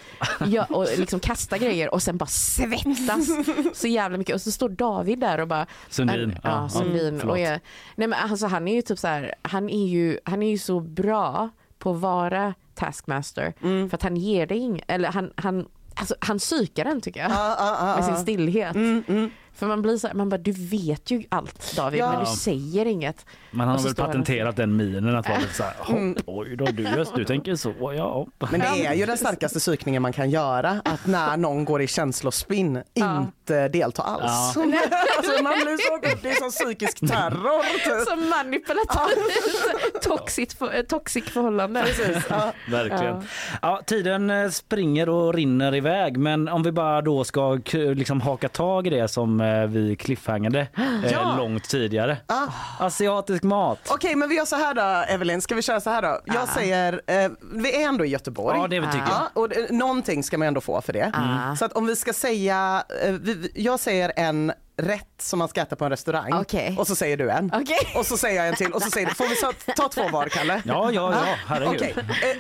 jag, 0.46 0.72
och 0.72 0.88
liksom 0.98 1.20
kasta 1.20 1.58
grejer 1.58 1.94
och 1.94 2.04
sen 2.04 2.18
bara 2.18 2.26
svettas 2.26 3.28
så 3.74 3.88
jävla 3.88 4.18
mycket. 4.18 4.36
Och 4.36 4.42
så 4.42 4.52
står 4.52 4.70
David 4.70 5.20
där 5.20 5.40
och 5.40 5.48
bara 5.48 5.66
Sundin. 5.90 6.36
Ja, 6.44 6.50
Ja, 6.50 6.70
Sundin. 6.70 7.20
förlåt. 7.20 7.32
och 7.34 7.40
jag, 7.40 7.60
nej 7.96 8.08
men 8.08 8.14
alltså 8.14 8.48
han 8.48 8.68
är 8.68 8.76
ju 8.76 8.82
typ 8.82 9.00
så 9.00 9.08
här, 9.08 9.36
han 9.42 9.70
är 9.70 9.88
ju, 9.88 10.20
han 10.24 10.44
är 10.44 10.50
ju 10.50 10.58
så 10.58 10.80
bra 10.80 11.50
på 11.80 11.92
att 11.92 12.00
vara 12.00 12.54
taskmaster 12.76 13.54
Mm. 13.64 13.90
för 13.90 13.98
att 13.98 14.04
han 14.04 14.18
ger 14.18 14.46
dig 14.48 14.58
ing, 14.58 14.82
eller 14.88 15.10
han, 15.12 15.32
han 15.36 15.68
Alltså, 16.00 16.16
han 16.20 16.38
psykar 16.38 16.84
den 16.84 17.02
tycker 17.02 17.20
jag. 17.20 17.32
Ja, 17.32 17.56
ja, 17.60 17.78
ja, 17.80 17.96
Med 17.96 18.06
sin 18.06 18.18
stillhet. 18.18 18.76
Mm, 18.76 19.04
mm. 19.08 19.30
För 19.58 19.68
man 19.68 19.82
blir 19.82 19.98
så 19.98 20.08
här, 20.08 20.14
man 20.14 20.30
bara 20.30 20.38
du 20.38 20.52
vet 20.52 21.12
ju 21.12 21.24
allt 21.30 21.76
David 21.76 22.00
Ja. 22.00 22.12
men 22.12 22.20
du 22.20 22.26
säger 22.26 22.86
inget. 22.86 23.26
Man 23.52 23.68
har 23.68 23.76
Och 23.76 23.82
så 23.82 23.88
väl 23.88 23.96
han- 23.98 24.06
patenterat 24.08 24.56
den 24.56 24.76
minen 24.76 25.16
att 25.16 25.30
vara 25.30 25.40
lite 25.40 25.54
så 25.54 25.64
här, 25.64 25.74
hopp, 25.80 26.18
oj 26.26 26.56
då, 26.56 26.66
du, 26.66 26.84
just, 26.98 27.16
du 27.16 27.26
tänker 27.26 27.56
så, 27.56 27.74
ja. 27.80 28.28
Men 28.52 28.60
det 28.60 28.86
är 28.86 28.94
ju 28.94 29.06
den 29.06 29.18
starkaste 29.18 29.60
psykningen 29.60 30.02
man 30.02 30.14
kan 30.14 30.30
göra, 30.30 30.82
att 30.86 31.06
när 31.08 31.38
någon 31.38 31.66
går 31.66 31.82
i 31.82 31.88
känslospinn 31.88 32.84
inte 32.94 33.68
delta 33.68 34.02
alls. 34.02 34.24
Ja. 34.56 34.62
alltså 35.18 35.44
man 35.44 35.54
blir 35.54 35.78
så, 35.78 36.18
det 36.22 36.30
är 36.30 36.34
som 36.36 36.50
psykisk 36.52 37.00
terror. 37.00 37.64
Typ. 38.00 38.08
Som 38.08 38.30
manipulativt. 38.30 40.02
toxic, 40.02 40.58
toxic 40.90 41.24
förhållande. 41.26 41.84
Precis, 41.84 42.24
ja. 42.30 42.54
Verkligen. 42.72 43.16
Ja. 43.16 43.22
Ja. 43.62 43.82
tiden 43.86 44.30
eh, 44.30 44.50
springer 44.50 45.10
och 45.10 45.34
rinner 45.34 45.76
iväg 45.76 46.18
men 46.18 46.48
om 46.48 46.64
vi 46.64 46.72
bara 46.72 47.02
då 47.02 47.24
ska 47.24 47.60
liksom 47.96 48.22
haka 48.22 48.50
tag 48.50 48.88
i 48.88 48.90
det 48.90 49.08
som 49.08 49.42
eh, 49.42 49.47
vi 49.68 49.96
cliffhangade 49.96 50.60
eh, 50.78 51.12
Ja. 51.12 51.36
långt 51.38 51.70
tidigare. 51.70 52.18
Ah. 52.28 52.48
Asiatisk 52.80 53.44
mat. 53.44 53.80
Okej 53.90 54.16
men 54.16 54.30
vi 54.30 54.36
gör 54.36 54.46
så 54.46 54.56
här 54.56 54.74
då 54.74 55.14
Evelyn, 55.14 55.42
ska 55.42 55.56
vi 55.56 55.62
köra 55.62 55.80
så 55.82 55.90
här 55.90 56.02
då? 56.02 56.20
Jag 56.26 56.38
Ah. 56.44 56.48
säger, 56.48 57.02
eh, 57.08 57.30
vi 57.54 57.84
är 57.84 57.88
ändå 57.88 58.06
i 58.06 58.08
Göteborg. 58.10 58.58
Ja 58.60 58.68
det 58.68 58.76
tycker 58.86 58.98
jag. 58.98 59.08
Ja, 59.10 59.30
och 59.34 59.58
eh, 59.58 59.66
någonting 59.70 60.24
ska 60.24 60.38
man 60.38 60.48
ändå 60.48 60.62
få 60.62 60.82
för 60.82 60.94
det. 60.94 61.12
Ah. 61.14 61.56
Så 61.56 61.66
att 61.66 61.74
om 61.74 61.86
vi 61.86 61.96
ska 61.96 62.14
säga, 62.14 62.84
eh, 63.04 63.12
vi, 63.12 63.52
jag 63.56 63.80
säger 63.80 64.14
en 64.16 64.52
rätt 64.80 65.08
som 65.22 65.40
man 65.40 65.48
ska 65.48 65.62
äta 65.62 65.76
på 65.76 65.86
en 65.86 65.92
restaurang 65.92 66.34
Okej. 66.34 66.76
och 66.80 66.88
så 66.88 66.96
säger 66.96 67.18
du 67.18 67.30
en. 67.32 67.52
Okej. 67.54 67.94
Och 67.96 68.06
så 68.06 68.18
säger 68.18 68.36
jag 68.38 68.48
en 68.48 68.56
till 68.56 68.72
och 68.74 68.82
så 68.82 68.90
säger 68.92 69.08
du, 69.08 69.14
får 69.14 69.28
vi 69.28 69.36
ta, 69.36 69.74
ta 69.84 69.90
två 69.90 70.08
var 70.10 70.26
Kalle? 70.28 70.62
Ja, 70.66 70.92
ja, 70.92 71.14
ja, 71.14 71.36
herregud. 71.48 71.76
Okej, 71.76 71.96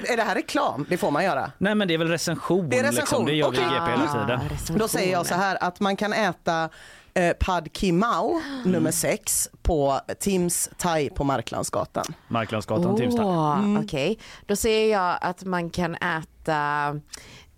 är, 0.05 0.11
är 0.13 0.17
det 0.17 0.23
här 0.23 0.35
reklam? 0.35 0.85
Det 0.89 0.97
får 0.97 1.11
man 1.11 1.23
göra. 1.23 1.51
Nej 1.57 1.75
men 1.75 1.87
det 1.87 1.93
är 1.93 1.97
väl 1.97 2.07
recension, 2.07 2.69
Det 2.69 2.79
är 2.79 2.83
recension, 2.83 3.01
Liksom. 3.01 3.25
det 3.25 3.33
gör 3.33 3.51
vi 3.51 3.57
i. 3.57 3.61
GP 3.61 3.91
hela 3.91 4.13
tiden. 4.13 4.49
recension. 4.49 4.77
Då 4.77 4.87
säger 4.87 5.11
jag 5.11 5.25
så 5.25 5.35
här 5.35 5.57
att 5.63 5.79
man 5.79 5.95
kan 5.95 6.13
äta 6.13 6.69
eh, 7.17 7.33
Pad 7.39 7.69
Kimao 7.73 8.41
nummer 8.65 8.91
sex 8.91 9.49
på 9.61 9.99
Tims 10.19 10.69
Thai 10.77 11.09
på 11.09 11.23
Marklandsgatan. 11.23 12.05
Marklandsgatan, 12.27 12.95
Timstad. 12.97 13.25
Åh, 13.25 13.59
Mm. 13.59 13.83
Okej, 13.83 14.19
då 14.45 14.55
säger 14.55 14.91
jag 14.91 15.17
att 15.21 15.43
man 15.43 15.69
kan 15.69 15.95
äta 15.95 16.87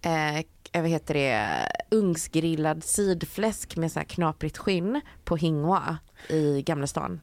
eh, 0.02 0.44
vad 0.74 0.88
heter 0.88 1.14
det, 1.14 1.48
ugnsgrillad 1.90 2.84
sidfläsk 2.84 3.76
med 3.76 3.92
så 3.92 4.00
här 4.00 4.06
knaprigt 4.06 4.58
skinn 4.58 5.02
på 5.24 5.36
Hingwa 5.36 5.98
i 6.28 6.62
Gamla 6.62 6.88
stan. 6.88 7.22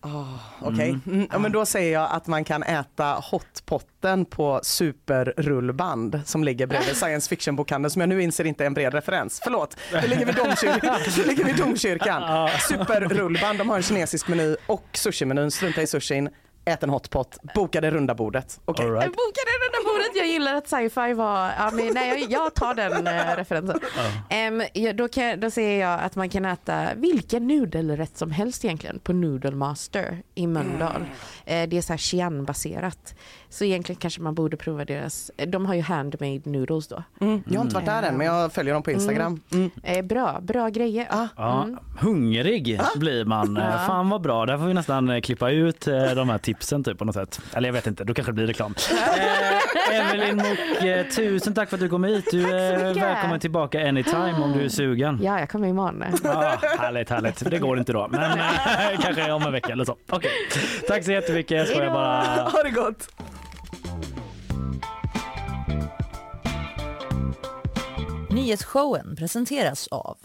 Okej, 0.61 0.99
mm. 1.07 1.29
ja, 1.33 1.39
men 1.39 1.53
då 1.53 1.67
säger 1.67 1.93
jag 1.93 2.11
att 2.11 2.27
man 2.27 2.45
kan 2.45 2.63
äta 2.63 3.05
hotpotten 3.05 4.25
på 4.25 4.61
superrullband 4.63 6.21
som 6.25 6.45
ligger 6.45 6.67
bredvid 6.67 6.97
science 6.97 7.29
fiction 7.29 7.57
bokhandeln 7.57 7.91
som 7.91 8.01
jag 8.01 8.09
nu 8.09 8.23
inser 8.23 8.45
inte 8.45 8.65
är 8.65 8.67
en 8.67 8.75
bred 8.75 8.95
referens. 8.95 9.41
Förlåt, 9.45 9.77
det 9.91 10.07
ligger 10.07 10.27
vid, 10.27 10.35
domkyr- 10.35 11.17
det 11.17 11.27
ligger 11.27 11.45
vid 11.45 11.57
domkyrkan. 11.57 12.49
Superrullband, 12.69 13.59
de 13.59 13.69
har 13.69 13.77
en 13.77 13.83
kinesisk 13.83 14.29
meny 14.29 14.57
och 14.67 14.89
sushimenyn, 14.93 15.51
strunta 15.51 15.83
i 15.83 15.87
sushin. 15.87 16.29
Ät 16.69 16.83
en 16.83 16.91
hotpot, 16.91 17.39
boka 17.55 17.81
det 17.81 17.91
runda 17.91 18.15
bordet. 18.15 18.61
All 18.65 18.75
right. 18.75 19.07
Boka 19.07 19.41
det 19.47 19.67
runda 19.67 19.91
roligt, 19.91 20.17
jag 20.17 20.27
gillar 20.27 20.55
att 20.55 20.69
sci-fi 20.69 21.13
var, 21.13 21.51
ja, 21.59 21.71
men, 21.73 21.95
nej 21.95 22.21
jag, 22.21 22.31
jag 22.31 22.55
tar 22.55 22.75
den 22.75 23.07
eh, 23.07 23.37
referensen. 23.37 23.79
Em, 24.29 24.63
ja, 24.73 24.93
då, 24.93 25.09
kan, 25.09 25.41
då 25.41 25.51
säger 25.51 25.81
jag 25.81 26.01
att 26.01 26.17
man 26.17 26.29
kan 26.29 26.45
äta 26.45 26.87
vilken 26.97 27.47
nudelrätt 27.47 28.17
som 28.17 28.31
helst 28.31 28.65
egentligen 28.65 28.99
på 28.99 29.13
Noodle 29.13 29.51
Master 29.51 30.23
i 30.35 30.47
Mölndal. 30.47 31.05
Eh, 31.45 31.69
det 31.69 31.77
är 31.77 31.83
så 31.83 31.93
här 31.93 31.99
Xi'an-baserat. 31.99 33.15
Så 33.49 33.65
egentligen 33.65 33.99
kanske 34.01 34.21
man 34.21 34.35
borde 34.35 34.57
prova 34.57 34.85
deras, 34.85 35.31
de 35.47 35.67
har 35.67 35.75
ju 35.75 35.83
handmade 35.83 36.41
noodles 36.45 36.89
då. 36.89 37.03
Mm. 37.21 37.43
Jag 37.47 37.59
har 37.59 37.65
inte 37.65 37.75
varit 37.75 37.87
där 37.87 38.03
än 38.03 38.17
men 38.17 38.27
jag 38.27 38.53
följer 38.53 38.75
dem 38.75 38.83
på 38.83 38.91
Instagram. 38.91 39.41
Mm. 39.53 39.71
Eh, 39.83 40.03
bra, 40.03 40.41
bra 40.43 40.69
grejer. 40.69 41.07
Ah. 41.11 41.27
Ja, 41.37 41.69
Hungrig 42.01 42.81
blir 42.97 43.25
man. 43.25 43.57
Ja. 43.57 43.85
Fan 43.87 44.11
vad 44.11 44.21
bra. 44.21 44.47
Där 44.47 44.59
får 44.59 44.65
vi 44.65 44.75
nästan 44.75 45.23
klippa 45.23 45.51
ut 45.51 45.81
de 46.15 46.29
här 46.29 46.39
tipsen 46.39 46.56
typ 46.85 46.99
på 46.99 47.05
något 47.05 47.15
sätt. 47.15 47.41
Eller 47.55 47.69
jag 47.69 47.73
vet 47.73 47.87
inte, 47.87 48.05
då 48.05 48.15
kanske 48.15 48.33
det 48.33 48.35
blir 48.35 48.47
reklam. 48.47 48.75
Eh, 49.91 50.01
Evelyn 50.01 50.37
Mock, 50.37 50.85
eh, 50.85 51.07
tusen 51.07 51.55
tack 51.55 51.69
för 51.69 51.77
att 51.77 51.81
du 51.81 51.89
kom 51.89 52.05
hit. 52.05 52.29
Du 52.31 52.51
är 52.51 52.95
välkommen 52.95 53.41
tillbaka 53.41 53.89
anytime 53.89 54.43
om 54.43 54.53
du 54.53 54.65
är 54.65 54.69
sugen. 54.69 55.19
Ja, 55.23 55.41
jag 55.41 55.51
kommer 55.51 55.69
imorgon. 55.69 56.05
Ja, 56.25 56.59
härligt, 56.79 57.11
härligt. 57.11 57.51
Det 57.51 57.59
går 57.59 57.79
inte 57.79 57.93
då, 57.93 58.09
men 58.11 58.39
eh, 58.39 59.01
kanske 59.01 59.33
om 59.33 59.43
en 59.43 59.53
vecka 59.53 59.73
eller 59.73 59.85
så. 59.85 59.97
Okej. 60.11 60.31
Tack 60.89 61.05
så 61.05 61.13
jättemycket. 61.13 61.59
Jag 61.59 61.69
skojar 61.69 61.91
bara. 61.91 62.23
Ha 62.51 62.63
det 62.63 62.71
gott! 62.71 63.09
Nyhetsshowen 68.31 69.17
presenteras 69.17 69.89
av 69.89 70.19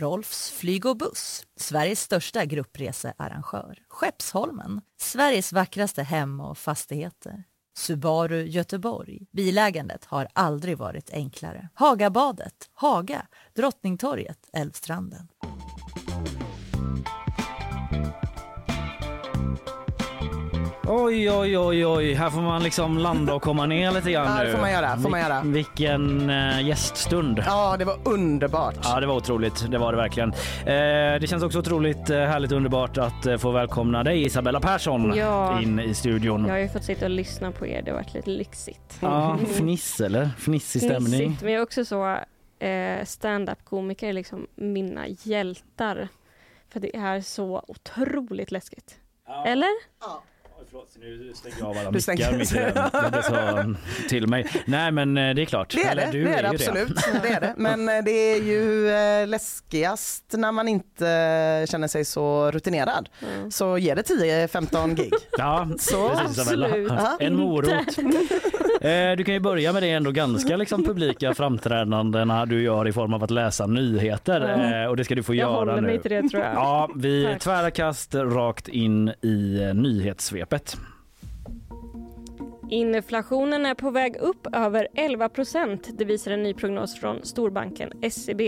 Rolfs 0.00 0.50
flyg 0.50 0.86
och 0.86 0.96
buss, 0.96 1.46
Sveriges 1.56 2.00
största 2.00 2.44
gruppresearrangör. 2.44 3.78
Skeppsholmen, 3.88 4.80
Sveriges 5.00 5.52
vackraste 5.52 6.02
hem 6.02 6.40
och 6.40 6.58
fastigheter. 6.58 7.44
Subaru 7.76 8.42
Göteborg. 8.42 9.26
Bilägandet 9.32 10.04
har 10.04 10.28
aldrig 10.32 10.78
varit 10.78 11.10
enklare. 11.10 11.68
Hagabadet, 11.74 12.70
Haga, 12.74 13.26
Drottningtorget, 13.54 14.48
Älvstranden. 14.52 15.28
Oj, 20.92 21.30
oj, 21.30 21.58
oj, 21.58 21.86
oj. 21.86 22.14
Här 22.14 22.30
får 22.30 22.40
man 22.40 22.62
liksom 22.62 22.98
landa 22.98 23.34
och 23.34 23.42
komma 23.42 23.66
ner 23.66 23.92
lite 23.92 24.10
grann 24.12 24.26
Ja, 24.26 24.38
nu. 24.38 24.44
det 24.44 24.52
får 24.52 24.60
man 24.60 24.70
göra, 24.72 24.96
får 24.96 25.08
man 25.10 25.20
göra. 25.20 25.42
Vilken 25.44 26.30
eh, 26.30 26.66
gäststund. 26.66 27.42
Ja, 27.46 27.76
det 27.76 27.84
var 27.84 27.96
underbart. 28.04 28.76
Ja, 28.82 29.00
det 29.00 29.06
var 29.06 29.14
otroligt. 29.16 29.70
Det 29.70 29.78
var 29.78 29.92
det 29.92 29.96
verkligen. 29.98 30.28
Eh, 30.32 31.20
det 31.20 31.28
känns 31.30 31.42
också 31.42 31.58
otroligt 31.58 32.10
eh, 32.10 32.18
härligt 32.18 32.50
och 32.52 32.56
underbart 32.56 32.98
att 32.98 33.26
eh, 33.26 33.36
få 33.36 33.50
välkomna 33.50 34.02
dig 34.04 34.26
Isabella 34.26 34.60
Persson 34.60 35.12
Ja. 35.16 35.60
in 35.62 35.80
i 35.80 35.94
studion. 35.94 36.44
Jag 36.44 36.52
har 36.52 36.58
ju 36.58 36.68
fått 36.68 36.84
sitta 36.84 37.04
och 37.04 37.10
lyssna 37.10 37.52
på 37.52 37.66
er. 37.66 37.82
Det 37.82 37.90
har 37.90 37.98
varit 37.98 38.14
lite 38.14 38.30
lyxigt. 38.30 38.98
Ja, 39.00 39.38
fniss 39.56 40.00
eller? 40.00 40.30
Fnissig 40.38 40.82
stämning. 40.82 41.20
Fnissigt, 41.20 41.42
Men 41.42 41.52
jag 41.52 41.58
är 41.60 41.62
också 41.62 41.84
så 41.84 42.16
eh, 42.58 43.04
stand-up-komiker 43.04 44.08
är 44.08 44.12
liksom 44.12 44.46
mina 44.54 45.04
hjältar. 45.08 46.08
För 46.72 46.80
det 46.80 46.96
är 46.96 47.20
så 47.20 47.64
otroligt 47.68 48.50
läskigt. 48.50 48.96
Eller? 49.46 49.68
Nu 51.00 51.32
stänger 51.34 51.56
jag 51.58 51.68
av 51.68 51.78
alla 51.78 51.90
mickar 51.90 52.32
mitt 52.32 52.52
i 52.52 52.54
det. 53.12 53.22
Så 53.22 53.74
till 54.08 54.26
mig. 54.26 54.46
Nej 54.64 54.92
men 54.92 55.16
eh, 55.16 55.34
det 55.34 55.42
är 55.42 55.46
klart. 55.46 55.74
Det 55.74 55.84
är 55.84 55.96
det, 55.96 56.08
du 56.12 56.24
det 56.24 56.34
är 56.34 56.42
det 56.42 56.48
absolut. 56.48 56.96
Det. 57.22 57.28
är 57.28 57.40
det. 57.40 57.54
Men 57.56 57.88
eh, 57.88 58.04
det 58.04 58.10
är 58.10 58.42
ju 58.42 58.90
eh, 58.90 59.26
läskigast 59.26 60.24
när 60.32 60.52
man 60.52 60.68
inte 60.68 61.66
känner 61.70 61.88
sig 61.88 62.04
så 62.04 62.50
rutinerad. 62.50 63.08
Så 63.50 63.78
ge 63.78 63.94
det 63.94 64.02
10-15 64.02 64.94
gig. 64.94 65.12
Ja, 65.38 65.68
Så, 65.78 66.08
precis 66.08 66.38
Isabella. 66.38 67.16
En 67.20 67.36
morot. 67.36 67.96
Eh, 68.80 69.16
Du 69.16 69.24
kan 69.24 69.34
ju 69.34 69.40
börja 69.40 69.72
med 69.72 69.82
det 69.82 69.90
ändå 69.90 70.10
ganska 70.10 70.56
liksom 70.56 70.84
publika 70.84 71.34
framträdandena 71.34 72.46
du 72.46 72.62
gör 72.62 72.88
i 72.88 72.92
form 72.92 73.14
av 73.14 73.24
att 73.24 73.30
läsa 73.30 73.66
nyheter. 73.66 74.40
Eh, 74.82 74.88
Och 74.90 74.96
det 74.96 75.04
ska 75.04 75.14
du 75.14 75.22
få 75.22 75.34
Jag 75.34 75.50
göra 75.50 75.58
håller 75.58 75.74
nu. 75.74 75.80
mig 75.82 76.00
till 76.00 76.10
det 76.10 76.28
tror 76.28 76.42
jag. 76.42 76.54
Ja, 76.54 76.90
vi 76.96 77.36
tvära 77.40 77.70
kast 77.70 78.14
rakt 78.14 78.68
in 78.68 79.08
i 79.08 79.60
nyhetssvepet. 79.74 80.76
Inflationen 82.70 83.66
är 83.66 83.74
på 83.74 83.90
väg 83.90 84.16
upp 84.16 84.46
över 84.52 84.88
11 84.94 85.28
procent. 85.28 85.90
Det 85.98 86.04
visar 86.04 86.30
en 86.30 86.42
ny 86.42 86.54
prognos 86.54 87.00
från 87.00 87.24
storbanken 87.24 88.10
SEB. 88.10 88.40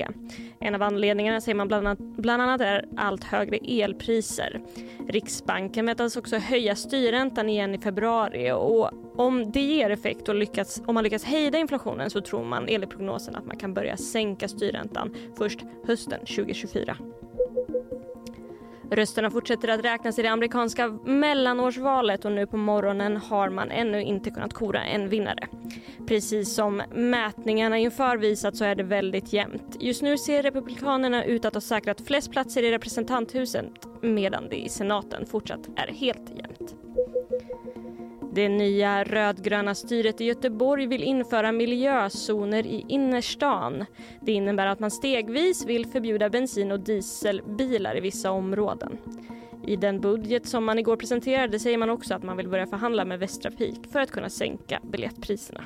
En 0.61 0.75
av 0.75 0.83
anledningarna 0.83 1.41
säger 1.41 1.57
man 1.57 1.69
bland 1.69 1.87
annat, 1.87 1.99
bland 1.99 2.43
annat 2.43 2.61
är 2.61 2.89
allt 2.97 3.25
högre 3.25 3.57
elpriser. 3.57 4.61
Riksbanken 5.09 5.87
väntas 5.87 6.17
också 6.17 6.37
höja 6.37 6.77
styrräntan 6.77 7.49
igen 7.49 7.75
i 7.75 7.79
februari 7.79 8.53
och 8.53 8.91
om 9.17 9.53
det 9.53 9.61
ger 9.61 9.91
effekt 9.91 10.29
och 10.29 10.35
lyckas, 10.35 10.83
om 10.87 10.95
man 10.95 11.05
lyckas 11.05 11.25
hejda 11.25 11.59
inflationen 11.59 12.11
så 12.11 12.21
tror 12.21 12.45
man 12.45 12.69
enligt 12.69 12.91
prognosen 12.91 13.37
att 13.37 13.47
man 13.47 13.57
kan 13.57 13.75
börja 13.75 13.97
sänka 13.97 14.49
styrräntan 14.49 15.15
först 15.37 15.61
hösten 15.87 16.21
2024. 16.21 16.97
Rösterna 18.93 19.31
fortsätter 19.31 19.69
att 19.69 19.85
räknas 19.85 20.19
i 20.19 20.23
det 20.23 20.29
amerikanska 20.29 20.89
mellanårsvalet 21.05 22.25
och 22.25 22.33
nu 22.33 22.47
på 22.47 22.57
morgonen 22.57 23.17
har 23.17 23.51
man 23.51 23.71
ännu 23.71 24.03
inte 24.03 24.31
kunnat 24.31 24.53
kora 24.53 24.85
en 24.85 25.09
vinnare. 25.09 25.49
Precis 26.07 26.55
som 26.55 26.83
mätningarna 26.95 27.79
inför 27.79 28.17
visat 28.17 28.57
så 28.57 28.65
är 28.65 28.75
det 28.75 28.83
väldigt 28.83 29.33
jämnt. 29.33 29.77
Just 29.81 30.03
nu 30.03 30.19
ser 30.19 30.43
Republikanerna 30.43 31.25
ut 31.25 31.45
att 31.45 31.55
ha 31.55 31.61
säkrat 31.61 32.01
flest 32.01 32.31
platser 32.31 32.63
i 32.63 32.71
representanthuset 32.71 33.87
medan 34.03 34.49
det 34.49 34.57
i 34.65 34.69
senaten 34.69 35.27
fortsatt 35.27 35.69
är 35.77 35.93
helt 35.93 36.31
jämnt. 36.31 36.75
Det 38.35 38.49
nya 38.49 39.05
rödgröna 39.05 39.75
styret 39.75 40.21
i 40.21 40.25
Göteborg 40.25 40.87
vill 40.87 41.03
införa 41.03 41.53
miljözoner 41.53 42.67
i 42.67 42.85
innerstan. 42.89 43.85
Det 44.21 44.33
innebär 44.33 44.67
att 44.67 44.81
man 44.81 44.91
stegvis 44.91 45.67
vill 45.67 45.87
förbjuda 45.87 46.31
bensin 46.31 46.73
och 46.73 46.81
dieselbilar 46.81 47.97
i 47.97 48.01
vissa 48.01 48.31
områden. 48.31 48.99
I 49.67 49.77
den 49.77 50.01
budget 50.01 50.47
som 50.47 50.65
man 50.65 50.79
igår 50.79 50.97
presenterade 50.97 51.59
säger 51.59 51.79
man 51.79 51.91
också 51.91 52.15
att 52.15 52.23
man 52.23 52.37
vill 52.37 52.49
börja 52.49 52.67
förhandla 52.67 53.05
med 53.05 53.19
Västtrafik 53.19 53.93
för 53.93 54.01
att 54.01 54.11
kunna 54.11 54.29
sänka 54.29 54.81
biljettpriserna. 54.83 55.65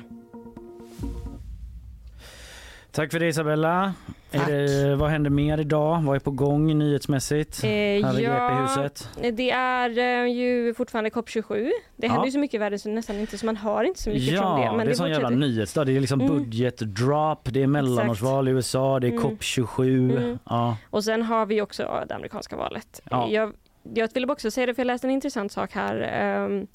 Tack 2.91 3.11
för 3.11 3.19
det 3.19 3.27
Isabella. 3.27 3.93
Det, 4.31 4.95
vad 4.95 5.09
händer 5.09 5.29
mer 5.29 5.57
idag? 5.59 6.01
Vad 6.03 6.15
är 6.15 6.19
på 6.19 6.31
gång 6.31 6.77
nyhetsmässigt? 6.77 7.63
Eh, 7.63 7.69
här 7.69 8.19
ja, 8.19 9.31
det 9.31 9.51
är 9.51 9.97
eh, 10.23 10.31
ju 10.31 10.73
fortfarande 10.73 11.09
COP27. 11.09 11.71
Det 11.95 12.07
händer 12.07 12.21
Ja. 12.21 12.25
ju 12.25 12.31
så 12.31 12.39
mycket 12.39 12.55
i 12.55 12.57
världen 12.57 12.79
så 12.79 12.89
nästan 12.89 13.15
inte 13.19 13.37
så 13.37 13.45
man 13.45 13.55
hör 13.55 13.83
inte 13.83 14.01
så 14.01 14.09
mycket 14.09 14.39
från 14.39 14.59
det. 14.59 14.65
Ja, 14.65 14.73
Men 14.73 14.85
det 14.85 14.91
är 14.91 14.95
sån 14.95 15.09
jävla 15.09 15.29
nyhetsdag. 15.29 15.85
Det 15.85 15.95
är 15.95 15.99
liksom 15.99 16.21
Mm. 16.21 16.33
budgetdrop, 16.37 17.39
det 17.53 17.63
är 17.63 17.67
mellanårsval 17.67 18.47
i 18.47 18.51
USA, 18.51 18.99
det 18.99 19.07
är 19.07 19.11
Mm. 19.11 19.23
COP27. 19.23 20.17
Mm. 20.17 20.39
Ja. 20.45 20.77
Och 20.89 21.03
sen 21.03 21.21
har 21.23 21.45
vi 21.45 21.61
också 21.61 21.83
ja, 21.83 22.05
det 22.07 22.15
amerikanska 22.15 22.55
valet. 22.55 23.01
Ja. 23.09 23.27
Jag, 23.29 23.53
jag 23.93 24.09
ville 24.13 24.27
också 24.27 24.51
säga 24.51 24.65
det, 24.65 24.73
för 24.73 24.81
jag 24.81 24.87
läste 24.87 25.07
en 25.07 25.11
intressant 25.11 25.51
sak 25.51 25.71
här. 25.73 26.01
Ehm, 26.01 26.67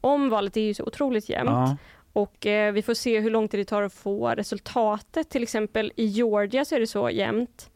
om 0.00 0.28
valet 0.28 0.56
är 0.56 0.60
ju 0.60 0.74
så 0.74 0.84
otroligt 0.84 1.28
jämnt. 1.28 1.80
Och 2.12 2.46
eh, 2.46 2.72
vi 2.72 2.82
får 2.82 2.94
se 2.94 3.20
hur 3.20 3.30
lång 3.30 3.48
tid 3.48 3.60
det 3.60 3.64
tar 3.64 3.82
att 3.82 3.92
få 3.92 4.28
resultatet. 4.28 5.28
Till 5.30 5.42
exempel 5.42 5.92
i 5.96 6.04
Georgia 6.04 6.64
så 6.64 6.74
är 6.74 6.80
det 6.80 6.86
så 6.86 7.10
jämnt. 7.10 7.70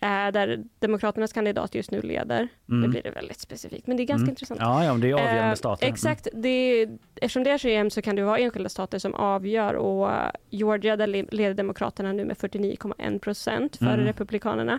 Eh, 0.00 0.08
där 0.32 0.64
Demokraternas 0.78 1.32
kandidat 1.32 1.74
just 1.74 1.90
nu 1.90 2.00
leder. 2.02 2.48
Mm. 2.68 2.82
Det 2.82 2.88
blir 2.88 3.02
det 3.02 3.10
väldigt 3.10 3.40
specifikt, 3.40 3.86
men 3.86 3.96
det 3.96 4.02
är 4.02 4.04
ganska 4.04 4.22
Mm. 4.22 4.30
intressant. 4.30 4.60
Ja, 4.62 4.84
ja, 4.84 4.94
det 4.94 5.08
är 5.10 5.14
avgörande 5.14 5.42
Eh, 5.50 5.54
stater. 5.54 5.84
Mm. 5.86 5.92
Exakt. 5.94 6.28
Det, 6.32 6.88
eftersom 7.14 7.44
det 7.44 7.50
är 7.50 7.58
så 7.58 7.68
jämnt 7.68 7.92
så 7.92 8.02
kan 8.02 8.16
det 8.16 8.22
vara 8.22 8.38
enskilda 8.38 8.68
stater 8.68 8.98
som 8.98 9.14
avgör. 9.14 9.74
Och 9.74 10.10
eh, 10.12 10.30
Georgia 10.50 10.96
där 10.96 11.06
le- 11.06 11.26
leder 11.30 11.54
Demokraterna 11.54 12.12
nu 12.12 12.24
med 12.24 12.36
49,1 12.36 13.18
procent 13.18 13.76
före 13.76 13.92
Mm. 13.94 14.06
Republikanerna. 14.06 14.78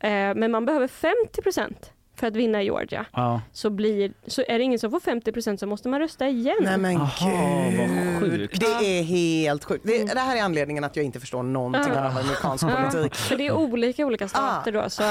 Eh, 0.00 0.10
men 0.34 0.50
man 0.50 0.66
behöver 0.66 0.88
50 0.88 1.42
procent 1.42 1.92
för 2.18 2.26
att 2.26 2.36
vinna 2.36 2.62
i 2.62 2.64
Georgia. 2.64 3.04
Ja. 3.12 3.40
Så, 3.52 3.70
blir, 3.70 4.12
så 4.26 4.42
är 4.48 4.58
det 4.58 4.64
ingen 4.64 4.78
som 4.78 4.90
får 4.90 5.00
50 5.00 5.32
procent 5.32 5.60
så 5.60 5.66
måste 5.66 5.88
man 5.88 6.00
rösta 6.00 6.28
igen. 6.28 6.56
Nej 6.60 6.78
men 6.78 6.96
Aha, 6.96 7.30
vad 7.78 7.88
gud. 8.20 8.40
sjukt. 8.40 8.60
Det 8.60 8.98
är 8.98 9.02
helt 9.02 9.64
sjukt. 9.64 9.84
Det, 9.86 10.14
det 10.14 10.20
här 10.20 10.36
är 10.36 10.42
anledningen 10.42 10.84
att 10.84 10.96
jag 10.96 11.04
inte 11.04 11.20
förstår 11.20 11.42
någonting 11.42 11.92
Ah. 11.96 11.98
av 12.00 12.16
amerikansk 12.16 12.64
Ja, 12.64 12.90
politik. 12.90 13.14
för 13.14 13.36
det 13.36 13.46
är 13.46 13.52
olika 13.52 14.06
olika 14.06 14.28
stater 14.28 14.72
då. 14.72 14.90
Så, 14.90 15.02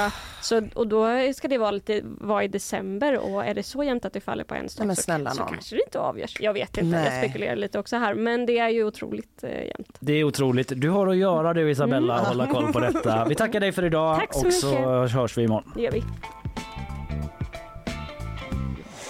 så, 0.41 0.61
och 0.73 0.88
då 0.88 1.07
ska 1.35 1.47
det 1.47 1.57
vara, 1.57 1.71
lite, 1.71 2.01
vara 2.03 2.43
i 2.43 2.47
december 2.47 3.17
och 3.34 3.45
är 3.45 3.53
det 3.53 3.63
så 3.63 3.84
jämnt 3.84 4.05
att 4.05 4.13
det 4.13 4.21
faller 4.21 4.43
på 4.43 4.55
en 4.55 4.69
stat 4.69 4.95
så, 4.95 5.01
snälla 5.01 5.29
så 5.31 5.43
kanske 5.43 5.75
det 5.75 5.81
inte 5.84 5.99
avgörs. 5.99 6.38
Jag 6.39 6.53
vet 6.53 6.77
inte, 6.77 6.97
jag 6.97 7.03
Nej. 7.05 7.23
spekulerar 7.23 7.55
lite 7.55 7.79
också 7.79 7.95
här. 7.97 8.13
Men 8.13 8.45
det 8.45 8.57
är 8.59 8.69
ju 8.69 8.84
otroligt 8.84 9.43
eh, 9.43 9.49
jämnt. 9.49 9.97
Det 9.99 10.13
är 10.13 10.23
otroligt. 10.23 10.71
Du 10.75 10.89
har 10.89 11.07
att 11.07 11.17
göra 11.17 11.53
du 11.53 11.71
Isabella, 11.71 12.13
Mm. 12.13 12.25
hålla 12.25 12.47
koll 12.47 12.73
på 12.73 12.79
detta. 12.91 13.25
Vi 13.29 13.35
tackar 13.35 13.59
dig 13.59 13.71
för 13.71 13.85
idag 13.85 14.15
Tack 14.19 14.34
så 14.34 14.47
och 14.47 14.53
så 14.53 14.67
mycket. 14.69 15.11
hörs 15.13 15.38
vi 15.38 15.43
imorgon. 15.43 15.71
Det 15.75 15.81
gör 15.81 15.91
vi. 15.91 16.03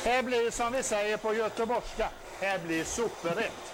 Här 0.08 0.24
blir 0.24 0.52
som 0.52 0.74
vi 0.74 0.84
säger 0.84 1.18
på 1.18 1.34
göteborgska, 1.34 2.10
här 2.42 2.60
blir 2.60 2.84
soprätt. 2.84 3.74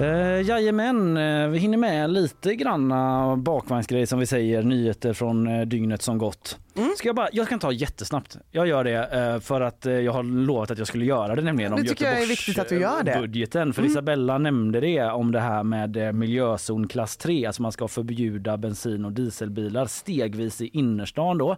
Uh, 0.00 0.42
jajamän, 0.42 1.16
uh, 1.16 1.48
vi 1.48 1.58
hinner 1.58 1.78
med 1.78 2.10
lite 2.10 2.54
granna 2.54 3.36
bakvagnsgrejer 3.36 4.06
som 4.06 4.18
vi 4.18 4.26
säger, 4.26 4.62
nyheter 4.62 5.12
från 5.12 5.46
uh, 5.48 5.66
dygnet 5.66 6.02
som 6.02 6.18
gått. 6.18 6.58
Mm. 6.76 6.94
Ska 6.96 7.08
jag, 7.08 7.16
bara, 7.16 7.28
jag 7.32 7.48
kan 7.48 7.58
ta 7.58 7.72
jättesnabbt. 7.72 8.36
Jag 8.50 8.66
gör 8.66 8.84
det 8.84 9.34
uh, 9.34 9.40
för 9.40 9.60
att 9.60 9.86
uh, 9.86 9.92
jag 9.92 10.12
har 10.12 10.22
lovat 10.22 10.70
att 10.70 10.78
jag 10.78 10.86
skulle 10.86 11.04
göra 11.04 11.34
det 11.34 11.42
nämligen 11.42 11.70
det 11.72 11.80
om 11.80 11.86
tycker 11.86 12.04
jag 12.04 12.22
är 12.22 12.26
viktigt 12.26 12.58
att 12.58 12.68
du 12.68 12.80
gör 12.80 13.02
det. 13.02 13.18
budgeten. 13.20 13.72
För 13.72 13.82
Mm. 13.82 13.92
Isabella 13.92 14.38
nämnde 14.38 14.80
det 14.80 15.02
om 15.02 15.32
det 15.32 15.40
här 15.40 15.62
med 15.62 15.96
uh, 15.96 16.12
miljözon 16.12 16.88
klass 16.88 17.16
3, 17.16 17.46
alltså 17.46 17.62
man 17.62 17.72
ska 17.72 17.88
förbjuda 17.88 18.56
bensin 18.56 19.04
och 19.04 19.12
dieselbilar 19.12 19.86
stegvis 19.86 20.60
i 20.60 20.70
innerstan 20.72 21.38
då. 21.38 21.56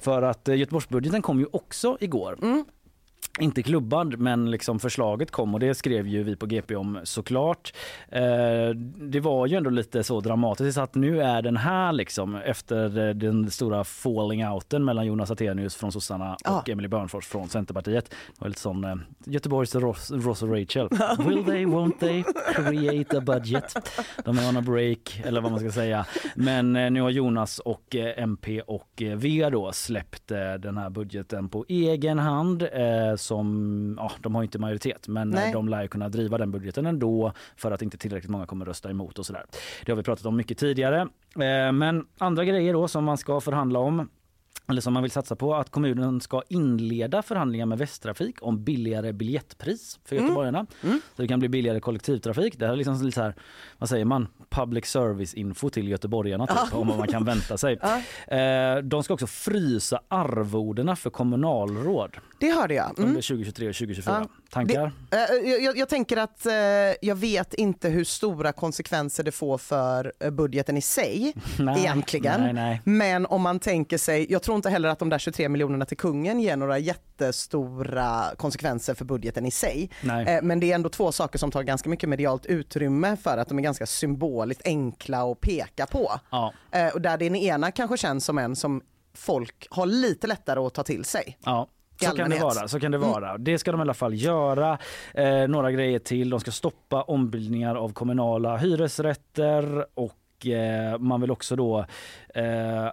För 0.00 0.22
att 0.22 0.48
Göteborgsbudgeten 0.48 1.22
kom 1.22 1.40
ju 1.40 1.46
också 1.52 1.96
igår. 2.00 2.38
Mm. 2.42 2.64
Inte 3.40 3.62
klubbad, 3.62 4.18
men 4.18 4.50
liksom 4.50 4.78
förslaget 4.78 5.30
kom 5.30 5.54
och 5.54 5.60
det 5.60 5.74
skrev 5.74 6.06
ju 6.06 6.22
vi 6.22 6.36
på 6.36 6.46
GP 6.46 6.76
om 6.76 7.00
såklart. 7.04 7.72
Eh, 8.08 8.20
det 8.96 9.20
var 9.20 9.46
ju 9.46 9.56
ändå 9.56 9.70
lite 9.70 10.04
så 10.04 10.20
dramatiskt 10.20 10.78
att 10.78 10.94
nu 10.94 11.22
är 11.22 11.42
den 11.42 11.56
här 11.56 11.92
liksom 11.92 12.34
efter 12.34 13.08
eh, 13.08 13.14
den 13.14 13.50
stora 13.50 13.84
falling 13.84 14.46
outen 14.48 14.84
mellan 14.84 15.06
Jonas 15.06 15.30
Attenius 15.30 15.76
från 15.76 15.92
sossarna 15.92 16.36
Ja. 16.44 16.58
och 16.60 16.68
Emily 16.68 16.88
Börnfors 16.88 17.26
från 17.26 17.48
Centerpartiet. 17.48 18.10
Det 18.10 18.40
var 18.40 18.48
lite 18.48 18.60
sån 18.60 18.84
eh, 18.84 18.94
Göteborgs 19.24 19.74
Ross, 19.74 20.10
Ross 20.10 20.42
och 20.42 20.50
Rachel. 20.60 20.88
Will 21.18 21.44
they, 21.44 21.64
won't 21.64 21.98
they 22.00 22.24
create 22.54 23.18
a 23.18 23.20
budget? 23.20 23.74
De 24.24 24.38
är 24.38 24.48
on 24.48 24.56
a 24.56 24.60
break 24.62 25.22
eller 25.24 25.40
vad 25.40 25.50
man 25.50 25.60
ska 25.60 25.70
säga. 25.72 26.06
Men 26.34 26.76
eh, 26.76 26.90
nu 26.90 27.00
har 27.00 27.10
Jonas 27.10 27.58
och 27.58 27.96
eh, 27.96 28.22
MP 28.22 28.60
och 28.60 29.02
V 29.16 29.48
då 29.52 29.72
släppt 29.72 30.28
den 30.60 30.78
här 30.78 30.90
budgeten 30.90 31.48
på 31.48 31.64
egen 31.68 32.18
hand 32.18 32.62
eh, 32.62 33.16
som, 33.28 33.94
ja 33.98 34.12
de 34.20 34.34
har 34.34 34.42
inte 34.42 34.58
majoritet 34.58 35.08
men 35.08 35.30
Nej. 35.30 35.52
de 35.52 35.68
lär 35.68 35.86
kunna 35.86 36.08
driva 36.08 36.38
den 36.38 36.50
budgeten 36.50 36.86
ändå 36.86 37.32
för 37.56 37.70
att 37.70 37.82
inte 37.82 37.98
tillräckligt 37.98 38.30
många 38.30 38.46
kommer 38.46 38.64
rösta 38.66 38.90
emot 38.90 39.18
och 39.18 39.26
sådär. 39.26 39.44
Det 39.84 39.92
har 39.92 39.96
vi 39.96 40.02
pratat 40.02 40.26
om 40.26 40.36
mycket 40.36 40.58
tidigare. 40.58 41.00
Eh, 41.34 41.72
men 41.72 42.06
andra 42.18 42.44
grejer 42.44 42.72
då 42.72 42.88
som 42.88 43.04
man 43.04 43.18
ska 43.18 43.40
förhandla 43.40 43.78
om 43.78 44.08
eller 44.70 44.80
som 44.80 44.92
man 44.94 45.02
vill 45.02 45.12
satsa 45.12 45.36
på, 45.36 45.54
att 45.54 45.70
kommunen 45.70 46.20
ska 46.20 46.42
inleda 46.48 47.22
förhandlingar 47.22 47.66
med 47.66 47.78
Västtrafik 47.78 48.36
om 48.42 48.64
billigare 48.64 49.12
biljettpris 49.12 49.98
för 50.04 50.16
Mm. 50.16 50.26
göteborgarna. 50.26 50.66
Så 51.16 51.22
det 51.22 51.28
kan 51.28 51.38
bli 51.38 51.48
billigare 51.48 51.80
kollektivtrafik. 51.80 52.58
Det 52.58 52.66
här 52.66 52.72
är 52.72 52.76
liksom 52.76 53.02
lite 53.02 53.14
så 53.14 53.22
här, 53.22 53.34
vad 53.78 53.88
säger 53.88 54.04
man, 54.04 54.28
public 54.50 54.86
service 54.86 55.34
info 55.34 55.70
till 55.70 55.88
göteborgarna 55.88 56.46
typ, 56.46 56.56
Ja. 56.72 56.78
om 56.78 56.88
vad 56.88 56.98
man 56.98 57.08
kan 57.08 57.24
vänta 57.24 57.58
sig. 57.58 57.78
Eh, 58.28 58.76
de 58.82 59.02
ska 59.02 59.14
också 59.14 59.26
frysa 59.26 60.00
arvodena 60.08 60.96
för 60.96 61.10
kommunalråd 61.10 62.16
Det 62.40 62.50
hörde 62.50 62.74
jag. 62.74 62.86
under 62.96 63.02
Mm. 63.10 63.22
2023 63.22 63.68
och 63.68 63.74
2024. 63.74 64.18
Ja. 64.20 64.28
Tankar? 64.50 64.92
Det, 65.10 65.16
eh, 65.16 65.64
jag, 65.64 65.76
jag 65.78 65.88
tänker 65.88 66.16
att 66.16 66.46
eh, 66.46 66.52
jag 67.02 67.14
vet 67.16 67.54
inte 67.54 67.88
hur 67.88 68.04
stora 68.04 68.52
konsekvenser 68.52 69.24
det 69.24 69.32
får 69.32 69.58
för 69.58 70.12
eh, 70.20 70.30
budgeten 70.30 70.76
i 70.76 70.80
sig 70.82 71.32
Nej, 71.58 71.78
egentligen. 71.80 72.40
nej, 72.40 72.52
nej. 72.52 72.80
Men 72.84 73.26
om 73.26 73.42
man 73.42 73.58
tänker 73.60 73.98
sig, 73.98 74.26
jag 74.32 74.42
tror 74.48 74.56
inte 74.56 74.70
heller 74.70 74.88
att 74.88 74.98
de 74.98 75.08
där 75.08 75.18
23 75.18 75.48
miljonerna 75.48 75.84
till 75.84 75.96
kungen 75.96 76.40
ger 76.40 76.56
några 76.56 76.78
jättestora 76.78 78.22
konsekvenser 78.36 78.94
för 78.94 79.04
budgeten 79.04 79.46
i 79.46 79.50
sig. 79.50 79.90
Nej. 80.02 80.26
Eh, 80.36 80.42
Men 80.42 80.60
det 80.60 80.70
är 80.70 80.74
ändå 80.74 80.88
två 80.88 81.12
saker 81.12 81.38
som 81.38 81.50
tar 81.50 81.62
ganska 81.62 81.88
mycket 81.88 82.08
medialt 82.08 82.46
utrymme 82.46 83.16
för 83.16 83.38
att 83.38 83.48
de 83.48 83.58
är 83.58 83.62
ganska 83.62 83.86
symboliskt 83.86 84.62
enkla 84.64 85.22
att 85.32 85.40
peka 85.40 85.86
på. 85.86 86.10
Ja. 86.30 86.52
Eh, 86.72 86.88
Och 86.94 87.00
där 87.00 87.18
den 87.18 87.36
ena 87.36 87.70
kanske 87.70 87.96
känns 87.96 88.24
som 88.24 88.38
en 88.38 88.56
som 88.56 88.82
folk 89.14 89.66
har 89.70 89.86
lite 89.86 90.26
lättare 90.26 90.60
att 90.60 90.74
ta 90.74 90.82
till 90.82 91.04
sig. 91.04 91.38
Ja. 91.44 91.68
Så 92.00 92.16
kan, 92.16 92.30
det 92.30 92.38
vara, 92.38 92.68
så 92.68 92.80
kan 92.80 92.90
det 92.92 92.96
Mm. 92.98 93.08
vara. 93.10 93.38
Det 93.38 93.58
ska 93.58 93.72
de 93.72 93.80
i 93.80 93.82
alla 93.82 93.94
fall 93.94 94.14
göra. 94.14 94.78
Eh, 95.14 95.48
några 95.48 95.72
grejer 95.72 95.98
till. 95.98 96.30
De 96.30 96.40
ska 96.40 96.50
stoppa 96.50 97.02
ombildningar 97.02 97.74
av 97.74 97.92
kommunala 97.92 98.56
hyresrätter 98.56 99.86
och 99.94 100.46
eh, 100.46 100.98
man 100.98 101.20
vill 101.20 101.30
också 101.30 101.56
då 101.56 101.78
eh, 102.34 102.88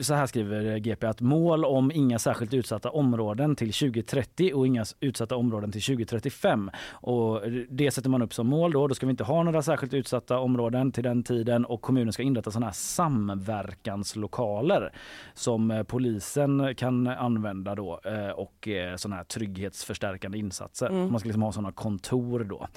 så 0.00 0.14
här 0.14 0.26
skriver 0.26 0.78
GP 0.78 1.06
att 1.06 1.20
mål 1.20 1.64
om 1.64 1.92
inga 1.92 2.18
särskilt 2.18 2.54
utsatta 2.54 2.90
områden 2.90 3.56
till 3.56 3.72
2030 3.72 4.52
och 4.54 4.66
inga 4.66 4.84
utsatta 5.00 5.36
områden 5.36 5.72
till 5.72 5.82
2035. 5.82 6.70
Och 6.90 7.40
det 7.68 7.90
sätter 7.90 8.10
man 8.10 8.22
upp 8.22 8.34
som 8.34 8.46
mål 8.46 8.72
då. 8.72 8.88
Då 8.88 8.94
ska 8.94 9.06
vi 9.06 9.10
inte 9.10 9.24
ha 9.24 9.42
några 9.42 9.62
särskilt 9.62 9.94
utsatta 9.94 10.38
områden 10.38 10.92
till 10.92 11.04
den 11.04 11.22
tiden 11.22 11.64
och 11.64 11.82
kommunen 11.82 12.12
ska 12.12 12.22
inrätta 12.22 12.50
sådana 12.50 12.66
här 12.66 12.72
samverkanslokaler 12.72 14.92
som 15.34 15.70
eh, 15.70 15.82
polisen 15.82 16.74
kan 16.74 17.06
använda 17.06 17.74
då 17.74 18.00
eh, 18.04 18.30
och 18.30 18.68
eh, 18.68 18.96
sådana 18.96 19.16
här 19.16 19.24
trygghetsförstärkande 19.24 20.38
insatser. 20.38 20.86
Mm. 20.86 21.10
Man 21.10 21.20
ska 21.20 21.26
liksom 21.26 21.42
ha 21.42 21.52
sådana 21.52 21.72
kontor 21.72 22.44
då. 22.44 22.68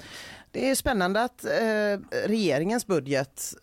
Det 0.50 0.70
är 0.70 0.74
spännande 0.74 1.24
att 1.24 1.44
eh, 1.44 1.50
regeringens 2.28 2.86
budget 2.86 3.54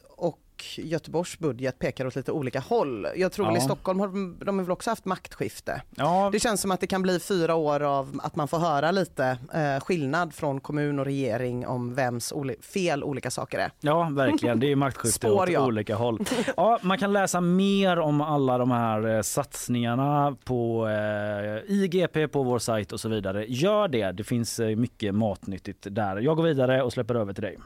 och 0.57 0.79
Göteborgs 0.85 1.39
budget 1.39 1.79
pekar 1.79 2.05
åt 2.05 2.15
lite 2.15 2.31
olika 2.31 2.59
håll. 2.59 3.07
Jag 3.15 3.31
tror 3.31 3.47
Ja. 3.47 3.57
i 3.57 3.61
Stockholm 3.61 3.99
har 3.99 4.07
de, 4.07 4.37
de 4.45 4.57
har 4.57 4.65
väl 4.65 4.71
också 4.71 4.89
haft 4.89 5.05
maktskifte. 5.05 5.81
Ja, 5.95 6.29
Det 6.31 6.39
känns 6.39 6.61
som 6.61 6.71
att 6.71 6.79
det 6.79 6.87
kan 6.87 7.01
bli 7.01 7.19
fyra 7.19 7.55
år 7.55 7.79
av 7.83 8.19
att 8.23 8.35
man 8.35 8.47
får 8.47 8.57
höra 8.59 8.91
lite 8.91 9.37
eh, 9.53 9.79
skillnad 9.83 10.33
från 10.33 10.59
kommun 10.61 10.99
och 10.99 11.05
regering 11.05 11.67
om 11.67 11.93
vems 11.93 12.31
oli- 12.33 12.61
fel 12.61 13.03
olika 13.03 13.31
saker 13.31 13.59
är. 13.59 13.71
Ja, 13.79 14.09
verkligen. 14.11 14.59
Det 14.59 14.71
är 14.71 14.75
maktskifte 14.75 15.19
Spår 15.27 15.43
åt 15.43 15.49
jag. 15.49 15.65
olika 15.67 15.95
håll. 15.95 16.19
Ja, 16.57 16.79
man 16.81 16.97
kan 16.97 17.13
läsa 17.13 17.41
mer 17.41 17.99
om 17.99 18.21
alla 18.21 18.57
de 18.57 18.71
här 18.71 19.15
eh, 19.15 19.21
satsningarna 19.21 20.35
på 20.43 20.87
eh, 20.87 21.71
IGP 21.75 22.27
på 22.27 22.43
vår 22.43 22.59
sajt 22.59 22.91
och 22.91 22.99
så 22.99 23.09
vidare. 23.09 23.45
Gör 23.47 23.87
det. 23.87 24.11
Det 24.11 24.23
finns 24.23 24.59
eh, 24.59 24.75
mycket 24.75 25.15
matnyttigt 25.15 25.87
där. 25.91 26.17
Jag 26.17 26.37
går 26.37 26.43
vidare 26.43 26.83
och 26.83 26.93
släpper 26.93 27.15
över 27.15 27.33
till 27.33 27.43
dig. 27.43 27.57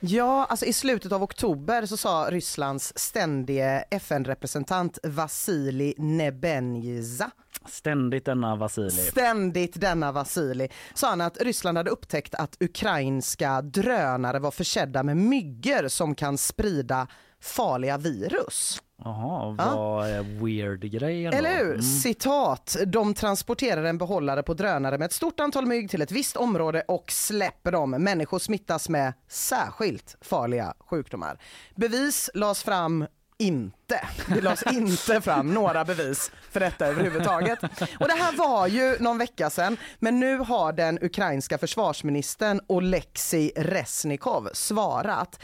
Ja, 0.00 0.44
alltså 0.44 0.66
i 0.66 0.72
slutet 0.72 1.12
av 1.12 1.22
oktober 1.22 1.86
så 1.86 1.96
sa 1.96 2.28
Rysslands 2.30 2.92
ständige 2.96 3.84
FN-representant 3.90 4.98
Vasili 5.02 5.94
Nebenjiza 5.98 7.30
Ständigt 7.66 8.24
denna 8.24 8.56
Vasili. 8.56 8.90
Ständigt 8.90 9.80
denna 9.80 10.12
Vasili 10.12 10.68
sa 10.94 11.08
han 11.08 11.20
att 11.20 11.42
Ryssland 11.42 11.78
hade 11.78 11.90
upptäckt 11.90 12.34
att 12.34 12.56
ukrainska 12.60 13.62
drönare 13.62 14.38
var 14.38 14.50
försedda 14.50 15.02
med 15.02 15.16
myggor 15.16 15.88
som 15.88 16.14
kan 16.14 16.38
sprida 16.38 17.06
farliga 17.40 17.98
virus. 17.98 18.82
Jaha, 19.04 19.54
Ja. 19.58 19.76
vad 19.76 20.08
är 20.10 20.22
weird 20.44 20.80
grejen 20.80 21.30
då? 21.32 21.38
Eller 21.38 21.56
hur? 21.56 21.70
Mm. 21.70 21.82
Citat. 21.82 22.76
De 22.86 23.14
transporterar 23.14 23.84
en 23.84 23.98
behållare 23.98 24.42
på 24.42 24.54
drönare 24.54 24.98
med 24.98 25.06
ett 25.06 25.12
stort 25.12 25.40
antal 25.40 25.66
mygg 25.66 25.90
till 25.90 26.02
ett 26.02 26.12
visst 26.12 26.36
område 26.36 26.82
och 26.88 27.10
släpper 27.12 27.72
dem. 27.72 27.90
Människor 27.90 28.38
smittas 28.38 28.88
med 28.88 29.12
särskilt 29.28 30.16
farliga 30.20 30.74
sjukdomar. 30.90 31.38
Bevis 31.76 32.30
lades 32.34 32.62
fram 32.62 33.06
inte. 33.40 34.00
Det 34.34 34.40
lades 34.40 34.62
inte 34.72 35.20
fram 35.20 35.54
några 35.54 35.84
bevis 35.84 36.30
för 36.50 36.60
detta 36.60 36.86
överhuvudtaget. 36.86 37.58
Och 38.00 38.08
det 38.08 38.14
här 38.14 38.36
var 38.36 38.66
ju 38.66 38.96
någon 39.00 39.18
vecka 39.18 39.50
sedan, 39.50 39.76
men 39.98 40.20
nu 40.20 40.36
har 40.38 40.72
den 40.72 40.98
ukrainska 41.02 41.58
försvarsministern 41.58 42.60
Oleksij 42.66 43.52
Resnikov 43.56 44.48
svarat. 44.52 45.40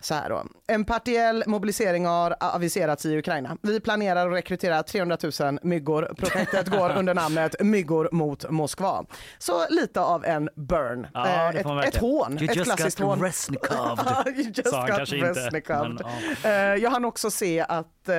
Så 0.00 0.14
här 0.14 0.28
då. 0.28 0.44
En 0.66 0.84
partiell 0.84 1.44
mobilisering 1.46 2.06
har 2.06 2.36
aviserats 2.40 3.06
i 3.06 3.18
Ukraina. 3.18 3.56
Vi 3.62 3.80
planerar 3.80 4.26
att 4.28 4.34
rekrytera 4.36 4.82
300 4.82 5.16
000 5.40 5.58
myggor. 5.62 6.12
Projektet 6.16 6.68
går 6.78 6.96
under 6.96 7.14
namnet 7.14 7.54
Myggor 7.60 8.08
mot 8.12 8.50
Moskva. 8.50 9.04
Så 9.38 9.66
lite 9.70 10.00
av 10.00 10.24
en 10.24 10.48
burn. 10.56 11.06
Ja, 11.14 11.26
Eh, 11.30 11.48
ett, 11.48 11.94
ett 11.94 11.96
hån. 11.96 12.38
You 12.38 12.44
ett 12.50 12.64
klassiskt 12.64 12.98
hån. 13.00 13.18
You 14.26 14.52
just 14.54 14.70
Sa 14.70 14.86
got 14.86 14.98
Resnikoved. 15.12 16.00
men, 16.44 16.52
Eh, 16.52 16.74
Jag 16.82 16.90
hann 16.90 17.04
också 17.04 17.30
se 17.30 17.60
att 17.68 18.08
eh, 18.08 18.14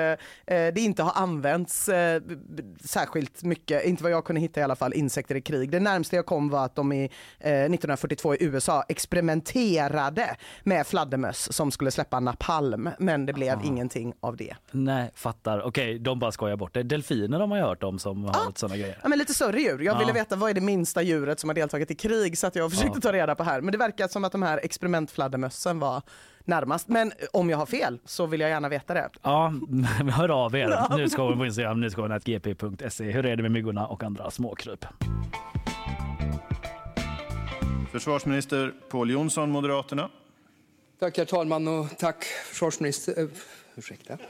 det 0.46 0.78
inte 0.78 1.04
har 1.04 1.22
använts 1.24 1.90
särskilt 2.86 3.44
mycket, 3.44 3.86
inte 3.86 4.04
vad 4.04 4.12
jag 4.12 4.26
kunde 4.26 4.42
hitta 4.42 4.60
i 4.60 4.64
alla 4.64 4.76
fall, 4.76 4.94
insekter 4.94 5.36
i 5.36 5.42
krig. 5.42 5.72
Det 5.72 5.80
närmaste 5.80 6.16
jag 6.16 6.26
kom 6.26 6.50
var 6.50 6.66
att 6.66 6.76
de 6.76 6.92
i 6.94 7.04
eh, 7.40 7.52
1942 7.52 8.36
i 8.36 8.44
USA 8.44 8.84
experimenterade 8.90 10.36
med 10.64 10.88
fladdermöss 10.88 11.54
som 11.54 11.71
skulle 11.72 11.92
släppa 11.92 12.20
napalm, 12.20 12.90
men 13.00 13.26
det 13.26 13.34
blev 13.34 13.60
ingenting 13.64 14.14
av 14.20 14.38
det. 14.38 14.54
Nej, 14.72 15.12
fattar. 15.16 15.62
Okej, 15.62 16.00
de 16.00 16.20
bara 16.20 16.32
skojar 16.32 16.56
bort 16.58 16.74
det. 16.74 16.84
Delfiner 16.84 17.40
har 17.40 17.48
man 17.48 17.58
ju 17.58 17.64
hört 17.64 17.84
om 17.84 18.00
som 18.00 18.24
har 18.24 18.48
lite 18.48 18.60
sådana 18.60 18.78
grejer. 18.78 18.98
Ja, 19.04 19.10
men 19.10 19.20
lite 19.20 19.34
större 19.34 19.62
djur. 19.62 19.80
Jag 19.82 19.96
Ja. 19.96 20.00
ville 20.00 20.14
veta 20.14 20.36
vad 20.36 20.50
är 20.50 20.54
det 20.54 20.62
minsta 20.62 21.02
djuret 21.02 21.40
som 21.40 21.50
har 21.50 21.56
deltagit 21.56 21.92
i 21.92 21.96
krig 21.96 22.38
så 22.38 22.48
att 22.48 22.56
jag 22.56 22.72
försökte 22.72 22.92
Ja. 22.98 23.02
ta 23.02 23.14
reda 23.14 23.36
på 23.36 23.44
här. 23.44 23.62
Men 23.62 23.72
det 23.72 23.78
verkar 23.78 24.08
som 24.08 24.24
att 24.24 24.32
de 24.32 24.42
här 24.44 24.60
experimentfladdermössen 24.64 25.80
var 25.80 26.02
närmast. 26.46 26.88
Men 26.88 27.12
om 27.34 27.50
jag 27.50 27.58
har 27.58 27.66
fel 27.66 28.00
så 28.06 28.26
vill 28.26 28.40
jag 28.42 28.50
gärna 28.50 28.70
veta 28.70 28.94
det. 28.94 29.10
Ja, 29.22 29.54
hör 30.12 30.30
av 30.46 30.56
er. 30.56 30.96
Nu 30.98 31.10
ska 31.10 31.28
vi 31.28 31.36
på 31.36 31.46
Instagram, 31.46 31.80
nyhetsgp.se. 31.82 33.12
Hur 33.12 33.26
är 33.26 33.36
det 33.36 33.42
med 33.44 33.52
myggorna 33.52 33.88
och 33.88 34.04
andra 34.04 34.32
småkryp? 34.32 34.86
Försvarsminister 37.92 38.74
Pål 38.90 39.10
Jonsson, 39.12 39.52
Moderaterna. 39.52 40.10
Tack 41.02 41.18
herr 41.18 41.26
talman 41.26 41.68
och 41.68 41.88
tack 41.98 42.24
försvarsminister... 42.24 43.22
Uh, 43.22 43.30
ursäkta. 43.76 44.18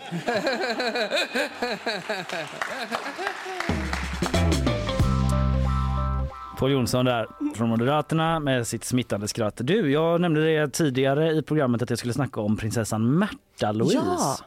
Paul 6.60 6.72
Jonsson 6.72 7.06
där 7.06 7.28
från 7.56 7.70
Moderaterna 7.70 8.40
med 8.40 8.68
sitt 8.68 8.84
smittande 8.84 9.28
skratt. 9.28 9.58
Du, 9.58 9.92
jag 9.92 10.22
nämnde 10.22 10.46
det 10.46 10.70
tidigare 10.70 11.32
i 11.32 11.42
programmet 11.42 11.82
att 11.82 11.90
jag 11.90 12.00
skulle 12.00 12.14
snacka 12.14 12.42
om 12.42 12.58
prinsessan 12.58 13.20
Märta 13.20 13.72
Louise. 13.72 13.96
Ja. 13.96 14.38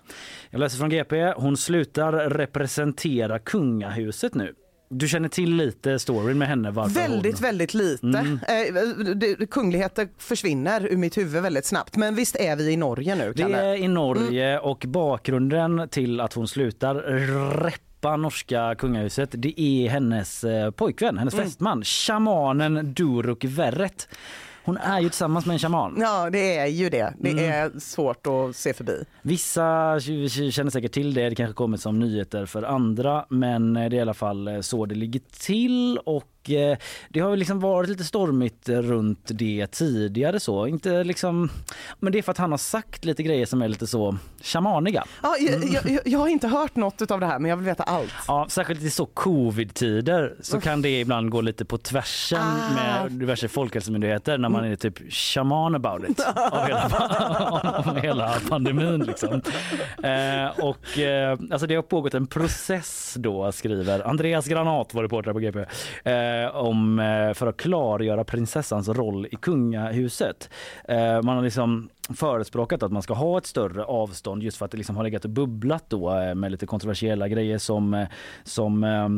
Jag 0.50 0.58
läser 0.58 0.78
från 0.78 0.90
GP. 0.90 1.32
Hon 1.36 1.56
slutar 1.56 2.12
representera 2.12 3.38
kungahuset 3.38 4.34
nu. 4.34 4.54
Du 4.98 5.08
känner 5.08 5.28
till 5.28 5.56
lite 5.56 5.98
storyn 5.98 6.38
med 6.38 6.48
henne? 6.48 6.70
Varför 6.70 6.94
Väldigt, 6.94 7.34
hon... 7.38 7.42
väldigt 7.42 7.74
lite. 7.74 8.06
Mm. 8.06 8.38
Eh, 8.48 9.14
det, 9.14 9.50
kungligheter 9.50 10.08
försvinner 10.18 10.86
ur 10.92 10.96
mitt 10.96 11.18
huvud 11.18 11.42
väldigt 11.42 11.66
snabbt. 11.66 11.96
Men 11.96 12.14
visst 12.14 12.36
är 12.36 12.56
vi 12.56 12.70
i 12.72 12.76
Norge 12.76 13.14
nu, 13.14 13.32
Det 13.36 13.42
Kalle? 13.42 13.58
är 13.58 13.74
i 13.74 13.88
Norge 13.88 14.50
Mm. 14.50 14.64
och 14.64 14.84
bakgrunden 14.88 15.88
till 15.90 16.20
att 16.20 16.32
hon 16.32 16.48
slutar 16.48 16.94
reppa 17.64 18.16
norska 18.16 18.74
kungahuset 18.78 19.28
det 19.32 19.60
är 19.60 19.88
hennes 19.88 20.44
eh, 20.44 20.70
pojkvän, 20.70 21.18
hennes 21.18 21.34
Mm. 21.34 21.46
fästman, 21.46 21.84
shamanen 21.84 22.94
Duruk 22.94 23.44
Verret. 23.44 24.08
Hon 24.64 24.76
är 24.76 25.00
ju 25.00 25.08
tillsammans 25.08 25.46
med 25.46 25.54
en 25.54 25.58
shaman. 25.58 25.96
Ja, 26.00 26.30
det 26.30 26.56
är 26.56 26.66
ju 26.66 26.90
det. 26.90 27.14
Det 27.20 27.30
Mm. 27.30 27.44
är 27.52 27.80
svårt 27.80 28.26
att 28.26 28.56
se 28.56 28.72
förbi. 28.74 29.04
Vissa 29.22 30.00
känner 30.50 30.70
säkert 30.70 30.92
till 30.92 31.14
det, 31.14 31.28
det 31.28 31.34
kanske 31.34 31.54
kommer 31.54 31.76
som 31.76 31.98
nyheter 31.98 32.46
för 32.46 32.62
andra 32.62 33.26
men 33.28 33.74
det 33.74 33.80
är 33.80 33.94
i 33.94 34.00
alla 34.00 34.14
fall 34.14 34.48
eh, 34.48 34.60
så 34.60 34.86
det 34.86 34.94
ligger 34.94 35.20
till 35.40 35.98
och 36.06 36.24
eh, 36.50 36.78
det 37.08 37.20
har 37.20 37.36
liksom 37.36 37.60
varit 37.60 37.88
lite 37.90 38.04
stormigt 38.04 38.68
runt 38.68 39.30
det 39.32 39.66
tidigare 39.66 40.40
så. 40.40 40.66
Inte 40.66 41.04
liksom, 41.04 41.50
men 42.00 42.12
det 42.12 42.18
är 42.18 42.22
för 42.22 42.32
att 42.32 42.38
han 42.38 42.50
har 42.50 42.58
sagt 42.58 43.04
lite 43.04 43.22
grejer 43.22 43.46
som 43.46 43.62
är 43.62 43.68
lite 43.68 43.86
så 43.86 44.16
shamaniga. 44.42 45.04
Ja, 45.22 45.36
jag, 45.40 45.64
jag, 45.64 45.90
jag- 45.90 46.00
jag 46.08 46.18
har 46.18 46.28
inte 46.28 46.48
hört 46.48 46.76
något 46.76 47.10
av 47.10 47.20
det 47.20 47.26
här, 47.26 47.38
men 47.38 47.48
jag 47.48 47.56
vill 47.56 47.66
veta 47.66 47.82
allt. 47.82 48.12
Ja, 48.28 48.46
särskilt 48.48 48.82
i 48.82 48.90
så 48.90 49.06
covid-tider 49.06 50.34
så 50.40 50.60
kan 50.60 50.82
det 50.82 51.00
ibland 51.00 51.30
gå 51.30 51.40
lite 51.40 51.64
på 51.64 51.78
tvärsen 51.78 52.38
Ah. 52.42 52.74
med 53.02 53.12
diverse 53.12 53.48
folkhälsomyndigheter 53.48 54.38
när 54.38 54.48
man 54.48 54.64
är 54.64 54.76
typ 54.76 55.12
shaman 55.12 55.74
about 55.74 56.08
it 56.10 56.20
av 56.50 56.66
hela, 56.66 57.82
om 57.86 57.96
hela 57.96 58.34
pandemin. 58.48 59.00
Liksom. 59.04 59.42
Eh, 60.02 60.64
och, 60.64 60.98
eh, 60.98 61.38
alltså 61.50 61.66
det 61.66 61.74
har 61.74 61.82
pågått 61.82 62.14
en 62.14 62.26
process 62.26 63.14
då, 63.18 63.52
skriver 63.52 64.06
Andreas 64.08 64.46
Granat, 64.46 64.88
vår 64.92 65.02
reporter 65.02 65.32
på 65.32 65.38
GP, 65.40 65.58
eh, 65.58 65.66
om, 66.52 66.98
eh, 66.98 67.34
för 67.34 67.46
att 67.46 67.56
klargöra 67.56 68.24
prinsessans 68.24 68.88
roll 68.88 69.26
i 69.26 69.36
kungahuset. 69.36 70.50
Eh, 70.88 71.22
man 71.22 71.36
har 71.36 71.42
liksom 71.42 71.88
förespråkat 72.14 72.82
att 72.82 72.92
man 72.92 73.02
ska 73.02 73.14
ha 73.14 73.38
ett 73.38 73.46
större 73.46 73.84
avstånd 73.84 74.42
just 74.42 74.56
för 74.56 74.64
att 74.64 74.70
det 74.70 74.76
liksom 74.76 74.96
har 74.96 75.04
legat 75.04 75.24
och 75.24 75.30
bubblat 75.30 75.84
då 75.88 76.16
eh, 76.18 76.34
med 76.34 76.52
lite 76.52 76.66
kontroversiella 76.66 77.28
grejer 77.28 77.58
som, 77.58 77.94
eh, 77.94 78.08
som 78.44 78.84
eh, 78.84 79.08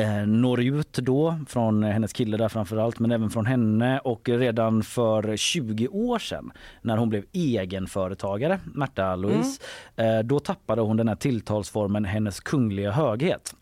eh, 0.00 0.26
når 0.26 0.62
ut 0.62 0.92
då 0.92 1.38
från 1.48 1.82
hennes 1.82 2.12
kille 2.12 2.36
där 2.36 2.48
framförallt 2.48 2.98
men 2.98 3.12
även 3.12 3.30
från 3.30 3.46
henne 3.46 3.98
och 3.98 4.28
redan 4.28 4.82
för 4.82 5.36
20 5.36 5.88
år 5.88 6.18
sedan 6.18 6.52
när 6.82 6.96
hon 6.96 7.08
blev 7.08 7.24
egenföretagare, 7.32 8.60
Märta 8.74 9.16
Louise, 9.16 9.62
eh, 9.96 10.18
då 10.18 10.40
tappade 10.40 10.82
hon 10.82 10.96
den 10.96 11.08
här 11.08 11.16
tilltalsformen 11.16 12.04
hennes 12.04 12.40
kungliga 12.40 12.90
höghet. 12.90 13.54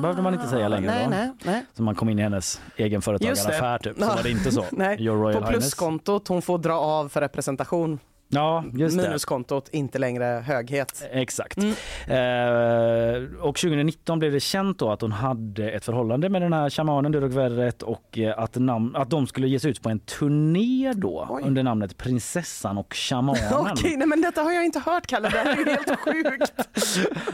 Behövde 0.00 0.22
man 0.22 0.34
inte 0.34 0.46
säga 0.46 0.68
längre 0.68 0.90
nej, 0.90 1.04
då. 1.04 1.10
nej, 1.10 1.30
nej. 1.44 1.64
Så 1.72 1.82
man 1.82 1.94
kom 1.94 2.08
in 2.08 2.18
i 2.18 2.22
hennes 2.22 2.60
egenföretagaraffär 2.76 3.78
typ, 3.78 3.98
så 3.98 4.06
var 4.06 4.22
det 4.22 4.30
inte 4.30 4.52
så. 4.52 4.64
Nej. 4.72 5.08
På 5.08 5.46
pluskontot 5.48 6.28
hon 6.28 6.42
får 6.42 6.58
dra 6.58 6.74
av 6.74 7.08
för 7.08 7.20
representation. 7.20 7.98
Ja, 8.28 8.64
just 8.72 8.96
det. 8.96 9.02
Minuskontot 9.02 9.68
inte 9.72 9.98
längre 9.98 10.24
höghet. 10.46 11.02
Exakt. 11.12 11.58
Mm. 11.58 11.74
Eh, 12.08 13.22
och 13.40 13.56
2019 13.56 14.18
blev 14.18 14.32
det 14.32 14.40
känt 14.40 14.78
då 14.78 14.90
att 14.90 15.00
hon 15.00 15.12
hade 15.12 15.70
ett 15.70 15.84
förhållande 15.84 16.28
med 16.28 16.42
den 16.42 16.52
här 16.52 16.70
shamanen 16.70 17.12
Durok 17.12 17.32
Verret 17.32 17.82
och 17.82 18.18
eh, 18.18 18.38
att, 18.38 18.56
nam- 18.56 18.96
att 18.96 19.10
de 19.10 19.26
skulle 19.26 19.48
ge 19.48 19.60
sig 19.60 19.70
ut 19.70 19.82
på 19.82 19.88
en 19.88 19.98
turné 20.00 20.92
då 20.96 21.38
under 21.42 21.62
namnet 21.62 21.96
Prinsessan 21.96 22.78
och 22.78 22.94
shamanen. 22.94 23.42
Okej, 23.52 23.96
nej 23.96 24.06
men 24.08 24.20
detta 24.22 24.42
har 24.42 24.52
jag 24.52 24.64
inte 24.64 24.78
hört 24.80 25.06
Kalle, 25.06 25.28
det 25.28 25.38
här 25.38 25.60
är 25.60 25.66
helt 25.66 26.00
sjukt. 26.04 26.52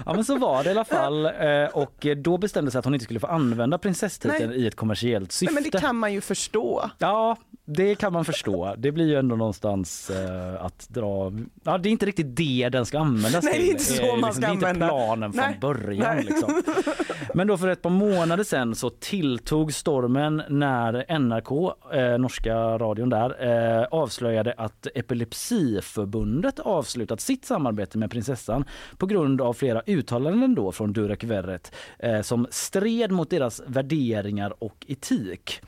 Ja 0.07 0.13
men 0.15 0.25
så 0.25 0.39
var 0.39 0.65
det 0.65 0.69
i 0.69 0.73
alla 0.73 0.85
fall 0.85 1.27
eh, 1.27 1.65
och 1.73 2.07
då 2.17 2.39
bestämde 2.39 2.71
sig 2.71 2.79
att 2.79 2.85
hon 2.85 2.95
inte 2.95 3.05
skulle 3.05 3.21
få 3.21 3.27
använda 3.27 3.79
prinsesstiteln 3.79 4.53
i 4.53 4.67
ett 4.67 4.77
kommersiellt 4.77 5.33
syfte. 5.33 5.55
Nej, 5.55 5.63
men 5.63 5.71
det 5.73 5.81
kan 5.81 5.97
man 5.97 6.13
ju 6.13 6.21
förstå. 6.21 6.91
Ja, 6.99 7.37
det 7.65 7.95
kan 7.95 8.13
man 8.13 8.25
förstå. 8.25 8.75
Det 8.79 8.93
blir 8.93 9.07
ju 9.09 9.17
ändå 9.17 9.37
någonstans 9.37 10.11
eh, 10.11 10.65
att 10.65 10.80
dra... 10.89 11.33
Ja, 11.65 11.79
det 11.79 11.89
är 11.89 11.91
inte 11.91 12.07
riktigt 12.07 12.37
det 12.37 12.69
den 12.73 12.87
ska 12.87 12.99
användas 12.99 13.45
Nej, 13.45 13.53
till. 13.53 13.63
det 13.63 13.69
är 13.69 13.73
inte 13.73 13.85
så 13.85 14.17
man 14.17 14.35
ska 14.35 14.41
det 14.41 14.47
är 14.47 14.53
inte 14.53 14.75
planen 14.75 15.33
från 15.33 15.45
Nej. 15.45 15.59
början. 15.61 16.17
Nej. 16.17 16.25
Liksom. 16.25 16.63
Men 17.35 17.47
då 17.47 17.59
för 17.59 17.69
ett 17.69 17.83
par 17.83 17.91
månader 17.91 18.45
sedan 18.45 18.75
så 18.75 18.91
tilltog 18.91 19.73
stormen 19.73 20.43
när 20.49 21.19
NRK, 21.19 21.73
eh, 21.95 22.19
norska 22.19 22.55
radion 22.55 23.09
där, 23.09 23.47
eh, 23.81 23.87
avslöjade 23.91 24.55
att 24.57 24.87
Epilepsiförbundet 24.95 26.59
avslutat 26.59 27.21
sitt 27.21 27.45
samarbete 27.45 27.99
med 27.99 28.11
prinsessan 28.11 28.65
på 28.97 29.07
grund 29.07 29.41
av 29.41 29.53
flera 29.53 29.83
uttalanden 29.87 30.55
då 30.55 30.73
från 30.73 30.93
Durek 30.93 31.25
Verret 31.25 31.75
eh, 31.99 32.21
som 32.21 32.47
stred 32.51 33.11
mot 33.11 33.31
deras 33.31 33.63
värderingar 33.67 34.55
och 34.59 34.87
etik. 34.89 35.61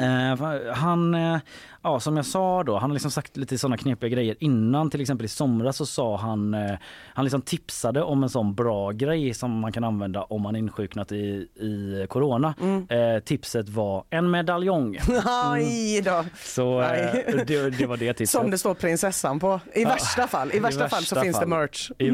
Eh, 0.00 0.72
han, 0.74 1.14
eh, 1.14 1.38
ja 1.84 2.00
som 2.00 2.16
jag 2.16 2.26
sa 2.26 2.62
då, 2.62 2.78
han 2.78 2.90
har 2.90 2.94
liksom 2.94 3.10
sagt 3.10 3.36
lite 3.36 3.58
sådana 3.58 3.76
knepiga 3.76 4.10
grejer 4.10 4.36
innan. 4.40 4.90
Till 4.90 5.00
exempel 5.00 5.24
i 5.24 5.28
somras 5.28 5.76
så 5.76 5.86
sa 5.86 6.16
han, 6.16 6.54
eh, 6.54 6.76
han 7.14 7.24
liksom 7.24 7.42
tipsade 7.42 8.02
om 8.02 8.22
en 8.22 8.28
sån 8.28 8.54
bra 8.54 8.90
grej 8.90 9.34
som 9.34 9.58
man 9.58 9.72
kan 9.72 9.84
använda 9.84 10.22
om 10.22 10.42
man 10.42 10.56
insjuknat 10.56 11.12
i, 11.12 11.48
i 11.60 12.06
corona. 12.08 12.54
Eh, 12.88 13.22
tipset 13.24 13.68
var 13.68 14.04
en 14.10 14.30
medaljong. 14.30 14.98
Aj 15.24 16.02
då. 16.02 16.24
Så 16.44 16.80
eh, 16.82 17.12
det, 17.46 17.70
det 17.70 17.86
var 17.86 17.96
det 17.96 18.12
tipset. 18.14 18.40
Som 18.40 18.50
det 18.50 18.58
står 18.58 18.74
prinsessan 18.74 19.40
på. 19.40 19.60
I 19.74 19.82
Ja, 19.82 19.88
värsta 19.88 20.26
fall. 20.26 20.50
I 20.52 20.58
värsta, 20.58 20.88
fall 20.88 21.04
så 21.04 21.20
finns 21.20 21.40
det 21.40 21.46
merch. 21.46 21.90
I, 21.98 22.12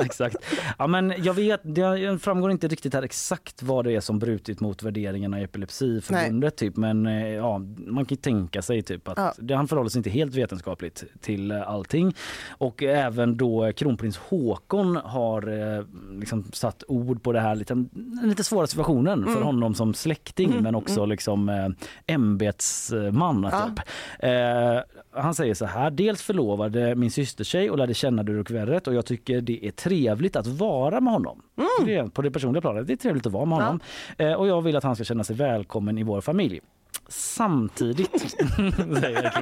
exakt. 0.04 0.36
Ja, 0.78 0.86
men 0.86 1.14
jag 1.18 1.34
vet, 1.34 1.60
det 1.62 2.18
framgår 2.22 2.50
inte 2.50 2.68
riktigt 2.68 2.94
här 2.94 3.02
exakt 3.02 3.62
vad 3.62 3.84
det 3.84 3.92
är 3.94 4.00
som 4.00 4.18
brutit 4.18 4.60
mot 4.60 4.82
värderingarna 4.82 5.40
i 5.40 5.44
Epilepsiförbundet. 5.44 6.56
Typ. 6.56 6.76
Men 6.76 7.06
eh, 7.06 7.28
ja, 7.28 7.58
man 7.86 8.04
kan 8.04 8.14
ju 8.14 8.16
tänka 8.16 8.62
sig 8.62 8.82
typ 8.88 9.08
att 9.08 9.34
Ja. 9.48 9.56
han 9.56 9.68
förhåller 9.68 9.90
sig 9.90 9.98
inte 9.98 10.10
helt 10.10 10.34
vetenskapligt 10.34 11.04
till 11.20 11.50
eh, 11.50 11.68
allting. 11.68 12.14
Och 12.50 12.82
även 12.82 13.36
då 13.36 13.72
kronprins 13.72 14.16
Håkon 14.16 14.96
har 14.96 15.42
eh, 15.78 15.84
liksom 16.20 16.44
satt 16.52 16.84
ord 16.88 17.22
på 17.22 17.32
det 17.32 17.40
här 17.40 17.54
lite, 17.54 17.84
lite 18.22 18.44
svåra 18.44 18.66
situationen 18.66 19.22
för 19.24 19.30
Mm. 19.30 19.42
honom 19.42 19.74
som 19.74 19.94
släkting 19.94 20.50
Mm, 20.50 20.62
men 20.62 20.74
också 20.74 21.04
liksom 21.06 21.48
eh, 21.48 21.68
ämbetsman. 22.06 23.48
Ja. 23.52 23.66
Typ. 23.68 23.78
Eh, 24.18 25.20
han 25.22 25.34
säger 25.34 25.54
så 25.54 25.64
här, 25.64 25.90
dels 25.90 26.22
förlovade 26.22 26.94
min 26.94 27.10
systertjej 27.10 27.70
och 27.70 27.78
lärde 27.78 27.94
känna 27.94 28.22
Durek 28.22 28.50
Verret 28.50 28.86
och 28.86 28.94
jag 28.94 29.06
tycker 29.06 29.40
det 29.40 29.66
är 29.66 29.70
trevligt 29.70 30.36
att 30.36 30.46
vara 30.46 31.00
med 31.00 31.12
honom. 31.12 31.42
Det 31.84 31.94
är 31.94 32.06
på 32.06 32.22
det 32.22 32.30
personliga 32.30 32.60
planet, 32.60 32.86
det 32.86 32.92
är 32.92 32.96
trevligt 32.96 33.26
att 33.26 33.32
vara 33.32 33.44
med 33.44 33.58
honom. 33.58 33.80
Eh, 34.18 34.32
och 34.32 34.48
jag 34.48 34.62
vill 34.62 34.76
att 34.76 34.84
han 34.84 34.94
ska 34.94 35.04
känna 35.04 35.24
sig 35.24 35.36
välkommen 35.36 35.98
i 35.98 36.02
vår 36.02 36.20
familj. 36.20 36.60
Samtidigt, 37.08 38.20
säger 39.00 39.32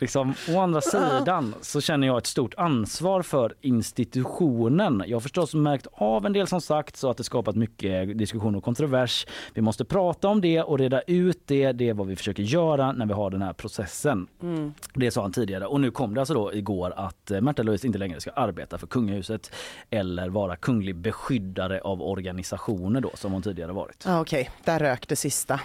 liksom, 0.00 0.34
å 0.48 0.60
andra 0.60 0.80
sidan 0.80 1.54
så 1.60 1.80
känner 1.80 2.06
jag 2.06 2.18
ett 2.18 2.26
stort 2.26 2.54
ansvar 2.54 3.22
för 3.22 3.54
institutionen. 3.60 5.04
Jag 5.06 5.16
har 5.16 5.20
förstås 5.20 5.54
märkt 5.54 5.86
av 5.92 6.26
en 6.26 6.32
del 6.32 6.46
som 6.46 6.60
sagt 6.60 6.96
så 6.96 7.10
att 7.10 7.16
det 7.16 7.24
skapat 7.24 7.56
mycket 7.56 8.18
diskussion 8.18 8.54
och 8.54 8.64
kontrovers. 8.64 9.26
Vi 9.54 9.62
måste 9.62 9.84
prata 9.84 10.28
om 10.28 10.40
det 10.40 10.62
och 10.62 10.78
reda 10.78 11.00
ut 11.00 11.42
det. 11.46 11.72
Det 11.72 11.88
är 11.88 11.94
vad 11.94 12.06
vi 12.06 12.16
försöker 12.16 12.42
göra 12.42 12.92
när 12.92 13.06
vi 13.06 13.12
har 13.12 13.30
den 13.30 13.42
här 13.42 13.52
processen. 13.52 14.26
Mm. 14.42 14.74
Det 14.94 15.10
sa 15.10 15.22
han 15.22 15.32
tidigare 15.32 15.66
och 15.66 15.80
nu 15.80 15.90
kom 15.90 16.14
det 16.14 16.20
alltså 16.20 16.34
då 16.34 16.54
igår 16.54 16.92
att 16.96 17.30
eh, 17.30 17.40
Märta 17.40 17.62
Louise 17.62 17.86
inte 17.86 17.98
längre 17.98 18.20
ska 18.20 18.30
arbeta 18.30 18.78
för 18.78 18.86
kungahuset 18.86 19.52
eller 19.90 20.28
vara 20.28 20.56
kunglig 20.56 20.96
beskyddare 20.96 21.80
av 21.80 22.02
organisationer 22.02 23.00
då 23.00 23.10
som 23.14 23.32
hon 23.32 23.42
tidigare 23.42 23.72
varit. 23.72 24.04
Okej, 24.08 24.50
där 24.64 24.78
rök 24.78 25.08
det 25.08 25.16
sista. 25.16 25.60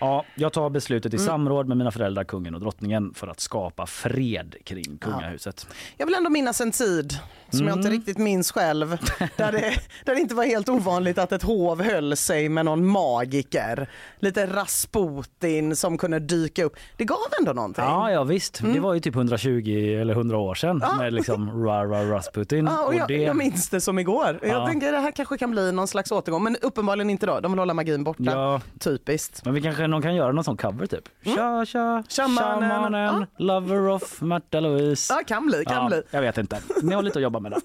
Ja, 0.00 0.24
jag 0.34 0.52
tar 0.52 0.70
beslutet 0.70 1.14
i 1.14 1.16
Mm. 1.16 1.26
samråd 1.26 1.68
med 1.68 1.76
mina 1.76 1.90
föräldrar, 1.90 2.24
kungen 2.24 2.54
och 2.54 2.60
drottningen 2.60 3.14
för 3.14 3.26
att 3.28 3.40
skapa 3.40 3.86
fred 3.86 4.54
kring 4.64 4.98
kungahuset. 4.98 5.66
Jag 5.96 6.06
vill 6.06 6.14
ändå 6.14 6.30
minnas 6.30 6.60
en 6.60 6.70
tid 6.72 7.18
som 7.50 7.66
jag 7.66 7.76
inte 7.76 7.88
Mm. 7.88 7.98
riktigt 7.98 8.18
minns 8.18 8.52
själv. 8.52 8.90
Där 9.36 9.52
det, 9.52 9.74
där 10.04 10.14
det 10.14 10.20
inte 10.20 10.34
var 10.34 10.44
helt 10.44 10.68
ovanligt 10.68 11.18
att 11.18 11.32
ett 11.32 11.42
hov 11.42 11.82
höll 11.82 12.16
sig 12.16 12.48
med 12.48 12.64
någon 12.64 12.86
magiker. 12.86 13.90
Lite 14.18 14.46
Rasputin 14.46 15.76
som 15.76 15.98
kunde 15.98 16.18
dyka 16.18 16.64
upp. 16.64 16.76
Det 16.96 17.04
gav 17.04 17.18
ändå 17.38 17.52
någonting. 17.52 17.84
Ja, 17.84 18.10
ja 18.10 18.24
visst. 18.24 18.60
Mm. 18.60 18.72
Det 18.74 18.80
var 18.80 18.94
ju 18.94 19.00
typ 19.00 19.14
120 19.14 19.96
eller 20.00 20.14
100 20.14 20.38
år 20.38 20.54
sedan 20.54 20.78
Ja. 20.82 20.96
med 20.96 21.12
liksom 21.12 21.64
Ra 21.64 21.84
Ra 21.84 22.04
Rasputin. 22.16 22.66
Ja, 22.66 22.84
och 22.84 22.94
jag, 22.94 23.08
det... 23.08 23.16
jag 23.16 23.36
minns 23.36 23.68
det 23.68 23.80
som 23.80 23.98
igår. 23.98 24.38
Jag 24.42 24.50
Ja. 24.50 24.66
tänker 24.66 24.92
det 24.92 24.98
här 24.98 25.10
kanske 25.10 25.38
kan 25.38 25.50
bli 25.50 25.72
någon 25.72 25.88
slags 25.88 26.12
återgång 26.12 26.42
men 26.44 26.56
uppenbarligen 26.62 27.10
inte 27.10 27.26
då. 27.26 27.40
De 27.40 27.52
vill 27.52 27.58
hålla 27.58 27.74
magin 27.74 28.04
borta. 28.04 28.22
Ja. 28.24 28.60
Typiskt. 28.80 29.44
Men 29.44 29.54
vi 29.54 29.62
kanske 29.62 29.83
någon 29.88 30.02
kan 30.02 30.14
göra 30.14 30.32
någon 30.32 30.44
sån 30.44 30.56
cover 30.56 30.86
typ. 30.86 31.08
Tja 31.24 31.64
tja, 31.66 32.02
Shamanen. 32.08 32.70
shamanen, 32.70 33.26
lover 33.36 33.88
of 33.88 34.22
Märta 34.22 34.60
Louise. 34.60 35.14
Ja, 35.14 35.22
kan 35.26 35.46
bli, 35.46 35.64
kan 35.64 35.76
ja, 35.76 35.88
bli. 35.88 36.02
Jag 36.10 36.20
vet 36.20 36.38
inte. 36.38 36.62
Ni 36.82 36.94
har 36.94 37.02
lite 37.02 37.18
att 37.18 37.22
jobba 37.22 37.40
med 37.40 37.52
där. 37.52 37.60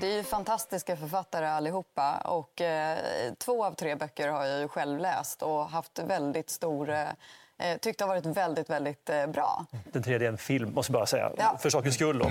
Det 0.00 0.12
är 0.12 0.16
ju 0.16 0.22
fantastiska 0.22 0.96
författare 0.96 1.46
allihopa 1.46 2.16
och 2.16 2.60
eh, 2.60 2.98
två 3.38 3.64
av 3.64 3.72
tre 3.72 3.96
böcker 3.96 4.28
har 4.28 4.44
jag 4.44 4.60
ju 4.60 4.68
själv 4.68 4.98
läst 4.98 5.42
och 5.42 5.66
haft 5.70 5.98
väldigt 5.98 6.50
stor 6.50 6.90
eh, 6.90 7.00
eh 7.00 7.78
tyckt 7.80 8.00
har 8.00 8.08
varit 8.08 8.26
väldigt, 8.26 8.70
väldigt 8.70 9.10
eh, 9.10 9.26
bra. 9.26 9.66
Den 9.92 10.02
tredje 10.02 10.28
är 10.28 10.32
en 10.32 10.38
film, 10.38 10.74
måste 10.74 10.92
jag 10.92 11.00
bara 11.00 11.06
säga. 11.06 11.32
Ja. 11.38 11.58
För 11.62 11.70
sakens 11.70 11.94
skull. 11.94 12.18
Då. 12.18 12.30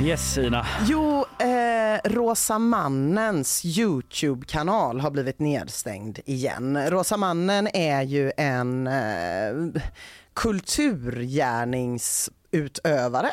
Yes, 0.00 0.38
Ina. 0.38 0.66
Jo, 0.88 1.26
eh, 1.38 2.00
Rosa 2.10 2.58
Mannens 2.58 3.64
Youtube-kanal 3.64 5.00
har 5.00 5.10
blivit 5.10 5.38
nedstängd 5.38 6.18
igen. 6.24 6.90
Rosa 6.90 7.16
Mannen 7.16 7.68
är 7.74 8.02
ju 8.02 8.32
en 8.36 8.86
eh, 8.86 9.82
kulturgärnings 10.34 12.30
utövare. 12.54 13.32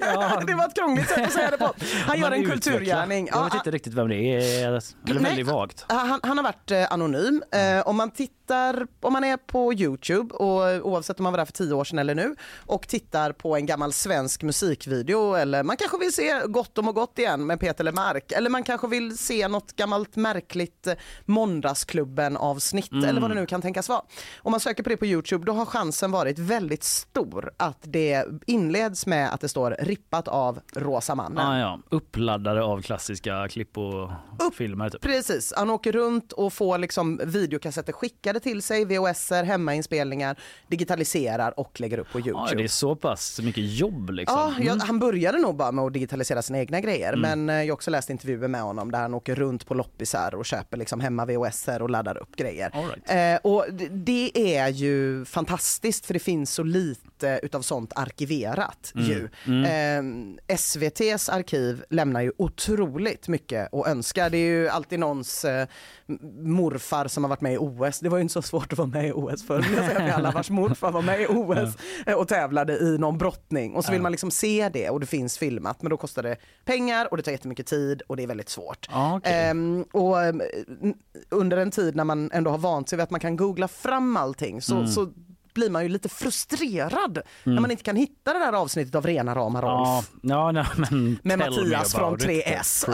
Ja. 0.00 0.42
det 0.46 0.54
var 0.54 0.66
ett 0.66 0.74
krångligt 0.74 1.08
sätt 1.08 1.26
att 1.26 1.32
säga 1.32 1.50
det 1.50 1.58
på. 1.58 1.74
Han 2.06 2.20
gör 2.20 2.30
en 2.30 2.50
kulturgärning. 2.50 3.28
Jag 3.32 3.44
vet 3.44 3.54
inte 3.54 3.70
riktigt 3.70 3.94
vem 3.94 4.08
det 4.08 4.16
är. 4.16 4.68
Eller 4.68 4.82
väldigt 5.20 5.46
vagt. 5.46 5.84
Han, 5.88 6.20
han, 6.22 6.38
har 6.38 6.44
varit 6.44 6.70
eh, 6.70 6.92
anonym. 6.92 7.42
Eh, 7.50 7.88
om 7.88 7.96
man 7.96 8.10
tittar, 8.10 8.86
om 9.00 9.12
man 9.12 9.24
är 9.24 9.36
på 9.36 9.72
Youtube 9.72 10.34
och 10.34 10.86
oavsett 10.86 11.20
om 11.20 11.24
man 11.24 11.32
var 11.32 11.38
där 11.38 11.44
för 11.44 11.52
tio 11.52 11.74
år 11.74 11.84
sedan 11.84 11.98
eller 11.98 12.14
nu 12.14 12.34
och 12.66 12.88
tittar 12.88 13.32
på 13.32 13.56
en 13.56 13.66
gammal 13.66 13.92
svensk 13.92 14.42
musikvideo 14.42 15.34
eller 15.34 15.62
man 15.62 15.76
kanske 15.76 15.98
vill 15.98 16.12
se 16.12 16.40
Gott 16.46 16.78
om 16.78 16.88
och 16.88 16.94
gott 16.94 17.18
igen 17.18 17.46
med 17.46 17.60
Peter 17.60 17.84
Lemark 17.84 18.32
eller 18.32 18.50
man 18.50 18.62
kanske 18.62 18.86
vill 18.86 19.18
se 19.18 19.48
något 19.48 19.76
gammalt 19.76 20.16
märkligt 20.16 20.86
eh, 20.86 20.94
Måndagsklubben 21.24 22.36
avsnitt 22.36 22.92
mm. 22.92 23.04
eller 23.04 23.20
vad 23.20 23.30
det 23.30 23.34
nu 23.34 23.46
kan 23.46 23.62
tänkas 23.62 23.88
vara. 23.88 24.02
Om 24.38 24.50
man 24.50 24.60
söker 24.60 24.82
på 24.82 24.88
det 24.88 24.96
på 24.96 25.06
Youtube 25.06 25.46
då 25.46 25.52
har 25.52 25.66
chansen 25.66 26.10
varit 26.10 26.38
väldigt 26.38 26.84
stor 26.84 27.50
att 27.56 27.78
det 27.82 28.24
inleds 28.54 29.06
med 29.06 29.34
att 29.34 29.40
det 29.40 29.48
står 29.48 29.76
rippat 29.78 30.28
av 30.28 30.60
Rosa 30.76 31.14
mannen. 31.14 31.46
Ah, 31.46 31.58
ja. 31.58 31.80
Uppladdade 31.90 32.62
av 32.62 32.82
klassiska 32.82 33.48
klipp 33.48 33.78
och 33.78 34.10
Upp, 34.38 34.54
filmer. 34.54 34.90
Typ. 34.90 35.00
Precis, 35.00 35.52
han 35.56 35.70
åker 35.70 35.92
runt 35.92 36.32
och 36.32 36.52
får 36.52 36.78
liksom 36.78 37.20
videokassetter 37.24 37.92
skickade 37.92 38.40
till 38.40 38.62
sig, 38.62 38.84
VHS-er, 38.84 39.44
hemmainspelningar, 39.44 40.36
digitaliserar 40.68 41.60
och 41.60 41.80
lägger 41.80 41.98
upp 41.98 42.12
på 42.12 42.18
Youtube. 42.18 42.38
Ah, 42.38 42.54
det 42.54 42.64
är 42.64 42.68
så 42.68 42.96
pass 42.96 43.40
mycket 43.40 43.64
jobb 43.64 44.10
liksom. 44.10 44.38
Ja, 44.38 44.52
jag, 44.58 44.74
mm. 44.74 44.86
han 44.86 44.98
började 44.98 45.38
nog 45.38 45.56
bara 45.56 45.72
med 45.72 45.84
att 45.84 45.92
digitalisera 45.92 46.42
sina 46.42 46.58
egna 46.58 46.80
grejer 46.80 47.12
mm. 47.12 47.20
men 47.20 47.56
eh, 47.56 47.62
jag 47.62 47.72
har 47.72 47.74
också 47.74 47.90
läst 47.90 48.10
intervjuer 48.10 48.48
med 48.48 48.62
honom 48.62 48.90
där 48.90 48.98
han 48.98 49.14
åker 49.14 49.34
runt 49.34 49.66
på 49.66 49.74
loppisar 49.74 50.34
och 50.34 50.46
köper 50.46 50.76
liksom 50.76 51.00
hemma 51.00 51.24
VHS-er 51.26 51.82
och 51.82 51.90
laddar 51.90 52.22
upp 52.22 52.36
grejer. 52.36 52.70
Right. 52.70 53.10
Eh, 53.44 53.50
och 53.50 53.66
det 53.90 54.56
är 54.56 54.68
ju 54.68 55.24
fantastiskt 55.24 56.06
för 56.06 56.14
det 56.14 56.20
finns 56.20 56.54
så 56.54 56.62
lite 56.62 57.40
utav 57.42 57.62
sånt 57.62 57.92
arkiverat 57.96 58.33
mm. 58.94 59.06
ju. 59.06 59.28
Mm. 59.46 60.36
Eh, 60.48 60.54
SVTs 60.54 61.28
arkiv 61.28 61.84
lämnar 61.90 62.20
ju 62.20 62.32
otroligt 62.38 63.28
mycket 63.28 63.74
att 63.74 63.86
önska. 63.86 64.28
Det 64.28 64.38
är 64.38 64.46
ju 64.46 64.68
alltid 64.68 64.98
någons 64.98 65.44
eh, 65.44 65.68
morfar 66.42 67.08
som 67.08 67.24
har 67.24 67.28
varit 67.28 67.40
med 67.40 67.54
i 67.54 67.58
OS. 67.58 68.00
Det 68.00 68.08
var 68.08 68.18
ju 68.18 68.22
inte 68.22 68.32
så 68.32 68.42
svårt 68.42 68.72
att 68.72 68.78
vara 68.78 68.88
med 68.88 69.08
i 69.08 69.12
OS 69.12 69.46
förr. 69.46 69.66
Jag 69.76 69.86
säger 69.86 70.12
alla 70.12 70.30
vars 70.30 70.50
morfar 70.50 70.92
var 70.92 71.02
med 71.02 71.20
i 71.20 71.26
OS 71.26 71.76
eh, 72.06 72.14
och 72.14 72.28
tävlade 72.28 72.78
i 72.78 72.98
någon 72.98 73.18
brottning 73.18 73.74
och 73.74 73.84
så 73.84 73.92
vill 73.92 74.02
man 74.02 74.12
liksom 74.12 74.30
se 74.30 74.70
det 74.72 74.90
och 74.90 75.00
det 75.00 75.06
finns 75.06 75.38
filmat 75.38 75.82
men 75.82 75.90
då 75.90 75.96
kostar 75.96 76.22
det 76.22 76.36
pengar 76.64 77.08
och 77.10 77.16
det 77.16 77.22
tar 77.22 77.32
jättemycket 77.32 77.66
tid 77.66 78.02
och 78.06 78.16
det 78.16 78.22
är 78.22 78.26
väldigt 78.26 78.48
svårt. 78.48 78.88
Ah, 78.90 79.16
okay. 79.16 79.50
um, 79.50 79.82
och 79.82 80.16
under 81.28 81.56
en 81.56 81.70
tid 81.70 81.96
när 81.96 82.04
man 82.04 82.30
ändå 82.32 82.50
har 82.50 82.58
vant 82.58 82.88
sig 82.88 82.96
vid 82.96 83.02
att 83.02 83.10
man 83.10 83.20
kan 83.20 83.36
googla 83.36 83.68
fram 83.68 84.16
allting 84.16 84.62
så, 84.62 84.74
mm. 84.74 84.86
så 84.86 85.08
blir 85.54 85.70
man 85.70 85.82
ju 85.82 85.88
lite 85.88 86.08
frustrerad 86.08 87.18
mm. 87.44 87.54
när 87.54 87.60
man 87.60 87.70
inte 87.70 87.82
kan 87.82 87.96
hitta 87.96 88.32
det 88.32 88.38
där 88.38 88.52
avsnittet 88.52 88.94
av 88.94 89.06
Rena 89.06 89.34
rama 89.34 89.62
Rolf. 89.62 90.10
Ja, 90.22 90.52
ja, 90.52 90.66
men 90.76 91.18
med 91.22 91.38
Mattias 91.38 91.94
från 91.94 92.16
3S. 92.16 92.84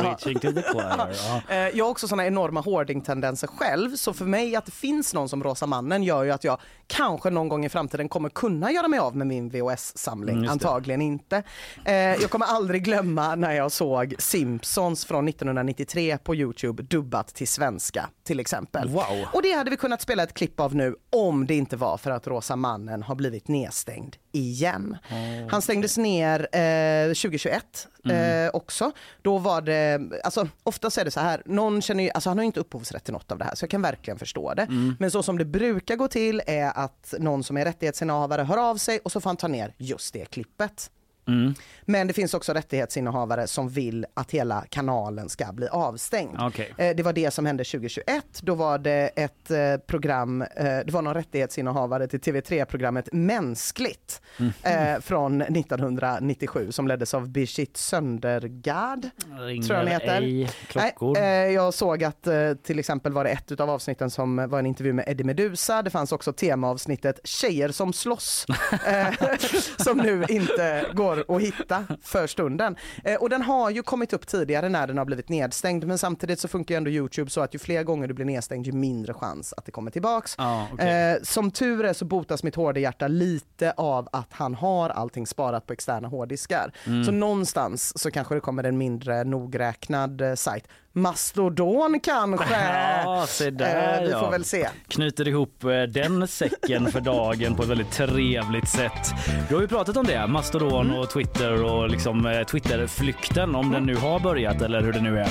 ja. 0.75 1.43
Eh, 1.49 1.57
jag 1.57 1.85
har 1.85 1.91
också 1.91 2.09
såna 2.09 2.27
enorma 2.27 2.61
hoarding-tendenser 2.61 3.47
själv 3.47 3.97
så 3.97 4.13
för 4.13 4.25
mig 4.25 4.57
att 4.57 4.67
det 4.67 4.73
finns 4.73 5.15
någon 5.15 5.29
som 5.29 5.43
Rosa 5.43 5.67
mannen 5.67 6.03
gör 6.03 6.23
ju 6.23 6.31
att 6.31 6.45
jag 6.45 6.59
kanske 6.87 7.31
någon 7.31 7.49
gång 7.49 7.65
i 7.65 7.69
framtiden 7.69 8.09
kommer 8.09 8.29
kunna 8.29 8.73
göra 8.73 8.89
mig 8.89 8.99
av 8.99 9.17
med 9.17 9.27
min 9.27 9.51
VHS-samling. 9.51 10.37
Mm, 10.37 10.51
Antagligen 10.51 11.03
inte. 11.03 11.43
Eh, 11.85 11.95
jag 11.95 12.31
kommer 12.31 12.47
aldrig 12.47 12.85
glömma 12.85 13.35
när 13.35 13.53
jag 13.53 13.73
såg 13.73 14.15
Simpsons 14.19 15.05
från 15.05 15.29
1993 15.29 16.19
på 16.19 16.35
Youtube 16.35 16.83
dubbat 16.83 17.35
till 17.35 17.49
svenska 17.49 18.09
till 18.25 18.41
exempel. 18.41 18.89
Wow. 18.89 19.05
Och 19.33 19.43
det 19.43 19.53
hade 19.53 19.71
vi 19.71 19.77
kunnat 19.77 20.01
spela 20.01 20.23
ett 20.23 20.35
klipp 20.35 20.61
av 20.61 20.75
nu 20.75 20.95
om 21.11 21.47
det 21.47 21.55
inte 21.55 21.77
var 21.77 21.97
för 21.97 22.11
att 22.11 22.27
Rosa 22.27 22.50
mannen 22.57 23.03
har 23.03 23.15
blivit 23.15 23.49
nedstängd 23.49 24.17
igen. 24.33 24.97
Oh. 25.11 25.49
Han 25.51 25.63
stängdes 25.63 25.99
ner 25.99 26.41
eh, 26.41 27.07
2021 27.07 27.89
mm. 28.05 28.47
eh, 28.47 28.51
också. 28.53 28.93
Då 29.23 29.39
var 29.39 29.61
det, 29.61 30.01
alltså 30.25 30.49
oftast 30.63 30.99
är 30.99 31.05
det 31.05 31.11
så 31.11 31.21
här, 31.21 31.43
någon 31.47 31.83
känner 31.83 32.05
ju, 32.05 32.11
alltså 32.11 32.31
han 32.31 32.39
har 32.39 32.43
ju 32.43 32.47
inte 32.47 32.61
upphovsrätt 32.61 33.05
till 33.05 33.13
något 33.13 33.33
av 33.33 33.39
det 33.39 33.45
här 33.45 33.55
så 33.55 33.65
jag 33.65 33.71
kan 33.71 33.83
verkligen 33.83 34.19
förstå 34.19 34.55
det. 34.55 34.63
Mm. 34.63 34.97
Men 34.99 35.11
så 35.11 35.23
som 35.23 35.39
det 35.39 35.45
brukar 35.45 35.97
gå 35.97 36.09
till 36.09 36.43
är 36.47 36.73
att 36.79 37.15
någon 37.19 37.45
som 37.45 37.57
är 37.57 37.65
rättighetsinnehavare 37.65 38.43
hör 38.43 38.71
av 38.71 38.77
sig 38.77 38.99
och 38.99 39.13
så 39.13 39.21
får 39.21 39.31
han 39.31 39.37
ta 39.37 39.49
ner 39.49 39.75
just 39.79 40.13
det 40.13 40.25
klippet. 40.25 40.91
Mm. 41.29 41.55
Men 41.85 42.07
det 42.07 42.13
finns 42.13 42.35
också 42.35 42.53
rättighetsinnehavare 42.53 43.47
som 43.47 43.69
vill 43.69 44.07
att 44.15 44.31
hela 44.31 44.65
kanalen 44.69 45.29
ska 45.29 45.53
bli 45.53 45.69
avstängd. 45.69 46.43
Okay. 46.43 46.69
Eh, 46.79 46.97
det 46.97 47.03
var 47.03 47.13
det 47.13 47.31
som 47.31 47.47
hände 47.47 47.65
2021. 47.65 48.25
Då 48.43 48.55
var 48.55 48.79
det 48.79 49.11
ett 49.17 49.51
eh, 49.51 49.77
program, 49.87 50.43
eh, 50.43 50.65
det 50.65 50.91
var 50.91 51.03
någon 51.03 51.15
rättighetsinnehavare 51.15 52.09
till 52.09 52.21
TV3-programmet 52.21 53.09
Mänskligt 53.13 54.23
mm. 54.39 55.03
från 55.03 55.43
1997 55.43 56.73
som 56.73 56.89
leddes 56.89 57.15
av 57.15 57.29
Birgit 57.29 57.77
Söndergaard. 57.77 59.09
Ringer 59.39 59.69
tror 59.69 59.79
jag 59.79 59.87
heter. 59.87 60.23
ej 60.23 60.51
klockor. 60.67 61.15
Nej, 61.15 61.53
jag 61.53 61.75
såg 61.75 62.05
att 62.05 62.29
till 62.63 62.79
exempel 62.79 63.13
var 63.13 63.25
det 63.25 63.31
ett 63.31 63.61
av 63.61 63.71
avsnitten 63.71 64.11
som 64.11 64.37
var 64.37 64.59
en 64.59 64.67
intervju 64.67 64.93
med 64.93 65.05
Eddie 65.09 65.25
Meduza. 65.25 65.83
Det 65.83 65.91
fanns 65.91 66.13
också 66.13 66.33
temaavsnittet 66.33 67.21
Tjejer 67.25 67.69
som 67.69 67.93
slåss 67.93 68.47
som 69.77 69.99
nu 69.99 70.25
inte 70.29 70.87
går 70.95 71.10
att 71.13 71.43
hitta 71.43 71.85
för 72.03 72.27
stunden. 72.27 72.77
Eh, 73.05 73.15
och 73.15 73.31
den 73.31 73.43
har 73.43 73.71
ju 73.71 73.83
kommit 73.83 74.13
upp 74.13 74.27
tidigare 74.27 74.69
när 74.69 74.87
den 74.87 74.99
har 74.99 75.05
blivit 75.05 75.29
nedstängd 75.29 75.87
men 75.87 75.99
samtidigt 75.99 76.41
så 76.41 76.49
funkar 76.49 76.75
ju 76.75 76.77
ändå 76.77 76.91
Youtube 76.91 77.31
så 77.31 77.41
att 77.41 77.55
ju 77.55 77.59
fler 77.59 77.83
gånger 77.83 78.09
du 78.09 78.15
blir 78.15 78.27
nedstängd 78.27 78.67
ju 78.67 78.73
mindre 78.73 79.15
chans 79.15 79.55
att 79.57 79.65
det 79.65 79.73
kommer 79.73 79.91
tillbaks. 79.91 80.35
Ah, 80.39 80.65
okay. 80.73 80.89
eh, 80.89 81.17
som 81.23 81.51
tur 81.51 81.85
är 81.85 81.93
så 81.93 82.05
botas 82.05 82.43
mitt 82.43 82.55
hårda 82.55 82.81
hjärta 82.81 83.09
lite 83.09 83.73
av 83.77 84.09
att 84.13 84.33
han 84.33 84.55
har 84.55 84.91
allting 84.91 85.27
sparat 85.27 85.67
på 85.67 85.73
externa 85.73 86.09
hårddiskar. 86.09 86.73
Mm. 86.87 87.05
Så 87.05 87.13
någonstans 87.13 87.99
så 87.99 88.11
kanske 88.11 88.35
det 88.35 88.41
kommer 88.41 88.65
en 88.65 88.79
mindre 88.79 89.25
nogräknad 89.25 90.21
eh, 90.21 90.35
sajt. 90.35 90.69
Mastodon 90.93 92.01
kanske? 92.03 92.47
Ja, 93.05 93.27
se 93.29 93.51
där, 93.51 93.95
eh, 93.95 94.07
vi 94.07 94.13
får 94.13 94.23
ja. 94.23 94.31
väl 94.31 94.45
se. 94.45 94.69
Knyter 94.89 95.29
ihop 95.29 95.65
eh, 95.65 95.83
den 95.83 96.29
säcken 96.29 96.91
för 96.91 97.01
dagen 97.01 97.55
på 97.55 97.63
ett 97.63 97.69
väldigt 97.69 97.91
trevligt 97.91 98.69
sätt. 98.69 99.15
Du 99.49 99.55
har 99.55 99.63
ju 99.63 99.69
pratat 99.69 99.97
om 99.97 100.07
det, 100.07 100.27
Mastodon 100.27 100.87
mm. 100.87 100.99
och 101.01 101.11
Twitter 101.11 101.65
och 101.65 101.91
liksom 101.91 102.27
eh, 102.27 102.43
Twitterflykten 102.43 103.55
om 103.55 103.67
mm. 103.67 103.73
den 103.73 103.87
nu 103.87 103.97
har 103.97 104.21
börjat 104.21 104.63
eller 104.63 104.83
hur 104.83 104.93
det 104.93 105.01
nu 105.01 105.19
är. 105.19 105.29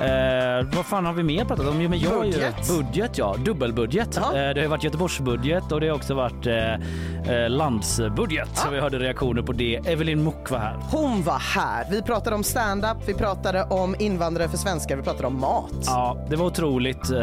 Eh, 0.00 0.66
vad 0.76 0.86
fan 0.86 1.06
har 1.06 1.12
vi 1.12 1.22
mer 1.22 1.44
pratat 1.44 1.66
om? 1.66 1.80
Jo, 1.80 1.90
men 1.90 1.98
jag 1.98 2.20
budget. 2.20 2.70
Ju, 2.70 2.76
budget, 2.76 3.18
ja. 3.18 3.36
Dubbelbudget. 3.44 4.16
Eh, 4.16 4.32
det 4.32 4.60
har 4.60 4.68
varit 4.68 4.84
Göteborgsbudget 4.84 5.72
och 5.72 5.80
det 5.80 5.88
har 5.88 5.96
också 5.96 6.14
varit 6.14 6.46
eh, 6.46 6.74
eh 6.74 7.48
landsbudget. 7.48 8.48
Ja. 8.54 8.60
Så 8.60 8.70
vi 8.70 8.80
hörde 8.80 8.98
reaktioner 8.98 9.42
på 9.42 9.52
det. 9.52 9.76
Evelyn 9.76 10.24
Muck 10.24 10.50
var 10.50 10.58
här. 10.58 10.76
Hon 10.90 11.22
var 11.22 11.38
här. 11.38 11.86
Vi 11.90 12.02
pratade 12.02 12.36
om 12.36 12.44
stand-up, 12.44 12.96
vi 13.06 13.14
pratade 13.14 13.64
om 13.64 13.96
invandrare 13.98 14.48
för 14.48 14.56
svenskar 14.56 14.95
vi 14.96 15.02
pratar 15.02 15.24
om 15.24 15.40
mat. 15.40 15.72
Ja, 15.86 16.26
det 16.30 16.36
var 16.36 16.46
otroligt. 16.46 17.10
Eh, 17.10 17.18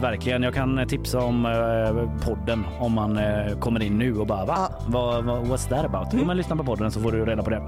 verkligen. 0.00 0.42
Jag 0.42 0.54
kan 0.54 0.86
tipsa 0.88 1.20
om 1.20 1.46
eh, 1.46 2.26
podden 2.28 2.64
om 2.80 2.92
man 2.92 3.18
eh, 3.18 3.58
kommer 3.60 3.82
in 3.82 3.98
nu 3.98 4.16
och 4.16 4.26
bara 4.26 4.44
va? 4.44 4.54
Ja. 4.58 4.84
Vad, 4.86 5.24
vad, 5.24 5.38
what's 5.46 5.68
that 5.68 5.84
about? 5.84 6.12
Mm. 6.12 6.20
Om 6.20 6.26
man 6.26 6.36
lyssnar 6.36 6.56
på 6.56 6.64
podden 6.64 6.90
så 6.90 7.00
får 7.00 7.12
du 7.12 7.24
reda 7.24 7.42
på 7.42 7.50
det. 7.50 7.62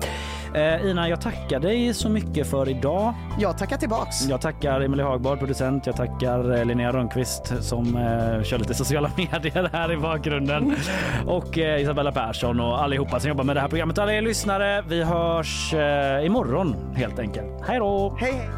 Eh, 0.54 0.90
Ina, 0.90 1.08
jag 1.08 1.20
tackar 1.20 1.60
dig 1.60 1.94
så 1.94 2.08
mycket 2.08 2.46
för 2.46 2.68
idag. 2.68 3.14
Jag 3.38 3.58
tackar 3.58 3.76
tillbaks. 3.76 4.26
Jag 4.28 4.40
tackar 4.40 4.80
Emelie 4.80 5.04
Hagbard, 5.06 5.38
producent. 5.38 5.86
Jag 5.86 5.96
tackar 5.96 6.58
eh, 6.58 6.64
Linnea 6.64 6.92
Rönnqvist 6.92 7.52
som 7.64 7.96
eh, 7.96 8.42
kör 8.42 8.58
lite 8.58 8.74
sociala 8.74 9.10
medier 9.16 9.70
här 9.72 9.92
i 9.92 9.96
bakgrunden. 9.96 10.76
och 11.26 11.58
eh, 11.58 11.82
Isabella 11.82 12.12
Persson 12.12 12.60
och 12.60 12.82
allihopa 12.82 13.20
som 13.20 13.28
jobbar 13.28 13.44
med 13.44 13.56
det 13.56 13.60
här 13.60 13.68
programmet. 13.68 13.98
Alla 13.98 14.12
er 14.12 14.22
lyssnare, 14.22 14.84
vi 14.88 15.02
hörs 15.04 15.74
eh, 15.74 16.26
imorgon 16.26 16.76
helt 16.96 17.18
enkelt. 17.18 17.62
Hej 17.66 17.78
då! 17.78 18.16
Hej. 18.20 18.48